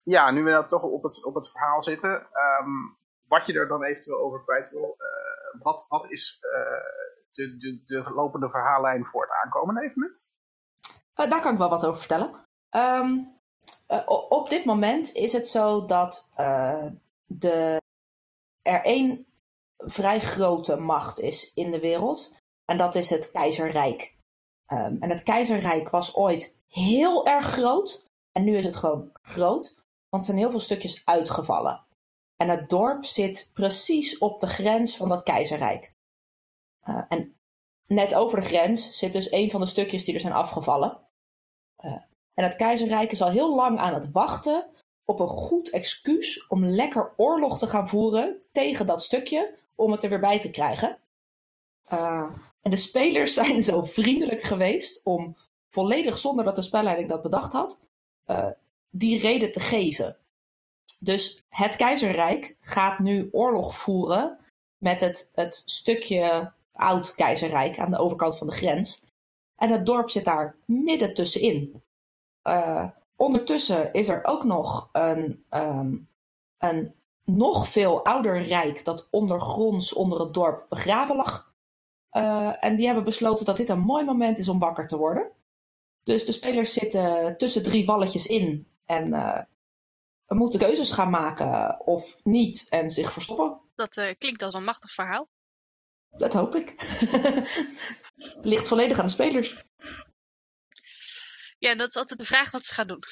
ja, 0.04 0.32
nu 0.32 0.43
we 0.43 0.50
nou 0.50 0.68
toch 0.68 0.84
op 0.84 1.04
het, 1.04 1.26
op 1.26 1.36
het 1.36 1.50
verhaal 1.50 1.82
zitten, 1.82 2.28
um, 2.60 2.98
wat 3.28 3.45
je 3.45 3.60
er 3.60 3.68
dan 3.68 3.84
eventueel 3.84 4.20
over 4.20 4.43
kwijt 4.43 4.70
wil, 4.70 4.98
uh, 4.98 5.62
wat, 5.62 5.86
wat 5.88 6.12
is 6.12 6.39
uh, 6.41 6.52
de, 7.32 7.58
de, 7.58 7.84
de 7.86 8.12
lopende 8.12 8.50
verhaallijn 8.50 9.06
voor 9.06 9.22
het 9.22 9.32
aankomende 9.32 9.82
evenement? 9.82 10.32
Uh, 11.16 11.30
daar 11.30 11.41
kan 11.41 11.52
ik 11.52 11.58
wel 11.58 11.70
wat 11.70 11.86
over 11.86 12.00
vertellen. 12.00 12.45
Um, 12.70 13.36
op 14.30 14.50
dit 14.50 14.66
moment 14.66 15.14
is 15.14 15.34
het 15.34 15.48
zo 15.48 15.86
dat 15.86 16.32
de, 17.26 17.82
er 18.62 18.84
één 18.84 19.26
vrij 19.78 20.20
grote 20.20 20.76
macht 20.76 21.20
is 21.20 21.54
in 21.54 21.72
de 21.72 21.80
wereld. 21.80 22.36
En 22.68 22.78
dat 22.78 22.95
is 22.95 23.09
het 23.09 23.32
keizerrijk. 23.32 24.15
Um, 24.68 24.97
en 24.99 25.09
het 25.09 25.24
keizerrijk 25.24 25.89
was 25.89 26.15
ooit 26.15 26.57
heel 26.68 27.26
erg 27.26 27.45
groot. 27.45 28.05
En 28.32 28.43
nu 28.43 28.57
is 28.57 28.65
het 28.65 28.76
gewoon 28.76 29.09
groot. 29.22 29.76
Want 30.09 30.24
er 30.24 30.30
zijn 30.30 30.38
heel 30.38 30.51
veel 30.51 30.59
stukjes 30.59 31.01
uitgevallen. 31.05 31.86
En 32.36 32.49
het 32.49 32.70
dorp 32.70 33.05
zit 33.05 33.51
precies 33.53 34.18
op 34.18 34.39
de 34.39 34.47
grens 34.47 34.97
van 34.97 35.09
dat 35.09 35.24
keizerrijk. 35.24 35.95
Uh, 36.84 37.03
en 37.09 37.39
net 37.86 38.15
over 38.15 38.39
de 38.39 38.45
grens 38.45 38.97
zit 38.97 39.13
dus 39.13 39.32
een 39.32 39.51
van 39.51 39.61
de 39.61 39.68
stukjes 39.68 40.05
die 40.05 40.13
er 40.13 40.20
zijn 40.20 40.34
afgevallen. 40.34 40.99
Uh, 41.86 41.91
en 42.34 42.43
het 42.43 42.55
keizerrijk 42.55 43.11
is 43.11 43.22
al 43.22 43.30
heel 43.30 43.55
lang 43.55 43.80
aan 43.80 43.93
het 43.93 44.11
wachten 44.11 44.70
op 45.05 45.20
een 45.20 45.28
goed 45.28 45.70
excuus 45.70 46.47
om 46.47 46.65
lekker 46.65 47.13
oorlog 47.18 47.57
te 47.57 47.68
gaan 47.68 47.89
voeren 47.89 48.41
tegen 48.51 48.86
dat 48.86 49.03
stukje, 49.03 49.57
om 49.76 49.91
het 49.91 50.03
er 50.03 50.09
weer 50.09 50.20
bij 50.20 50.39
te 50.39 50.49
krijgen. 50.49 50.97
Uh, 51.93 52.32
en 52.68 52.74
de 52.74 52.80
spelers 52.80 53.34
zijn 53.43 53.63
zo 53.63 53.84
vriendelijk 53.84 54.41
geweest 54.41 55.05
om, 55.05 55.38
volledig 55.70 56.18
zonder 56.18 56.45
dat 56.45 56.55
de 56.55 56.61
spelleiding 56.61 57.09
dat 57.09 57.22
bedacht 57.22 57.53
had, 57.53 57.84
die 58.89 59.20
reden 59.20 59.51
te 59.51 59.59
geven. 59.59 60.18
Dus 60.99 61.43
het 61.49 61.76
keizerrijk 61.76 62.57
gaat 62.59 62.99
nu 62.99 63.30
oorlog 63.32 63.78
voeren 63.78 64.38
met 64.78 65.01
het, 65.01 65.32
het 65.34 65.63
stukje 65.65 66.51
oud 66.74 67.15
keizerrijk 67.15 67.80
aan 67.80 67.91
de 67.91 67.97
overkant 67.97 68.38
van 68.38 68.47
de 68.47 68.53
grens. 68.53 69.03
En 69.55 69.70
het 69.70 69.86
dorp 69.86 70.09
zit 70.09 70.26
daar 70.26 70.55
midden 70.65 71.13
tussenin. 71.13 71.84
Uh, 72.43 72.89
ondertussen 73.15 73.93
is 73.93 74.07
er 74.07 74.26
ook 74.26 74.43
nog 74.43 74.89
een, 74.91 75.45
um, 75.49 76.09
een 76.57 76.93
nog 77.24 77.68
veel 77.68 78.05
ouder 78.05 78.41
rijk 78.41 78.86
dat 78.86 79.07
ondergronds 79.11 79.93
onder 79.93 80.20
het 80.20 80.34
dorp 80.34 80.65
begraven 80.70 81.15
lag. 81.15 81.47
Uh, 82.12 82.64
en 82.64 82.76
die 82.76 82.86
hebben 82.86 83.03
besloten 83.03 83.45
dat 83.45 83.58
dit 83.58 83.70
een 83.70 83.80
mooi 83.80 84.05
moment 84.05 84.39
is 84.39 84.49
om 84.49 84.60
wakker 84.60 84.88
te 84.88 84.97
worden. 84.97 85.32
Dus 86.03 86.26
de 86.26 86.32
spelers 86.32 86.74
zitten 86.74 87.38
tussen 87.38 87.64
drie 87.64 87.86
walletjes 87.86 88.26
in 88.26 88.68
en 88.86 89.08
uh, 89.08 89.41
moeten 90.28 90.60
keuzes 90.60 90.91
gaan 90.91 91.10
maken 91.10 91.80
of 91.86 92.24
niet 92.24 92.66
en 92.70 92.91
zich 92.91 93.14
verstoppen. 93.14 93.60
Dat 93.76 93.97
uh, 93.97 94.14
klinkt 94.18 94.41
als 94.41 94.53
een 94.53 94.64
machtig 94.64 94.91
verhaal. 94.91 95.28
Dat 96.10 96.34
hoop 96.34 96.55
ik. 96.55 96.76
Ligt 98.41 98.68
volledig 98.68 98.99
aan 98.99 99.05
de 99.05 99.12
spelers. 99.12 99.66
Ja, 101.60 101.76
dat 101.76 101.88
is 101.88 101.95
altijd 101.95 102.20
de 102.20 102.26
vraag 102.26 102.51
wat 102.51 102.66
ze 102.66 102.74
gaan 102.74 102.88
doen. 102.88 103.03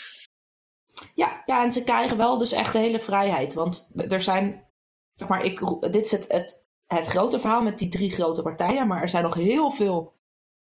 Ja, 1.15 1.43
ja, 1.45 1.63
en 1.63 1.71
ze 1.71 1.83
krijgen 1.83 2.17
wel 2.17 2.37
dus 2.37 2.51
echt 2.51 2.73
de 2.73 2.79
hele 2.79 2.99
vrijheid. 2.99 3.53
Want 3.53 3.91
er 3.95 4.21
zijn, 4.21 4.67
zeg 5.13 5.27
maar, 5.27 5.43
ik, 5.43 5.59
dit 5.91 6.05
is 6.05 6.11
het, 6.11 6.25
het, 6.27 6.64
het 6.87 7.07
grote 7.07 7.39
verhaal 7.39 7.61
met 7.61 7.79
die 7.79 7.89
drie 7.89 8.11
grote 8.11 8.41
partijen. 8.41 8.87
Maar 8.87 9.01
er 9.01 9.09
zijn 9.09 9.23
nog 9.23 9.33
heel 9.33 9.71
veel 9.71 10.13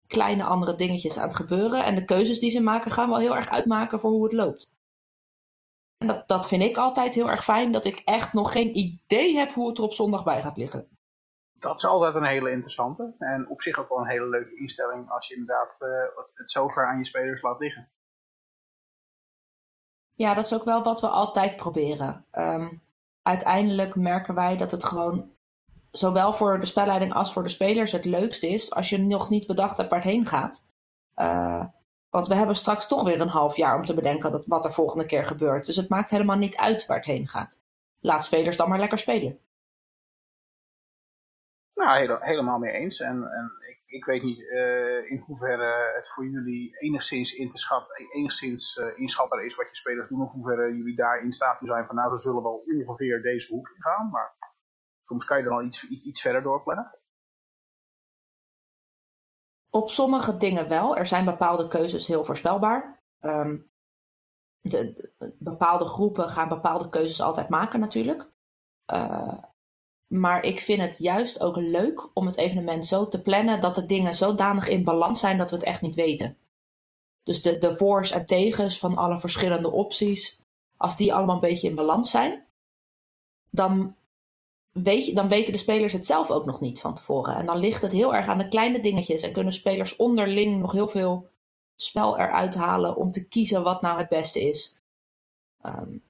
kleine 0.07 0.45
andere 0.45 0.77
dingetjes 0.77 1.19
aan 1.19 1.27
het 1.27 1.37
gebeuren. 1.37 1.85
En 1.85 1.95
de 1.95 2.05
keuzes 2.05 2.39
die 2.39 2.51
ze 2.51 2.63
maken 2.63 2.91
gaan 2.91 3.09
wel 3.09 3.19
heel 3.19 3.37
erg 3.37 3.49
uitmaken 3.49 4.01
voor 4.01 4.11
hoe 4.11 4.25
het 4.25 4.33
loopt. 4.33 4.73
En 5.99 6.07
dat, 6.07 6.29
dat 6.29 6.49
vind 6.49 6.63
ik 6.63 6.77
altijd 6.77 7.15
heel 7.15 7.31
erg 7.31 7.45
fijn, 7.45 7.73
dat 7.73 7.85
ik 7.85 7.99
echt 8.05 8.33
nog 8.33 8.53
geen 8.53 8.77
idee 8.77 9.37
heb 9.37 9.53
hoe 9.53 9.69
het 9.69 9.79
er 9.79 9.85
op 9.85 9.93
zondag 9.93 10.25
bij 10.25 10.43
gaat 10.43 10.57
liggen. 10.57 10.89
Dat 11.53 11.77
is 11.77 11.85
altijd 11.85 12.15
een 12.15 12.25
hele 12.25 12.51
interessante. 12.51 13.15
En 13.19 13.49
op 13.49 13.63
zich 13.63 13.79
ook 13.79 13.89
wel 13.89 13.99
een 13.99 14.09
hele 14.09 14.29
leuke 14.29 14.57
instelling 14.57 15.11
als 15.11 15.29
je 15.29 15.35
inderdaad 15.35 15.77
uh, 15.79 15.89
het 16.35 16.51
zover 16.51 16.87
aan 16.87 16.99
je 16.99 17.05
spelers 17.05 17.43
laat 17.43 17.59
liggen. 17.59 17.89
Ja, 20.15 20.35
dat 20.35 20.45
is 20.45 20.55
ook 20.55 20.65
wel 20.65 20.83
wat 20.83 21.01
we 21.01 21.09
altijd 21.09 21.57
proberen. 21.57 22.25
Um, 22.33 22.83
uiteindelijk 23.23 23.95
merken 23.95 24.35
wij 24.35 24.57
dat 24.57 24.71
het 24.71 24.85
gewoon 24.85 25.31
zowel 25.91 26.33
voor 26.33 26.61
de 26.61 26.67
spelleiding 26.67 27.13
als 27.13 27.33
voor 27.33 27.43
de 27.43 27.49
spelers 27.49 27.93
het 27.93 28.05
leukste 28.05 28.49
is 28.49 28.73
als 28.73 28.91
je 28.91 28.99
nog 28.99 29.31
niet 29.31 29.47
bedacht 29.47 29.77
hebt 29.77 29.91
waar 29.91 30.03
het 30.03 30.11
heen 30.11 30.27
gaat. 30.27 30.69
Uh, 31.17 31.65
want 32.11 32.27
we 32.27 32.35
hebben 32.35 32.57
straks 32.57 32.89
toch 32.89 33.05
weer 33.05 33.21
een 33.21 33.29
half 33.29 33.57
jaar 33.57 33.77
om 33.77 33.85
te 33.85 33.95
bedenken 33.95 34.43
wat 34.47 34.65
er 34.65 34.73
volgende 34.73 35.07
keer 35.07 35.25
gebeurt. 35.27 35.67
Dus 35.67 35.77
het 35.77 35.89
maakt 35.89 36.11
helemaal 36.11 36.37
niet 36.37 36.57
uit 36.57 36.87
waar 36.87 36.97
het 36.97 37.07
heen 37.07 37.29
gaat. 37.29 37.61
Laat 38.01 38.25
spelers 38.25 38.57
dan 38.57 38.69
maar 38.69 38.79
lekker 38.79 38.99
spelen. 38.99 39.39
Nou, 41.75 42.19
helemaal 42.21 42.59
mee 42.59 42.73
eens. 42.73 43.01
En, 43.01 43.33
en 43.33 43.53
ik, 43.69 43.83
ik 43.87 44.05
weet 44.05 44.23
niet 44.23 44.39
uh, 44.39 45.11
in 45.11 45.23
hoeverre 45.27 45.93
het 45.97 46.13
voor 46.13 46.27
jullie 46.27 46.77
enigszins 46.79 47.35
in 47.35 47.51
te 47.51 47.59
schatten, 47.59 48.09
enigszins 48.13 48.77
uh, 48.77 48.99
is 48.99 49.17
wat 49.57 49.69
je 49.69 49.77
spelers 49.77 50.09
doen. 50.09 50.23
Of 50.23 50.33
hoeverre 50.33 50.77
jullie 50.77 50.97
daar 50.97 51.23
in 51.23 51.33
staat 51.33 51.59
zijn 51.61 51.87
van 51.87 51.95
nou, 51.95 52.11
ze 52.11 52.19
zullen 52.19 52.43
wel 52.43 52.65
ongeveer 52.67 53.23
deze 53.23 53.55
hoek 53.55 53.75
gaan. 53.79 54.11
Maar 54.11 54.35
soms 55.11 55.25
kan 55.25 55.39
je 55.39 55.45
dan 55.45 55.53
al 55.53 55.63
iets, 55.63 55.89
iets 55.89 56.21
verder 56.21 56.43
doorplannen. 56.43 56.99
Op 59.71 59.91
sommige 59.91 60.37
dingen 60.37 60.69
wel. 60.69 60.97
Er 60.97 61.07
zijn 61.07 61.25
bepaalde 61.25 61.69
keuzes 61.69 62.07
heel 62.07 62.25
voorspelbaar. 62.25 63.03
Um, 63.21 63.71
de, 64.61 65.11
bepaalde 65.39 65.85
groepen 65.85 66.29
gaan 66.29 66.49
bepaalde 66.49 66.89
keuzes 66.89 67.21
altijd 67.21 67.49
maken 67.49 67.81
natuurlijk. 67.81 68.31
Uh, 68.93 69.45
maar 70.07 70.43
ik 70.43 70.61
vind 70.61 70.81
het 70.81 70.99
juist 70.99 71.41
ook 71.41 71.57
leuk 71.57 72.11
om 72.15 72.27
het 72.27 72.37
evenement 72.37 72.87
zo 72.87 73.09
te 73.09 73.23
plannen 73.23 73.61
dat 73.61 73.75
de 73.75 73.87
dingen 73.87 74.15
zodanig 74.15 74.69
in 74.69 74.85
balans 74.85 75.21
zijn 75.21 75.39
dat 75.39 75.51
we 75.51 75.57
het 75.57 75.65
echt 75.65 75.83
niet 75.83 75.95
weten. 75.95 76.39
Dus 77.23 77.43
de, 77.43 77.59
de 77.59 77.77
voor's 77.77 78.11
en 78.11 78.27
tegens 78.27 78.79
van 78.79 78.97
alle 78.97 79.19
verschillende 79.19 79.71
opties, 79.71 80.41
als 80.77 80.97
die 80.97 81.15
allemaal 81.15 81.35
een 81.35 81.41
beetje 81.41 81.69
in 81.69 81.75
balans 81.75 82.11
zijn, 82.11 82.47
dan 83.51 83.97
dan 85.15 85.29
weten 85.29 85.53
de 85.53 85.59
spelers 85.59 85.93
het 85.93 86.07
zelf 86.07 86.31
ook 86.31 86.45
nog 86.45 86.61
niet 86.61 86.81
van 86.81 86.95
tevoren. 86.95 87.35
En 87.35 87.47
dan 87.47 87.59
ligt 87.59 87.83
het 87.83 87.93
heel 87.93 88.15
erg 88.15 88.27
aan 88.27 88.39
de 88.39 88.49
kleine 88.49 88.81
dingetjes 88.81 89.23
en 89.23 89.33
kunnen 89.33 89.53
spelers 89.53 89.97
onderling 89.97 90.61
nog 90.61 90.73
heel 90.73 90.89
veel 90.89 91.29
spel 91.77 92.19
eruit 92.19 92.55
halen 92.55 92.97
om 92.97 93.11
te 93.11 93.29
kiezen 93.29 93.63
wat 93.63 93.83
nou 93.83 93.99
het 93.99 94.09
beste 94.09 94.49
is. 94.49 94.77
Um, 95.63 96.03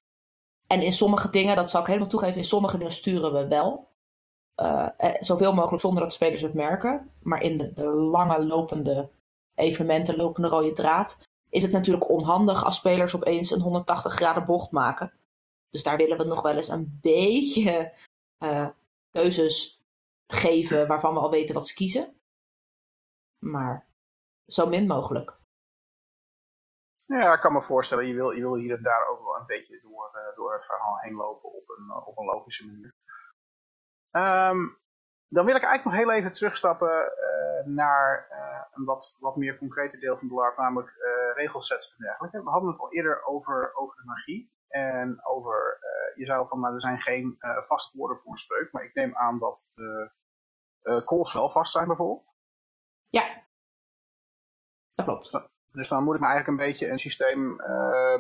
en 0.67 0.83
in 0.83 0.93
sommige 0.93 1.31
dingen, 1.31 1.57
dat 1.57 1.71
zal 1.71 1.81
ik 1.81 1.87
helemaal 1.87 2.09
toegeven, 2.09 2.37
in 2.37 2.45
sommige 2.45 2.79
dingen 2.79 2.93
sturen 2.93 3.33
we 3.33 3.49
wel. 3.49 3.89
Uh, 4.57 4.89
zoveel 5.19 5.55
mogelijk 5.55 5.83
zonder 5.83 6.01
dat 6.01 6.11
de 6.11 6.17
spelers 6.17 6.43
het 6.43 6.55
merken. 6.55 7.11
Maar 7.23 7.43
in 7.43 7.59
de, 7.59 7.73
de 7.73 7.87
lange 7.87 8.45
lopende 8.45 9.11
evenementen, 9.55 10.17
lopende 10.17 10.49
rode 10.49 10.73
draad, 10.73 11.21
is 11.49 11.63
het 11.63 11.73
natuurlijk 11.73 12.11
onhandig 12.11 12.65
als 12.65 12.77
spelers 12.77 13.17
opeens 13.17 13.51
een 13.51 13.61
180 13.61 14.13
graden 14.13 14.47
bocht 14.47 14.71
maken. 14.71 15.13
Dus 15.71 15.83
daar 15.83 15.97
willen 15.97 16.19
we 16.19 16.25
nog 16.25 16.43
wel 16.43 16.57
eens 16.57 16.69
een 16.69 16.99
beetje 17.03 17.93
uh, 18.41 18.68
keuzes 19.11 19.84
geven 20.26 20.86
waarvan 20.86 21.14
we 21.14 21.20
al 21.20 21.30
weten 21.30 21.55
wat 21.55 21.66
ze 21.66 21.74
kiezen. 21.74 22.20
Maar 23.38 23.86
zo 24.47 24.66
min 24.66 24.86
mogelijk. 24.86 25.38
Ja, 27.07 27.34
ik 27.34 27.41
kan 27.41 27.53
me 27.53 27.62
voorstellen, 27.62 28.07
je 28.07 28.14
wil, 28.14 28.30
je 28.30 28.41
wil 28.41 28.55
hier 28.55 28.76
en 28.76 28.82
daar 28.82 29.09
ook 29.09 29.22
wel 29.24 29.36
een 29.36 29.47
beetje 29.47 29.80
door, 29.80 30.11
uh, 30.14 30.36
door 30.36 30.53
het 30.53 30.66
verhaal 30.66 30.99
heen 30.99 31.14
lopen 31.14 31.53
op 31.53 31.68
een, 31.68 31.93
op 32.07 32.18
een 32.18 32.24
logische 32.24 32.66
manier. 32.66 32.95
Um, 34.11 34.78
dan 35.28 35.45
wil 35.45 35.57
ik 35.57 35.62
eigenlijk 35.62 35.84
nog 35.84 35.95
heel 35.95 36.18
even 36.18 36.32
terugstappen 36.32 37.12
uh, 37.12 37.66
naar 37.66 38.28
een 38.72 38.84
wat, 38.84 39.16
wat 39.18 39.36
meer 39.36 39.59
concrete 39.59 39.99
deel 39.99 40.18
van 40.18 40.28
de 40.28 40.34
LARP, 40.34 40.57
namelijk 40.57 40.93
regelsets 41.34 41.91
en 41.91 42.05
dergelijke. 42.05 42.43
We 42.43 42.51
hadden 42.51 42.70
het 42.70 42.80
al 42.80 42.93
eerder 42.93 43.24
over, 43.24 43.74
over 43.74 43.97
de 43.97 44.05
magie 44.05 44.53
en 44.71 45.27
over, 45.27 45.79
je 46.14 46.25
zei 46.25 46.39
al 46.39 46.47
van, 46.47 46.61
nou, 46.61 46.75
er 46.75 46.81
zijn 46.81 47.01
geen 47.01 47.37
vaste 47.66 47.97
woorden 47.97 48.18
voor 48.18 48.33
een 48.33 48.39
spreuk, 48.39 48.73
maar 48.73 48.85
ik 48.85 48.95
neem 48.95 49.16
aan 49.16 49.39
dat 49.39 49.71
de 49.75 50.12
calls 51.05 51.33
wel 51.33 51.51
vast 51.51 51.73
zijn 51.73 51.87
bijvoorbeeld. 51.87 52.35
Ja, 53.09 53.43
dat 54.95 55.07
klopt. 55.07 55.49
Dus 55.73 55.89
dan 55.89 56.05
moet 56.05 56.14
ik 56.14 56.21
me 56.21 56.27
eigenlijk 56.27 56.59
een 56.59 56.66
beetje 56.66 56.89
een 56.89 56.99
systeem 56.99 57.57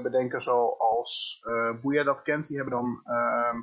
bedenken 0.02 0.40
zoals 0.40 1.44
Boeia 1.80 2.02
dat 2.02 2.22
kent. 2.22 2.46
Die 2.46 2.56
hebben 2.56 2.74
dan 2.74 3.00
ehm, 3.04 3.60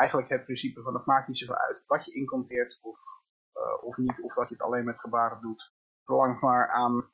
eigenlijk 0.00 0.30
het 0.30 0.44
principe 0.44 0.82
van 0.82 0.94
het 0.94 1.06
maakt 1.06 1.28
niet 1.28 1.38
zoveel 1.38 1.56
uit 1.56 1.84
wat 1.86 2.04
je 2.04 2.14
incanteert 2.14 2.78
of, 2.82 2.98
uh, 3.54 3.84
of 3.84 3.96
niet, 3.96 4.20
of 4.20 4.34
dat 4.34 4.48
je 4.48 4.54
het 4.54 4.62
alleen 4.62 4.84
met 4.84 5.00
gebaren 5.00 5.40
doet. 5.40 5.72
Zolang 6.04 6.32
het 6.32 6.42
maar 6.42 6.68
aan 6.70 7.10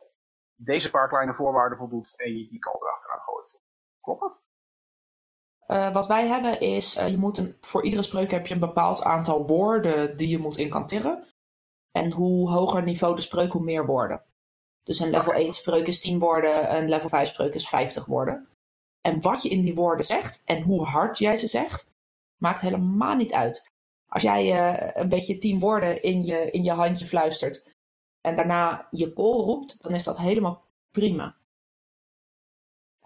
deze 0.55 0.91
paar 0.91 1.09
kleine 1.09 1.35
voorwaarden 1.35 1.79
voldoet 1.79 2.17
en 2.17 2.37
je 2.37 2.49
die 2.49 2.59
kant 2.59 2.83
erachteraan 2.83 3.21
gooit. 3.21 3.61
Klopt 4.01 4.21
dat? 4.21 4.45
Uh, 5.69 5.93
wat 5.93 6.07
wij 6.07 6.27
hebben 6.27 6.61
is, 6.61 6.97
uh, 6.97 7.09
je 7.09 7.17
moet 7.17 7.39
een, 7.39 7.57
voor 7.61 7.85
iedere 7.85 8.03
spreuk 8.03 8.31
heb 8.31 8.47
je 8.47 8.55
een 8.55 8.61
bepaald 8.61 9.03
aantal 9.03 9.47
woorden 9.47 10.17
die 10.17 10.29
je 10.29 10.39
moet 10.39 10.59
incanteren. 10.59 11.25
En 11.91 12.13
hoe 12.13 12.51
hoger 12.51 12.83
niveau 12.83 13.17
de 13.17 13.23
spreuk, 13.23 13.53
hoe 13.53 13.63
meer 13.63 13.87
woorden. 13.87 14.23
Dus 14.83 15.01
een 15.01 15.11
level 15.11 15.33
1 15.33 15.53
spreuk 15.53 15.87
is 15.87 16.01
10 16.01 16.19
woorden, 16.19 16.77
een 16.77 16.89
level 16.89 17.09
5 17.09 17.29
spreuk 17.29 17.55
is 17.55 17.69
50 17.69 18.05
woorden. 18.05 18.49
En 19.01 19.21
wat 19.21 19.43
je 19.43 19.49
in 19.49 19.63
die 19.63 19.75
woorden 19.75 20.07
zegt 20.07 20.43
en 20.45 20.63
hoe 20.63 20.85
hard 20.85 21.19
jij 21.19 21.37
ze 21.37 21.47
zegt, 21.47 21.95
Maakt 22.37 22.61
helemaal 22.61 23.17
niet 23.17 23.33
uit. 23.33 23.71
Als 24.09 24.23
jij 24.23 24.45
uh, 24.47 24.91
een 25.03 25.09
beetje 25.09 25.39
tien 25.39 25.59
woorden 25.59 26.03
in 26.03 26.25
je, 26.25 26.51
in 26.51 26.63
je 26.63 26.71
handje 26.71 27.07
fluistert 27.07 27.75
en 28.21 28.37
daarna 28.37 28.89
je 28.91 29.13
call 29.13 29.41
roept, 29.41 29.83
dan 29.83 29.93
is 29.93 30.05
dat 30.05 30.19
helemaal 30.19 30.65
prima. 30.91 31.37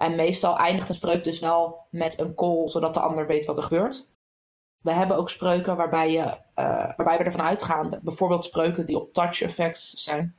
En 0.00 0.16
meestal 0.16 0.56
eindigt 0.56 0.88
een 0.88 0.94
spreuk 0.94 1.24
dus 1.24 1.40
wel 1.40 1.86
met 1.90 2.18
een 2.18 2.34
call, 2.34 2.68
zodat 2.68 2.94
de 2.94 3.00
ander 3.00 3.26
weet 3.26 3.46
wat 3.46 3.56
er 3.56 3.62
gebeurt. 3.62 4.12
We 4.80 4.92
hebben 4.92 5.16
ook 5.16 5.30
spreuken 5.30 5.76
waarbij, 5.76 6.12
je, 6.12 6.20
uh, 6.20 6.36
waarbij 6.96 7.18
we 7.18 7.24
ervan 7.24 7.42
uitgaan, 7.42 8.00
bijvoorbeeld 8.02 8.44
spreuken 8.44 8.86
die 8.86 8.98
op 8.98 9.12
touch 9.12 9.42
effects 9.42 9.90
zijn, 9.90 10.36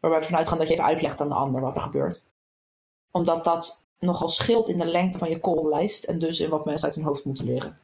waarbij 0.00 0.18
we 0.18 0.24
ervan 0.24 0.38
uitgaan 0.38 0.58
dat 0.58 0.68
je 0.68 0.72
even 0.72 0.86
uitlegt 0.86 1.20
aan 1.20 1.28
de 1.28 1.34
ander 1.34 1.60
wat 1.60 1.74
er 1.74 1.80
gebeurt. 1.80 2.22
Omdat 3.10 3.44
dat 3.44 3.84
nogal 3.98 4.28
scheelt 4.28 4.68
in 4.68 4.78
de 4.78 4.86
lengte 4.86 5.18
van 5.18 5.28
je 5.28 5.40
calllijst 5.40 6.04
en 6.04 6.18
dus 6.18 6.40
in 6.40 6.50
wat 6.50 6.64
mensen 6.64 6.86
uit 6.86 6.96
hun 6.96 7.06
hoofd 7.06 7.24
moeten 7.24 7.44
leren. 7.44 7.78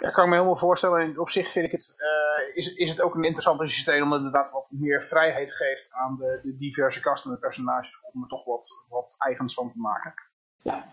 Ja, 0.00 0.10
kan 0.10 0.24
ik 0.24 0.30
me 0.30 0.36
helemaal 0.36 0.56
voorstellen. 0.56 1.18
op 1.18 1.30
zich 1.30 1.50
vind 1.50 1.66
ik 1.66 1.72
het, 1.72 1.94
uh, 1.98 2.56
is, 2.56 2.74
is 2.74 2.90
het 2.90 3.00
ook 3.00 3.14
een 3.14 3.24
interessant 3.24 3.60
systeem 3.60 4.02
omdat 4.02 4.18
het 4.18 4.26
inderdaad 4.26 4.52
wat 4.52 4.66
meer 4.70 5.04
vrijheid 5.04 5.52
geeft 5.52 5.92
aan 5.92 6.16
de, 6.16 6.40
de 6.42 6.56
diverse 6.56 7.00
kasten 7.00 7.30
en 7.30 7.38
personages 7.38 8.04
om 8.12 8.22
er 8.22 8.28
toch 8.28 8.44
wat, 8.44 8.84
wat 8.88 9.14
eigens 9.18 9.54
van 9.54 9.72
te 9.72 9.78
maken. 9.78 10.14
Ja. 10.58 10.84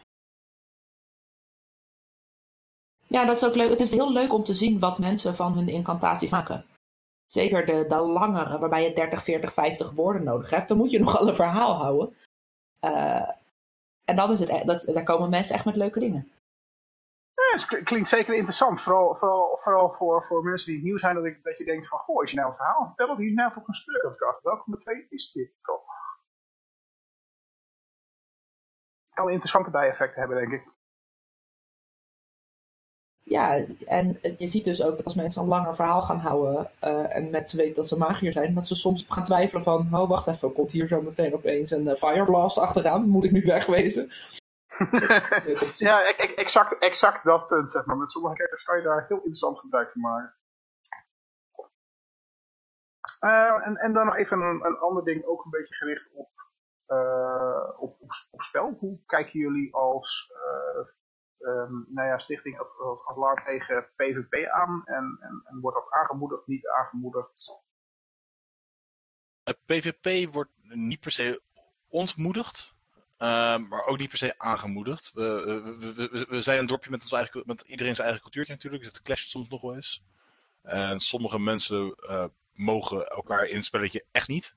Ja, 3.05 3.25
dat 3.25 3.37
is 3.37 3.45
ook 3.45 3.55
leuk. 3.55 3.69
Het 3.69 3.79
is 3.79 3.91
heel 3.91 4.11
leuk 4.11 4.33
om 4.33 4.43
te 4.43 4.53
zien 4.53 4.79
wat 4.79 4.99
mensen 4.99 5.35
van 5.35 5.53
hun 5.53 5.67
incantaties 5.67 6.29
maken. 6.29 6.65
Zeker 7.27 7.65
de, 7.65 7.85
de 7.87 7.95
langere, 7.95 8.59
waarbij 8.59 8.83
je 8.83 8.93
30, 8.93 9.23
40, 9.23 9.53
50 9.53 9.91
woorden 9.91 10.23
nodig 10.23 10.49
hebt. 10.49 10.67
Dan 10.67 10.77
moet 10.77 10.91
je 10.91 10.99
nogal 11.03 11.27
een 11.27 11.35
verhaal 11.35 11.73
houden. 11.73 12.15
Uh, 12.81 13.29
en 14.05 14.15
dan 14.15 14.31
is 14.31 14.39
het, 14.39 14.49
e-, 14.49 14.65
dat, 14.65 14.85
daar 14.85 15.03
komen 15.03 15.29
mensen 15.29 15.55
echt 15.55 15.65
met 15.65 15.75
leuke 15.75 15.99
dingen 15.99 16.31
het 17.39 17.83
klinkt 17.83 18.09
zeker 18.09 18.33
interessant. 18.33 18.81
Vooral, 18.81 19.15
vooral, 19.15 19.59
vooral 19.61 19.91
voor, 19.91 20.25
voor 20.25 20.43
mensen 20.43 20.73
die 20.73 20.83
nieuw 20.83 20.97
zijn, 20.97 21.15
dat, 21.15 21.25
ik, 21.25 21.43
dat 21.43 21.57
je 21.57 21.65
denkt 21.65 21.87
van, 21.87 21.99
goh, 21.99 22.23
is 22.23 22.31
je 22.31 22.37
nou 22.37 22.49
een 22.49 22.55
verhaal 22.55 22.85
vertellen, 22.85 23.17
die 23.17 23.29
is 23.29 23.35
nou 23.35 23.53
toch 23.53 23.67
een 23.67 23.73
stuk 23.73 24.03
aan 24.03 24.33
het 24.33 24.41
Welke 24.43 24.69
met 24.69 24.79
twee 24.79 25.05
is 25.09 25.31
dit 25.31 25.51
toch? 25.61 25.83
Kan 29.13 29.29
interessante 29.29 29.71
bijeffecten 29.71 30.19
hebben, 30.19 30.37
denk 30.37 30.51
ik. 30.61 30.77
Ja, 33.29 33.65
en 33.85 34.19
je 34.37 34.47
ziet 34.47 34.63
dus 34.63 34.83
ook 34.83 34.95
dat 34.95 35.05
als 35.05 35.15
mensen 35.15 35.41
een 35.41 35.47
langer 35.47 35.75
verhaal 35.75 36.01
gaan 36.01 36.19
houden 36.19 36.71
uh, 36.83 37.15
en 37.15 37.29
met 37.29 37.51
weten 37.51 37.75
dat 37.75 37.87
ze 37.87 37.97
magier 37.97 38.33
zijn, 38.33 38.53
dat 38.53 38.67
ze 38.67 38.75
soms 38.75 39.05
gaan 39.09 39.23
twijfelen 39.23 39.63
van, 39.63 39.95
oh 39.95 40.09
wacht 40.09 40.27
even, 40.27 40.53
komt 40.53 40.71
hier 40.71 40.87
zo 40.87 41.01
meteen 41.01 41.33
opeens 41.33 41.71
een 41.71 41.87
uh, 41.87 41.93
fireblast 41.93 42.57
achteraan, 42.57 43.09
moet 43.09 43.23
ik 43.23 43.31
nu 43.31 43.41
wegwezen? 43.41 44.11
Ja, 45.73 46.15
exact, 46.35 46.77
exact 46.77 47.23
dat 47.23 47.47
punt, 47.47 47.71
zeg 47.71 47.85
maar. 47.85 47.97
Met 47.97 48.11
sommige 48.11 48.35
characters 48.35 48.63
kan 48.63 48.77
je 48.77 48.83
daar 48.83 49.05
heel 49.07 49.17
interessant 49.17 49.59
gebruik 49.59 49.91
van 49.91 50.01
maken. 50.01 50.37
Uh, 53.19 53.67
en, 53.67 53.75
en 53.75 53.93
dan 53.93 54.05
nog 54.05 54.15
even 54.15 54.41
een, 54.41 54.65
een 54.65 54.77
ander 54.77 55.03
ding, 55.03 55.25
ook 55.25 55.45
een 55.45 55.51
beetje 55.51 55.75
gericht 55.75 56.11
op, 56.13 56.29
uh, 56.87 57.81
op, 57.81 58.01
op, 58.31 58.41
spel. 58.41 58.75
Hoe 58.79 58.99
kijken 59.05 59.39
jullie 59.39 59.73
als 59.73 60.31
uh, 60.33 60.87
um, 61.49 61.85
nou 61.89 62.07
ja, 62.07 62.17
stichting 62.17 62.59
als, 62.59 63.17
LARP 63.17 63.45
tegen 63.45 63.89
PvP 63.95 64.47
aan? 64.47 64.81
En, 64.85 65.17
en, 65.21 65.41
en 65.45 65.59
wordt 65.59 65.77
dat 65.77 65.91
aangemoedigd, 65.91 66.47
niet 66.47 66.67
aangemoedigd? 66.67 67.51
PvP 69.65 70.33
wordt 70.33 70.51
niet 70.61 70.99
per 70.99 71.11
se 71.11 71.41
ontmoedigd. 71.87 72.77
Ehm, 73.19 73.67
maar 73.67 73.85
ook 73.85 73.97
niet 73.97 74.09
per 74.09 74.17
se 74.17 74.33
aangemoedigd. 74.37 75.11
We, 75.13 75.23
we, 75.95 76.25
we, 76.29 76.41
zijn 76.41 76.59
een 76.59 76.65
dorpje 76.65 76.89
met, 76.89 77.01
ons 77.11 77.43
met 77.45 77.61
iedereen 77.61 77.95
zijn 77.95 78.07
eigen 78.07 78.21
cultuurtje 78.21 78.53
natuurlijk, 78.53 78.83
dus 78.83 78.91
het 78.91 79.01
clasht 79.01 79.29
soms 79.29 79.49
nog 79.49 79.61
wel 79.61 79.75
eens. 79.75 80.01
En 80.61 80.99
sommige 80.99 81.39
mensen 81.39 81.95
uh, 82.09 82.25
mogen 82.53 83.07
elkaar 83.07 83.45
in 83.45 83.55
het 83.55 83.65
spelletje 83.65 84.05
echt 84.11 84.27
niet. 84.27 84.55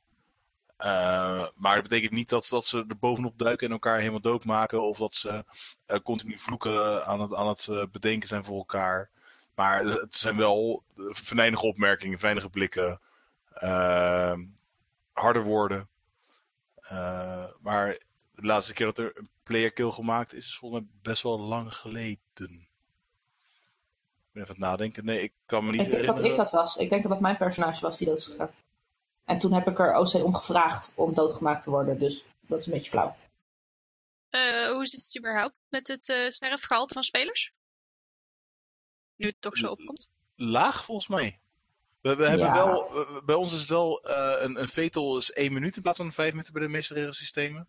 Uh, 0.78 1.46
maar 1.54 1.74
dat 1.74 1.82
betekent 1.82 2.12
niet 2.12 2.28
dat, 2.28 2.64
ze 2.64 2.84
er 2.88 2.98
bovenop 2.98 3.38
duiken 3.38 3.66
en 3.66 3.72
elkaar 3.72 3.98
helemaal 3.98 4.20
doodmaken. 4.20 4.82
Of 4.82 4.98
dat 4.98 5.14
ze 5.14 5.44
uh, 5.86 5.96
continu 6.02 6.38
vloeken 6.38 7.06
aan 7.06 7.20
het, 7.20 7.34
aan 7.34 7.48
het 7.48 7.92
bedenken 7.92 8.28
zijn 8.28 8.44
voor 8.44 8.56
elkaar. 8.56 9.10
Maar 9.54 9.84
het 9.84 10.14
zijn 10.14 10.36
wel 10.36 10.84
venijnige 11.10 11.66
opmerkingen, 11.66 12.18
venijnige 12.18 12.50
blikken. 12.50 13.00
Ehm, 13.54 14.44
harde 15.12 15.40
woorden. 15.40 15.88
maar 17.60 17.96
de 18.42 18.48
laatste 18.48 18.72
keer 18.72 18.86
dat 18.86 18.98
er 18.98 19.12
een 19.16 19.28
player 19.42 19.72
kill 19.72 19.90
gemaakt 19.90 20.32
is, 20.34 20.46
is 20.46 20.56
volgens 20.56 20.82
mij 20.82 20.90
best 21.02 21.22
wel 21.22 21.40
lang 21.40 21.74
geleden. 21.74 22.18
Ik 24.26 24.32
ben 24.32 24.42
even 24.42 24.54
aan 24.54 24.60
het 24.60 24.70
nadenken. 24.70 25.04
Nee, 25.04 25.22
ik 25.22 25.32
kan 25.46 25.64
me 25.64 25.70
niet 25.70 25.80
ik 25.80 25.86
herinneren. 25.86 26.16
dat 26.16 26.24
ik 26.24 26.36
dat 26.36 26.50
was. 26.50 26.76
Ik 26.76 26.88
denk 26.90 27.02
dat 27.02 27.12
dat 27.12 27.20
mijn 27.20 27.36
personage 27.36 27.80
was 27.80 27.98
die 27.98 28.06
dood 28.06 28.18
is 28.18 28.26
gegaan. 28.26 28.50
En 29.24 29.38
toen 29.38 29.52
heb 29.52 29.68
ik 29.68 29.78
er 29.78 29.94
OC 29.96 30.14
om 30.14 30.34
gevraagd 30.34 30.92
om 30.94 31.14
doodgemaakt 31.14 31.62
te 31.62 31.70
worden. 31.70 31.98
Dus 31.98 32.24
dat 32.40 32.58
is 32.58 32.66
een 32.66 32.72
beetje 32.72 32.90
flauw. 32.90 33.16
Uh, 34.30 34.70
hoe 34.70 34.86
zit 34.86 35.04
het 35.04 35.18
überhaupt 35.18 35.54
met 35.68 35.88
het 35.88 36.08
uh, 36.08 36.28
snerfgehalte 36.28 36.94
van 36.94 37.02
spelers? 37.02 37.52
Nu 39.16 39.26
het 39.26 39.36
toch 39.40 39.56
zo 39.56 39.70
opkomt. 39.70 40.10
Laag 40.36 40.84
volgens 40.84 41.06
mij. 41.06 41.38
We, 42.00 42.14
we 42.16 42.28
hebben 42.28 42.46
Ja. 42.46 42.54
wel, 42.54 43.06
bij 43.24 43.34
ons 43.34 43.52
is 43.52 43.60
het 43.60 43.68
wel 43.68 44.08
uh, 44.08 44.34
een, 44.38 44.60
een 44.60 44.68
vetel 44.68 45.18
is 45.18 45.32
één 45.32 45.52
minuut 45.52 45.76
in 45.76 45.82
plaats 45.82 45.98
van 45.98 46.12
vijf 46.12 46.30
minuten 46.30 46.52
bij 46.52 46.62
de 46.62 46.68
meeste 46.68 46.94
regelsystemen. 46.94 47.68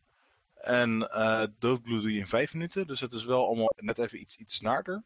En 0.63 0.99
uh, 1.01 1.43
doodbloed 1.59 2.01
doe 2.01 2.13
je 2.13 2.19
in 2.19 2.27
vijf 2.27 2.53
minuten. 2.53 2.87
Dus 2.87 2.99
het 2.99 3.13
is 3.13 3.25
wel 3.25 3.45
allemaal 3.47 3.73
net 3.75 3.97
even 3.97 4.19
iets, 4.19 4.35
iets. 4.35 4.61
En 4.61 5.03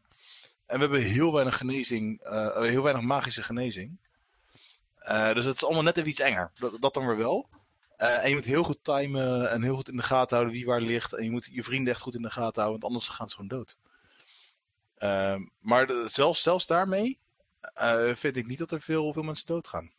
we 0.66 0.78
hebben 0.78 1.02
heel 1.02 1.32
weinig 1.32 1.56
genezing, 1.56 2.26
uh, 2.26 2.60
heel 2.60 2.82
weinig 2.82 3.04
magische 3.04 3.42
genezing. 3.42 3.98
Uh, 5.08 5.32
dus 5.32 5.44
het 5.44 5.56
is 5.56 5.64
allemaal 5.64 5.82
net 5.82 5.96
even 5.96 6.10
iets 6.10 6.20
enger. 6.20 6.50
Dat, 6.54 6.80
dat 6.80 6.94
dan 6.94 7.06
weer 7.06 7.16
wel. 7.16 7.48
en 7.96 8.28
je 8.28 8.34
moet 8.34 8.44
heel 8.44 8.62
goed 8.62 8.78
timen 8.82 9.50
en 9.50 9.62
heel 9.62 9.76
goed 9.76 9.88
in 9.88 9.96
de 9.96 10.02
gaten 10.02 10.36
houden 10.36 10.56
wie 10.56 10.66
waar 10.66 10.80
ligt. 10.80 11.12
En 11.12 11.24
je 11.24 11.30
moet 11.30 11.48
je 11.50 11.62
vrienden 11.62 11.92
echt 11.92 12.02
goed 12.02 12.14
in 12.14 12.22
de 12.22 12.30
gaten 12.30 12.62
houden, 12.62 12.80
want 12.80 12.92
anders 12.92 13.08
gaan 13.08 13.28
ze 13.28 13.34
gewoon 13.34 13.58
dood. 13.58 13.76
Ehm, 14.96 15.42
maar 15.58 15.92
zelfs, 16.06 16.42
zelfs 16.42 16.66
daarmee 16.66 17.18
vind 18.14 18.36
ik 18.36 18.46
niet 18.46 18.58
dat 18.58 18.72
er 18.72 18.80
veel, 18.80 19.12
veel 19.12 19.22
mensen 19.22 19.46
doodgaan. 19.46 19.90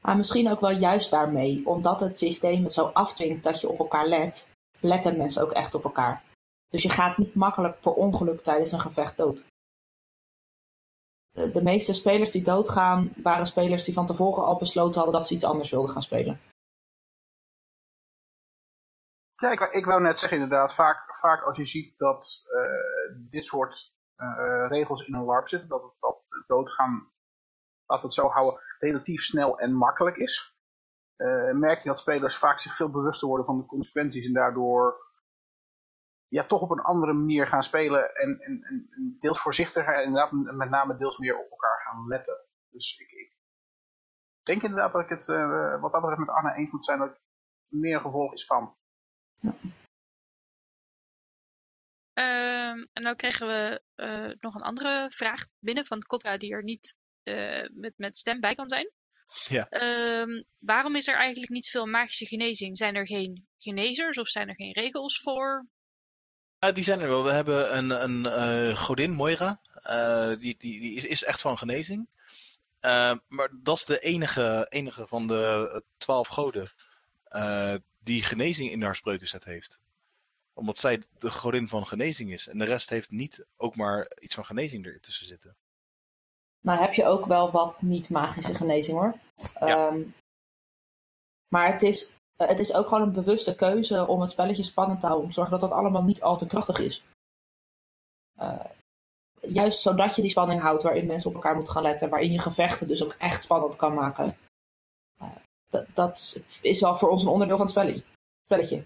Maar 0.00 0.16
misschien 0.16 0.50
ook 0.50 0.60
wel 0.60 0.70
juist 0.70 1.10
daarmee, 1.10 1.62
omdat 1.64 2.00
het 2.00 2.18
systeem 2.18 2.64
het 2.64 2.72
zo 2.72 2.84
afdwingt 2.84 3.44
dat 3.44 3.60
je 3.60 3.68
op 3.68 3.78
elkaar 3.78 4.06
let, 4.06 4.48
letten 4.84 5.16
mensen 5.16 5.42
ook 5.42 5.52
echt 5.52 5.74
op 5.74 5.84
elkaar. 5.84 6.22
Dus 6.68 6.82
je 6.82 6.90
gaat 6.90 7.18
niet 7.18 7.34
makkelijk 7.34 7.80
per 7.80 7.92
ongeluk 7.92 8.40
tijdens 8.40 8.72
een 8.72 8.80
gevecht 8.80 9.16
dood. 9.16 9.44
De, 11.30 11.62
meeste 11.62 11.92
spelers 11.92 12.30
die 12.30 12.42
doodgaan, 12.42 13.12
waren 13.22 13.46
spelers 13.46 13.84
die 13.84 13.94
van 13.94 14.06
tevoren 14.06 14.44
al 14.44 14.58
besloten 14.58 14.94
hadden 14.94 15.12
dat 15.12 15.26
ze 15.26 15.34
iets 15.34 15.44
anders 15.44 15.70
wilden 15.70 15.90
gaan 15.90 16.02
spelen. 16.02 16.40
Ja, 19.36 19.50
ik, 19.50 19.60
ik 19.60 19.84
wou 19.84 20.02
net 20.02 20.18
zeggen 20.18 20.38
inderdaad, 20.38 20.74
vaak, 20.74 21.16
vaak 21.20 21.42
als 21.42 21.56
je 21.56 21.64
ziet 21.64 21.98
dat 21.98 22.44
uh, 22.46 23.30
dit 23.30 23.44
soort 23.44 23.94
uh, 24.16 24.66
regels 24.68 25.06
in 25.06 25.14
een 25.14 25.24
LARP 25.24 25.48
zitten, 25.48 25.68
dat, 25.68 25.94
dat 26.00 26.22
doodgaan, 26.46 27.12
laten 27.86 28.08
we 28.08 28.14
het 28.14 28.14
zo 28.24 28.28
houden, 28.28 28.60
relatief 28.78 29.22
snel 29.22 29.58
en 29.58 29.72
makkelijk 29.72 30.16
is. 30.16 30.53
Eh, 31.16 31.52
merk 31.52 31.82
je 31.82 31.88
dat 31.88 32.00
spelers 32.00 32.36
vaak 32.36 32.58
zich 32.58 32.76
veel 32.76 32.90
bewuster 32.90 33.28
worden 33.28 33.46
van 33.46 33.58
de 33.58 33.66
consequenties 33.66 34.26
en 34.26 34.32
daardoor 34.32 35.12
ja, 36.28 36.46
toch 36.46 36.62
op 36.62 36.70
een 36.70 36.80
andere 36.80 37.12
manier 37.12 37.46
gaan 37.46 37.62
spelen 37.62 38.14
en, 38.14 38.40
en, 38.40 38.62
en 38.62 39.16
deels 39.18 39.40
voorzichtiger 39.40 39.94
en 39.94 40.04
inderdaad 40.04 40.32
met 40.32 40.70
name 40.70 40.96
deels 40.96 41.18
meer 41.18 41.38
op 41.38 41.50
elkaar 41.50 41.80
gaan 41.80 42.06
letten. 42.06 42.46
Dus 42.70 42.98
ik, 42.98 43.10
ik 43.10 43.36
denk 44.42 44.62
inderdaad 44.62 44.92
dat 44.92 45.02
ik 45.02 45.08
het 45.08 45.28
uh, 45.28 45.80
wat 45.80 45.92
dat 45.92 46.00
betreft 46.00 46.20
met 46.20 46.36
Anna 46.36 46.54
eens 46.54 46.70
moet 46.70 46.84
zijn 46.84 46.98
dat 46.98 47.08
het 47.08 47.20
meer 47.68 47.94
een 47.94 48.00
gevolg 48.00 48.32
is 48.32 48.46
van. 48.46 48.76
Ja. 49.34 49.54
Um, 52.74 52.88
en 52.92 53.02
nou 53.02 53.16
kregen 53.16 53.46
we 53.46 53.82
uh, 53.96 54.32
nog 54.40 54.54
een 54.54 54.62
andere 54.62 55.10
vraag 55.10 55.46
binnen 55.58 55.86
van 55.86 56.00
Kotra 56.00 56.36
die 56.36 56.52
er 56.52 56.62
niet 56.62 56.96
uh, 57.24 57.68
met, 57.72 57.92
met 57.96 58.16
stem 58.16 58.40
bij 58.40 58.54
kan 58.54 58.68
zijn. 58.68 58.90
Ja. 59.48 59.66
Um, 60.20 60.44
waarom 60.58 60.96
is 60.96 61.08
er 61.08 61.16
eigenlijk 61.16 61.52
niet 61.52 61.68
veel 61.68 61.86
magische 61.86 62.26
genezing? 62.26 62.78
Zijn 62.78 62.94
er 62.94 63.06
geen 63.06 63.46
genezers 63.56 64.18
of 64.18 64.28
zijn 64.28 64.48
er 64.48 64.54
geen 64.54 64.72
regels 64.72 65.20
voor? 65.20 65.66
Ja, 66.58 66.72
die 66.72 66.84
zijn 66.84 67.00
er 67.00 67.08
wel. 67.08 67.24
We 67.24 67.30
hebben 67.30 67.76
een, 67.76 67.90
een 67.90 68.24
uh, 68.68 68.76
godin, 68.76 69.12
Moira. 69.12 69.60
die, 70.38 70.56
die, 70.58 70.80
die 70.80 70.94
is, 70.94 71.04
is 71.04 71.24
echt 71.24 71.40
van 71.40 71.58
genezing. 71.58 72.08
maar 73.28 73.50
dat 73.62 73.76
is 73.76 73.84
de 73.84 73.98
enige, 73.98 74.66
enige 74.68 75.06
van 75.06 75.26
de 75.26 75.82
twaalf 75.96 76.28
goden 76.28 76.70
die 78.02 78.22
genezing 78.22 78.70
in 78.70 78.82
haar 78.82 78.96
spreukenset 78.96 79.44
heeft 79.44 79.78
omdat 80.54 80.78
zij 80.78 81.02
de 81.18 81.30
godin 81.30 81.68
van 81.68 81.86
genezing 81.86 82.32
is. 82.32 82.48
En 82.48 82.58
de 82.58 82.64
rest 82.64 82.90
heeft 82.90 83.10
niet 83.10 83.44
ook 83.56 83.76
maar 83.76 84.12
iets 84.20 84.34
van 84.34 84.44
genezing 84.44 84.86
ertussen 84.86 85.26
zitten. 85.26 85.56
Nou 86.64 86.80
heb 86.80 86.92
je 86.94 87.04
ook 87.04 87.26
wel 87.26 87.50
wat 87.50 87.82
niet-magische 87.82 88.54
genezing 88.54 88.98
hoor. 88.98 89.14
Ja. 89.60 89.86
Um, 89.86 90.14
maar 91.48 91.72
het 91.72 91.82
is, 91.82 92.12
het 92.36 92.58
is 92.58 92.74
ook 92.74 92.88
gewoon 92.88 93.02
een 93.02 93.12
bewuste 93.12 93.54
keuze 93.54 94.06
om 94.06 94.20
het 94.20 94.30
spelletje 94.30 94.62
spannend 94.62 95.00
te 95.00 95.06
houden. 95.06 95.26
Om 95.26 95.32
te 95.32 95.40
zorgen 95.40 95.60
dat 95.60 95.70
dat 95.70 95.78
allemaal 95.78 96.02
niet 96.02 96.22
al 96.22 96.38
te 96.38 96.46
krachtig 96.46 96.78
is. 96.78 97.04
Uh, 98.40 98.64
juist 99.40 99.80
zodat 99.80 100.16
je 100.16 100.22
die 100.22 100.30
spanning 100.30 100.60
houdt 100.60 100.82
waarin 100.82 101.06
mensen 101.06 101.30
op 101.30 101.36
elkaar 101.36 101.54
moeten 101.54 101.72
gaan 101.72 101.82
letten. 101.82 102.08
Waarin 102.08 102.32
je 102.32 102.38
gevechten 102.38 102.88
dus 102.88 103.04
ook 103.04 103.14
echt 103.18 103.42
spannend 103.42 103.76
kan 103.76 103.94
maken. 103.94 104.36
Uh, 105.22 105.28
dat, 105.70 105.86
dat 105.94 106.40
is 106.60 106.80
wel 106.80 106.96
voor 106.96 107.08
ons 107.08 107.22
een 107.22 107.28
onderdeel 107.28 107.56
van 107.56 107.66
het 107.66 107.74
spelletje. 107.74 108.04
spelletje. 108.44 108.84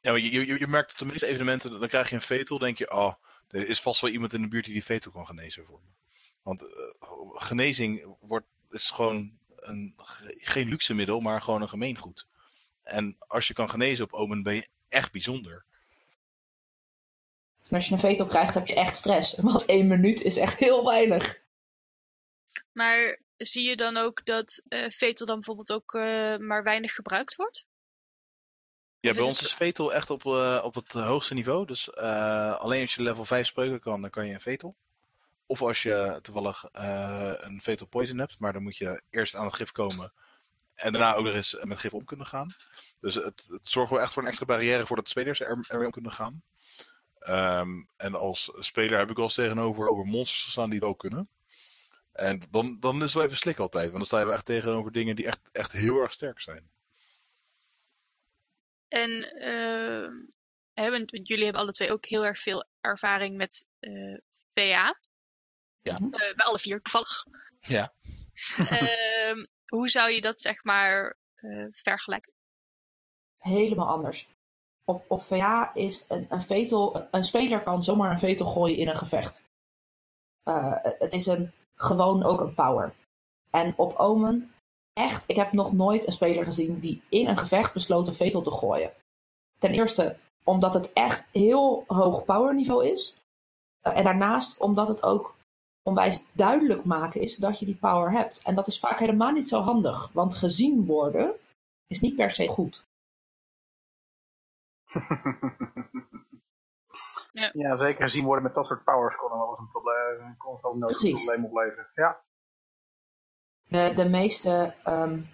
Ja, 0.00 0.14
je, 0.14 0.32
je, 0.32 0.58
je 0.58 0.66
merkt 0.66 0.92
op 0.92 0.98
de 0.98 1.04
meeste 1.04 1.26
evenementen, 1.26 1.80
dan 1.80 1.88
krijg 1.88 2.08
je 2.08 2.14
een 2.14 2.22
vetel, 2.22 2.58
denk 2.58 2.78
je, 2.78 2.92
oh, 2.92 3.14
er 3.48 3.68
is 3.68 3.80
vast 3.80 4.00
wel 4.00 4.10
iemand 4.10 4.32
in 4.32 4.42
de 4.42 4.48
buurt 4.48 4.64
die 4.64 4.72
die 4.74 4.84
vetel 4.84 5.10
kan 5.12 5.26
genezen 5.26 5.64
voor 5.64 5.80
me. 5.84 5.90
Want 6.42 6.62
uh, 6.62 6.68
genezing 7.32 8.16
wordt, 8.20 8.46
is 8.70 8.90
gewoon 8.90 9.38
een, 9.56 9.94
geen 10.36 10.68
luxe 10.68 10.94
middel, 10.94 11.20
maar 11.20 11.42
gewoon 11.42 11.62
een 11.62 11.68
gemeengoed. 11.68 12.26
En 12.82 13.16
als 13.18 13.48
je 13.48 13.54
kan 13.54 13.70
genezen 13.70 14.04
op 14.04 14.12
Omen, 14.12 14.42
ben 14.42 14.54
je 14.54 14.68
echt 14.88 15.12
bijzonder. 15.12 15.64
En 17.68 17.76
als 17.76 17.86
je 17.86 17.92
een 17.92 17.98
vetel 17.98 18.26
krijgt, 18.26 18.54
heb 18.54 18.66
je 18.66 18.74
echt 18.74 18.96
stress. 18.96 19.34
Want 19.40 19.64
één 19.64 19.86
minuut 19.86 20.20
is 20.20 20.36
echt 20.36 20.58
heel 20.58 20.84
weinig. 20.84 21.40
Maar 22.72 23.20
zie 23.36 23.68
je 23.68 23.76
dan 23.76 23.96
ook 23.96 24.24
dat 24.24 24.62
uh, 24.68 24.88
vetel 24.88 25.26
dan 25.26 25.34
bijvoorbeeld 25.34 25.72
ook 25.72 25.94
uh, 25.94 26.36
maar 26.36 26.62
weinig 26.62 26.94
gebruikt 26.94 27.36
wordt? 27.36 27.66
Ja, 29.00 29.14
bij 29.14 29.22
ons 29.22 29.40
is 29.40 29.54
Vetel 29.54 29.94
echt 29.94 30.10
op, 30.10 30.24
uh, 30.24 30.60
op 30.64 30.74
het 30.74 30.92
hoogste 30.92 31.34
niveau. 31.34 31.66
Dus 31.66 31.88
uh, 31.94 32.58
alleen 32.58 32.80
als 32.80 32.94
je 32.94 33.02
level 33.02 33.24
5 33.24 33.46
spreuken 33.46 33.80
kan, 33.80 34.00
dan 34.00 34.10
kan 34.10 34.26
je 34.26 34.34
een 34.34 34.40
Vetel. 34.40 34.76
Of 35.52 35.62
als 35.62 35.82
je 35.82 36.18
toevallig 36.22 36.64
uh, 36.72 37.32
een 37.36 37.62
Fatal 37.62 37.86
Poison 37.86 38.18
hebt, 38.18 38.38
maar 38.38 38.52
dan 38.52 38.62
moet 38.62 38.76
je 38.76 39.02
eerst 39.10 39.34
aan 39.34 39.44
het 39.44 39.54
gif 39.54 39.72
komen. 39.72 40.12
En 40.74 40.92
daarna 40.92 41.14
ook 41.14 41.24
nog 41.24 41.34
eens 41.34 41.56
met 41.62 41.78
gif 41.78 41.94
om 41.94 42.04
kunnen 42.04 42.26
gaan. 42.26 42.54
Dus 43.00 43.14
het, 43.14 43.44
het 43.48 43.68
zorgt 43.68 43.90
wel 43.90 44.00
echt 44.00 44.12
voor 44.12 44.22
een 44.22 44.28
extra 44.28 44.46
barrière 44.46 44.86
voordat 44.86 45.04
de 45.04 45.10
spelers 45.10 45.40
er, 45.40 45.66
er 45.68 45.76
mee 45.76 45.86
om 45.86 45.92
kunnen 45.92 46.12
gaan. 46.12 46.42
Um, 47.28 47.88
en 47.96 48.14
als 48.14 48.52
speler 48.58 48.98
heb 48.98 49.10
ik 49.10 49.16
wel 49.16 49.24
eens 49.24 49.34
tegenover 49.34 49.88
over 49.88 50.04
monsters 50.04 50.44
gestaan 50.44 50.70
die 50.70 50.78
het 50.78 50.88
ook 50.88 50.98
kunnen. 50.98 51.28
En 52.12 52.42
dan, 52.50 52.80
dan 52.80 52.94
is 52.94 53.02
het 53.02 53.12
wel 53.12 53.24
even 53.24 53.36
slik 53.36 53.58
altijd. 53.58 53.84
Want 53.84 53.96
dan 53.96 54.06
sta 54.06 54.20
je 54.20 54.32
echt 54.32 54.44
tegenover 54.44 54.92
dingen 54.92 55.16
die 55.16 55.26
echt, 55.26 55.40
echt 55.52 55.72
heel 55.72 56.00
erg 56.00 56.12
sterk 56.12 56.40
zijn. 56.40 56.70
En 58.88 59.10
hebben, 60.74 61.04
jullie 61.22 61.44
hebben 61.44 61.62
alle 61.62 61.70
twee 61.70 61.92
ook 61.92 62.06
heel 62.06 62.24
erg 62.24 62.38
veel 62.38 62.64
ervaring 62.80 63.36
met 63.36 63.66
uh, 63.80 64.18
VA. 64.54 64.96
Ja. 65.82 65.96
Uh, 66.00 66.10
bij 66.10 66.44
alle 66.44 66.58
vier 66.58 66.82
toevallig. 66.82 67.24
Ja. 67.60 67.92
uh, 68.58 69.44
hoe 69.76 69.88
zou 69.88 70.10
je 70.10 70.20
dat 70.20 70.40
zeg 70.40 70.64
maar 70.64 71.16
vergelijken? 71.70 72.32
Helemaal 73.38 73.88
anders. 73.88 74.28
Op, 74.84 75.04
op 75.08 75.22
VA 75.22 75.74
is 75.74 76.04
een, 76.08 76.26
een 76.28 76.42
vetel, 76.42 77.08
een 77.10 77.24
speler 77.24 77.62
kan 77.62 77.84
zomaar 77.84 78.10
een 78.10 78.18
vetel 78.18 78.46
gooien 78.46 78.76
in 78.76 78.88
een 78.88 78.96
gevecht. 78.96 79.44
het 80.98 81.12
is 81.12 81.26
een, 81.26 81.52
gewoon 81.74 82.22
ook 82.22 82.40
een 82.40 82.54
power. 82.54 82.94
En 83.50 83.74
op 83.76 83.96
Omen 83.96 84.54
echt, 84.92 85.28
ik 85.28 85.36
heb 85.36 85.52
nog 85.52 85.72
nooit 85.72 86.06
een 86.06 86.12
speler 86.12 86.44
gezien 86.44 86.78
die 86.78 87.02
in 87.08 87.28
een 87.28 87.38
gevecht 87.38 87.72
besloot 87.72 88.08
een 88.08 88.14
vetel 88.14 88.42
te 88.42 88.50
gooien. 88.50 88.92
Ten 89.58 89.72
eerste 89.72 90.16
omdat 90.44 90.74
het 90.74 90.92
echt 90.92 91.28
heel 91.32 91.84
hoog 91.86 92.24
powerniveau 92.24 92.86
is. 92.86 93.16
Uh, 93.82 93.96
en 93.96 94.04
daarnaast 94.04 94.58
omdat 94.58 94.88
het 94.88 95.02
ook 95.02 95.34
onwijs 95.82 96.24
duidelijk 96.32 96.84
maken 96.84 97.20
is 97.20 97.36
dat 97.36 97.58
je 97.58 97.66
die 97.66 97.76
power 97.76 98.10
hebt. 98.10 98.42
En 98.42 98.54
dat 98.54 98.66
is 98.66 98.78
vaak 98.78 98.98
helemaal 98.98 99.30
niet 99.30 99.48
zo 99.48 99.60
handig, 99.60 100.12
want 100.12 100.34
gezien 100.34 100.86
worden 100.86 101.34
is 101.86 102.00
niet 102.00 102.16
per 102.16 102.30
se 102.30 102.48
goed. 102.48 102.84
ja. 107.32 107.50
ja, 107.52 107.76
zeker 107.76 108.02
gezien 108.02 108.24
worden 108.24 108.44
met 108.44 108.54
dat 108.54 108.66
soort 108.66 108.84
powers 108.84 109.16
kon 109.16 109.30
er 109.30 109.38
wel 109.38 109.48
eens 109.48 109.58
een 109.58 109.68
probleem, 109.68 110.36
kon 110.36 110.58
wel 110.62 110.72
een 110.72 111.12
probleem 111.12 111.44
opleveren. 111.44 111.90
Ja 111.94 112.22
de, 113.72 113.92
de 113.94 114.08
meeste 114.08 114.74
um, 114.86 115.28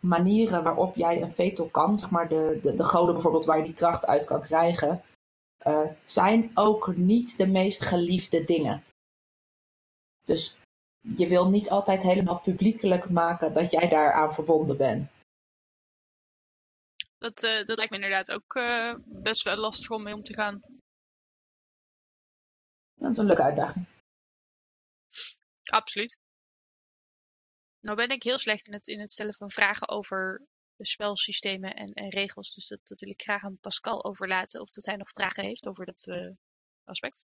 manieren 0.00 0.62
waarop 0.62 0.96
jij 0.96 1.22
een 1.22 1.30
vetel 1.30 1.68
kan, 1.68 1.98
zeg 1.98 2.10
maar 2.10 2.28
de, 2.28 2.58
de, 2.62 2.74
de 2.74 2.84
goden 2.84 3.14
bijvoorbeeld 3.14 3.44
waar 3.44 3.58
je 3.58 3.64
die 3.64 3.74
kracht 3.74 4.06
uit 4.06 4.24
kan 4.24 4.40
krijgen, 4.40 5.02
uh, 5.66 5.80
zijn 6.04 6.50
ook 6.54 6.96
niet 6.96 7.36
de 7.36 7.46
meest 7.46 7.82
geliefde 7.82 8.44
dingen. 8.44 8.82
Dus 10.26 10.56
je 11.00 11.28
wil 11.28 11.48
niet 11.48 11.70
altijd 11.70 12.02
helemaal 12.02 12.40
publiekelijk 12.40 13.10
maken 13.10 13.54
dat 13.54 13.70
jij 13.70 13.88
daaraan 13.88 14.34
verbonden 14.34 14.76
bent. 14.76 15.10
Dat, 17.18 17.42
uh, 17.42 17.66
dat 17.66 17.76
lijkt 17.76 17.90
me 17.90 17.96
inderdaad 17.96 18.32
ook 18.32 18.54
uh, 18.54 18.94
best 19.04 19.42
wel 19.42 19.56
lastig 19.56 19.90
om 19.90 20.02
mee 20.02 20.14
om 20.14 20.22
te 20.22 20.34
gaan. 20.34 20.60
Dat 22.94 23.10
is 23.10 23.16
een 23.16 23.26
leuke 23.26 23.42
uitdaging. 23.42 23.86
Absoluut. 25.64 26.18
Nou 27.80 27.96
ben 27.96 28.08
ik 28.08 28.22
heel 28.22 28.38
slecht 28.38 28.66
in 28.66 28.72
het, 28.72 28.86
in 28.86 29.00
het 29.00 29.12
stellen 29.12 29.34
van 29.34 29.50
vragen 29.50 29.88
over 29.88 30.46
spelsystemen 30.78 31.74
en, 31.76 31.92
en 31.92 32.08
regels. 32.08 32.54
Dus 32.54 32.66
dat, 32.66 32.80
dat, 32.82 33.00
wil 33.00 33.10
ik 33.10 33.22
graag 33.22 33.44
aan 33.44 33.58
Pascal 33.58 34.04
overlaten. 34.04 34.60
Of 34.60 34.70
dat 34.70 34.84
hij 34.84 34.96
nog 34.96 35.10
vragen 35.10 35.44
heeft 35.44 35.66
over 35.66 35.86
dat 35.86 36.06
uh, 36.06 36.30
aspect. 36.84 37.24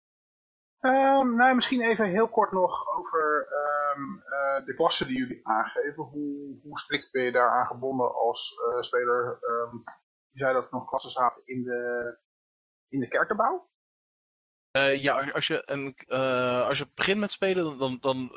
Um, 0.84 1.36
nou, 1.36 1.54
misschien 1.54 1.80
even 1.80 2.06
heel 2.06 2.28
kort 2.28 2.52
nog 2.52 2.96
over 2.98 3.48
um, 3.96 4.22
uh, 4.28 4.66
de 4.66 4.74
klassen 4.74 5.06
die 5.06 5.18
jullie 5.18 5.46
aangeven. 5.46 6.02
Hoe, 6.02 6.58
hoe 6.62 6.78
strikt 6.78 7.10
ben 7.10 7.22
je 7.22 7.32
daaraan 7.32 7.66
gebonden 7.66 8.14
als 8.14 8.52
uh, 8.68 8.80
speler? 8.80 9.38
Um, 9.42 9.84
je 10.30 10.38
zei 10.38 10.52
dat 10.52 10.64
er 10.64 10.68
nog 10.70 10.88
klassen 10.88 11.10
zaten 11.10 11.42
in 11.44 11.62
de, 11.62 12.18
in 12.88 13.00
de 13.00 13.08
kerkenbouw? 13.08 13.68
ja, 14.96 15.30
als 15.30 15.46
je, 15.46 15.62
een, 15.66 15.96
als 16.66 16.78
je 16.78 16.88
begint 16.94 17.20
met 17.20 17.30
spelen, 17.30 17.78
dan, 17.78 17.98
dan 18.00 18.30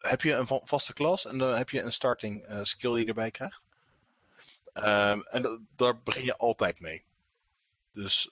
heb 0.00 0.20
je 0.20 0.32
een 0.32 0.60
vaste 0.64 0.92
klas 0.92 1.26
en 1.26 1.38
dan 1.38 1.54
heb 1.54 1.70
je 1.70 1.82
een 1.82 1.92
starting 1.92 2.46
skill 2.62 2.92
die 2.92 3.00
je 3.00 3.06
erbij 3.06 3.30
krijgt. 3.30 3.66
En 4.72 5.66
daar 5.76 6.02
begin 6.02 6.24
je 6.24 6.36
altijd 6.36 6.80
mee. 6.80 7.04
Dus 7.92 8.30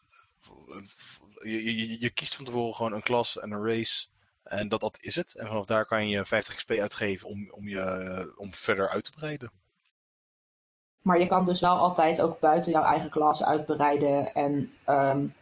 je, 1.43 1.77
je, 1.77 2.01
je, 2.01 2.11
kiest 2.11 2.35
van 2.35 2.45
tevoren 2.45 2.75
gewoon 2.75 2.93
een 2.93 3.03
klas 3.03 3.39
en 3.39 3.51
een 3.51 3.67
race. 3.67 4.07
En 4.43 4.69
dat, 4.69 4.81
dat 4.81 4.99
is 5.01 5.15
het. 5.15 5.35
En 5.35 5.47
vanaf 5.47 5.65
daar 5.65 5.87
kan 5.87 6.09
je 6.09 6.27
50 6.27 6.55
XP 6.55 6.71
uitgeven 6.71 7.29
om, 7.29 7.51
om, 7.51 7.69
je, 7.69 8.35
om 8.37 8.55
verder 8.55 8.89
uit 8.89 9.05
te 9.05 9.11
breiden. 9.11 9.51
Maar 11.03 11.19
je 11.19 11.27
kan 11.27 11.45
dus 11.45 11.61
wel 11.61 11.77
altijd 11.77 12.23
ook 12.23 12.41
buiten 12.41 12.73
jouw 12.73 12.83
eigen 12.83 13.11
klas 13.11 13.45
uitbreiden 13.45 14.35
en 14.35 14.73
um, 14.89 15.35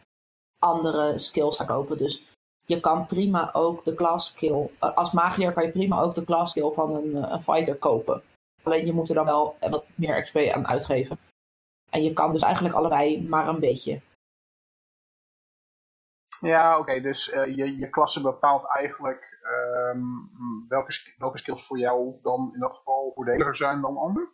andere 0.59 1.17
skills 1.17 1.57
gaan 1.57 1.65
kopen. 1.65 1.97
Dus 1.97 2.23
je 2.65 2.79
kan 2.79 3.05
prima 3.05 3.49
ook 3.53 3.83
de 3.83 3.93
class 3.93 4.27
skill, 4.27 4.69
eh, 4.79 4.95
als 4.95 5.11
magier 5.11 5.53
kan 5.53 5.63
je 5.63 5.71
prima 5.71 6.01
ook 6.01 6.15
de 6.15 6.23
class 6.23 6.51
skill 6.51 6.71
van 6.71 6.95
een, 6.95 7.23
eh, 7.23 7.31
een 7.31 7.41
fighter 7.41 7.75
kopen. 7.75 8.21
Alleen 8.63 8.85
je 8.85 8.93
moet 8.93 9.09
er 9.09 9.15
dan 9.15 9.25
wel 9.25 9.57
wat 9.59 9.85
meer 9.95 10.21
XP 10.21 10.37
aan 10.37 10.67
uitgeven. 10.67 11.17
En 11.89 12.03
je 12.03 12.13
kan 12.13 12.33
dus 12.33 12.41
eigenlijk 12.41 12.75
allebei 12.75 13.27
maar 13.27 13.47
een 13.47 13.59
beetje. 13.59 14.01
Ja, 16.45 16.71
oké, 16.71 16.81
okay, 16.81 17.01
dus 17.01 17.33
uh, 17.33 17.55
je, 17.55 17.77
je 17.77 17.89
klasse 17.89 18.21
bepaalt 18.21 18.65
eigenlijk 18.67 19.39
um, 19.93 20.29
welke, 20.67 21.13
welke 21.17 21.37
skills 21.37 21.67
voor 21.67 21.77
jou 21.77 22.19
dan 22.21 22.51
in 22.53 22.59
dat 22.59 22.75
geval 22.75 23.11
voordeliger 23.15 23.55
zijn 23.55 23.81
dan 23.81 23.97
ander? 23.97 24.33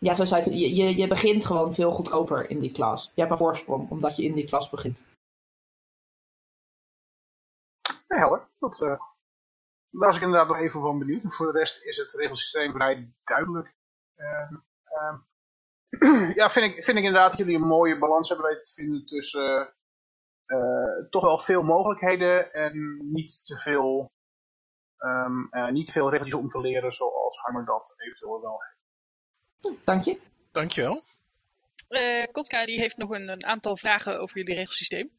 Ja, 0.00 0.14
zo 0.14 0.24
zei 0.24 0.42
het, 0.42 0.52
je, 0.52 0.74
je, 0.74 0.96
je 0.96 1.08
begint 1.08 1.46
gewoon 1.46 1.74
veel 1.74 1.92
goedkoper 1.92 2.50
in 2.50 2.60
die 2.60 2.72
klas. 2.72 3.12
Je 3.14 3.20
hebt 3.20 3.32
een 3.32 3.38
voorsprong, 3.38 3.90
omdat 3.90 4.16
je 4.16 4.22
in 4.24 4.34
die 4.34 4.46
klas 4.46 4.70
begint. 4.70 5.04
Nee, 8.08 8.18
helder. 8.18 8.48
Dat, 8.58 8.82
eh, 8.82 8.88
daar 8.88 8.98
was 9.90 10.16
ik 10.16 10.22
inderdaad 10.22 10.48
nog 10.48 10.58
even 10.58 10.80
van 10.80 10.98
benieuwd. 10.98 11.22
En 11.22 11.32
voor 11.32 11.52
de 11.52 11.58
rest 11.58 11.84
is 11.84 11.96
het 11.96 12.12
regelsysteem 12.12 12.72
vrij 12.72 13.12
duidelijk. 13.24 13.74
Ehm, 14.14 14.54
ehm, 14.84 15.16
ja, 16.40 16.50
vind 16.50 16.66
ik, 16.66 16.84
vind 16.84 16.96
ik 16.98 17.04
inderdaad 17.04 17.30
dat 17.30 17.38
jullie 17.38 17.54
een 17.54 17.66
mooie 17.66 17.98
balans 17.98 18.28
hebben 18.28 18.46
weten 18.46 18.64
te 18.64 18.72
vinden 18.74 19.06
tussen 19.06 19.74
eh, 20.46 21.08
toch 21.10 21.22
wel 21.22 21.38
veel 21.38 21.62
mogelijkheden 21.62 22.52
en 22.52 22.98
niet 23.12 23.40
te 23.44 23.56
veel, 23.56 24.12
ehm, 24.98 25.46
eh, 25.50 25.68
niet 25.68 25.86
te 25.86 25.92
veel 25.92 26.10
regeltjes 26.10 26.40
om 26.40 26.50
te 26.50 26.60
leren 26.60 26.92
zoals 26.92 27.38
Hammer 27.38 27.64
dat 27.64 27.94
eventueel 27.96 28.40
wel 28.40 28.58
heeft. 28.62 29.86
Dank 29.86 30.02
je. 30.02 30.20
Dankjewel. 30.52 31.02
Eh 31.88 32.24
Kotka 32.32 32.66
die 32.66 32.78
heeft 32.78 32.96
nog 32.96 33.10
een, 33.10 33.28
een 33.28 33.46
aantal 33.46 33.76
vragen 33.76 34.20
over 34.20 34.36
jullie 34.36 34.54
regelsysteem. 34.54 35.10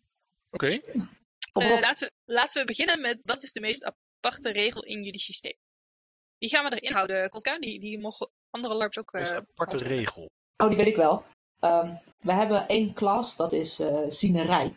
Oké. 0.52 0.80
Eh, 1.54 1.80
laten, 1.80 2.08
we, 2.08 2.34
laten 2.34 2.62
we 2.62 2.68
beginnen 2.68 3.02
met 3.02 3.20
wat 3.24 3.44
is 3.44 3.52
de 3.52 3.60
meest 3.60 3.84
aparte 3.84 4.52
regel 4.52 4.84
in 4.84 5.04
jullie 5.04 5.20
systeem? 5.20 5.58
Die 6.38 6.50
gaan 6.50 6.64
we 6.64 6.76
erin 6.76 6.94
houden, 6.94 7.30
Kotka. 7.30 7.60
Die, 7.60 7.80
die 7.80 8.00
mogen 8.00 8.30
andere 8.50 8.74
LARPs 8.74 8.98
ook... 8.98 9.12
Eh, 9.12 9.22
een 9.22 9.36
aparte 9.36 9.78
regel. 9.78 10.32
Oh, 10.64 10.68
die 10.68 10.78
weet 10.78 10.88
ik 10.88 10.96
wel. 10.96 11.24
Ehm, 11.60 11.96
we 12.20 12.34
hebben 12.34 12.68
één 12.68 12.94
klas, 12.94 13.36
dat 13.36 13.54
is 13.54 13.80
eh 13.80 14.10
zienerij. 14.10 14.76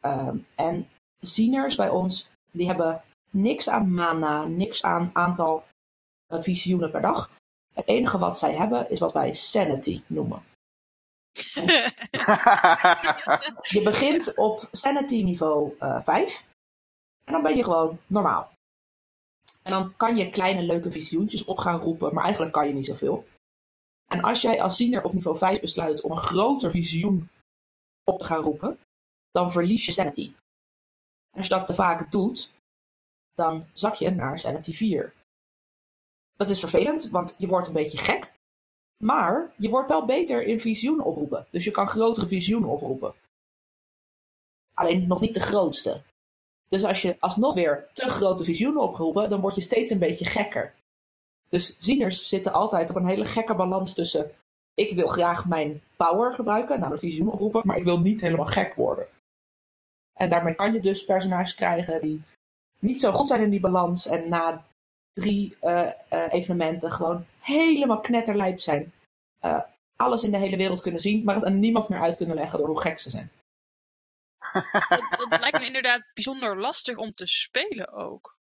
Ehm, 0.00 0.38
en 0.54 0.88
zieners 1.20 1.76
bij 1.76 1.88
ons, 1.88 2.28
die 2.50 2.66
hebben 2.66 3.02
niks 3.30 3.68
aan 3.68 3.94
mana, 3.94 4.44
niks 4.44 4.82
aan 4.82 5.10
aantal 5.12 5.64
eh, 6.26 6.42
visioenen 6.42 6.90
per 6.90 7.00
dag. 7.00 7.30
Het 7.74 7.86
enige 7.86 8.18
wat 8.18 8.38
zij 8.38 8.56
hebben 8.56 8.90
is 8.90 8.98
wat 8.98 9.12
wij 9.12 9.32
sanity 9.32 10.02
noemen. 10.06 10.42
Je 13.74 13.80
begint 13.84 14.36
op 14.36 14.68
sanity 14.70 15.22
niveau 15.22 15.74
eh 15.78 16.02
5. 16.02 16.46
En 17.24 17.32
dan 17.32 17.42
ben 17.42 17.56
je 17.56 17.64
gewoon 17.64 17.98
normaal. 18.06 18.52
En 19.62 19.70
dan 19.72 19.96
kan 19.96 20.16
je 20.16 20.30
kleine 20.30 20.62
leuke 20.62 20.90
visioentjes 20.90 21.44
op 21.44 21.58
gaan 21.58 21.80
roepen, 21.80 22.14
maar 22.14 22.24
eigenlijk 22.24 22.52
kan 22.52 22.66
je 22.66 22.74
niet 22.74 22.86
zoveel. 22.86 23.26
En 24.08 24.22
als 24.22 24.40
jij 24.40 24.62
als 24.62 24.76
ziener 24.76 25.04
op 25.04 25.12
niveau 25.12 25.38
5 25.38 25.60
besluit 25.60 26.00
om 26.00 26.10
een 26.10 26.16
groter 26.16 26.70
visioen 26.70 27.28
op 28.04 28.18
te 28.18 28.24
gaan 28.24 28.42
roepen, 28.42 28.78
dan 29.30 29.52
verlies 29.52 29.86
je 29.86 29.92
sanity. 29.92 30.32
En 31.30 31.38
als 31.38 31.46
je 31.46 31.54
dat 31.54 31.66
te 31.66 31.74
vaak 31.74 32.10
doet, 32.10 32.52
dan 33.34 33.62
zak 33.72 33.94
je 33.94 34.10
naar 34.10 34.40
sanity 34.40 34.72
4. 34.72 35.12
Dat 36.36 36.48
is 36.48 36.60
vervelend, 36.60 37.10
want 37.10 37.34
je 37.38 37.46
wordt 37.46 37.66
een 37.66 37.72
beetje 37.72 37.98
gek. 37.98 38.32
Maar 39.04 39.52
je 39.56 39.68
wordt 39.68 39.88
wel 39.88 40.04
beter 40.04 40.42
in 40.42 40.60
visioenen 40.60 41.04
oproepen. 41.04 41.46
Dus 41.50 41.64
je 41.64 41.70
kan 41.70 41.88
grotere 41.88 42.26
visioenen 42.26 42.68
oproepen. 42.68 43.14
Alleen 44.74 45.06
nog 45.06 45.20
niet 45.20 45.34
de 45.34 45.40
grootste. 45.40 46.02
Dus 46.68 46.84
als 46.84 47.02
je 47.02 47.16
alsnog 47.18 47.54
weer 47.54 47.88
te 47.92 48.08
grote 48.08 48.44
visioenen 48.44 48.82
oproepen, 48.82 49.28
dan 49.28 49.40
word 49.40 49.54
je 49.54 49.60
steeds 49.60 49.90
een 49.90 49.98
beetje 49.98 50.24
gekker. 50.24 50.74
Dus 51.48 51.76
zieners 51.78 52.28
zitten 52.28 52.52
altijd 52.52 52.90
op 52.90 52.96
een 52.96 53.06
hele 53.06 53.24
gekke 53.24 53.54
balans 53.54 53.94
tussen. 53.94 54.30
Ik 54.74 54.94
wil 54.94 55.06
graag 55.06 55.46
mijn 55.46 55.82
power 55.96 56.34
gebruiken, 56.34 56.78
namelijk 56.78 57.02
visioenen 57.02 57.32
oproepen, 57.34 57.62
maar 57.64 57.76
ik 57.76 57.84
wil 57.84 58.00
niet 58.00 58.20
helemaal 58.20 58.46
gek 58.46 58.74
worden. 58.74 59.06
En 60.18 60.30
daarmee 60.30 60.54
kan 60.54 60.72
je 60.72 60.80
dus 60.80 61.04
personages 61.04 61.54
krijgen 61.54 62.00
die 62.00 62.22
niet 62.78 63.00
zo 63.00 63.12
goed 63.12 63.26
zijn 63.26 63.42
in 63.42 63.50
die 63.50 63.60
balans 63.60 64.06
en 64.06 64.28
na 64.28 64.64
drie 65.12 65.56
eh, 65.60 65.90
eh, 66.08 66.32
evenementen 66.32 66.92
gewoon 66.92 67.26
helemaal 67.40 68.00
knetterlijp 68.00 68.60
zijn. 68.60 68.92
Eh, 69.38 69.60
alles 69.96 70.24
in 70.24 70.30
de 70.30 70.36
hele 70.36 70.56
wereld 70.56 70.80
kunnen 70.80 71.00
zien, 71.00 71.24
maar 71.24 71.34
het 71.34 71.44
aan 71.44 71.60
niemand 71.60 71.88
meer 71.88 72.00
uit 72.00 72.16
kunnen 72.16 72.36
leggen 72.36 72.58
door 72.58 72.68
hoe 72.68 72.80
gek 72.80 72.98
ze 72.98 73.10
zijn. 73.10 73.30
dat, 74.88 75.28
dat 75.30 75.40
lijkt 75.40 75.58
me 75.58 75.66
inderdaad 75.66 76.02
bijzonder 76.14 76.60
lastig 76.60 76.96
om 76.96 77.10
te 77.10 77.26
spelen 77.26 77.92
ook. 77.92 78.37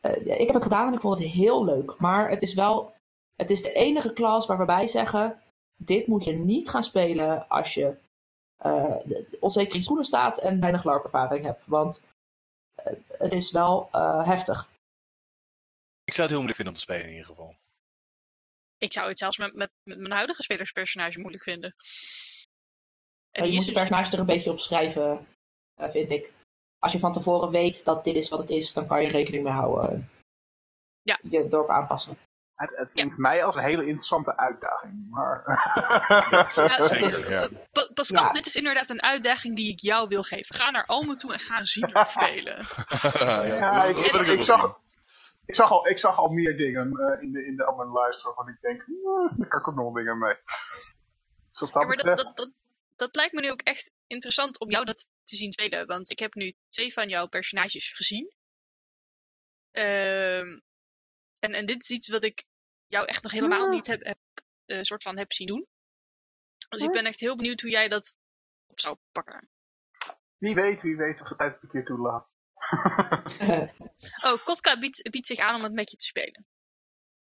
Eh, 0.00 0.40
ik 0.40 0.46
heb 0.46 0.54
het 0.54 0.62
gedaan 0.62 0.86
en 0.86 0.94
ik 0.94 1.00
vond 1.00 1.18
het 1.18 1.28
heel 1.28 1.64
leuk. 1.64 1.98
Maar 1.98 2.30
het 2.30 2.42
is 2.42 2.54
wel, 2.54 2.94
het 3.36 3.50
is 3.50 3.62
de 3.62 3.72
enige 3.72 4.12
klas 4.12 4.46
waar 4.46 4.58
we 4.58 4.64
bij 4.64 4.86
zeggen, 4.86 5.42
dit 5.76 6.06
moet 6.06 6.24
je 6.24 6.32
niet 6.32 6.68
gaan 6.68 6.84
spelen 6.84 7.48
als 7.48 7.74
je 7.74 7.96
eh, 8.56 8.96
onzeker 9.40 9.74
in 9.74 9.82
schoenen 9.82 10.04
staat 10.04 10.38
en 10.38 10.60
weinig 10.60 10.84
larpervaring 10.84 11.44
hebt. 11.44 11.62
Want 11.66 12.06
eh, 12.74 12.92
het 13.18 13.32
is 13.32 13.50
wel 13.50 13.88
eh, 13.92 14.26
heftig. 14.26 14.68
Ik 16.04 16.12
zou 16.16 16.28
het 16.28 16.36
heel 16.36 16.44
moeilijk 16.44 16.56
vinden 16.56 16.74
om 16.74 16.74
te 16.74 16.80
spelen 16.80 17.04
in 17.04 17.10
ieder 17.10 17.26
geval. 17.26 17.54
Ik 18.78 18.92
zou 18.92 19.08
het 19.08 19.18
zelfs 19.18 19.38
met, 19.38 19.54
met, 19.54 19.70
met 19.82 19.98
mijn 19.98 20.12
huidige 20.12 20.42
spelerspersonage 20.42 21.20
moeilijk 21.20 21.44
vinden. 21.44 21.74
En 23.30 23.46
je 23.46 23.52
moet 23.52 23.64
je 23.64 23.72
dus- 23.72 23.80
personage 23.80 24.12
er 24.12 24.18
een 24.18 24.26
beetje 24.26 24.50
op 24.50 24.60
schrijven, 24.60 25.26
eh, 25.74 25.90
vind 25.90 26.10
ik. 26.10 26.32
Als 26.80 26.92
je 26.92 26.98
van 26.98 27.12
tevoren 27.12 27.50
weet 27.50 27.84
dat 27.84 28.04
dit 28.04 28.16
is 28.16 28.28
wat 28.28 28.38
het 28.38 28.50
is, 28.50 28.72
dan 28.72 28.86
kan 28.86 29.00
je 29.00 29.06
er 29.06 29.12
rekening 29.12 29.44
mee 29.44 29.52
houden. 29.52 30.10
Ja. 31.02 31.18
Je 31.22 31.48
dorp 31.48 31.68
aanpassen. 31.68 32.16
Het, 32.54 32.76
het 32.76 32.90
klinkt 32.92 33.16
mij 33.18 33.44
als 33.44 33.56
een 33.56 33.62
hele 33.62 33.82
interessante 33.84 34.36
uitdaging. 34.36 35.06
Maar... 35.10 35.42
Ja, 36.30 36.50
Zeker, 36.50 36.78
het 36.92 37.02
is- 37.02 37.28
ja. 37.28 37.48
Pa- 37.72 37.90
Pascal, 37.94 38.24
Ja. 38.24 38.32
dit 38.32 38.46
is 38.46 38.56
inderdaad 38.56 38.88
een 38.88 39.02
uitdaging 39.02 39.56
die 39.56 39.72
ik 39.72 39.80
jou 39.80 40.08
wil 40.08 40.22
geven. 40.22 40.54
Ga 40.54 40.70
naar 40.70 40.86
Alme 40.86 41.14
toe 41.14 41.32
en 41.32 41.38
ga 41.38 41.58
een 41.58 41.66
ziener 41.66 42.06
spelen. 42.16 42.66
Ja, 43.46 43.84
ik, 43.84 43.96
ik, 43.96 44.42
zag, 44.42 44.60
zien. 44.60 44.74
ik, 45.46 45.54
zag 45.54 45.70
al, 45.70 45.88
ik 45.88 45.98
zag 45.98 46.16
al 46.18 46.28
meer 46.28 46.56
dingen 46.56 46.86
eh, 46.98 47.22
in 47.22 47.32
de, 47.32 47.46
in 47.46 47.56
de 47.56 47.90
lijst 47.94 48.22
waarvan 48.22 48.48
ik 48.48 48.60
denk, 48.60 48.80
"Eh, 48.80 49.38
daar 49.38 49.48
kan 49.48 49.60
ik 49.60 49.68
ook 49.68 49.74
nog 49.74 49.94
dingen 49.94 50.18
mee. 50.18 50.34
Dus 51.50 51.60
wat 51.60 51.72
dat 51.72 51.82
Ja, 51.82 51.88
maar 51.88 51.96
dat, 51.96 52.06
betreft, 52.06 52.36
dat, 52.36 52.50
dat, 53.00 53.16
lijkt 53.16 53.34
me 53.34 53.40
nu 53.40 53.50
ook 53.50 53.62
echt 53.62 53.92
interessant 54.06 54.60
om 54.60 54.70
jou 54.70 54.84
dat 54.84 55.08
te 55.24 55.36
zien 55.36 55.52
spelen. 55.52 55.86
Want 55.86 56.10
ik 56.10 56.18
heb 56.18 56.34
nu 56.34 56.54
twee 56.68 56.92
van 56.92 57.08
jouw 57.08 57.26
personages 57.26 57.92
gezien. 57.92 58.32
Ehm, 59.70 60.58
en, 61.38 61.52
en 61.52 61.66
dit 61.66 61.82
is 61.82 61.90
iets 61.90 62.08
wat 62.08 62.22
ik 62.22 62.44
jou 62.86 63.06
echt 63.06 63.22
nog 63.22 63.32
helemaal 63.32 63.64
Ja. 63.64 63.68
niet 63.70 63.86
heb, 63.86 64.04
heb, 64.04 64.18
eh, 64.64 64.82
soort 64.82 65.02
van 65.02 65.18
heb 65.18 65.32
zien 65.32 65.46
doen. 65.46 65.66
Dus 66.68 66.82
ik 66.82 66.90
ben 66.92 67.06
echt 67.06 67.20
heel 67.20 67.36
benieuwd 67.36 67.60
hoe 67.60 67.70
jij 67.70 67.88
dat 67.88 68.16
op 68.66 68.80
zou 68.80 68.96
pakken. 69.12 69.50
wie 70.38 70.54
weet, 70.54 70.82
wie 70.82 70.96
weet 70.96 71.20
of 71.20 71.28
de 71.28 71.36
tijd 71.36 71.52
het 71.54 71.62
een 71.62 71.68
keer 71.68 71.84
toelaat. 71.84 72.28
Oh, 74.24 74.44
Kotka 74.44 74.78
biedt, 74.78 75.10
biedt 75.10 75.26
zich 75.26 75.38
aan 75.38 75.54
om 75.54 75.62
het 75.62 75.72
met 75.72 75.90
je 75.90 75.96
te 75.96 76.04
spelen. 76.04 76.46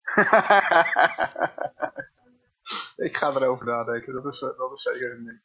ik 3.08 3.16
ga 3.16 3.28
erover 3.34 3.66
nadenken, 3.66 4.12
dat 4.22 4.34
is, 4.34 4.40
eh, 4.40 4.58
dat 4.58 4.72
is 4.72 4.82
zeker 4.82 5.12
een 5.12 5.24
ding. 5.24 5.42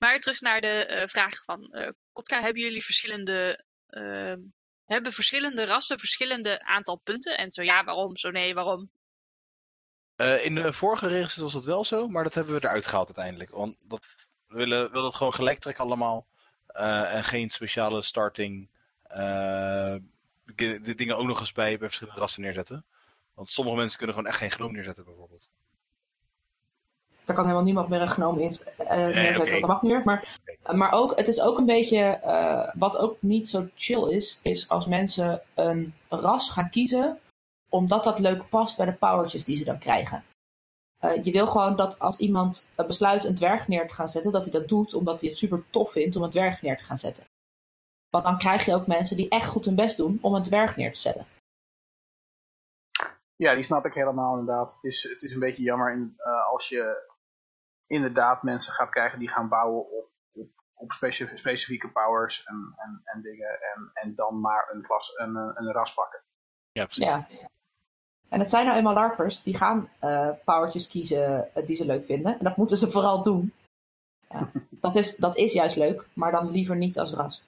Maar 0.00 0.20
terug 0.20 0.40
naar 0.40 0.60
de 0.60 0.86
eh, 0.86 1.08
vraag 1.08 1.44
van 1.44 1.72
eh, 1.72 1.90
Kotka. 2.12 2.40
Hebben 2.40 2.62
jullie 2.62 2.84
verschillende, 2.84 3.64
ehm, 3.86 4.38
hebben 4.84 5.12
verschillende 5.12 5.64
rassen 5.64 5.98
verschillende 5.98 6.62
aantal 6.62 6.96
punten? 6.96 7.38
En 7.38 7.52
zo 7.52 7.62
ja, 7.62 7.84
waarom? 7.84 8.16
Zo 8.16 8.30
nee, 8.30 8.54
waarom? 8.54 8.90
Eh, 10.16 10.44
in 10.44 10.54
de 10.54 10.72
vorige 10.72 11.08
regels 11.08 11.36
was 11.36 11.52
dat 11.52 11.64
wel 11.64 11.84
zo, 11.84 12.08
maar 12.08 12.24
dat 12.24 12.34
hebben 12.34 12.54
we 12.54 12.64
eruit 12.64 12.86
gehaald 12.86 13.06
uiteindelijk. 13.06 13.50
Want 13.50 13.76
dat, 13.80 14.06
we 14.46 14.56
willen, 14.56 15.04
het 15.04 15.14
gewoon 15.14 15.34
gelijk 15.34 15.58
trekken 15.58 15.84
allemaal. 15.84 16.26
En 16.66 17.24
geen 17.24 17.50
speciale 17.50 18.02
starting. 18.02 18.68
eh, 19.02 19.96
de 20.56 20.94
dingen 20.94 21.16
ook 21.16 21.26
nog 21.26 21.40
eens 21.40 21.52
bij, 21.52 21.78
verschillende 21.78 22.20
rassen 22.20 22.42
neerzetten. 22.42 22.84
Want 23.34 23.50
sommige 23.50 23.76
mensen 23.76 23.98
kunnen 23.98 24.16
gewoon 24.16 24.30
echt 24.30 24.40
geen 24.40 24.50
gnoom 24.50 24.72
neerzetten 24.72 25.04
bijvoorbeeld. 25.04 25.48
Daar 27.30 27.38
kan 27.38 27.48
helemaal 27.48 27.68
niemand 27.68 27.88
meer 27.88 28.00
een 28.00 28.08
genoom 28.08 28.38
in 28.38 28.58
eh, 28.76 28.96
neerzetten, 28.96 29.36
want 29.36 29.50
dat 29.50 29.66
mag 29.66 29.82
niet 29.82 29.92
meer. 29.92 30.04
Maar, 30.04 30.38
maar 30.76 30.92
ook, 30.92 31.16
het 31.16 31.28
is 31.28 31.40
ook 31.40 31.58
een 31.58 31.66
beetje, 31.66 31.98
eh, 31.98 32.70
wat 32.74 32.96
ook 32.96 33.16
niet 33.20 33.48
zo 33.48 33.68
chill 33.74 34.08
is, 34.08 34.40
is 34.42 34.68
als 34.68 34.86
mensen 34.86 35.42
een 35.54 35.94
ras 36.08 36.50
gaan 36.50 36.70
kiezen, 36.70 37.18
omdat 37.68 38.04
dat 38.04 38.18
leuk 38.18 38.48
past 38.48 38.76
bij 38.76 38.86
de 38.86 38.92
powertjes 38.92 39.44
die 39.44 39.56
ze 39.56 39.64
dan 39.64 39.78
krijgen. 39.78 40.24
Eh, 40.98 41.24
je 41.24 41.30
wil 41.30 41.46
gewoon 41.46 41.76
dat 41.76 41.98
als 41.98 42.16
iemand 42.16 42.68
besluit 42.86 43.24
een 43.24 43.34
dwerg 43.34 43.68
neer 43.68 43.88
te 43.88 43.94
gaan 43.94 44.08
zetten, 44.08 44.32
dat 44.32 44.44
hij 44.44 44.60
dat 44.60 44.68
doet 44.68 44.94
omdat 44.94 45.20
hij 45.20 45.28
het 45.28 45.38
super 45.38 45.62
tof 45.70 45.92
vindt 45.92 46.16
om 46.16 46.22
een 46.22 46.30
dwerg 46.30 46.62
neer 46.62 46.76
te 46.76 46.84
gaan 46.84 46.98
zetten. 46.98 47.24
Want 48.08 48.24
dan 48.24 48.38
krijg 48.38 48.64
je 48.64 48.74
ook 48.74 48.86
mensen 48.86 49.16
die 49.16 49.28
echt 49.28 49.46
goed 49.46 49.64
hun 49.64 49.74
best 49.74 49.96
doen 49.96 50.18
om 50.20 50.34
een 50.34 50.42
dwerg 50.42 50.76
neer 50.76 50.92
te 50.92 50.98
zetten. 50.98 51.26
Ja, 53.36 53.54
die 53.54 53.64
snap 53.64 53.86
ik 53.86 53.94
helemaal 53.94 54.38
inderdaad. 54.38 54.74
Het 54.74 54.84
is, 54.84 55.02
het 55.02 55.22
is 55.22 55.32
een 55.32 55.40
beetje 55.40 55.62
jammer 55.62 55.92
in, 55.92 56.14
eh, 56.16 56.52
als 56.52 56.68
je 56.68 57.08
inderdaad 57.90 58.42
mensen 58.42 58.72
gaat 58.72 58.90
krijgen 58.90 59.18
die 59.18 59.28
gaan 59.28 59.48
bouwen 59.48 59.90
op, 59.90 60.10
op, 60.32 60.48
op 60.74 60.92
speci- 60.92 61.30
specifieke 61.34 61.88
powers 61.88 62.44
en, 62.44 62.74
en, 62.76 63.00
en 63.04 63.22
dingen. 63.22 63.48
En, 63.48 63.90
en 63.92 64.14
dan 64.14 64.40
maar 64.40 64.68
een, 64.72 64.82
klas, 64.82 65.18
een, 65.18 65.36
een 65.36 65.72
ras 65.72 65.94
pakken. 65.94 66.20
Ja, 66.72 66.84
precies. 66.84 67.04
Ja. 67.04 67.28
En 68.28 68.40
het 68.40 68.50
zijn 68.50 68.64
nou 68.64 68.76
eenmaal 68.76 68.94
larpers 68.94 69.42
die 69.42 69.56
gaan 69.56 69.88
eh 69.98 70.30
powertjes 70.44 70.88
kiezen 70.88 71.54
eh, 71.54 71.66
die 71.66 71.76
ze 71.76 71.86
leuk 71.86 72.04
vinden. 72.04 72.38
En 72.38 72.44
dat 72.44 72.56
moeten 72.56 72.76
ze 72.76 72.90
vooral 72.90 73.22
doen. 73.22 73.54
Ja. 74.28 74.50
Dat, 74.80 74.96
is, 74.96 75.16
dat 75.16 75.36
is 75.36 75.52
juist 75.52 75.76
leuk, 75.76 76.06
maar 76.12 76.32
dan 76.32 76.50
liever 76.50 76.76
niet 76.76 76.98
als 76.98 77.12
ras. 77.12 77.42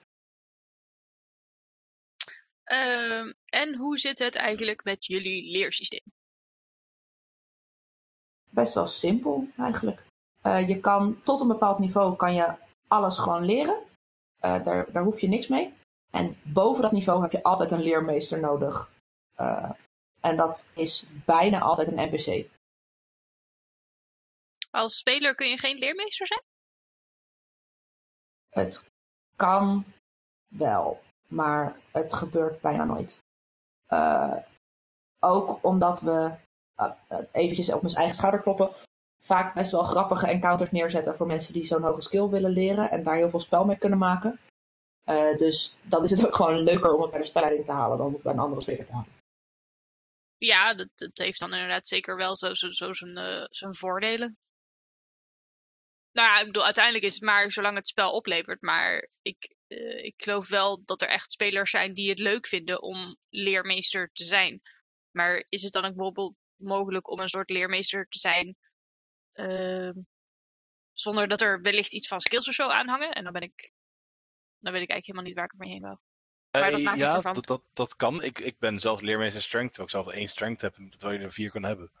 Ehm, 2.63 3.33
en 3.45 3.75
hoe 3.75 3.97
zit 3.97 4.19
het 4.19 4.35
eigenlijk 4.35 4.83
met 4.83 5.05
jullie 5.05 5.51
leersysteem? 5.51 6.11
best 8.53 8.73
wel 8.73 8.87
simpel 8.87 9.47
eigenlijk. 9.57 10.01
Eh, 10.43 10.67
je 10.67 10.79
kan 10.79 11.19
tot 11.19 11.41
een 11.41 11.47
bepaald 11.47 11.79
niveau 11.79 12.15
kan 12.15 12.33
je 12.33 12.55
alles 12.87 13.17
gewoon 13.17 13.45
leren. 13.45 13.83
Eh, 14.39 14.63
daar, 14.63 14.91
daar 14.91 15.03
hoef 15.03 15.19
je 15.19 15.27
niks 15.27 15.47
mee. 15.47 15.73
En 16.09 16.35
boven 16.43 16.81
dat 16.81 16.91
niveau 16.91 17.21
heb 17.21 17.31
je 17.31 17.43
altijd 17.43 17.71
een 17.71 17.81
leermeester 17.81 18.39
nodig. 18.39 18.91
Eh, 19.35 19.71
en 20.19 20.37
dat 20.37 20.67
is 20.73 21.05
bijna 21.25 21.59
altijd 21.59 21.87
een 21.87 22.09
NPC. 22.09 22.49
Als 24.71 24.97
speler 24.97 25.35
kun 25.35 25.49
je 25.49 25.57
geen 25.57 25.77
leermeester 25.77 26.27
zijn? 26.27 26.43
Het 28.49 28.89
kan 29.35 29.85
wel, 30.47 31.01
maar 31.27 31.79
het 31.91 32.13
gebeurt 32.13 32.61
bijna 32.61 32.83
nooit. 32.83 33.17
Ook 35.19 35.63
omdat 35.63 36.01
we, 36.01 36.35
eventjes 37.31 37.71
op 37.71 37.81
mijn 37.81 37.95
eigen 37.95 38.15
schouder 38.15 38.41
kloppen, 38.41 38.69
vaak 39.25 39.53
best 39.53 39.71
wel 39.71 39.83
grappige 39.83 40.27
encounters 40.27 40.71
neerzetten 40.71 41.15
voor 41.15 41.27
mensen 41.27 41.53
die 41.53 41.63
zo'n 41.63 41.83
hoge 41.83 42.01
skill 42.01 42.27
willen 42.27 42.51
leren 42.51 42.91
en 42.91 43.03
daar 43.03 43.15
heel 43.15 43.29
veel 43.29 43.39
spel 43.39 43.65
mee 43.65 43.77
kunnen 43.77 43.97
maken. 43.97 44.39
Uh, 45.05 45.37
dus 45.37 45.75
dan 45.81 46.03
is 46.03 46.11
het 46.11 46.25
ook 46.25 46.35
gewoon 46.35 46.63
leuker 46.63 46.93
om 46.93 47.01
het 47.01 47.11
bij 47.11 47.19
de 47.19 47.25
spelleiding 47.25 47.65
te 47.65 47.71
halen 47.71 47.97
dan 47.97 48.19
bij 48.23 48.33
een 48.33 48.39
andere 48.39 48.61
speler 48.61 48.85
te 48.85 48.91
halen. 48.91 49.11
Ja, 50.37 50.73
dat, 50.73 50.89
heeft 51.13 51.39
dan 51.39 51.53
inderdaad 51.53 51.87
zeker 51.87 52.15
wel 52.15 52.35
zo, 52.35 52.53
zo, 52.53 52.71
zo 52.71 52.93
zijn, 52.93 53.75
voordelen. 53.75 54.37
Nou 56.11 56.27
ja, 56.27 56.39
ik 56.39 56.45
bedoel, 56.45 56.65
uiteindelijk 56.65 57.05
is 57.05 57.13
het 57.13 57.23
maar 57.23 57.51
zolang 57.51 57.75
het 57.75 57.87
spel 57.87 58.11
oplevert. 58.11 58.61
Maar 58.61 59.09
ik, 59.21 59.55
uh, 59.67 60.03
ik 60.03 60.13
geloof 60.17 60.47
wel 60.47 60.81
dat 60.85 61.01
er 61.01 61.09
echt 61.09 61.31
spelers 61.31 61.71
zijn 61.71 61.93
die 61.93 62.09
het 62.09 62.19
leuk 62.19 62.47
vinden 62.47 62.81
om 62.81 63.17
leermeester 63.29 64.09
te 64.13 64.23
zijn. 64.23 64.61
Maar 65.11 65.45
is 65.49 65.61
het 65.63 65.73
dan 65.73 65.85
ook 65.85 65.95
bijvoorbeeld 65.95 66.35
mogelijk 66.55 67.09
om 67.09 67.19
een 67.19 67.29
soort 67.29 67.49
leermeester 67.49 68.07
te 68.09 68.19
zijn 68.19 68.57
zonder 70.93 71.27
dat 71.27 71.41
er 71.41 71.61
wellicht 71.61 71.93
iets 71.93 72.07
van 72.07 72.21
skills 72.21 72.47
of 72.47 72.53
zo 72.53 72.67
aanhangen? 72.67 73.11
En 73.11 73.23
dan 73.23 73.33
ben 73.33 73.41
ik, 73.41 73.71
dan 74.59 74.73
weet 74.73 74.81
ik 74.81 74.89
eigenlijk 74.89 75.05
helemaal 75.05 75.27
niet 75.27 75.35
waar 75.35 75.45
ik 75.45 75.57
mee 75.57 75.69
heen 75.69 75.81
wou. 75.81 75.97
Maar 76.51 76.71
dat 76.71 76.81
maakt 76.81 76.97
Uh, 76.97 77.03
ja, 77.03 77.21
dat, 77.21 77.45
dat, 77.45 77.61
dat 77.73 77.95
kan. 77.95 78.23
Ik, 78.23 78.39
ik 78.39 78.59
ben 78.59 78.79
zelf 78.79 79.01
leermeester 79.01 79.41
strength, 79.41 79.73
terwijl 79.73 79.87
ik 79.87 80.03
zelf 80.03 80.19
één 80.19 80.29
strength 80.29 80.61
heb, 80.61 80.75
terwijl 80.89 81.19
je 81.19 81.25
er 81.25 81.31
vier 81.31 81.51
kan 81.51 81.63
hebben. 81.63 81.91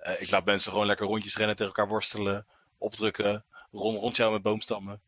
Uh, 0.00 0.20
ik 0.20 0.30
laat 0.30 0.44
mensen 0.44 0.72
gewoon 0.72 0.86
lekker 0.86 1.06
rondjes 1.06 1.36
rennen, 1.36 1.56
tegen 1.56 1.72
elkaar 1.72 1.88
worstelen, 1.88 2.46
opdrukken, 2.78 3.44
rond, 3.70 4.00
rondjouwen 4.00 4.40
met 4.40 4.50
boomstammen. 4.50 5.00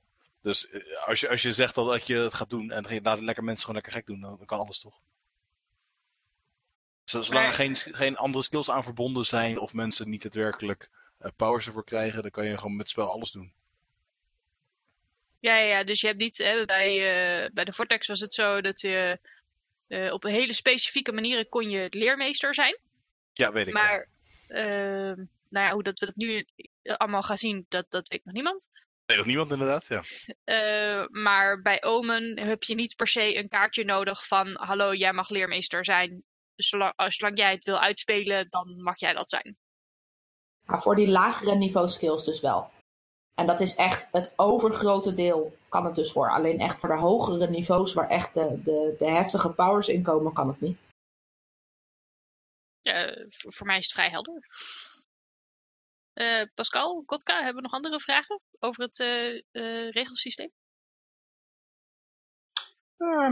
Dus 0.42 0.68
uh, 0.70 1.06
als, 1.06 1.20
je, 1.20 1.28
als 1.28 1.42
je 1.42 1.52
zegt 1.52 1.74
dat, 1.74 1.86
dat 1.86 2.06
je 2.06 2.16
het 2.16 2.34
gaat 2.34 2.50
doen 2.50 2.70
en 2.70 2.94
je 2.94 3.02
laat 3.02 3.20
lekker 3.20 3.44
mensen 3.44 3.64
gewoon 3.64 3.82
lekker 3.82 3.92
gek 3.92 4.06
doen, 4.06 4.20
dan, 4.20 4.44
kan 4.46 4.58
alles 4.58 4.80
toch. 4.80 5.00
Zolang 7.04 7.46
er 7.46 7.54
geen, 7.54 7.76
geen 7.76 8.16
andere 8.16 8.44
skills 8.44 8.70
aan 8.70 8.82
verbonden 8.82 9.26
zijn 9.26 9.58
of 9.58 9.72
mensen 9.72 10.08
niet 10.08 10.22
daadwerkelijk 10.22 10.90
powers 11.36 11.66
ervoor 11.66 11.84
krijgen, 11.84 12.22
dan 12.22 12.30
kan 12.30 12.46
je 12.46 12.56
gewoon 12.56 12.72
met 12.72 12.80
het 12.80 12.88
spel 12.88 13.10
alles 13.10 13.30
doen. 13.30 13.52
Ja, 15.40 15.56
ja, 15.56 15.84
dus 15.84 16.00
je 16.00 16.06
hebt 16.06 16.18
niet, 16.18 16.38
hè, 16.38 16.64
bij, 16.64 16.94
uh, 16.94 17.50
bij 17.52 17.64
de 17.64 17.72
Vortex 17.72 18.06
was 18.06 18.20
het 18.20 18.34
zo 18.34 18.60
dat 18.60 18.80
je 18.80 19.18
uh, 19.88 20.12
op 20.12 20.24
een 20.24 20.32
hele 20.32 20.52
specifieke 20.52 21.12
manier 21.12 21.48
kon 21.48 21.70
je 21.70 21.86
leermeester 21.90 22.54
zijn. 22.54 22.78
Ja, 23.32 23.52
weet 23.52 23.66
ik. 23.66 23.72
Maar 23.72 24.08
ja. 24.48 25.10
uh, 25.10 25.16
nou 25.48 25.66
ja, 25.66 25.72
hoe 25.72 25.82
dat 25.82 25.98
we 25.98 26.06
dat 26.06 26.16
nu 26.16 26.46
allemaal 26.82 27.22
gaan 27.22 27.38
zien, 27.38 27.66
dat, 27.68 27.90
dat 27.90 28.08
weet 28.08 28.24
nog 28.24 28.34
niemand. 28.34 28.68
Nee, 29.06 29.16
nog 29.16 29.26
niemand 29.26 29.52
inderdaad, 29.52 29.86
ja. 29.86 30.02
Uh, 30.44 31.06
maar 31.24 31.62
bij 31.62 31.82
Omen 31.82 32.38
heb 32.38 32.62
je 32.62 32.74
niet 32.74 32.96
per 32.96 33.08
se 33.08 33.36
een 33.36 33.48
kaartje 33.48 33.84
nodig 33.84 34.26
van 34.26 34.56
hallo, 34.56 34.94
jij 34.94 35.12
mag 35.12 35.28
leermeester 35.28 35.84
zijn. 35.84 36.22
Dus 36.54 36.68
zolang, 36.68 36.92
zolang 36.96 37.38
jij 37.38 37.52
het 37.52 37.64
wil 37.64 37.80
uitspelen, 37.80 38.46
dan 38.50 38.82
mag 38.82 38.98
jij 38.98 39.12
dat 39.12 39.30
zijn. 39.30 39.56
Maar 40.70 40.82
voor 40.82 40.94
die 40.94 41.10
lagere 41.10 41.54
niveau 41.54 41.88
skills 41.88 42.24
dus 42.24 42.40
wel. 42.40 42.70
En 43.34 43.46
dat 43.46 43.60
is 43.60 43.76
echt 43.76 44.08
het 44.12 44.32
overgrote 44.36 45.12
deel 45.12 45.56
kan 45.68 45.84
het 45.84 45.94
dus 45.94 46.12
voor. 46.12 46.30
Alleen 46.30 46.60
echt 46.60 46.78
voor 46.78 46.88
de 46.88 46.98
hogere 46.98 47.48
niveaus 47.48 47.94
waar 47.94 48.08
echt 48.08 48.34
de, 48.34 48.62
de, 48.62 48.94
de 48.98 49.10
heftige 49.10 49.52
powers 49.52 49.88
in 49.88 50.02
komen, 50.02 50.32
kan 50.32 50.48
het 50.48 50.60
niet. 50.60 50.78
Ja, 52.80 53.26
voor, 53.28 53.52
voor 53.52 53.66
mij 53.66 53.78
is 53.78 53.84
het 53.84 53.94
vrij 53.94 54.10
helder. 54.10 54.46
Uh, 56.14 56.44
Pascal, 56.54 57.02
Kotka, 57.04 57.36
hebben 57.36 57.54
we 57.54 57.60
nog 57.60 57.72
andere 57.72 58.00
vragen 58.00 58.40
over 58.58 58.82
het 58.82 58.98
uh, 58.98 59.34
uh, 59.34 59.90
regelsysteem? 59.90 60.52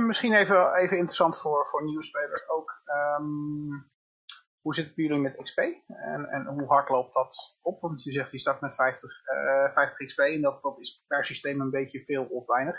misschien 0.06 0.34
even, 0.34 0.74
even 0.74 0.96
interessant 0.96 1.38
voor, 1.38 1.66
voor 1.70 1.84
nieuwe 1.84 2.04
spelers 2.04 2.48
ook. 2.48 2.82
Um, 2.86 3.90
hoe 4.68 4.76
zit 4.76 4.86
het 4.86 4.94
bij 4.94 5.04
jullie 5.04 5.20
met 5.20 5.42
XP? 5.42 5.58
En, 5.58 6.28
en 6.30 6.46
hoe 6.46 6.66
hard 6.66 6.88
loopt 6.88 7.14
dat 7.14 7.56
op? 7.62 7.80
Want 7.80 8.02
je 8.02 8.12
zegt 8.12 8.30
je 8.30 8.38
start 8.38 8.60
met 8.60 8.74
50, 8.74 9.10
uh, 9.32 9.72
50 9.74 10.06
XP 10.06 10.18
en 10.18 10.40
dat, 10.40 10.62
dat 10.62 10.80
is 10.80 11.04
per 11.06 11.24
systeem 11.24 11.60
een 11.60 11.70
beetje 11.70 12.04
veel 12.04 12.24
of 12.24 12.46
weinig. 12.46 12.76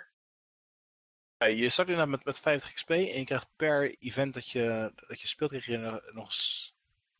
Ja, 1.37 1.47
je 1.47 1.69
start 1.69 1.89
inderdaad 1.89 2.15
met, 2.15 2.25
met 2.25 2.39
50 2.39 2.73
XP 2.73 2.89
en 2.89 3.17
je 3.19 3.23
krijgt 3.23 3.49
per 3.55 3.95
event 3.99 4.33
dat 4.33 4.49
je, 4.49 4.91
dat 4.95 5.21
je 5.21 5.27
speelt, 5.27 5.49
krijg 5.49 5.65
je 5.65 5.77
er 5.77 6.11
nog 6.13 6.25
eens... 6.25 6.75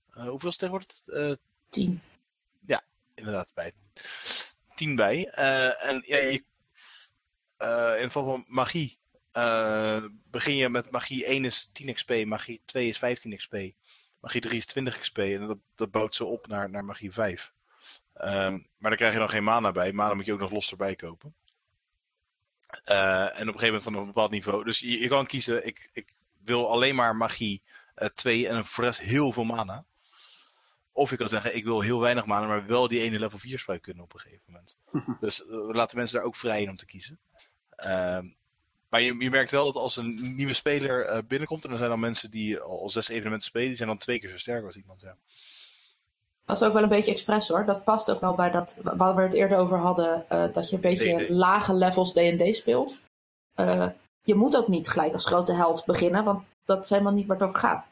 Uh, 0.10 0.30
hoeveel 0.30 0.50
is 0.50 0.60
het 0.60 0.72
tegenwoordig? 0.72 1.08
Uh, 1.08 1.36
10. 1.70 2.02
Ja, 2.66 2.82
inderdaad, 3.16 3.52
bij 3.54 3.72
10 4.76 4.96
bij. 4.96 5.34
Uh, 5.38 5.86
en 5.86 6.04
ja, 6.06 6.18
je, 6.18 6.44
uh, 7.64 8.02
in 8.02 8.06
geval 8.06 8.24
van 8.24 8.46
magie 8.48 9.00
uh, 9.34 10.04
begin 10.24 10.56
je 10.56 10.70
met 10.70 10.92
magie 10.92 11.26
1 11.26 11.46
is 11.46 11.70
10 11.74 11.94
XP, 11.94 12.26
magie 12.26 12.62
2 12.66 12.88
is 12.88 12.98
15 12.98 13.38
XP. 13.38 13.56
Magie 14.20 14.42
3 14.42 14.58
is 14.58 14.66
20 14.66 15.00
XP 15.00 15.18
en 15.18 15.48
dat, 15.48 15.58
dat 15.76 15.92
bouwt 15.92 16.16
zo 16.16 16.26
op 16.26 16.48
naar, 16.48 16.70
naar 16.70 16.86
magie 16.86 17.12
5. 17.12 17.54
Um, 18.22 18.68
maar 18.78 18.90
dan 18.90 18.96
krijg 18.96 19.14
je 19.14 19.20
dan 19.20 19.30
geen 19.30 19.44
mana 19.44 19.72
bij. 19.72 19.94
Mana 19.94 20.14
moet 20.14 20.26
je 20.26 20.34
ook 20.34 20.40
nog 20.40 20.52
los 20.52 20.72
erbij 20.72 20.96
kopen. 20.96 21.36
Uh, 22.86 23.24
en 23.24 23.30
op 23.30 23.54
een 23.54 23.60
gegeven 23.60 23.66
moment 23.66 23.84
van 23.84 23.94
een 23.94 24.06
bepaald 24.06 24.32
niveau. 24.32 24.64
Dus 24.64 24.80
je, 24.80 25.00
je 25.00 25.08
kan 25.08 25.26
kiezen, 25.26 25.66
ik, 25.66 25.90
ik 25.94 26.16
wil 26.44 26.72
alleen 26.72 26.96
maar 26.96 27.16
magie 27.16 27.62
uh, 27.96 28.08
2 28.08 28.48
en 28.48 28.66
voor 28.66 28.84
de 28.84 28.90
rest 28.90 29.02
heel 29.02 29.32
veel 29.32 29.44
mana. 29.44 29.86
Of 30.92 31.10
je 31.10 31.18
kan 31.18 31.28
zeggen, 31.28 31.56
ik 31.56 31.64
wil 31.64 31.82
heel 31.82 32.00
weinig 32.00 32.26
mana, 32.26 32.48
maar 32.48 32.66
wel 32.66 32.88
die 32.88 33.02
ene 33.02 33.20
level 33.20 33.40
4 33.40 33.60
spray 33.60 33.80
kunnen 33.80 34.04
op 34.04 34.14
een 34.14 34.20
gegeven 34.20 34.44
moment. 34.46 34.78
dus 35.22 35.40
uh, 35.40 35.48
we 35.48 35.74
laten 35.74 35.98
mensen 35.98 36.18
daar 36.18 36.26
ook 36.26 36.36
vrij 36.36 36.62
in 36.62 36.70
om 36.70 36.76
te 36.76 36.86
kiezen. 36.86 37.20
Um, 37.86 38.36
maar 38.90 39.02
je, 39.02 39.16
je, 39.20 39.30
merkt 39.30 39.52
wel 39.52 39.66
dat 39.66 39.76
als 39.76 39.98
een 39.98 40.36
nieuwe 40.36 40.54
speler 40.54 41.10
uh, 41.10 41.18
binnenkomt, 41.28 41.66
en 41.66 41.72
er 41.72 41.78
zijn 41.78 41.90
dan 41.90 42.00
mensen 42.00 42.32
die 42.32 42.60
al, 42.60 42.90
zes 42.90 43.10
evenementen 43.10 43.48
spelen, 43.48 43.68
die 43.68 43.78
zijn 43.78 43.90
dan 43.90 43.98
twee 43.98 44.20
keer 44.20 44.30
zo 44.30 44.38
sterk 44.38 44.66
als 44.66 44.76
iemand. 44.76 45.02
Ja. 45.02 45.16
Dat 46.46 46.62
is 46.62 46.68
ook 46.68 46.74
wel 46.74 46.84
een 46.84 46.90
beetje 46.90 47.12
expres 47.12 47.48
hoor. 47.48 47.66
Dat 47.66 47.84
past 47.84 48.12
ook 48.12 48.22
wel 48.22 48.36
bij 48.36 48.52
dat 48.52 48.78
waar 48.84 49.16
we 49.16 49.22
het 49.22 49.34
eerder 49.34 49.58
over 49.58 49.78
hadden, 49.78 50.26
uh, 50.32 50.54
dat 50.54 50.70
je 50.70 50.76
een 50.76 50.82
beetje 50.82 51.16
D 51.16 51.26
&D. 51.26 51.30
lage 51.30 51.74
levels 51.74 52.14
D&D 52.14 52.56
speelt. 52.56 52.98
Uh, 53.56 53.88
je 54.24 54.36
moet 54.36 54.58
ook 54.58 54.68
niet 54.68 54.88
gelijk 54.88 55.14
als 55.14 55.26
grote 55.26 55.54
held 55.54 55.86
beginnen, 55.86 56.24
want 56.24 56.44
dat 56.66 56.84
is 56.84 56.90
helemaal 56.90 57.14
niet 57.14 57.28
waar 57.28 57.38
het 57.38 57.48
over 57.48 57.60
gaat. 57.60 57.88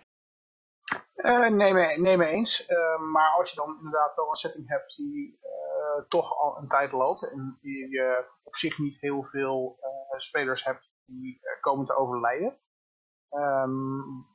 Uh, 1.17 1.49
nee, 1.49 1.73
mee, 2.17 2.27
eens. 2.27 2.69
Uh, 2.69 2.99
maar 3.11 3.31
als 3.37 3.49
je 3.49 3.55
dan 3.55 3.75
inderdaad 3.77 4.15
wel 4.15 4.29
een 4.29 4.35
setting 4.35 4.67
hebt 4.67 4.95
die 4.95 5.39
uh, 5.43 6.05
toch 6.07 6.37
al 6.37 6.57
een 6.57 6.67
tijd 6.67 6.91
loopt 6.91 7.29
en 7.31 7.57
die 7.61 7.89
je 7.89 8.29
op 8.43 8.55
zich 8.55 8.77
niet 8.77 8.99
heel 8.99 9.23
veel 9.23 9.79
spelers 10.17 10.63
hebt 10.63 10.89
die 11.05 11.39
komen 11.61 11.85
te 11.85 11.95
overlijden, 11.95 12.57
um, 13.31 14.27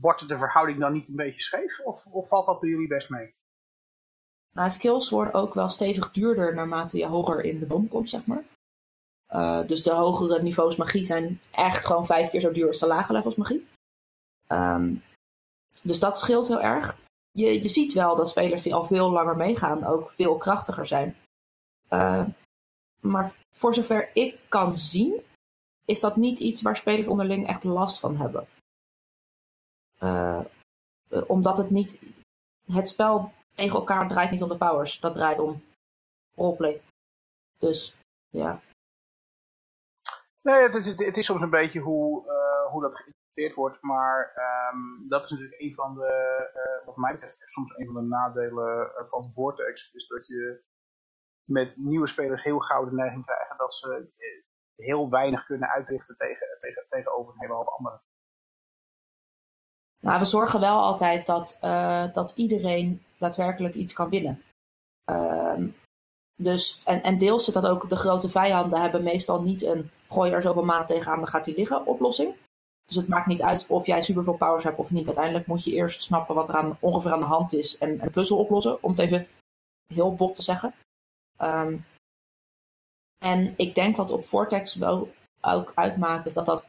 wordt 0.00 0.28
de 0.28 0.38
verhouding 0.38 0.78
dan 0.78 0.92
niet 0.92 1.08
een 1.08 1.16
beetje 1.16 1.42
scheef 1.42 1.80
of, 1.80 2.06
of 2.06 2.28
valt 2.28 2.46
dat 2.46 2.60
bij 2.60 2.70
jullie 2.70 2.88
best 2.88 3.10
mee? 3.10 3.34
Nou, 4.54 4.70
skills 4.70 5.10
worden 5.10 5.34
ook 5.34 5.54
wel 5.54 5.68
stevig 5.68 6.10
duurder 6.10 6.54
naarmate 6.54 6.98
je 6.98 7.06
hoger 7.06 7.44
in 7.44 7.58
de 7.58 7.66
boom 7.66 7.88
komt, 7.88 8.08
zeg 8.08 8.26
maar. 8.26 8.44
dus 9.66 9.82
de 9.82 9.92
hogere 9.92 10.42
niveaus 10.42 10.76
magie 10.76 11.04
zijn 11.04 11.40
echt 11.50 11.86
gewoon 11.86 12.06
vijf 12.06 12.30
keer 12.30 12.40
zo 12.40 12.52
duur 12.52 12.66
als 12.66 12.78
de 12.78 12.86
lage 12.86 13.12
levels 13.12 13.36
magie. 13.36 13.66
Um, 14.48 15.02
dus 15.82 15.98
dat 15.98 16.18
scheelt 16.18 16.48
heel 16.48 16.60
erg. 16.60 16.98
Je, 17.30 17.62
je 17.62 17.68
ziet 17.68 17.92
wel 17.92 18.16
dat 18.16 18.28
spelers 18.28 18.62
die 18.62 18.74
al 18.74 18.84
veel 18.84 19.10
langer 19.10 19.36
meegaan 19.36 19.84
ook 19.84 20.10
veel 20.10 20.36
krachtiger 20.36 20.86
zijn. 20.86 21.16
Uh, 21.90 22.26
maar 23.00 23.34
voor 23.50 23.74
zover 23.74 24.10
ik 24.14 24.38
kan 24.48 24.76
zien, 24.76 25.22
is 25.84 26.00
dat 26.00 26.16
niet 26.16 26.38
iets 26.38 26.62
waar 26.62 26.76
spelers 26.76 27.08
onderling 27.08 27.46
echt 27.46 27.64
last 27.64 28.00
van 28.00 28.16
hebben. 28.16 28.46
Uh, 30.02 30.44
omdat 31.26 31.58
het 31.58 31.70
niet. 31.70 32.00
Het 32.72 32.88
spel 32.88 33.32
tegen 33.54 33.78
elkaar 33.78 34.08
draait 34.08 34.30
niet 34.30 34.42
om 34.42 34.48
de 34.48 34.56
powers, 34.56 35.00
dat 35.00 35.14
draait 35.14 35.38
om 35.38 35.62
roleplay. 36.34 36.80
Dus 37.58 37.94
ja. 38.28 38.60
Nee, 40.42 40.62
het 40.62 40.74
is, 40.74 40.86
het 40.86 41.16
is 41.16 41.26
soms 41.26 41.42
een 41.42 41.50
beetje 41.50 41.80
hoe, 41.80 42.22
hoe 42.70 42.82
dat 42.82 43.04
wordt. 43.54 43.82
Maar 43.82 44.32
um, 44.72 45.08
dat 45.08 45.24
is 45.24 45.30
natuurlijk 45.30 45.60
een 45.60 45.74
van 45.74 45.94
de, 45.94 46.50
uh, 46.54 46.86
wat 46.86 46.96
mij 46.96 47.12
betreft, 47.12 47.42
soms 47.44 47.76
een 47.76 47.86
van 47.86 47.94
de 47.94 48.08
nadelen 48.08 48.90
van 49.10 49.32
Vortex. 49.34 49.92
Is 49.92 50.06
dat 50.06 50.26
je 50.26 50.62
met 51.44 51.76
nieuwe 51.76 52.06
spelers 52.06 52.42
heel 52.42 52.58
gauw 52.58 52.84
de 52.84 52.94
neiging 52.94 53.24
krijgen 53.24 53.56
dat 53.56 53.74
ze 53.74 54.10
heel 54.76 55.10
weinig 55.10 55.46
kunnen 55.46 55.68
uitrichten 55.68 56.16
tegen, 56.16 56.46
tegen, 56.58 56.86
tegenover 56.88 57.32
een 57.32 57.40
hele 57.40 57.52
hoop 57.52 57.68
anderen. 57.68 58.02
Nou, 60.00 60.18
we 60.18 60.24
zorgen 60.24 60.60
wel 60.60 60.80
altijd 60.82 61.26
dat, 61.26 61.58
dat 62.14 62.32
iedereen 62.36 63.02
daadwerkelijk 63.18 63.74
iets 63.74 63.92
kan 63.92 64.08
winnen. 64.08 64.42
Ehm, 65.04 65.68
dus, 66.36 66.82
en, 66.84 67.02
en 67.02 67.18
deels 67.18 67.44
zit 67.44 67.54
dat 67.54 67.66
ook, 67.66 67.88
de 67.88 67.96
grote 67.96 68.28
vijanden 68.28 68.80
hebben 68.80 69.02
meestal 69.02 69.42
niet 69.42 69.62
een 69.62 69.90
gooi 70.08 70.32
er 70.32 70.42
zoveel 70.42 70.64
maanden 70.64 70.86
tegenaan, 70.86 71.18
dan 71.18 71.28
gaat 71.28 71.46
hij 71.46 71.54
liggen 71.54 71.86
oplossing. 71.86 72.34
Dus 72.88 72.96
het 72.96 73.08
maakt 73.08 73.26
niet 73.26 73.42
uit 73.42 73.66
of 73.66 73.86
jij 73.86 74.02
superveel 74.02 74.36
powers 74.36 74.64
hebt 74.64 74.78
of 74.78 74.90
niet. 74.90 75.06
Uiteindelijk 75.06 75.46
moet 75.46 75.64
je 75.64 75.72
eerst 75.72 76.02
snappen 76.02 76.34
wat 76.34 76.48
er 76.48 76.54
aan, 76.54 76.76
ongeveer 76.80 77.12
aan 77.12 77.20
de 77.20 77.24
hand 77.26 77.52
is 77.52 77.78
en 77.78 78.02
een 78.02 78.10
puzzel 78.10 78.38
oplossen, 78.38 78.82
om 78.82 78.90
het 78.90 78.98
even 78.98 79.26
heel 79.94 80.14
bot 80.14 80.34
te 80.34 80.42
zeggen. 80.42 80.74
Ehm, 81.36 81.76
en 83.18 83.54
ik 83.56 83.74
denk 83.74 83.96
wat 83.96 84.10
op 84.10 84.26
Vortex 84.26 84.74
wel 84.74 85.12
ook 85.40 85.72
uitmaakt, 85.74 86.26
is 86.26 86.32
dat 86.32 86.46
dat 86.46 86.66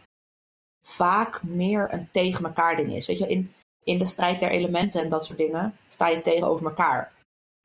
vaak 0.86 1.44
meer 1.44 1.94
een 1.94 2.12
tegen 2.12 2.46
elkaar 2.46 2.76
ding 2.76 2.94
is. 2.94 3.08
Weet 3.08 3.18
je, 3.18 3.28
in, 3.28 3.54
in 3.84 3.98
de 3.98 4.06
strijd 4.06 4.40
der 4.40 4.52
elementen 4.52 5.02
en 5.02 5.10
dat 5.10 5.26
soort 5.26 5.38
dingen 5.38 5.78
sta 5.88 6.08
je 6.08 6.22
tegenover 6.22 6.66
elkaar. 6.66 7.12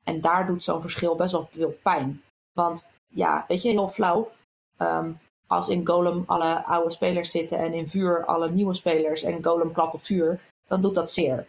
En 0.03 0.21
daar 0.21 0.47
doet 0.47 0.63
zo'n 0.63 0.81
verschil 0.81 1.15
best 1.15 1.31
wel 1.31 1.47
veel 1.51 1.77
pijn. 1.81 2.23
Want 2.53 2.91
ja, 3.13 3.45
weet 3.47 3.61
je, 3.61 3.69
heel 3.69 3.87
flauw. 3.87 4.31
Ehm, 4.77 5.11
als 5.47 5.69
in 5.69 5.87
Golem 5.87 6.23
alle 6.25 6.63
oude 6.63 6.89
spelers 6.89 7.31
zitten 7.31 7.57
en 7.57 7.73
in 7.73 7.89
vuur 7.89 8.25
alle 8.25 8.49
nieuwe 8.49 8.73
spelers 8.73 9.23
en 9.23 9.43
Golem 9.43 9.71
klap 9.71 9.93
op 9.93 10.03
vuur, 10.03 10.39
dan 10.67 10.81
doet 10.81 10.95
dat 10.95 11.11
zeer. 11.11 11.45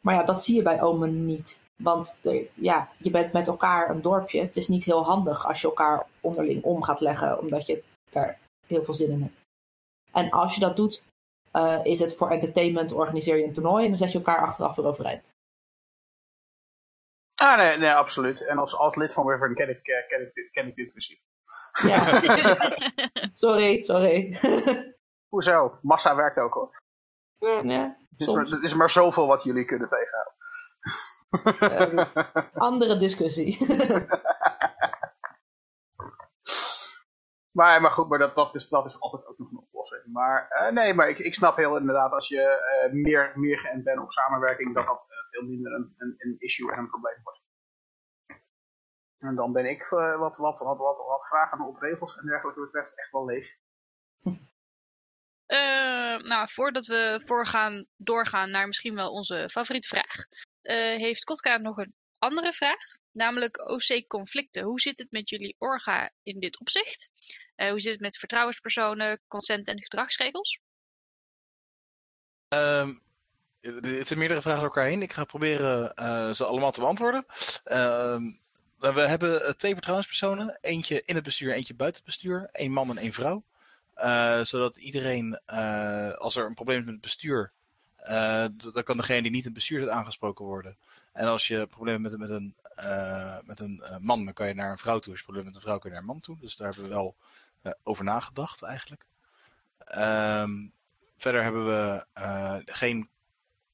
Maar 0.00 0.14
ja, 0.14 0.22
dat 0.22 0.44
zie 0.44 0.56
je 0.56 0.62
bij 0.62 0.82
Omen 0.82 1.26
niet. 1.26 1.60
Want 1.82 2.18
ja, 2.54 2.88
je 2.98 3.10
bent 3.10 3.32
met 3.32 3.46
elkaar 3.48 3.90
een 3.90 4.02
dorpje. 4.02 4.40
Het 4.40 4.56
is 4.56 4.68
niet 4.68 4.84
heel 4.84 5.04
handig 5.04 5.46
als 5.46 5.60
je 5.60 5.66
elkaar 5.66 6.06
onderling 6.20 6.62
om 6.62 6.82
gaat 6.82 7.00
leggen, 7.00 7.38
omdat 7.40 7.66
je 7.66 7.82
daar 8.10 8.38
heel 8.66 8.84
veel 8.84 8.94
zin 8.94 9.10
in 9.10 9.22
hebt. 9.22 9.40
En 10.12 10.30
als 10.30 10.54
je 10.54 10.60
dat 10.60 10.76
doet, 10.76 11.02
uh, 11.52 11.80
is 11.84 12.00
het 12.00 12.16
voor 12.16 12.30
entertainment, 12.30 12.92
organiseer 12.92 13.36
je 13.36 13.44
een 13.44 13.52
toernooi 13.52 13.82
en 13.82 13.88
dan 13.88 13.98
zet 13.98 14.12
je 14.12 14.18
elkaar 14.18 14.40
achteraf 14.40 14.76
weer 14.76 14.86
overeind. 14.86 15.30
Ah, 17.34 17.58
nee, 17.58 17.76
nee, 17.76 17.92
absoluut. 17.92 18.46
En 18.46 18.58
als, 18.58 18.76
als 18.76 18.94
lid 18.94 19.12
van 19.12 19.26
Wyvern 19.26 19.54
ken 19.54 19.68
ik, 19.68 19.88
uh, 19.88 20.08
ken 20.08 20.20
ik, 20.20 20.48
ken 20.52 20.66
ik 20.66 20.74
dit 20.74 20.90
principe. 20.90 21.20
Ja. 21.82 22.20
sorry, 23.32 23.82
sorry. 23.82 24.38
Hoezo? 25.32 25.78
Massa 25.82 26.16
werkt 26.16 26.38
ook 26.38 26.54
hoor. 26.54 26.82
Ja, 27.38 27.60
ja, 27.62 27.96
het, 28.10 28.20
is 28.28 28.34
maar, 28.34 28.44
het 28.44 28.62
is 28.62 28.74
maar 28.74 28.90
zoveel 28.90 29.26
wat 29.26 29.42
jullie 29.42 29.64
kunnen 29.64 29.88
tegenhouden. 29.88 30.36
Ja, 31.30 32.50
andere 32.54 32.98
discussie. 32.98 33.66
maar, 37.58 37.80
maar 37.80 37.90
goed, 37.90 38.08
maar 38.08 38.18
dat, 38.18 38.34
dat, 38.34 38.54
is, 38.54 38.68
dat 38.68 38.84
is 38.84 39.00
altijd 39.00 39.26
ook 39.26 39.38
nog 39.38 39.50
een 39.50 39.58
oplossing. 39.58 40.02
Maar 40.12 40.48
uh, 40.60 40.70
nee, 40.70 40.94
maar 40.94 41.08
ik, 41.08 41.18
ik 41.18 41.34
snap 41.34 41.56
heel 41.56 41.76
inderdaad 41.76 42.12
als 42.12 42.28
je 42.28 42.42
uh, 42.86 42.92
meer, 42.92 43.32
meer 43.34 43.58
geënt 43.58 43.84
bent 43.84 44.00
op 44.00 44.10
samenwerking, 44.10 44.74
dat 44.74 44.86
dat 44.86 45.06
uh, 45.10 45.16
veel 45.30 45.48
minder 45.48 45.72
een, 45.72 45.94
een, 45.96 46.14
een, 46.18 46.36
issue 46.38 46.72
en 46.72 46.78
een 46.78 46.88
probleem 46.88 47.20
wordt. 47.22 47.40
En 49.18 49.34
dan 49.34 49.52
ben 49.52 49.66
ik 49.66 49.86
wat, 49.88 50.36
wat, 50.36 50.58
wat, 50.58 50.78
wat, 50.78 50.96
wat 51.06 51.26
vragen 51.28 51.66
op 51.66 51.80
regels 51.80 52.18
en 52.18 52.26
dergelijke 52.26 52.60
betreft 52.60 52.98
echt 52.98 53.10
wel 53.10 53.24
leeg. 53.24 53.56
nou, 56.22 56.48
voordat 56.48 56.86
we 56.86 57.22
voorgaan, 57.24 57.86
doorgaan 57.96 58.50
naar 58.50 58.66
misschien 58.66 58.94
wel 58.94 59.12
onze 59.12 59.48
favoriete 59.50 59.88
vraag, 59.88 60.26
heeft 60.96 61.24
Kotka 61.24 61.56
nog 61.56 61.76
een 61.76 61.94
andere 62.18 62.52
vraag, 62.52 62.96
namelijk 63.12 63.70
OC-conflicten. 63.70 64.62
Hoe 64.62 64.80
zit 64.80 64.98
het 64.98 65.10
met 65.10 65.28
jullie 65.28 65.56
orga 65.58 66.10
in 66.22 66.40
dit 66.40 66.60
opzicht? 66.60 67.10
Uh, 67.56 67.70
hoe 67.70 67.80
zit 67.80 67.92
het 67.92 68.00
met 68.00 68.18
vertrouwenspersonen, 68.18 69.20
consent 69.28 69.68
en 69.68 69.82
gedragsregels? 69.82 70.60
Um, 72.54 73.02
er 73.60 74.06
zijn 74.06 74.18
meerdere 74.18 74.42
vragen 74.42 74.60
door 74.60 74.68
elkaar 74.68 74.88
heen. 74.88 75.02
Ik 75.02 75.12
ga 75.12 75.24
proberen 75.24 75.92
uh, 75.96 76.30
ze 76.30 76.44
allemaal 76.44 76.72
te 76.72 76.80
beantwoorden. 76.80 77.24
Uh, 77.64 78.16
we 78.78 79.00
hebben 79.00 79.56
twee 79.56 79.72
vertrouwenspersonen. 79.72 80.58
Eentje 80.60 81.02
in 81.04 81.14
het 81.14 81.24
bestuur, 81.24 81.54
eentje 81.54 81.74
buiten 81.74 82.02
het 82.04 82.10
bestuur. 82.10 82.48
Eén 82.52 82.72
man 82.72 82.90
en 82.90 82.96
één 82.96 83.12
vrouw. 83.12 83.44
Uh, 83.96 84.40
zodat 84.42 84.76
iedereen, 84.76 85.40
als 86.18 86.36
er 86.36 86.46
een 86.46 86.54
probleem 86.54 86.78
is 86.78 86.84
met 86.84 86.92
het 86.92 87.02
bestuur, 87.02 87.52
dan 88.72 88.82
kan 88.84 88.96
degene 88.96 89.22
die 89.22 89.30
niet 89.30 89.40
in 89.40 89.44
het 89.44 89.54
bestuur 89.54 89.80
zit 89.80 89.88
aangesproken 89.88 90.44
worden. 90.44 90.76
En 91.12 91.26
als 91.26 91.46
je 91.46 91.66
problemen 91.66 92.10
hebt 92.10 92.18
met, 92.18 92.30
met 92.30 92.40
een, 92.40 92.54
met 93.44 93.60
een 93.60 93.82
man, 94.00 94.24
dan 94.24 94.34
kan 94.34 94.48
je 94.48 94.54
naar 94.54 94.70
een 94.70 94.78
vrouw 94.78 94.98
toe. 94.98 95.10
Als 95.10 95.18
je 95.18 95.24
problemen 95.24 95.52
met 95.52 95.60
een 95.62 95.68
vrouw, 95.68 95.78
kan 95.78 95.90
je 95.90 95.96
naar 95.96 96.06
een 96.06 96.12
man 96.12 96.20
toe. 96.20 96.38
Dus 96.40 96.56
daar 96.56 96.68
hebben 96.68 96.84
we 96.84 96.90
wel 96.90 97.16
over 97.82 98.04
nagedacht 98.04 98.62
eigenlijk. 98.62 99.06
Um, 99.98 100.72
verder 101.16 101.42
hebben 101.42 101.66
we 101.66 102.06
geen 102.64 103.08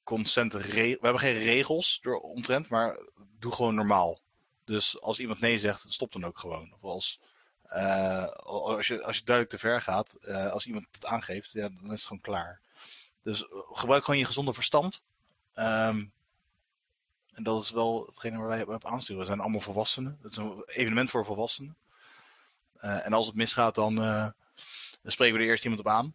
consent 0.04 0.52
we 0.52 0.98
hebben 1.00 1.18
geen 1.18 1.38
regels 1.38 1.98
door 2.02 2.20
omtrent, 2.20 2.68
maar 2.68 2.98
doe 3.38 3.52
gewoon 3.52 3.74
normaal. 3.74 4.18
Dus 4.64 5.00
als 5.00 5.20
iemand 5.20 5.40
nee 5.40 5.58
zegt, 5.58 5.84
stop 5.88 6.12
dan 6.12 6.24
ook 6.24 6.38
gewoon. 6.38 6.72
Of 6.72 6.82
als, 6.82 7.20
uh, 7.72 8.26
als, 8.26 8.86
je, 8.86 9.02
als 9.02 9.16
je 9.16 9.24
duidelijk 9.24 9.56
te 9.56 9.66
ver 9.66 9.82
gaat, 9.82 10.30
als 10.30 10.66
iemand 10.66 10.86
het 10.90 11.06
aangeeft, 11.06 11.52
ja, 11.52 11.68
dan 11.68 11.84
is 11.84 11.90
het 11.90 12.02
gewoon 12.02 12.20
klaar. 12.20 12.60
Dus 13.22 13.44
gebruik 13.72 14.04
gewoon 14.04 14.20
je 14.20 14.26
gezonde 14.26 14.54
verstand. 14.54 15.02
Um, 15.54 16.12
en 17.34 17.42
dat 17.42 17.62
is 17.62 17.70
wel 17.70 18.06
hetgene 18.06 18.38
waar 18.38 18.48
wij 18.48 18.62
op 18.64 18.86
aansturen. 18.86 19.20
We 19.20 19.26
zijn 19.26 19.40
allemaal 19.40 19.60
volwassenen. 19.60 20.18
Het 20.22 20.30
is 20.30 20.36
een 20.36 20.62
evenement 20.66 21.10
voor 21.10 21.24
volwassenen. 21.24 21.76
En 22.76 23.12
als 23.12 23.26
het 23.26 23.36
misgaat, 23.36 23.74
dan, 23.74 23.94
dan, 23.94 24.32
spreken 25.04 25.36
we 25.36 25.42
er 25.42 25.48
eerst 25.48 25.64
iemand 25.64 25.80
op 25.80 25.88
aan. 25.88 26.14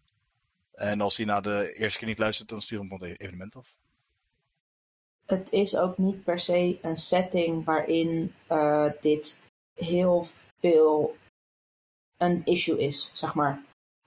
En 0.72 1.00
als 1.00 1.16
hij 1.16 1.26
na 1.26 1.40
de 1.40 1.72
eerste 1.74 1.98
keer 1.98 2.08
niet 2.08 2.18
luistert, 2.18 2.48
dan 2.48 2.62
sturen 2.62 2.88
we 2.88 2.94
hem 2.94 3.10
het 3.10 3.20
evenement 3.20 3.56
af. 3.56 3.74
Het 5.30 5.52
is 5.52 5.76
ook 5.76 5.98
niet 5.98 6.24
per 6.24 6.38
se 6.38 6.78
een 6.82 6.96
setting 6.96 7.64
waarin 7.64 8.34
uh, 8.48 8.92
dit 9.00 9.42
heel 9.74 10.26
veel 10.58 11.16
een 12.16 12.42
issue 12.44 12.78
is, 12.78 13.10
zeg 13.14 13.34
maar. 13.34 13.62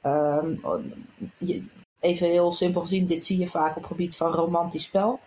Um, 0.06 0.62
je, 1.38 1.66
even 2.00 2.28
heel 2.28 2.54
simpel 2.54 2.82
gezien, 2.82 3.06
dit 3.06 3.26
zie 3.26 3.38
je 3.38 3.48
vaak 3.48 3.76
op 3.76 3.82
het 3.82 3.92
gebied 3.92 4.18
van 4.18 4.32
romantisch 4.32 4.84
spel. 4.84 5.20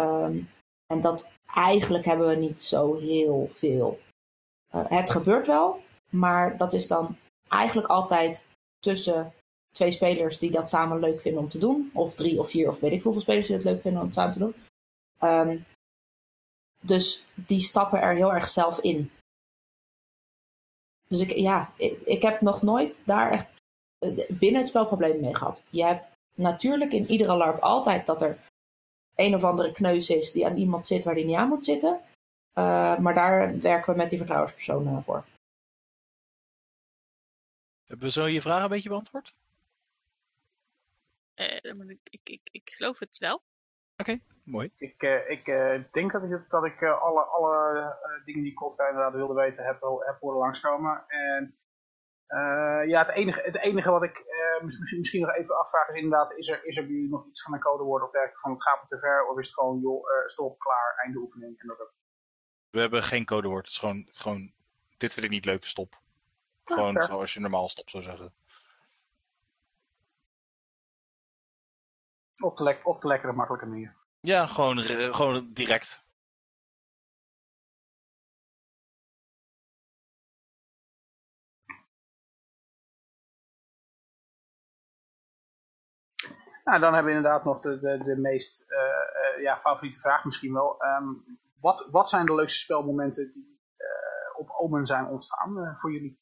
Um, 0.00 0.50
en 0.86 1.00
dat 1.00 1.30
eigenlijk 1.54 2.04
hebben 2.04 2.28
we 2.28 2.34
niet 2.34 2.62
zo 2.62 2.96
heel 2.96 3.48
veel. 3.50 3.98
het 4.68 5.10
gebeurt 5.10 5.46
wel, 5.46 5.80
maar 6.10 6.56
dat 6.56 6.72
is 6.72 6.86
dan 6.86 7.16
eigenlijk 7.48 7.88
altijd 7.88 8.46
tussen 8.80 9.32
twee 9.70 9.90
spelers 9.90 10.38
die 10.38 10.50
dat 10.50 10.68
samen 10.68 11.00
leuk 11.00 11.20
vinden 11.20 11.42
om 11.42 11.48
te 11.48 11.58
doen. 11.58 11.90
Of 11.94 12.14
drie 12.14 12.38
of 12.38 12.50
vier 12.50 12.68
of 12.68 12.80
weet 12.80 12.92
ik 12.92 13.02
hoeveel 13.02 13.22
spelers 13.22 13.46
die 13.46 13.56
het 13.56 13.64
leuk 13.64 13.80
vinden 13.80 14.00
om 14.00 14.06
het 14.06 14.16
samen 14.16 14.32
te 14.32 14.38
doen. 14.38 14.54
Um, 15.22 15.64
dus 16.80 17.24
die 17.34 17.60
stappen 17.60 18.00
er 18.00 18.14
heel 18.14 18.32
erg 18.32 18.48
zelf 18.48 18.80
in. 18.80 19.10
Dus 21.08 21.20
ik, 21.20 21.30
ja, 21.30 21.72
ik, 21.76 22.00
ik 22.00 22.22
heb 22.22 22.40
nog 22.40 22.62
nooit 22.62 23.00
daar 23.04 23.30
echt 23.30 23.48
eh, 23.98 24.28
binnen 24.28 24.60
het 24.60 24.68
spel 24.68 24.86
problemen 24.86 25.20
mee 25.20 25.34
gehad. 25.34 25.64
Je 25.70 25.84
hebt 25.84 26.04
natuurlijk 26.34 26.92
in 26.92 27.06
iedere 27.06 27.36
LARP 27.36 27.60
altijd 27.60 28.06
dat 28.06 28.22
er 28.22 28.38
een 29.14 29.34
of 29.34 29.44
andere 29.44 29.72
kneus 29.72 30.10
is 30.10 30.32
die 30.32 30.46
aan 30.46 30.56
iemand 30.56 30.86
zit 30.86 31.04
waar 31.04 31.14
die 31.14 31.24
niet 31.24 31.36
aan 31.36 31.48
moet 31.48 31.64
zitten. 31.64 32.00
Uh, 32.54 32.98
maar 32.98 33.14
daar 33.14 33.58
werken 33.58 33.92
we 33.92 33.98
met 33.98 34.10
die 34.10 34.18
vertrouwenspersonen 34.18 35.02
voor. 35.02 35.24
Hebben 37.86 38.06
we 38.06 38.12
zo 38.12 38.26
je 38.26 38.40
vraag 38.40 38.62
een 38.62 38.68
beetje 38.68 38.88
beantwoord? 38.88 39.34
Uh, 41.36 41.88
ik, 41.88 41.98
ik, 42.10 42.20
ik, 42.24 42.40
ik, 42.50 42.70
geloof 42.70 42.98
het 42.98 43.18
wel. 43.18 43.34
Oké, 43.34 43.42
okay, 43.96 44.20
mooi. 44.50 44.72
Ik, 44.76 45.02
uh, 45.02 45.30
ik 45.30 45.46
uh, 45.46 45.84
denk 45.92 46.12
dat 46.12 46.22
ik, 46.22 46.44
dat 46.48 46.64
ik 46.64 46.82
alle, 46.82 47.22
alle 47.22 47.96
dingen 48.24 48.42
die 48.42 48.54
Kotka 48.54 48.88
inderdaad 48.88 49.14
wilde 49.14 49.34
weten 49.34 49.64
heb, 49.64 49.80
heb 49.80 50.16
horen 50.20 50.38
langskomen. 50.38 51.04
En 51.08 51.58
ja, 52.88 53.04
het 53.04 53.14
enige, 53.14 53.40
het 53.40 53.56
enige 53.56 53.90
wat 53.90 54.02
ik 54.02 54.24
misschien, 54.62 54.98
misschien 54.98 55.20
nog 55.20 55.34
even 55.34 55.58
afvraag 55.58 55.88
is 55.88 55.94
inderdaad, 55.94 56.32
is 56.32 56.48
er, 56.48 56.64
is 56.64 56.76
er 56.76 56.84
bij 56.84 56.92
jullie 56.92 57.10
nog 57.10 57.26
iets 57.26 57.42
van 57.42 57.52
een 57.52 57.60
codewoord 57.60 58.02
of 58.02 58.10
dergelijke 58.10 58.40
van 58.40 58.50
het 58.52 58.62
gaat 58.62 58.84
te 58.88 58.98
ver? 58.98 59.26
Of 59.26 59.38
is 59.38 59.46
het 59.46 59.54
gewoon, 59.54 59.80
joh, 59.80 60.06
stop, 60.24 60.58
klaar, 60.58 60.94
einde 60.96 61.18
oefening 61.18 61.60
en 61.60 61.66
dat? 61.66 61.92
We 62.70 62.80
hebben 62.80 63.02
geen 63.02 63.24
codewoord, 63.24 63.64
het 63.64 63.74
is 63.74 63.78
gewoon, 63.78 64.08
gewoon 64.12 64.52
dit 64.96 65.12
vind 65.12 65.26
ik 65.26 65.32
niet 65.32 65.44
leuk, 65.44 65.64
stop. 65.64 66.00
Gewoon 66.64 66.92
ja, 66.92 67.02
zoals 67.02 67.34
je 67.34 67.40
normaal 67.40 67.68
stop 67.68 67.90
zou 67.90 68.02
zeggen. 68.02 68.32
Op 72.38 72.56
de, 72.56 72.80
op 72.82 73.00
de 73.00 73.06
lekkere, 73.06 73.32
makkelijke 73.32 73.66
manier. 73.66 73.97
Ja, 74.20 74.46
gewoon, 74.46 74.78
gewoon 75.14 75.52
direct. 75.52 76.06
Nou, 86.64 86.80
dan 86.80 86.94
hebben 86.94 87.12
we 87.12 87.16
inderdaad 87.16 87.44
nog 87.44 87.60
de, 87.60 87.78
de, 87.78 88.04
de 88.04 88.16
meest 88.16 88.70
uh, 88.70 88.78
uh, 88.78 89.42
ja, 89.42 89.56
favoriete 89.56 90.00
vraag 90.00 90.24
misschien 90.24 90.52
wel. 90.52 90.84
Um, 90.84 91.38
wat, 91.60 91.88
wat 91.90 92.08
zijn 92.08 92.26
de 92.26 92.34
leukste 92.34 92.58
spelmomenten 92.58 93.32
die 93.32 93.60
uh, 93.78 94.38
op 94.38 94.50
Omen 94.50 94.86
zijn 94.86 95.06
ontstaan 95.06 95.76
voor 95.80 95.92
jullie? 95.92 96.18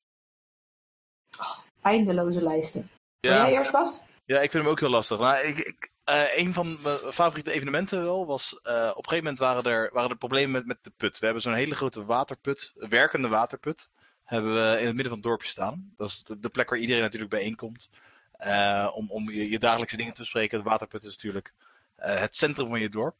Oh, 1.38 1.58
eindeloze 1.82 2.42
lijsten. 2.42 2.90
Ja. 3.20 3.30
Wil 3.30 3.40
jij 3.40 3.52
eerst 3.52 3.70
pas? 3.70 4.02
Ja, 4.24 4.40
ik 4.40 4.50
vind 4.50 4.62
hem 4.62 4.72
ook 4.72 4.80
heel 4.80 4.88
lastig. 4.88 5.18
Maar 5.18 5.44
ik, 5.44 5.58
ik, 5.58 5.92
Eh, 6.06 6.38
een 6.38 6.54
van 6.54 6.78
mijn 6.82 6.98
favoriete 7.12 7.52
evenementen 7.52 8.02
wel 8.02 8.26
was. 8.26 8.60
eh, 8.62 8.74
op 8.74 9.04
een 9.04 9.08
gegeven 9.08 9.16
moment 9.16 9.38
waren 9.38 9.64
er, 9.64 9.90
waren 9.92 10.10
er 10.10 10.16
problemen 10.16 10.50
met, 10.52 10.66
met 10.66 10.78
de 10.82 10.90
put. 10.96 11.18
We 11.18 11.24
hebben 11.24 11.42
zo'n 11.42 11.52
hele 11.54 11.74
grote 11.74 12.04
waterput, 12.04 12.72
werkende 12.74 13.28
waterput. 13.28 13.90
Hebben 14.24 14.54
we 14.54 14.60
in 14.80 14.86
het 14.86 14.94
midden 14.94 15.04
van 15.06 15.12
het 15.12 15.22
dorpje 15.22 15.48
staan. 15.48 15.92
Dat 15.96 16.08
is 16.08 16.24
de, 16.38 16.48
plek 16.48 16.70
waar 16.70 16.78
iedereen 16.78 17.02
natuurlijk 17.02 17.30
bijeenkomt. 17.30 17.88
eh, 18.32 18.90
om 18.94 19.10
om 19.10 19.30
je, 19.30 19.58
dagelijkse 19.58 19.96
dingen 19.96 20.12
te 20.14 20.20
bespreken. 20.20 20.58
De 20.58 20.64
waterput 20.64 21.04
is 21.04 21.12
natuurlijk 21.12 21.54
het 21.96 22.36
centrum 22.36 22.68
van 22.68 22.80
je 22.80 22.88
dorp. 22.88 23.16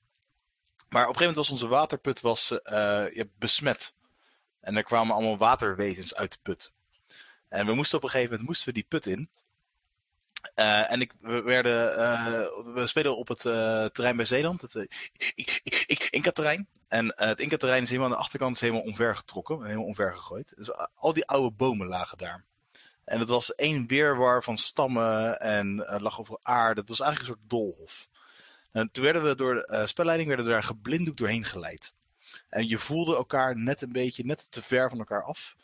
Maar 0.89 1.09
op 1.09 1.15
een 1.15 1.17
gegeven 1.17 1.19
moment 1.19 1.37
was 1.37 1.51
onze 1.51 1.67
waterput 1.69 2.21
was, 2.21 2.59
besmet. 3.39 3.95
En 4.61 4.77
er 4.77 4.83
kwamen 4.83 5.15
allemaal 5.15 5.39
waterwezens 5.39 6.15
uit 6.15 6.33
de 6.33 6.39
put. 6.43 6.73
En 7.49 7.67
we 7.67 7.75
moesten 7.75 7.99
op 7.99 8.05
een 8.05 8.11
gegeven 8.11 8.31
moment 8.31 8.49
moesten 8.49 8.69
we 8.69 8.75
die 8.75 8.87
put 8.89 9.07
in. 9.07 9.31
Eh, 10.55 10.93
en 10.93 11.01
ik, 11.01 11.13
we, 11.21 11.43
werden, 11.43 11.97
eh, 11.97 12.47
we 12.75 12.87
spelen 12.87 13.17
op 13.17 13.29
het 13.29 13.45
eh, 13.45 13.85
terrein 13.85 14.17
bij 14.17 14.25
Zeeland, 14.25 14.61
het 14.61 14.75
uh, 14.75 14.85
Inca-terrein. 16.11 16.69
En 16.89 17.13
het 17.17 17.41
Inca-terrein 17.41 17.83
is 17.83 17.89
helemaal 17.89 18.11
aan 18.11 18.17
de 18.17 18.23
achterkant 18.23 18.55
is 18.55 18.61
helemaal 18.61 18.83
omvergetrokken, 18.83 19.65
helemaal 19.65 19.85
omvergegooid. 19.85 20.53
Dus 20.57 20.71
al 20.95 21.13
die 21.13 21.27
oude 21.27 21.51
bomen 21.51 21.87
lagen 21.87 22.19
daar. 22.19 22.45
En 23.05 23.19
het 23.19 23.29
was 23.29 23.55
één 23.55 23.87
weerwar 23.87 24.43
van 24.43 24.59
stammen 24.59 25.41
en 25.41 25.77
lag 25.77 26.21
over 26.21 26.39
aarde. 26.43 26.81
Het 26.81 26.89
was 26.89 27.01
eigenlijk 27.01 27.31
een 27.31 27.37
soort 27.39 27.51
dolhof. 27.51 28.09
En 28.73 28.91
toen 28.93 29.05
werden 29.05 29.23
we 29.23 29.35
door 29.35 29.55
de 29.55 29.87
spelleiding 29.87 30.29
werden 30.29 30.47
we 30.47 30.53
daar 30.53 30.63
geblinddoekt 30.63 31.19
doorheen 31.19 31.45
geleid. 31.45 31.93
En 32.49 32.69
je 32.69 32.79
voelde 32.79 33.17
elkaar 33.17 33.59
net 33.59 33.83
een 33.83 33.93
beetje, 33.93 34.25
net 34.25 34.51
te 34.51 34.63
ver 34.63 34.89
van 34.89 34.99
elkaar 34.99 35.23
af. 35.23 35.57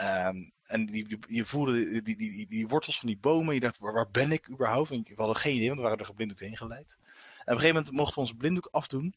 Um, 0.00 0.52
en 0.62 0.86
die, 0.86 1.18
je 1.28 1.46
voelde 1.46 2.02
die, 2.02 2.16
die, 2.16 2.46
die, 2.46 2.68
wortels 2.68 2.98
van 2.98 3.08
die 3.08 3.18
bomen. 3.18 3.54
Je 3.54 3.60
dacht, 3.60 3.78
waar, 3.78 4.10
ben 4.10 4.32
ik 4.32 4.48
überhaupt? 4.48 4.88
Want 4.88 5.08
we 5.08 5.14
hadden 5.16 5.36
geen 5.36 5.54
idee, 5.54 5.66
want 5.66 5.78
we 5.78 5.84
waren 5.84 5.98
er 5.98 6.06
geblinddoekt 6.06 6.40
heen 6.40 6.56
geleid. 6.56 6.96
En 6.98 7.04
op 7.04 7.46
een 7.46 7.54
gegeven 7.54 7.74
moment 7.74 7.92
mochten 7.92 8.14
we 8.14 8.20
onze 8.20 8.34
blinddoek 8.34 8.68
afdoen. 8.70 9.14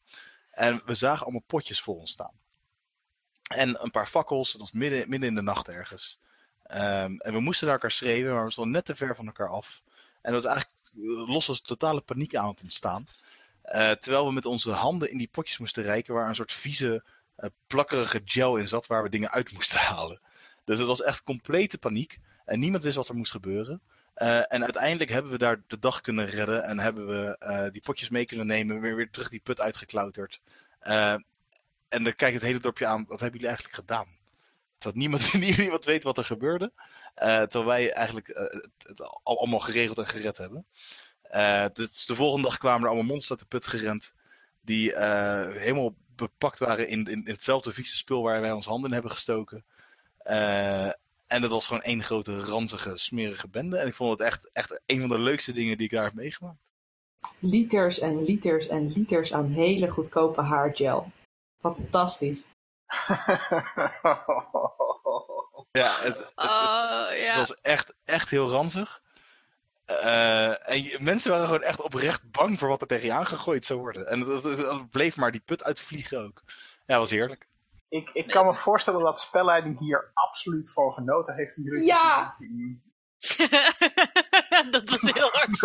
En 0.50 0.82
we 0.86 0.94
zagen 0.94 1.22
allemaal 1.22 1.44
potjes 1.46 1.80
voor 1.80 1.98
ons 1.98 2.10
staan. 2.10 2.32
En 3.48 3.82
een 3.82 3.90
paar 3.90 4.06
fakkels. 4.06 4.52
Dat 4.52 4.60
was 4.60 4.72
midden, 4.72 5.08
midden 5.08 5.28
in 5.28 5.34
de 5.34 5.42
nacht 5.42 5.68
ergens. 5.68 6.18
Um, 6.70 7.20
en 7.20 7.32
we 7.32 7.40
moesten 7.40 7.66
naar 7.66 7.74
elkaar 7.74 7.90
schreeuwen, 7.90 8.34
maar 8.34 8.44
we 8.44 8.50
stonden 8.50 8.72
net 8.72 8.84
te 8.84 8.94
ver 8.94 9.16
van 9.16 9.26
elkaar 9.26 9.48
af. 9.48 9.82
En 10.22 10.32
dat 10.32 10.42
was 10.42 10.52
eigenlijk 10.52 10.76
los 11.28 11.48
als 11.48 11.60
totale 11.60 12.00
paniek 12.00 12.36
aan 12.36 12.48
het 12.48 12.62
ontstaan. 12.62 13.04
Uh, 13.64 13.90
terwijl 13.90 14.26
we 14.26 14.32
met 14.32 14.46
onze 14.46 14.70
handen 14.70 15.10
in 15.10 15.18
die 15.18 15.28
potjes 15.28 15.58
moesten 15.58 15.82
reiken, 15.82 16.14
waar 16.14 16.28
een 16.28 16.34
soort 16.34 16.52
vieze, 16.52 17.04
uh, 17.38 17.50
plakkerige 17.66 18.22
gel 18.24 18.56
in 18.56 18.68
zat, 18.68 18.86
waar 18.86 19.02
we 19.02 19.08
dingen 19.08 19.30
uit 19.30 19.52
moesten 19.52 19.80
halen. 19.94 20.20
Dus 20.68 20.78
het 20.78 20.86
was 20.86 21.02
echt 21.02 21.22
complete 21.22 21.78
paniek. 21.78 22.18
En 22.44 22.60
niemand 22.60 22.82
wist 22.82 22.96
wat 22.96 23.08
er 23.08 23.14
moest 23.14 23.30
gebeuren. 23.30 23.82
Uh, 24.16 24.52
en 24.52 24.62
uiteindelijk 24.62 25.10
hebben 25.10 25.32
we 25.32 25.38
daar 25.38 25.62
de 25.66 25.78
dag 25.78 26.00
kunnen 26.00 26.26
redden. 26.26 26.62
En 26.62 26.78
hebben 26.78 27.06
we 27.06 27.36
uh, 27.40 27.70
die 27.72 27.82
potjes 27.82 28.08
mee 28.08 28.24
kunnen 28.24 28.46
nemen. 28.46 28.80
Weer, 28.80 28.96
weer 28.96 29.10
terug 29.10 29.28
die 29.28 29.40
put 29.40 29.60
uitgeklauterd. 29.60 30.40
Uh, 30.82 31.12
en 31.88 32.04
dan 32.04 32.14
kijkt 32.14 32.34
het 32.34 32.42
hele 32.42 32.60
dorpje 32.60 32.86
aan. 32.86 33.04
Wat 33.06 33.20
hebben 33.20 33.40
jullie 33.40 33.54
eigenlijk 33.54 33.76
gedaan? 33.76 34.06
Dat 34.78 34.94
niemand, 34.94 35.32
niemand 35.58 35.84
weet 35.84 36.04
wat 36.04 36.18
er 36.18 36.24
gebeurde. 36.24 36.72
terwijl 37.14 37.64
wij 37.64 37.92
eigenlijk 37.92 38.26
het, 38.26 38.70
het 38.78 39.20
allemaal 39.22 39.60
geregeld 39.60 39.98
en 39.98 40.06
gered 40.06 40.36
hebben. 40.36 40.66
dus 41.72 42.06
de 42.06 42.14
volgende 42.14 42.48
dag 42.48 42.58
kwamen 42.58 42.82
er 42.82 42.88
allemaal 42.88 43.06
monsters 43.06 43.30
uit 43.30 43.50
de 43.50 43.58
put 43.58 43.66
gerend. 43.66 44.14
Die 44.60 44.96
helemaal 44.98 45.94
bepakt 46.16 46.58
waren 46.58 46.88
in, 46.88 47.04
in 47.04 47.22
hetzelfde 47.24 47.72
vieze 47.72 47.96
spul 47.96 48.22
waar 48.22 48.40
wij 48.40 48.52
ons 48.52 48.66
handen 48.66 48.86
in 48.86 48.94
hebben 48.94 49.12
gestoken. 49.12 49.64
Uh, 50.24 50.86
en 51.26 51.40
dat 51.40 51.50
was 51.50 51.66
gewoon 51.66 51.82
één 51.82 52.02
grote 52.02 52.40
ranzige, 52.40 52.96
smerige 52.96 53.48
bende. 53.48 53.78
En 53.78 53.86
ik 53.86 53.94
vond 53.94 54.18
het 54.18 54.20
echt, 54.20 54.50
echt 54.52 54.80
een 54.86 55.00
van 55.00 55.08
de 55.08 55.18
leukste 55.18 55.52
dingen 55.52 55.76
die 55.76 55.86
ik 55.86 55.92
daar 55.92 56.04
heb 56.04 56.14
meegemaakt. 56.14 56.58
Liters 57.38 57.98
en 57.98 58.22
liters 58.22 58.68
en 58.68 58.92
liters 58.92 59.32
aan 59.32 59.52
hele 59.52 59.88
goedkope 59.88 60.42
haargel. 60.42 61.12
Fantastisch. 61.60 62.46
ja, 65.70 65.90
het, 66.00 66.18
het, 66.18 66.32
uh, 66.44 67.08
het, 67.08 67.36
was 67.36 67.54
echt, 67.60 67.94
echt 68.04 68.30
heel 68.30 68.48
ranzig. 68.48 69.02
Uh, 69.90 70.70
en 70.70 70.82
je, 70.82 70.98
mensen 71.00 71.30
waren 71.30 71.46
gewoon 71.46 71.62
echt 71.62 71.82
oprecht 71.82 72.30
bang 72.30 72.58
voor 72.58 72.68
wat 72.68 72.80
er 72.80 72.86
tegen 72.86 73.06
je 73.06 73.12
aangegooid 73.12 73.64
zou 73.64 73.80
worden. 73.80 74.06
En 74.06 74.20
het, 74.20 74.90
bleef 74.90 75.16
maar 75.16 75.32
die 75.32 75.42
put 75.44 75.64
uitvliegen 75.64 76.20
ook. 76.20 76.42
Ja, 76.46 76.54
dat 76.86 76.98
was 76.98 77.10
heerlijk. 77.10 77.46
Ik, 77.88 78.10
ik 78.12 78.26
kan 78.26 78.46
me 78.46 78.54
voorstellen 78.54 79.00
dat 79.00 79.18
spelleiding 79.18 79.78
hier 79.78 80.10
absoluut 80.14 80.72
van 80.72 80.92
genoten 80.92 81.34
heeft. 81.34 81.58
Ja! 81.84 82.36
dat 84.70 84.88
was 84.90 85.00
heel 85.00 85.30
hard. 85.32 85.62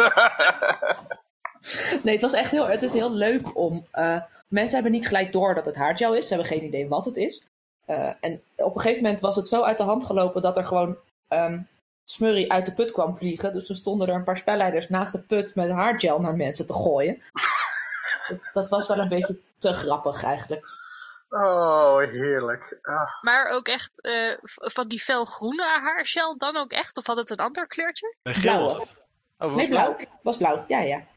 nee, 2.03 2.13
het 2.13 2.21
was 2.21 2.33
echt 2.33 2.51
heel, 2.51 2.67
het 2.67 2.81
is 2.81 2.93
heel 2.93 3.13
leuk 3.13 3.57
om... 3.57 3.87
Uh, 3.93 4.21
mensen 4.47 4.73
hebben 4.73 4.91
niet 4.91 5.07
gelijk 5.07 5.31
door 5.31 5.55
dat 5.55 5.65
het 5.65 5.75
haargel 5.75 6.15
is. 6.15 6.27
Ze 6.27 6.33
hebben 6.33 6.51
geen 6.51 6.65
idee 6.65 6.87
wat 6.87 7.05
het 7.05 7.17
is. 7.17 7.43
Uh, 7.87 8.13
en 8.19 8.41
op 8.55 8.75
een 8.75 8.81
gegeven 8.81 9.03
moment 9.03 9.21
was 9.21 9.35
het 9.35 9.47
zo 9.47 9.61
uit 9.61 9.77
de 9.77 9.83
hand 9.83 10.05
gelopen 10.05 10.41
dat 10.41 10.57
er 10.57 10.65
gewoon 10.65 10.97
um, 11.29 11.67
smurrie 12.03 12.51
uit 12.51 12.65
de 12.65 12.73
put 12.73 12.91
kwam 12.91 13.17
vliegen. 13.17 13.53
Dus 13.53 13.69
er 13.69 13.75
stonden 13.75 14.07
er 14.07 14.15
een 14.15 14.23
paar 14.23 14.37
spelleiders 14.37 14.89
naast 14.89 15.11
de 15.11 15.21
put 15.21 15.55
met 15.55 15.71
haargel 15.71 16.19
naar 16.19 16.35
mensen 16.35 16.67
te 16.67 16.73
gooien. 16.73 17.21
dat, 18.27 18.39
dat 18.53 18.69
was 18.69 18.87
wel 18.87 18.99
een 18.99 19.09
beetje 19.09 19.39
te 19.57 19.73
grappig 19.73 20.23
eigenlijk. 20.23 20.82
Oh, 21.33 21.97
heerlijk. 21.97 22.79
Ah. 22.81 23.21
Maar 23.21 23.45
ook 23.45 23.67
echt 23.67 23.91
uh, 24.01 24.37
van 24.43 24.87
die 24.87 24.99
felgroene 24.99 25.63
haargel 25.63 26.37
dan 26.37 26.57
ook 26.57 26.71
echt? 26.71 26.97
Of 26.97 27.05
had 27.05 27.17
het 27.17 27.29
een 27.29 27.37
ander 27.37 27.67
kleurtje? 27.67 28.15
Een 28.23 28.33
geel 28.33 28.61
was 28.61 28.73
het. 28.73 29.05
Oh, 29.37 29.47
was 29.47 29.55
nee, 29.55 29.67
blauw. 29.67 29.95
blauw. 29.95 30.07
Was 30.21 30.37
blauw, 30.37 30.65
ja, 30.67 30.79
ja. 30.79 31.07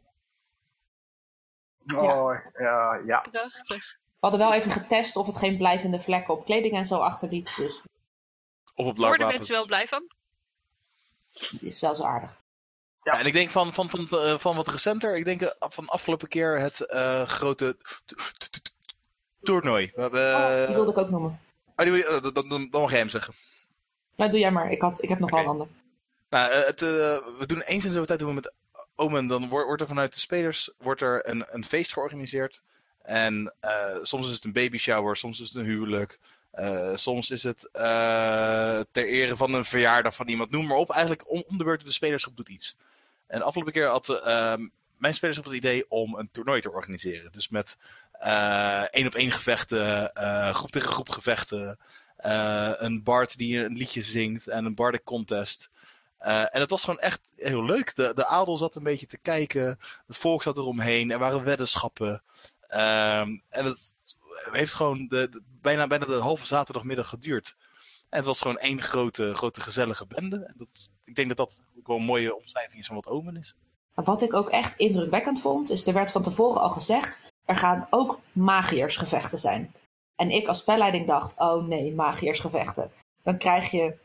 Oh, 1.95 2.35
ja, 2.59 3.01
ja. 3.07 3.21
Prachtig. 3.31 3.97
We 4.01 4.27
hadden 4.27 4.41
wel 4.41 4.53
even 4.53 4.71
getest 4.71 5.17
of 5.17 5.27
het 5.27 5.37
geen 5.37 5.57
blijvende 5.57 6.01
vlekken 6.01 6.35
op 6.35 6.45
kleding 6.45 6.75
en 6.75 6.87
zo 6.87 6.99
achterliet. 6.99 7.57
Dus. 7.57 7.83
Of 8.75 8.87
op 8.87 8.97
Worden 8.97 9.27
mensen 9.27 9.55
wel 9.55 9.67
blij 9.67 9.87
van? 9.87 10.11
Is 11.61 11.81
wel 11.81 11.95
zo 11.95 12.05
aardig. 12.05 12.31
Ja. 13.03 13.13
ja, 13.13 13.19
en 13.21 13.27
ik 13.27 13.33
denk 13.33 13.51
van, 13.51 13.75
van, 13.75 13.91
van, 13.91 14.09
van, 14.09 14.41
van 14.41 14.57
wat 14.57 14.69
recenter, 14.69 15.17
ik 15.17 15.25
denk 15.25 15.55
van 15.59 15.89
afgelopen 15.89 16.29
keer 16.29 16.61
het 16.61 16.81
uh, 16.81 17.27
grote 17.27 17.77
toernooi. 19.47 19.93
We 19.95 20.01
hebben, 20.01 20.35
oh, 20.35 20.67
die 20.67 20.75
wilde 20.75 20.91
ik 20.91 20.99
ook 20.99 21.11
noemen. 21.11 21.41
Oh, 21.77 21.87
die, 21.87 22.05
dan, 22.33 22.49
dan, 22.49 22.69
dan 22.71 22.81
mag 22.81 22.91
jij 22.91 22.99
hem 22.99 23.09
zeggen. 23.09 23.35
Nou, 24.17 24.31
doe 24.31 24.41
jij 24.41 24.51
maar. 24.51 24.71
Ik, 24.71 24.83
had, 24.83 25.03
ik 25.03 25.09
heb 25.09 25.19
nog 25.19 25.31
wel 25.31 25.45
handen. 25.45 25.69
Nou, 26.31 26.53
het, 26.53 26.83
uh, 26.83 26.89
we 27.39 27.47
doen 27.47 27.61
eens 27.61 27.85
in 27.85 27.91
zoveel 27.91 28.07
tijd 28.07 28.19
doen 28.19 28.29
we 28.29 28.35
met 28.35 28.53
Omen. 28.95 29.27
Dan 29.27 29.49
wordt, 29.49 29.67
wordt 29.67 29.83
er 29.83 29.89
vanuit 29.89 30.15
de 30.15 30.21
spelers 30.21 30.71
wordt 30.79 31.01
er 31.01 31.29
een, 31.29 31.45
een 31.49 31.65
feest 31.65 31.93
georganiseerd. 31.93 32.63
En 33.03 33.55
uh, 33.65 33.71
soms 34.03 34.27
is 34.27 34.35
het 34.35 34.45
een 34.45 34.53
baby 34.53 34.79
shower, 34.79 35.17
soms 35.17 35.41
is 35.41 35.49
het 35.49 35.57
een 35.57 35.65
huwelijk. 35.65 36.19
Uh, 36.55 36.97
soms 36.97 37.31
is 37.31 37.43
het 37.43 37.69
ter 38.93 39.07
ere 39.07 39.37
van 39.37 39.55
een 39.55 39.65
verjaardag 39.65 40.15
van 40.15 40.29
iemand. 40.29 40.51
Noem 40.51 40.67
maar 40.67 40.77
op. 40.77 40.91
Eigenlijk 40.91 41.31
om, 41.31 41.45
om 41.49 41.59
de 41.59 41.65
beurt 41.65 41.85
de 41.85 41.93
spelersgroep 41.93 42.37
doet 42.37 42.49
iets. 42.49 42.77
En 43.27 43.39
de 43.39 43.45
afgelopen 43.45 43.73
keer 43.73 43.89
had 43.89 44.23
mijn 44.99 45.15
spelersgroep 45.15 45.53
het 45.53 45.65
idee 45.65 45.85
om 45.89 46.15
een 46.15 46.29
toernooi 46.33 46.61
te 46.61 46.71
organiseren. 46.71 47.33
Dus 47.33 47.49
met 47.49 47.77
één 48.91 49.07
op 49.07 49.15
één 49.15 49.31
gevechten, 49.31 50.11
uh, 50.19 50.55
groep 50.55 50.71
tegen 50.71 50.89
groep 50.89 51.09
gevechten, 51.09 51.79
uh, 52.27 52.73
een 52.77 53.03
Bard 53.03 53.39
die 53.39 53.65
een 53.65 53.77
liedje 53.77 54.03
zingt 54.03 54.49
en 54.49 54.65
een 54.65 54.75
Bardic 54.75 55.05
contest. 55.05 55.71
en 56.19 56.61
het 56.61 56.71
was 56.71 56.85
gewoon 56.85 56.99
echt 56.99 57.21
heel 57.37 57.65
leuk. 57.65 57.95
De, 57.95 58.13
de 58.15 58.27
adel 58.27 58.57
zat 58.57 58.75
een 58.75 58.83
beetje 58.83 59.07
te 59.07 59.19
kijken, 59.19 59.79
het 60.07 60.17
volk 60.17 60.43
zat 60.43 60.57
eromheen, 60.57 61.11
er 61.11 61.19
waren 61.19 61.45
weddenschappen. 61.45 62.23
en 62.69 63.43
het 63.49 63.95
heeft 64.53 64.75
gewoon 64.75 65.09
bijna, 65.61 65.87
bijna 65.87 66.07
de 66.07 66.15
halve 66.15 66.47
zaterdagmiddag 66.47 67.09
geduurd. 67.09 67.57
En 68.09 68.19
het 68.19 68.25
was 68.25 68.41
gewoon 68.41 68.59
één 68.59 68.83
grote, 68.83 69.35
grote 69.35 69.61
gezellige 69.61 70.07
bende. 70.07 70.37
En 70.37 70.55
dat, 70.59 70.91
ik 71.05 71.15
denk 71.15 71.29
dat 71.29 71.37
dat 71.37 71.63
ook 71.79 71.87
wel 71.87 71.97
een 71.97 72.03
mooie 72.03 72.37
omschrijving 72.37 72.81
is 72.81 72.87
van 72.87 72.97
wat 72.97 73.07
Omen 73.07 73.37
is. 73.37 73.55
Wat 73.95 74.23
ik 74.23 74.35
ook 74.35 74.51
echt 74.51 74.77
indrukwekkend 74.77 75.41
vond, 75.41 75.71
is 75.71 75.87
er 75.87 75.93
werd 75.93 76.11
van 76.11 76.23
tevoren 76.23 76.61
al 76.61 76.71
gezegd 76.71 77.21
er 77.47 77.57
gaan 77.57 77.87
ook 77.91 78.21
magiersgevechten 78.33 79.39
zijn. 79.39 79.73
En 80.17 80.31
ik 80.31 80.49
als 80.49 80.59
spelleiding 80.59 81.07
dacht, 81.07 81.39
oh 81.39 81.67
nee, 81.67 81.95
magiersgevechten. 81.95 82.93
Dan 83.23 83.39
krijg 83.39 83.71
je 83.71 83.97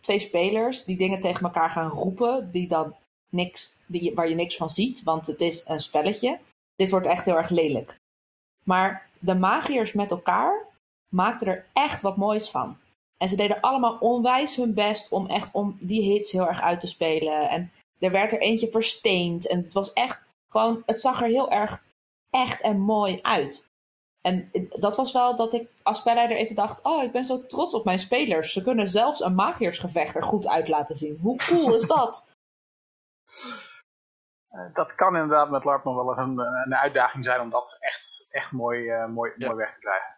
twee 0.00 0.18
spelers 0.18 0.84
die 0.84 0.96
dingen 0.96 1.20
tegen 1.20 1.44
elkaar 1.44 1.70
gaan 1.70 1.90
roepen, 1.90 2.50
die 2.50 2.68
dan 2.68 2.94
niks, 3.28 3.74
die, 3.86 4.14
waar 4.14 4.28
je 4.28 4.34
niks 4.34 4.56
van 4.56 4.70
ziet, 4.70 5.02
want 5.02 5.26
het 5.26 5.40
is 5.40 5.62
een 5.66 5.80
spelletje. 5.80 6.38
Dit 6.76 6.90
wordt 6.90 7.06
echt 7.06 7.24
heel 7.24 7.36
erg 7.36 7.50
lelijk. 7.50 8.00
Maar 8.64 9.08
de 9.18 9.34
magiërs 9.34 9.92
met 9.92 10.10
elkaar 10.10 10.66
maakten 11.08 11.46
er 11.46 11.66
echt 11.72 12.02
wat 12.02 12.16
moois 12.16 12.50
van. 12.50 12.76
En 13.16 13.28
ze 13.28 13.36
deden 13.36 13.60
allemaal 13.60 13.96
onwijs 14.00 14.56
hun 14.56 14.74
best 14.74 15.12
om 15.12 15.26
echt 15.26 15.52
om 15.52 15.76
die 15.80 16.12
hits 16.12 16.32
heel 16.32 16.46
erg 16.46 16.60
uit 16.60 16.80
te 16.80 16.86
spelen. 16.86 17.48
En 17.48 17.72
er 17.98 18.10
werd 18.10 18.32
er 18.32 18.40
eentje 18.40 18.70
versteend. 18.70 19.46
En 19.46 19.58
het 19.58 19.72
was 19.72 19.92
echt 19.92 20.22
gewoon, 20.48 20.82
het 20.86 21.00
zag 21.00 21.22
er 21.22 21.28
heel 21.28 21.50
erg 21.50 21.82
echt 22.32 22.60
en 22.60 22.78
mooi 22.80 23.18
uit. 23.22 23.70
En 24.20 24.50
dat 24.70 24.96
was 24.96 25.12
wel 25.12 25.36
dat 25.36 25.52
ik 25.52 25.68
als 25.82 25.98
spelleider 25.98 26.36
even 26.36 26.54
dacht: 26.54 26.82
Oh, 26.84 27.02
ik 27.02 27.12
ben 27.12 27.24
zo 27.24 27.46
trots 27.46 27.74
op 27.74 27.84
mijn 27.84 27.98
spelers. 27.98 28.52
Ze 28.52 28.62
kunnen 28.62 28.88
zelfs 28.88 29.20
een 29.20 29.34
magiersgevecht 29.34 30.14
er 30.16 30.22
goed 30.22 30.48
uit 30.48 30.68
laten 30.68 30.94
zien. 30.96 31.18
Hoe 31.22 31.36
cool 31.36 31.74
is 31.74 31.86
dat? 31.86 32.26
Eh, 34.52 34.74
dat 34.74 34.94
kan 34.94 35.14
inderdaad 35.14 35.50
met 35.50 35.64
LARP 35.64 35.84
nog 35.84 35.94
wel 35.94 36.08
eens 36.08 36.18
een, 36.18 36.38
een 36.38 36.74
uitdaging 36.74 37.24
zijn 37.24 37.40
om 37.40 37.50
dat 37.50 37.76
echt, 37.80 38.26
echt 38.30 38.52
mooi, 38.52 38.88
eh, 38.88 39.06
mooi, 39.06 39.32
Ja. 39.36 39.46
mooi 39.46 39.58
weg 39.58 39.74
te 39.74 39.80
krijgen. 39.80 40.16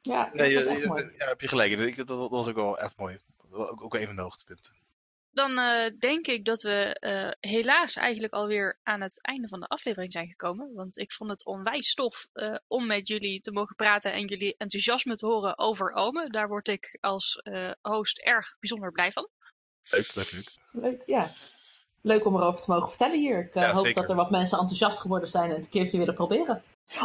Ja, 0.00 0.24
dat 0.24 0.32
Nee, 0.34 0.54
was 0.54 0.64
je- 0.64 0.70
echt 0.70 0.80
je- 0.80 0.86
mooi. 0.86 1.10
ja, 1.18 1.26
heb 1.26 1.40
je 1.40 1.48
gelijk. 1.48 1.96
Dat, 1.96 2.06
dat 2.06 2.30
was 2.30 2.48
ook 2.48 2.54
wel 2.54 2.78
echt 2.78 2.96
mooi. 2.96 3.18
Ook, 3.52 3.82
ook 3.82 3.94
een 3.94 4.06
van 4.06 4.16
de 4.16 4.22
hoogtepunten. 4.22 4.72
Dan 5.38 5.58
eh, 5.58 5.90
denk 5.98 6.26
ik 6.26 6.44
dat 6.44 6.62
we 6.62 6.94
eh, 7.00 7.50
helaas 7.50 7.96
eigenlijk 7.96 8.32
alweer 8.32 8.78
aan 8.82 9.00
het 9.00 9.22
einde 9.22 9.48
van 9.48 9.60
de 9.60 9.66
aflevering 9.66 10.12
zijn 10.12 10.28
gekomen. 10.28 10.74
Want 10.74 10.98
ik 10.98 11.12
vond 11.12 11.30
het 11.30 11.46
onwijs 11.46 11.88
stof 11.88 12.28
eh, 12.32 12.54
om 12.66 12.86
met 12.86 13.08
jullie 13.08 13.40
te 13.40 13.52
mogen 13.52 13.76
praten 13.76 14.12
en 14.12 14.26
jullie 14.26 14.54
enthousiasme 14.56 15.14
te 15.14 15.26
horen 15.26 15.58
over 15.58 15.92
Ome. 15.92 16.30
Daar 16.30 16.48
word 16.48 16.68
ik 16.68 16.98
als 17.00 17.36
eh, 17.36 17.70
host 17.82 18.18
erg 18.18 18.56
bijzonder 18.60 18.92
blij 18.92 19.12
van. 19.12 19.28
Leuk, 19.90 20.14
leuk, 20.14 20.30
leuk. 20.32 20.48
Leuk, 20.70 21.02
ja. 21.06 21.32
Leuk 22.02 22.24
om 22.24 22.36
erover 22.36 22.60
te 22.60 22.70
mogen 22.70 22.88
vertellen 22.88 23.18
hier. 23.18 23.38
Ik 23.38 23.54
Ja, 23.54 23.72
hoop 23.72 23.84
zeker. 23.84 24.00
dat 24.00 24.10
er 24.10 24.16
wat 24.16 24.30
mensen 24.30 24.58
enthousiast 24.58 25.00
geworden 25.00 25.28
zijn 25.28 25.50
en 25.50 25.56
het 25.56 25.64
een 25.64 25.70
keertje 25.70 25.98
willen 25.98 26.14
proberen. 26.14 26.62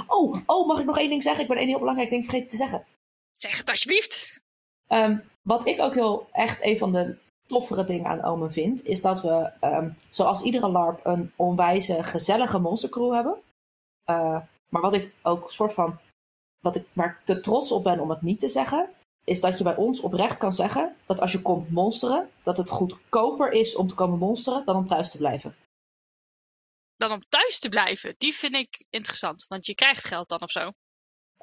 Oh, 0.07 0.35
oh, 0.45 0.68
mag 0.68 0.80
ik 0.80 0.85
nog 0.85 0.97
één 0.99 1.10
ding 1.10 1.23
zeggen? 1.23 1.41
Ik 1.41 1.49
ben 1.49 1.57
één 1.57 1.68
heel 1.68 1.80
belangrijk 1.80 2.10
ding 2.10 2.23
vergeten 2.23 2.49
te 2.49 2.57
zeggen. 2.57 2.85
Zeg 3.31 3.57
het 3.57 3.69
alsjeblieft! 3.69 4.41
Ehm, 4.88 5.18
wat 5.41 5.68
ik 5.68 5.80
ook 5.80 5.93
heel 5.93 6.27
echt 6.31 6.64
een 6.64 6.77
van 6.77 6.91
de 6.91 7.18
toffere 7.47 7.83
dingen 7.83 8.07
aan 8.07 8.23
Omen 8.23 8.51
vind, 8.51 8.85
is 8.85 9.01
dat 9.01 9.21
we, 9.21 9.51
ehm, 9.59 9.89
zoals 10.09 10.41
iedere 10.41 10.69
LARP, 10.69 11.05
een 11.05 11.31
onwijze, 11.35 12.03
gezellige 12.03 12.59
monstercrew 12.59 13.13
hebben. 13.13 13.35
Eh, 14.03 14.39
maar 14.69 14.81
wat 14.81 14.93
ik 14.93 15.13
ook 15.21 15.51
soort 15.51 15.73
van, 15.73 15.99
wat 16.59 16.75
ik, 16.75 16.85
waar 16.93 17.09
ik 17.09 17.25
te 17.25 17.39
trots 17.39 17.71
op 17.71 17.83
ben 17.83 17.99
om 17.99 18.09
het 18.09 18.21
niet 18.21 18.39
te 18.39 18.49
zeggen, 18.49 18.89
is 19.23 19.41
dat 19.41 19.57
je 19.57 19.63
bij 19.63 19.75
ons 19.75 20.01
oprecht 20.01 20.37
kan 20.37 20.53
zeggen 20.53 20.95
dat 21.05 21.19
als 21.19 21.31
je 21.31 21.41
komt 21.41 21.69
monsteren, 21.69 22.29
dat 22.43 22.57
het 22.57 22.69
goedkoper 22.69 23.51
is 23.51 23.75
om 23.75 23.87
te 23.87 23.95
komen 23.95 24.19
monsteren 24.19 24.65
dan 24.65 24.75
om 24.75 24.87
thuis 24.87 25.11
te 25.11 25.17
blijven. 25.17 25.55
Dan 26.95 27.11
om 27.11 27.23
thuis 27.29 27.59
te 27.59 27.69
blijven. 27.69 28.15
Die 28.17 28.33
vind 28.33 28.55
ik 28.55 28.85
interessant, 28.89 29.45
want 29.47 29.65
je 29.65 29.75
krijgt 29.75 30.05
geld 30.05 30.29
dan 30.29 30.41
of 30.41 30.51
zo. 30.51 30.71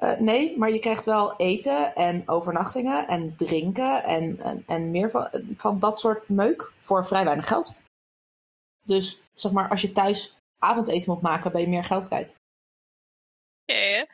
Eh, 0.01 0.19
nee, 0.19 0.57
maar 0.57 0.71
je 0.71 0.79
krijgt 0.79 1.05
wel 1.05 1.35
eten 1.35 1.95
en 1.95 2.29
overnachtingen 2.29 3.07
en 3.07 3.35
drinken 3.35 4.03
en, 4.03 4.39
en, 4.39 4.63
en 4.67 4.91
meer 4.91 5.09
van, 5.09 5.29
van 5.57 5.79
dat 5.79 5.99
soort 5.99 6.29
meuk 6.29 6.71
voor 6.79 7.07
vrij 7.07 7.23
weinig 7.23 7.47
geld. 7.47 7.73
Dus 8.83 9.21
zeg 9.33 9.51
maar, 9.51 9.69
als 9.69 9.81
je 9.81 9.91
thuis 9.91 10.37
avondeten 10.57 11.13
moet 11.13 11.21
maken, 11.21 11.51
ben 11.51 11.61
je 11.61 11.67
meer 11.67 11.83
geld 11.83 12.07
kwijt. 12.07 12.35
Ja, 13.65 13.75
ja. 13.75 14.07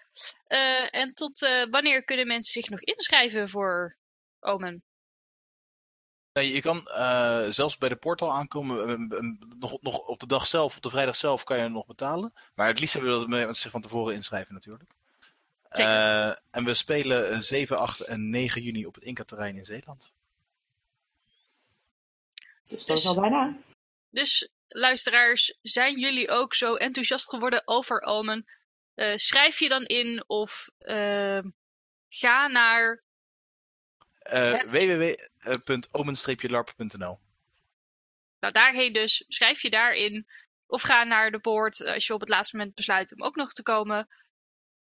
Eh, 0.48 1.02
en 1.02 1.14
tot 1.14 1.42
eh, 1.42 1.66
wanneer 1.70 2.04
kunnen 2.04 2.28
mensen 2.28 2.62
zich 2.62 2.70
nog 2.70 2.82
inschrijven 2.82 3.50
voor 3.50 3.98
Omen? 4.40 4.84
Nee, 6.34 6.54
je 6.54 6.62
kan 6.62 6.88
eh, 6.88 7.48
zelfs 7.50 7.78
bij 7.78 7.90
de 7.90 7.96
portal 7.96 8.34
aankomen. 8.34 9.08
nog, 9.60 9.82
nog 9.82 9.98
op 9.98 10.20
de 10.20 10.28
dag 10.28 10.48
zelf, 10.48 10.76
op 10.76 10.82
de 10.82 10.90
vrijdag 10.90 11.16
zelf, 11.16 11.44
kan 11.44 11.58
je 11.58 11.68
nog 11.68 11.86
betalen. 11.86 12.34
Maar 12.56 12.68
het 12.68 12.80
liefst 12.80 12.94
hebben 12.94 13.14
we 13.14 13.20
dat 13.20 13.28
mensen 13.28 13.56
zich 13.56 13.72
van 13.72 13.82
tevoren 13.82 14.14
inschrijven 14.14 14.54
natuurlijk. 14.54 14.90
Eh, 15.70 16.28
en 16.52 16.64
we 16.66 16.74
spelen 16.74 17.30
eh, 17.32 17.40
7, 17.40 17.78
8 17.80 18.00
en 18.00 18.30
9 18.30 18.62
juni 18.62 18.86
op 18.86 18.96
het 18.96 19.04
Inca-terrein 19.04 19.56
in 19.58 19.66
Zeeland. 19.66 20.12
Dus 22.64 22.86
dat 22.86 22.96
Dus- 22.96 23.00
is 23.00 23.08
al 23.08 23.20
bijna. 23.22 23.58
Dus 24.10 24.50
luisteraars, 24.68 25.58
zijn 25.62 26.00
jullie 26.00 26.30
ook 26.30 26.54
zo 26.54 26.76
enthousiast 26.76 27.30
geworden 27.30 27.62
over 27.66 28.02
Omen? 28.02 28.46
Eh, 28.96 29.16
schrijf 29.16 29.60
je 29.60 29.70
dan 29.70 29.86
in 29.86 30.24
of 30.28 30.70
eh, 30.78 31.40
ga 32.10 32.48
naar. 32.48 33.02
Uh, 34.34 34.52
Het- 34.52 34.72
www.omen-larp.nl 34.72 37.20
Nou, 38.40 38.54
daarheen 38.54 38.94
dus. 38.94 39.24
Schrijf 39.28 39.62
je 39.62 39.70
daarin. 39.70 40.28
Of 40.68 40.82
ga 40.82 41.04
naar 41.04 41.32
de 41.32 41.40
boord 41.40 41.86
als 41.86 42.08
je 42.08 42.14
op 42.14 42.20
het 42.20 42.30
laatste 42.30 42.58
moment 42.58 42.76
besluit 42.76 43.14
om 43.14 43.24
ook 43.24 43.36
nog 43.36 43.52
te 43.52 43.64
komen. 43.64 44.08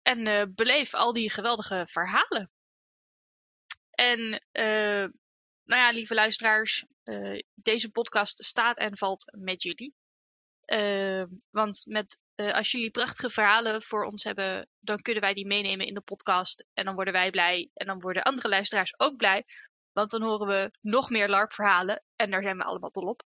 En 0.06 0.26
eh, 0.26 0.42
beleef 0.54 0.94
al 0.94 1.12
die 1.12 1.30
geweldige 1.30 1.86
verhalen. 1.90 2.50
En 3.90 4.46
eh, 4.52 5.08
nou 5.64 5.80
ja, 5.82 5.90
lieve 5.90 6.14
luisteraars, 6.14 6.84
eh, 7.02 7.38
deze 7.54 7.90
podcast 7.90 8.44
staat 8.44 8.78
en 8.78 8.96
valt 8.96 9.36
met 9.38 9.62
jullie. 9.62 9.94
Want 11.50 11.86
met, 11.86 12.20
als 12.34 12.70
jullie 12.70 12.90
prachtige 12.90 13.30
verhalen 13.30 13.82
voor 13.82 14.04
ons 14.04 14.24
hebben, 14.24 14.68
dan 14.78 15.00
kunnen 15.00 15.22
wij 15.22 15.34
die 15.34 15.46
meenemen 15.46 15.86
in 15.86 15.94
de 15.94 16.00
podcast. 16.00 16.66
En 16.74 16.84
dan 16.84 16.94
worden 16.94 17.12
wij 17.12 17.30
blij. 17.30 17.70
En 17.74 17.86
dan 17.86 18.00
worden 18.00 18.22
andere 18.22 18.48
luisteraars 18.48 18.98
ook 18.98 19.16
blij. 19.16 19.44
Want 19.92 20.10
dan 20.10 20.22
horen 20.22 20.46
we 20.46 20.78
nog 20.80 21.10
meer 21.10 21.28
LARP-verhalen. 21.28 22.04
En 22.16 22.30
daar 22.30 22.42
zijn 22.42 22.56
we 22.56 22.64
allemaal 22.64 22.92
dol 22.92 23.08
op. 23.08 23.22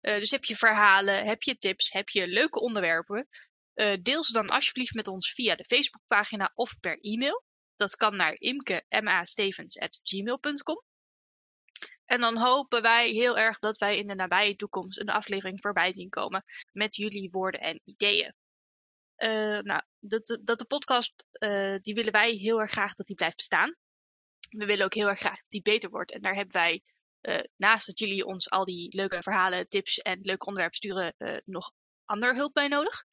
Dus 0.00 0.30
heb 0.30 0.44
je 0.44 0.56
verhalen, 0.56 1.26
heb 1.26 1.42
je 1.42 1.56
tips, 1.56 1.92
heb 1.92 2.08
je 2.08 2.28
leuke 2.28 2.60
onderwerpen. 2.60 3.28
Eh, 3.74 4.02
deel 4.02 4.24
ze 4.24 4.32
dan 4.32 4.46
alsjeblieft 4.46 4.94
met 4.94 5.08
ons 5.08 5.32
via 5.32 5.54
de 5.54 5.64
Facebookpagina 5.64 6.52
of 6.54 6.80
per 6.80 6.98
e-mail. 7.00 7.44
Dat 7.76 7.96
kan 7.96 8.16
naar 8.16 8.34
imke.stevens.gmail.com. 8.34 10.82
En 12.04 12.20
dan 12.20 12.36
hopen 12.36 12.82
wij 12.82 13.10
heel 13.10 13.38
erg 13.38 13.58
dat 13.58 13.78
wij 13.78 13.98
in 13.98 14.06
de 14.06 14.14
nabije 14.14 14.56
toekomst 14.56 15.00
een 15.00 15.08
aflevering 15.08 15.60
voorbij 15.60 15.92
zien 15.92 16.08
komen 16.08 16.44
met 16.72 16.96
jullie 16.96 17.30
woorden 17.30 17.60
en 17.60 17.80
ideeën. 17.84 18.34
Eh, 19.14 19.58
nou, 19.58 19.82
dat, 19.98 20.38
dat 20.42 20.58
de 20.58 20.66
podcast, 20.66 21.26
eh, 21.30 21.76
die 21.80 21.94
willen 21.94 22.12
wij 22.12 22.30
heel 22.30 22.60
erg 22.60 22.70
graag 22.70 22.94
dat 22.94 23.06
die 23.06 23.16
blijft 23.16 23.36
bestaan. 23.36 23.74
We 24.48 24.66
willen 24.66 24.84
ook 24.84 24.94
heel 24.94 25.08
erg 25.08 25.18
graag 25.18 25.38
dat 25.38 25.50
die 25.50 25.62
beter 25.62 25.90
wordt. 25.90 26.12
En 26.12 26.20
daar 26.20 26.34
hebben 26.34 26.54
wij, 26.54 26.82
naast 27.56 27.86
dat 27.86 27.98
jullie 27.98 28.26
ons 28.26 28.50
al 28.50 28.64
die 28.64 28.96
leuke 28.96 29.22
verhalen, 29.22 29.68
tips 29.68 29.98
en 29.98 30.20
leuke 30.20 30.46
onderwerpen 30.46 30.78
sturen, 30.78 31.14
nog 31.44 31.72
ander 32.04 32.34
hulp 32.34 32.52
bij 32.52 32.68
nodig. 32.68 33.04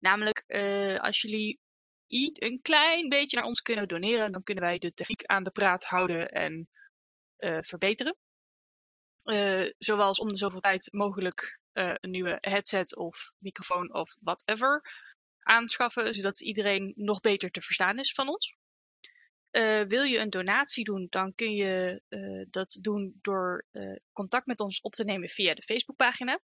Namelijk, 0.00 0.44
eh, 0.46 1.00
als 1.00 1.20
jullie 1.20 1.60
een 2.08 2.60
klein 2.62 3.08
beetje 3.08 3.36
naar 3.36 3.46
ons 3.46 3.62
kunnen 3.62 3.88
doneren, 3.88 4.32
dan 4.32 4.42
kunnen 4.42 4.64
wij 4.64 4.78
de 4.78 4.94
techniek 4.94 5.24
aan 5.24 5.44
de 5.44 5.50
praat 5.50 5.84
houden 5.84 6.28
en 6.28 6.68
eh, 7.36 7.58
verbeteren. 7.60 8.16
Eh, 9.22 9.70
zoals 9.78 10.18
om 10.18 10.28
de 10.28 10.36
zoveel 10.36 10.60
tijd 10.60 10.88
mogelijk 10.92 11.58
een 11.72 12.10
nieuwe 12.10 12.38
headset 12.40 12.96
of 12.96 13.32
microfoon 13.38 13.94
of 13.94 14.16
whatever 14.20 14.82
aanschaffen, 15.40 16.14
zodat 16.14 16.40
iedereen 16.40 16.92
nog 16.96 17.20
beter 17.20 17.50
te 17.50 17.62
verstaan 17.62 17.98
is 17.98 18.12
van 18.12 18.28
ons. 18.28 18.56
Wil 19.88 20.02
je 20.02 20.18
een 20.18 20.30
donatie 20.30 20.84
doen, 20.84 21.06
dan 21.10 21.34
kun 21.34 21.52
je 21.52 22.02
dat 22.50 22.78
doen 22.80 23.18
door 23.20 23.66
contact 24.12 24.46
met 24.46 24.60
ons 24.60 24.80
op 24.80 24.92
te 24.92 25.04
nemen 25.04 25.28
via 25.28 25.54
de 25.54 25.62
Facebookpagina. 25.62 26.40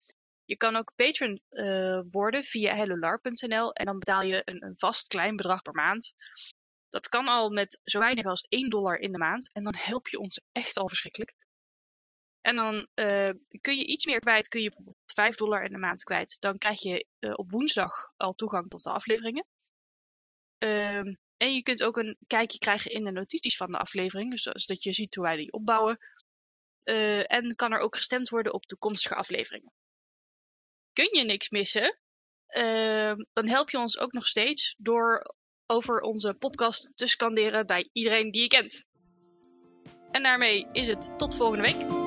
Je 0.45 0.57
kan 0.57 0.77
ook 0.77 0.93
patron 0.95 1.41
eh, 1.49 2.01
worden 2.11 2.45
via 2.45 2.75
hellolar.nl 2.75 3.73
en 3.73 3.87
dan 3.87 3.99
betaal 3.99 4.23
je 4.23 4.43
een, 4.45 4.65
een 4.65 4.79
vast 4.79 5.07
klein 5.07 5.37
bedrag 5.37 5.63
per 5.63 5.75
maand. 5.75 6.15
Dat 6.89 7.09
kan 7.09 7.29
al 7.29 7.51
met 7.51 7.81
zo 7.85 7.99
weinig 7.99 8.25
als 8.25 8.47
1 8.49 8.71
dollar 8.71 8.99
in 8.99 9.13
de 9.13 9.19
maand 9.19 9.53
en 9.53 9.65
dan 9.65 9.75
help 9.77 10.09
je 10.09 10.19
ons 10.19 10.41
echt 10.53 10.77
al 10.77 10.89
verschrikkelijk. 10.89 11.35
En 12.41 12.57
dan 12.57 12.89
eh, 12.95 13.31
kun 13.61 13.77
je 13.77 13.87
iets 13.87 14.07
meer 14.07 14.21
kwijt, 14.21 14.49
kun 14.49 14.61
je 14.61 14.67
bijvoorbeeld 14.69 14.99
5 15.05 15.37
dollar 15.37 15.65
in 15.65 15.73
de 15.73 15.79
maand 15.79 16.03
kwijt. 16.03 16.37
Dan 16.41 16.59
krijg 16.59 16.83
je 16.83 17.07
eh, 17.19 17.33
op 17.35 17.51
woensdag 17.51 18.13
al 18.17 18.35
toegang 18.35 18.69
tot 18.69 18.83
de 18.83 18.91
afleveringen. 18.91 19.47
Ehm, 20.59 21.15
en 21.37 21.55
je 21.55 21.63
kunt 21.63 21.83
ook 21.83 21.97
een 21.97 22.17
kijkje 22.27 22.59
krijgen 22.59 22.91
in 22.91 23.05
de 23.05 23.11
notities 23.11 23.57
van 23.57 23.71
de 23.71 23.79
aflevering, 23.79 24.41
zodat 24.41 24.83
je 24.83 24.93
ziet 24.93 25.15
hoe 25.15 25.25
wij 25.25 25.37
die 25.37 25.53
opbouwen. 25.53 25.99
En 27.27 27.55
kan 27.57 27.73
er 27.73 27.79
ook 27.79 27.97
gestemd 27.97 28.29
worden 28.29 28.53
op 28.53 28.67
toekomstige 28.67 29.15
afleveringen. 29.15 29.73
Kun 30.93 31.09
je 31.13 31.25
niks 31.25 31.51
missen, 31.51 31.99
ehm, 32.47 33.17
dan 33.33 33.49
help 33.49 33.71
je 33.71 33.79
ons 33.79 33.99
ook 33.99 34.13
nog 34.13 34.27
steeds 34.27 34.75
door 34.79 35.35
over 35.67 36.01
onze 36.01 36.35
podcast 36.35 36.93
te 36.95 37.07
scanderen 37.07 37.67
bij 37.67 37.89
iedereen 37.93 38.31
die 38.31 38.43
je 38.43 38.49
kent. 38.49 38.85
En 40.11 40.23
daarmee 40.23 40.69
is 40.73 40.87
het 40.87 41.19
tot 41.19 41.37
volgende 41.37 41.63
week. 41.63 42.02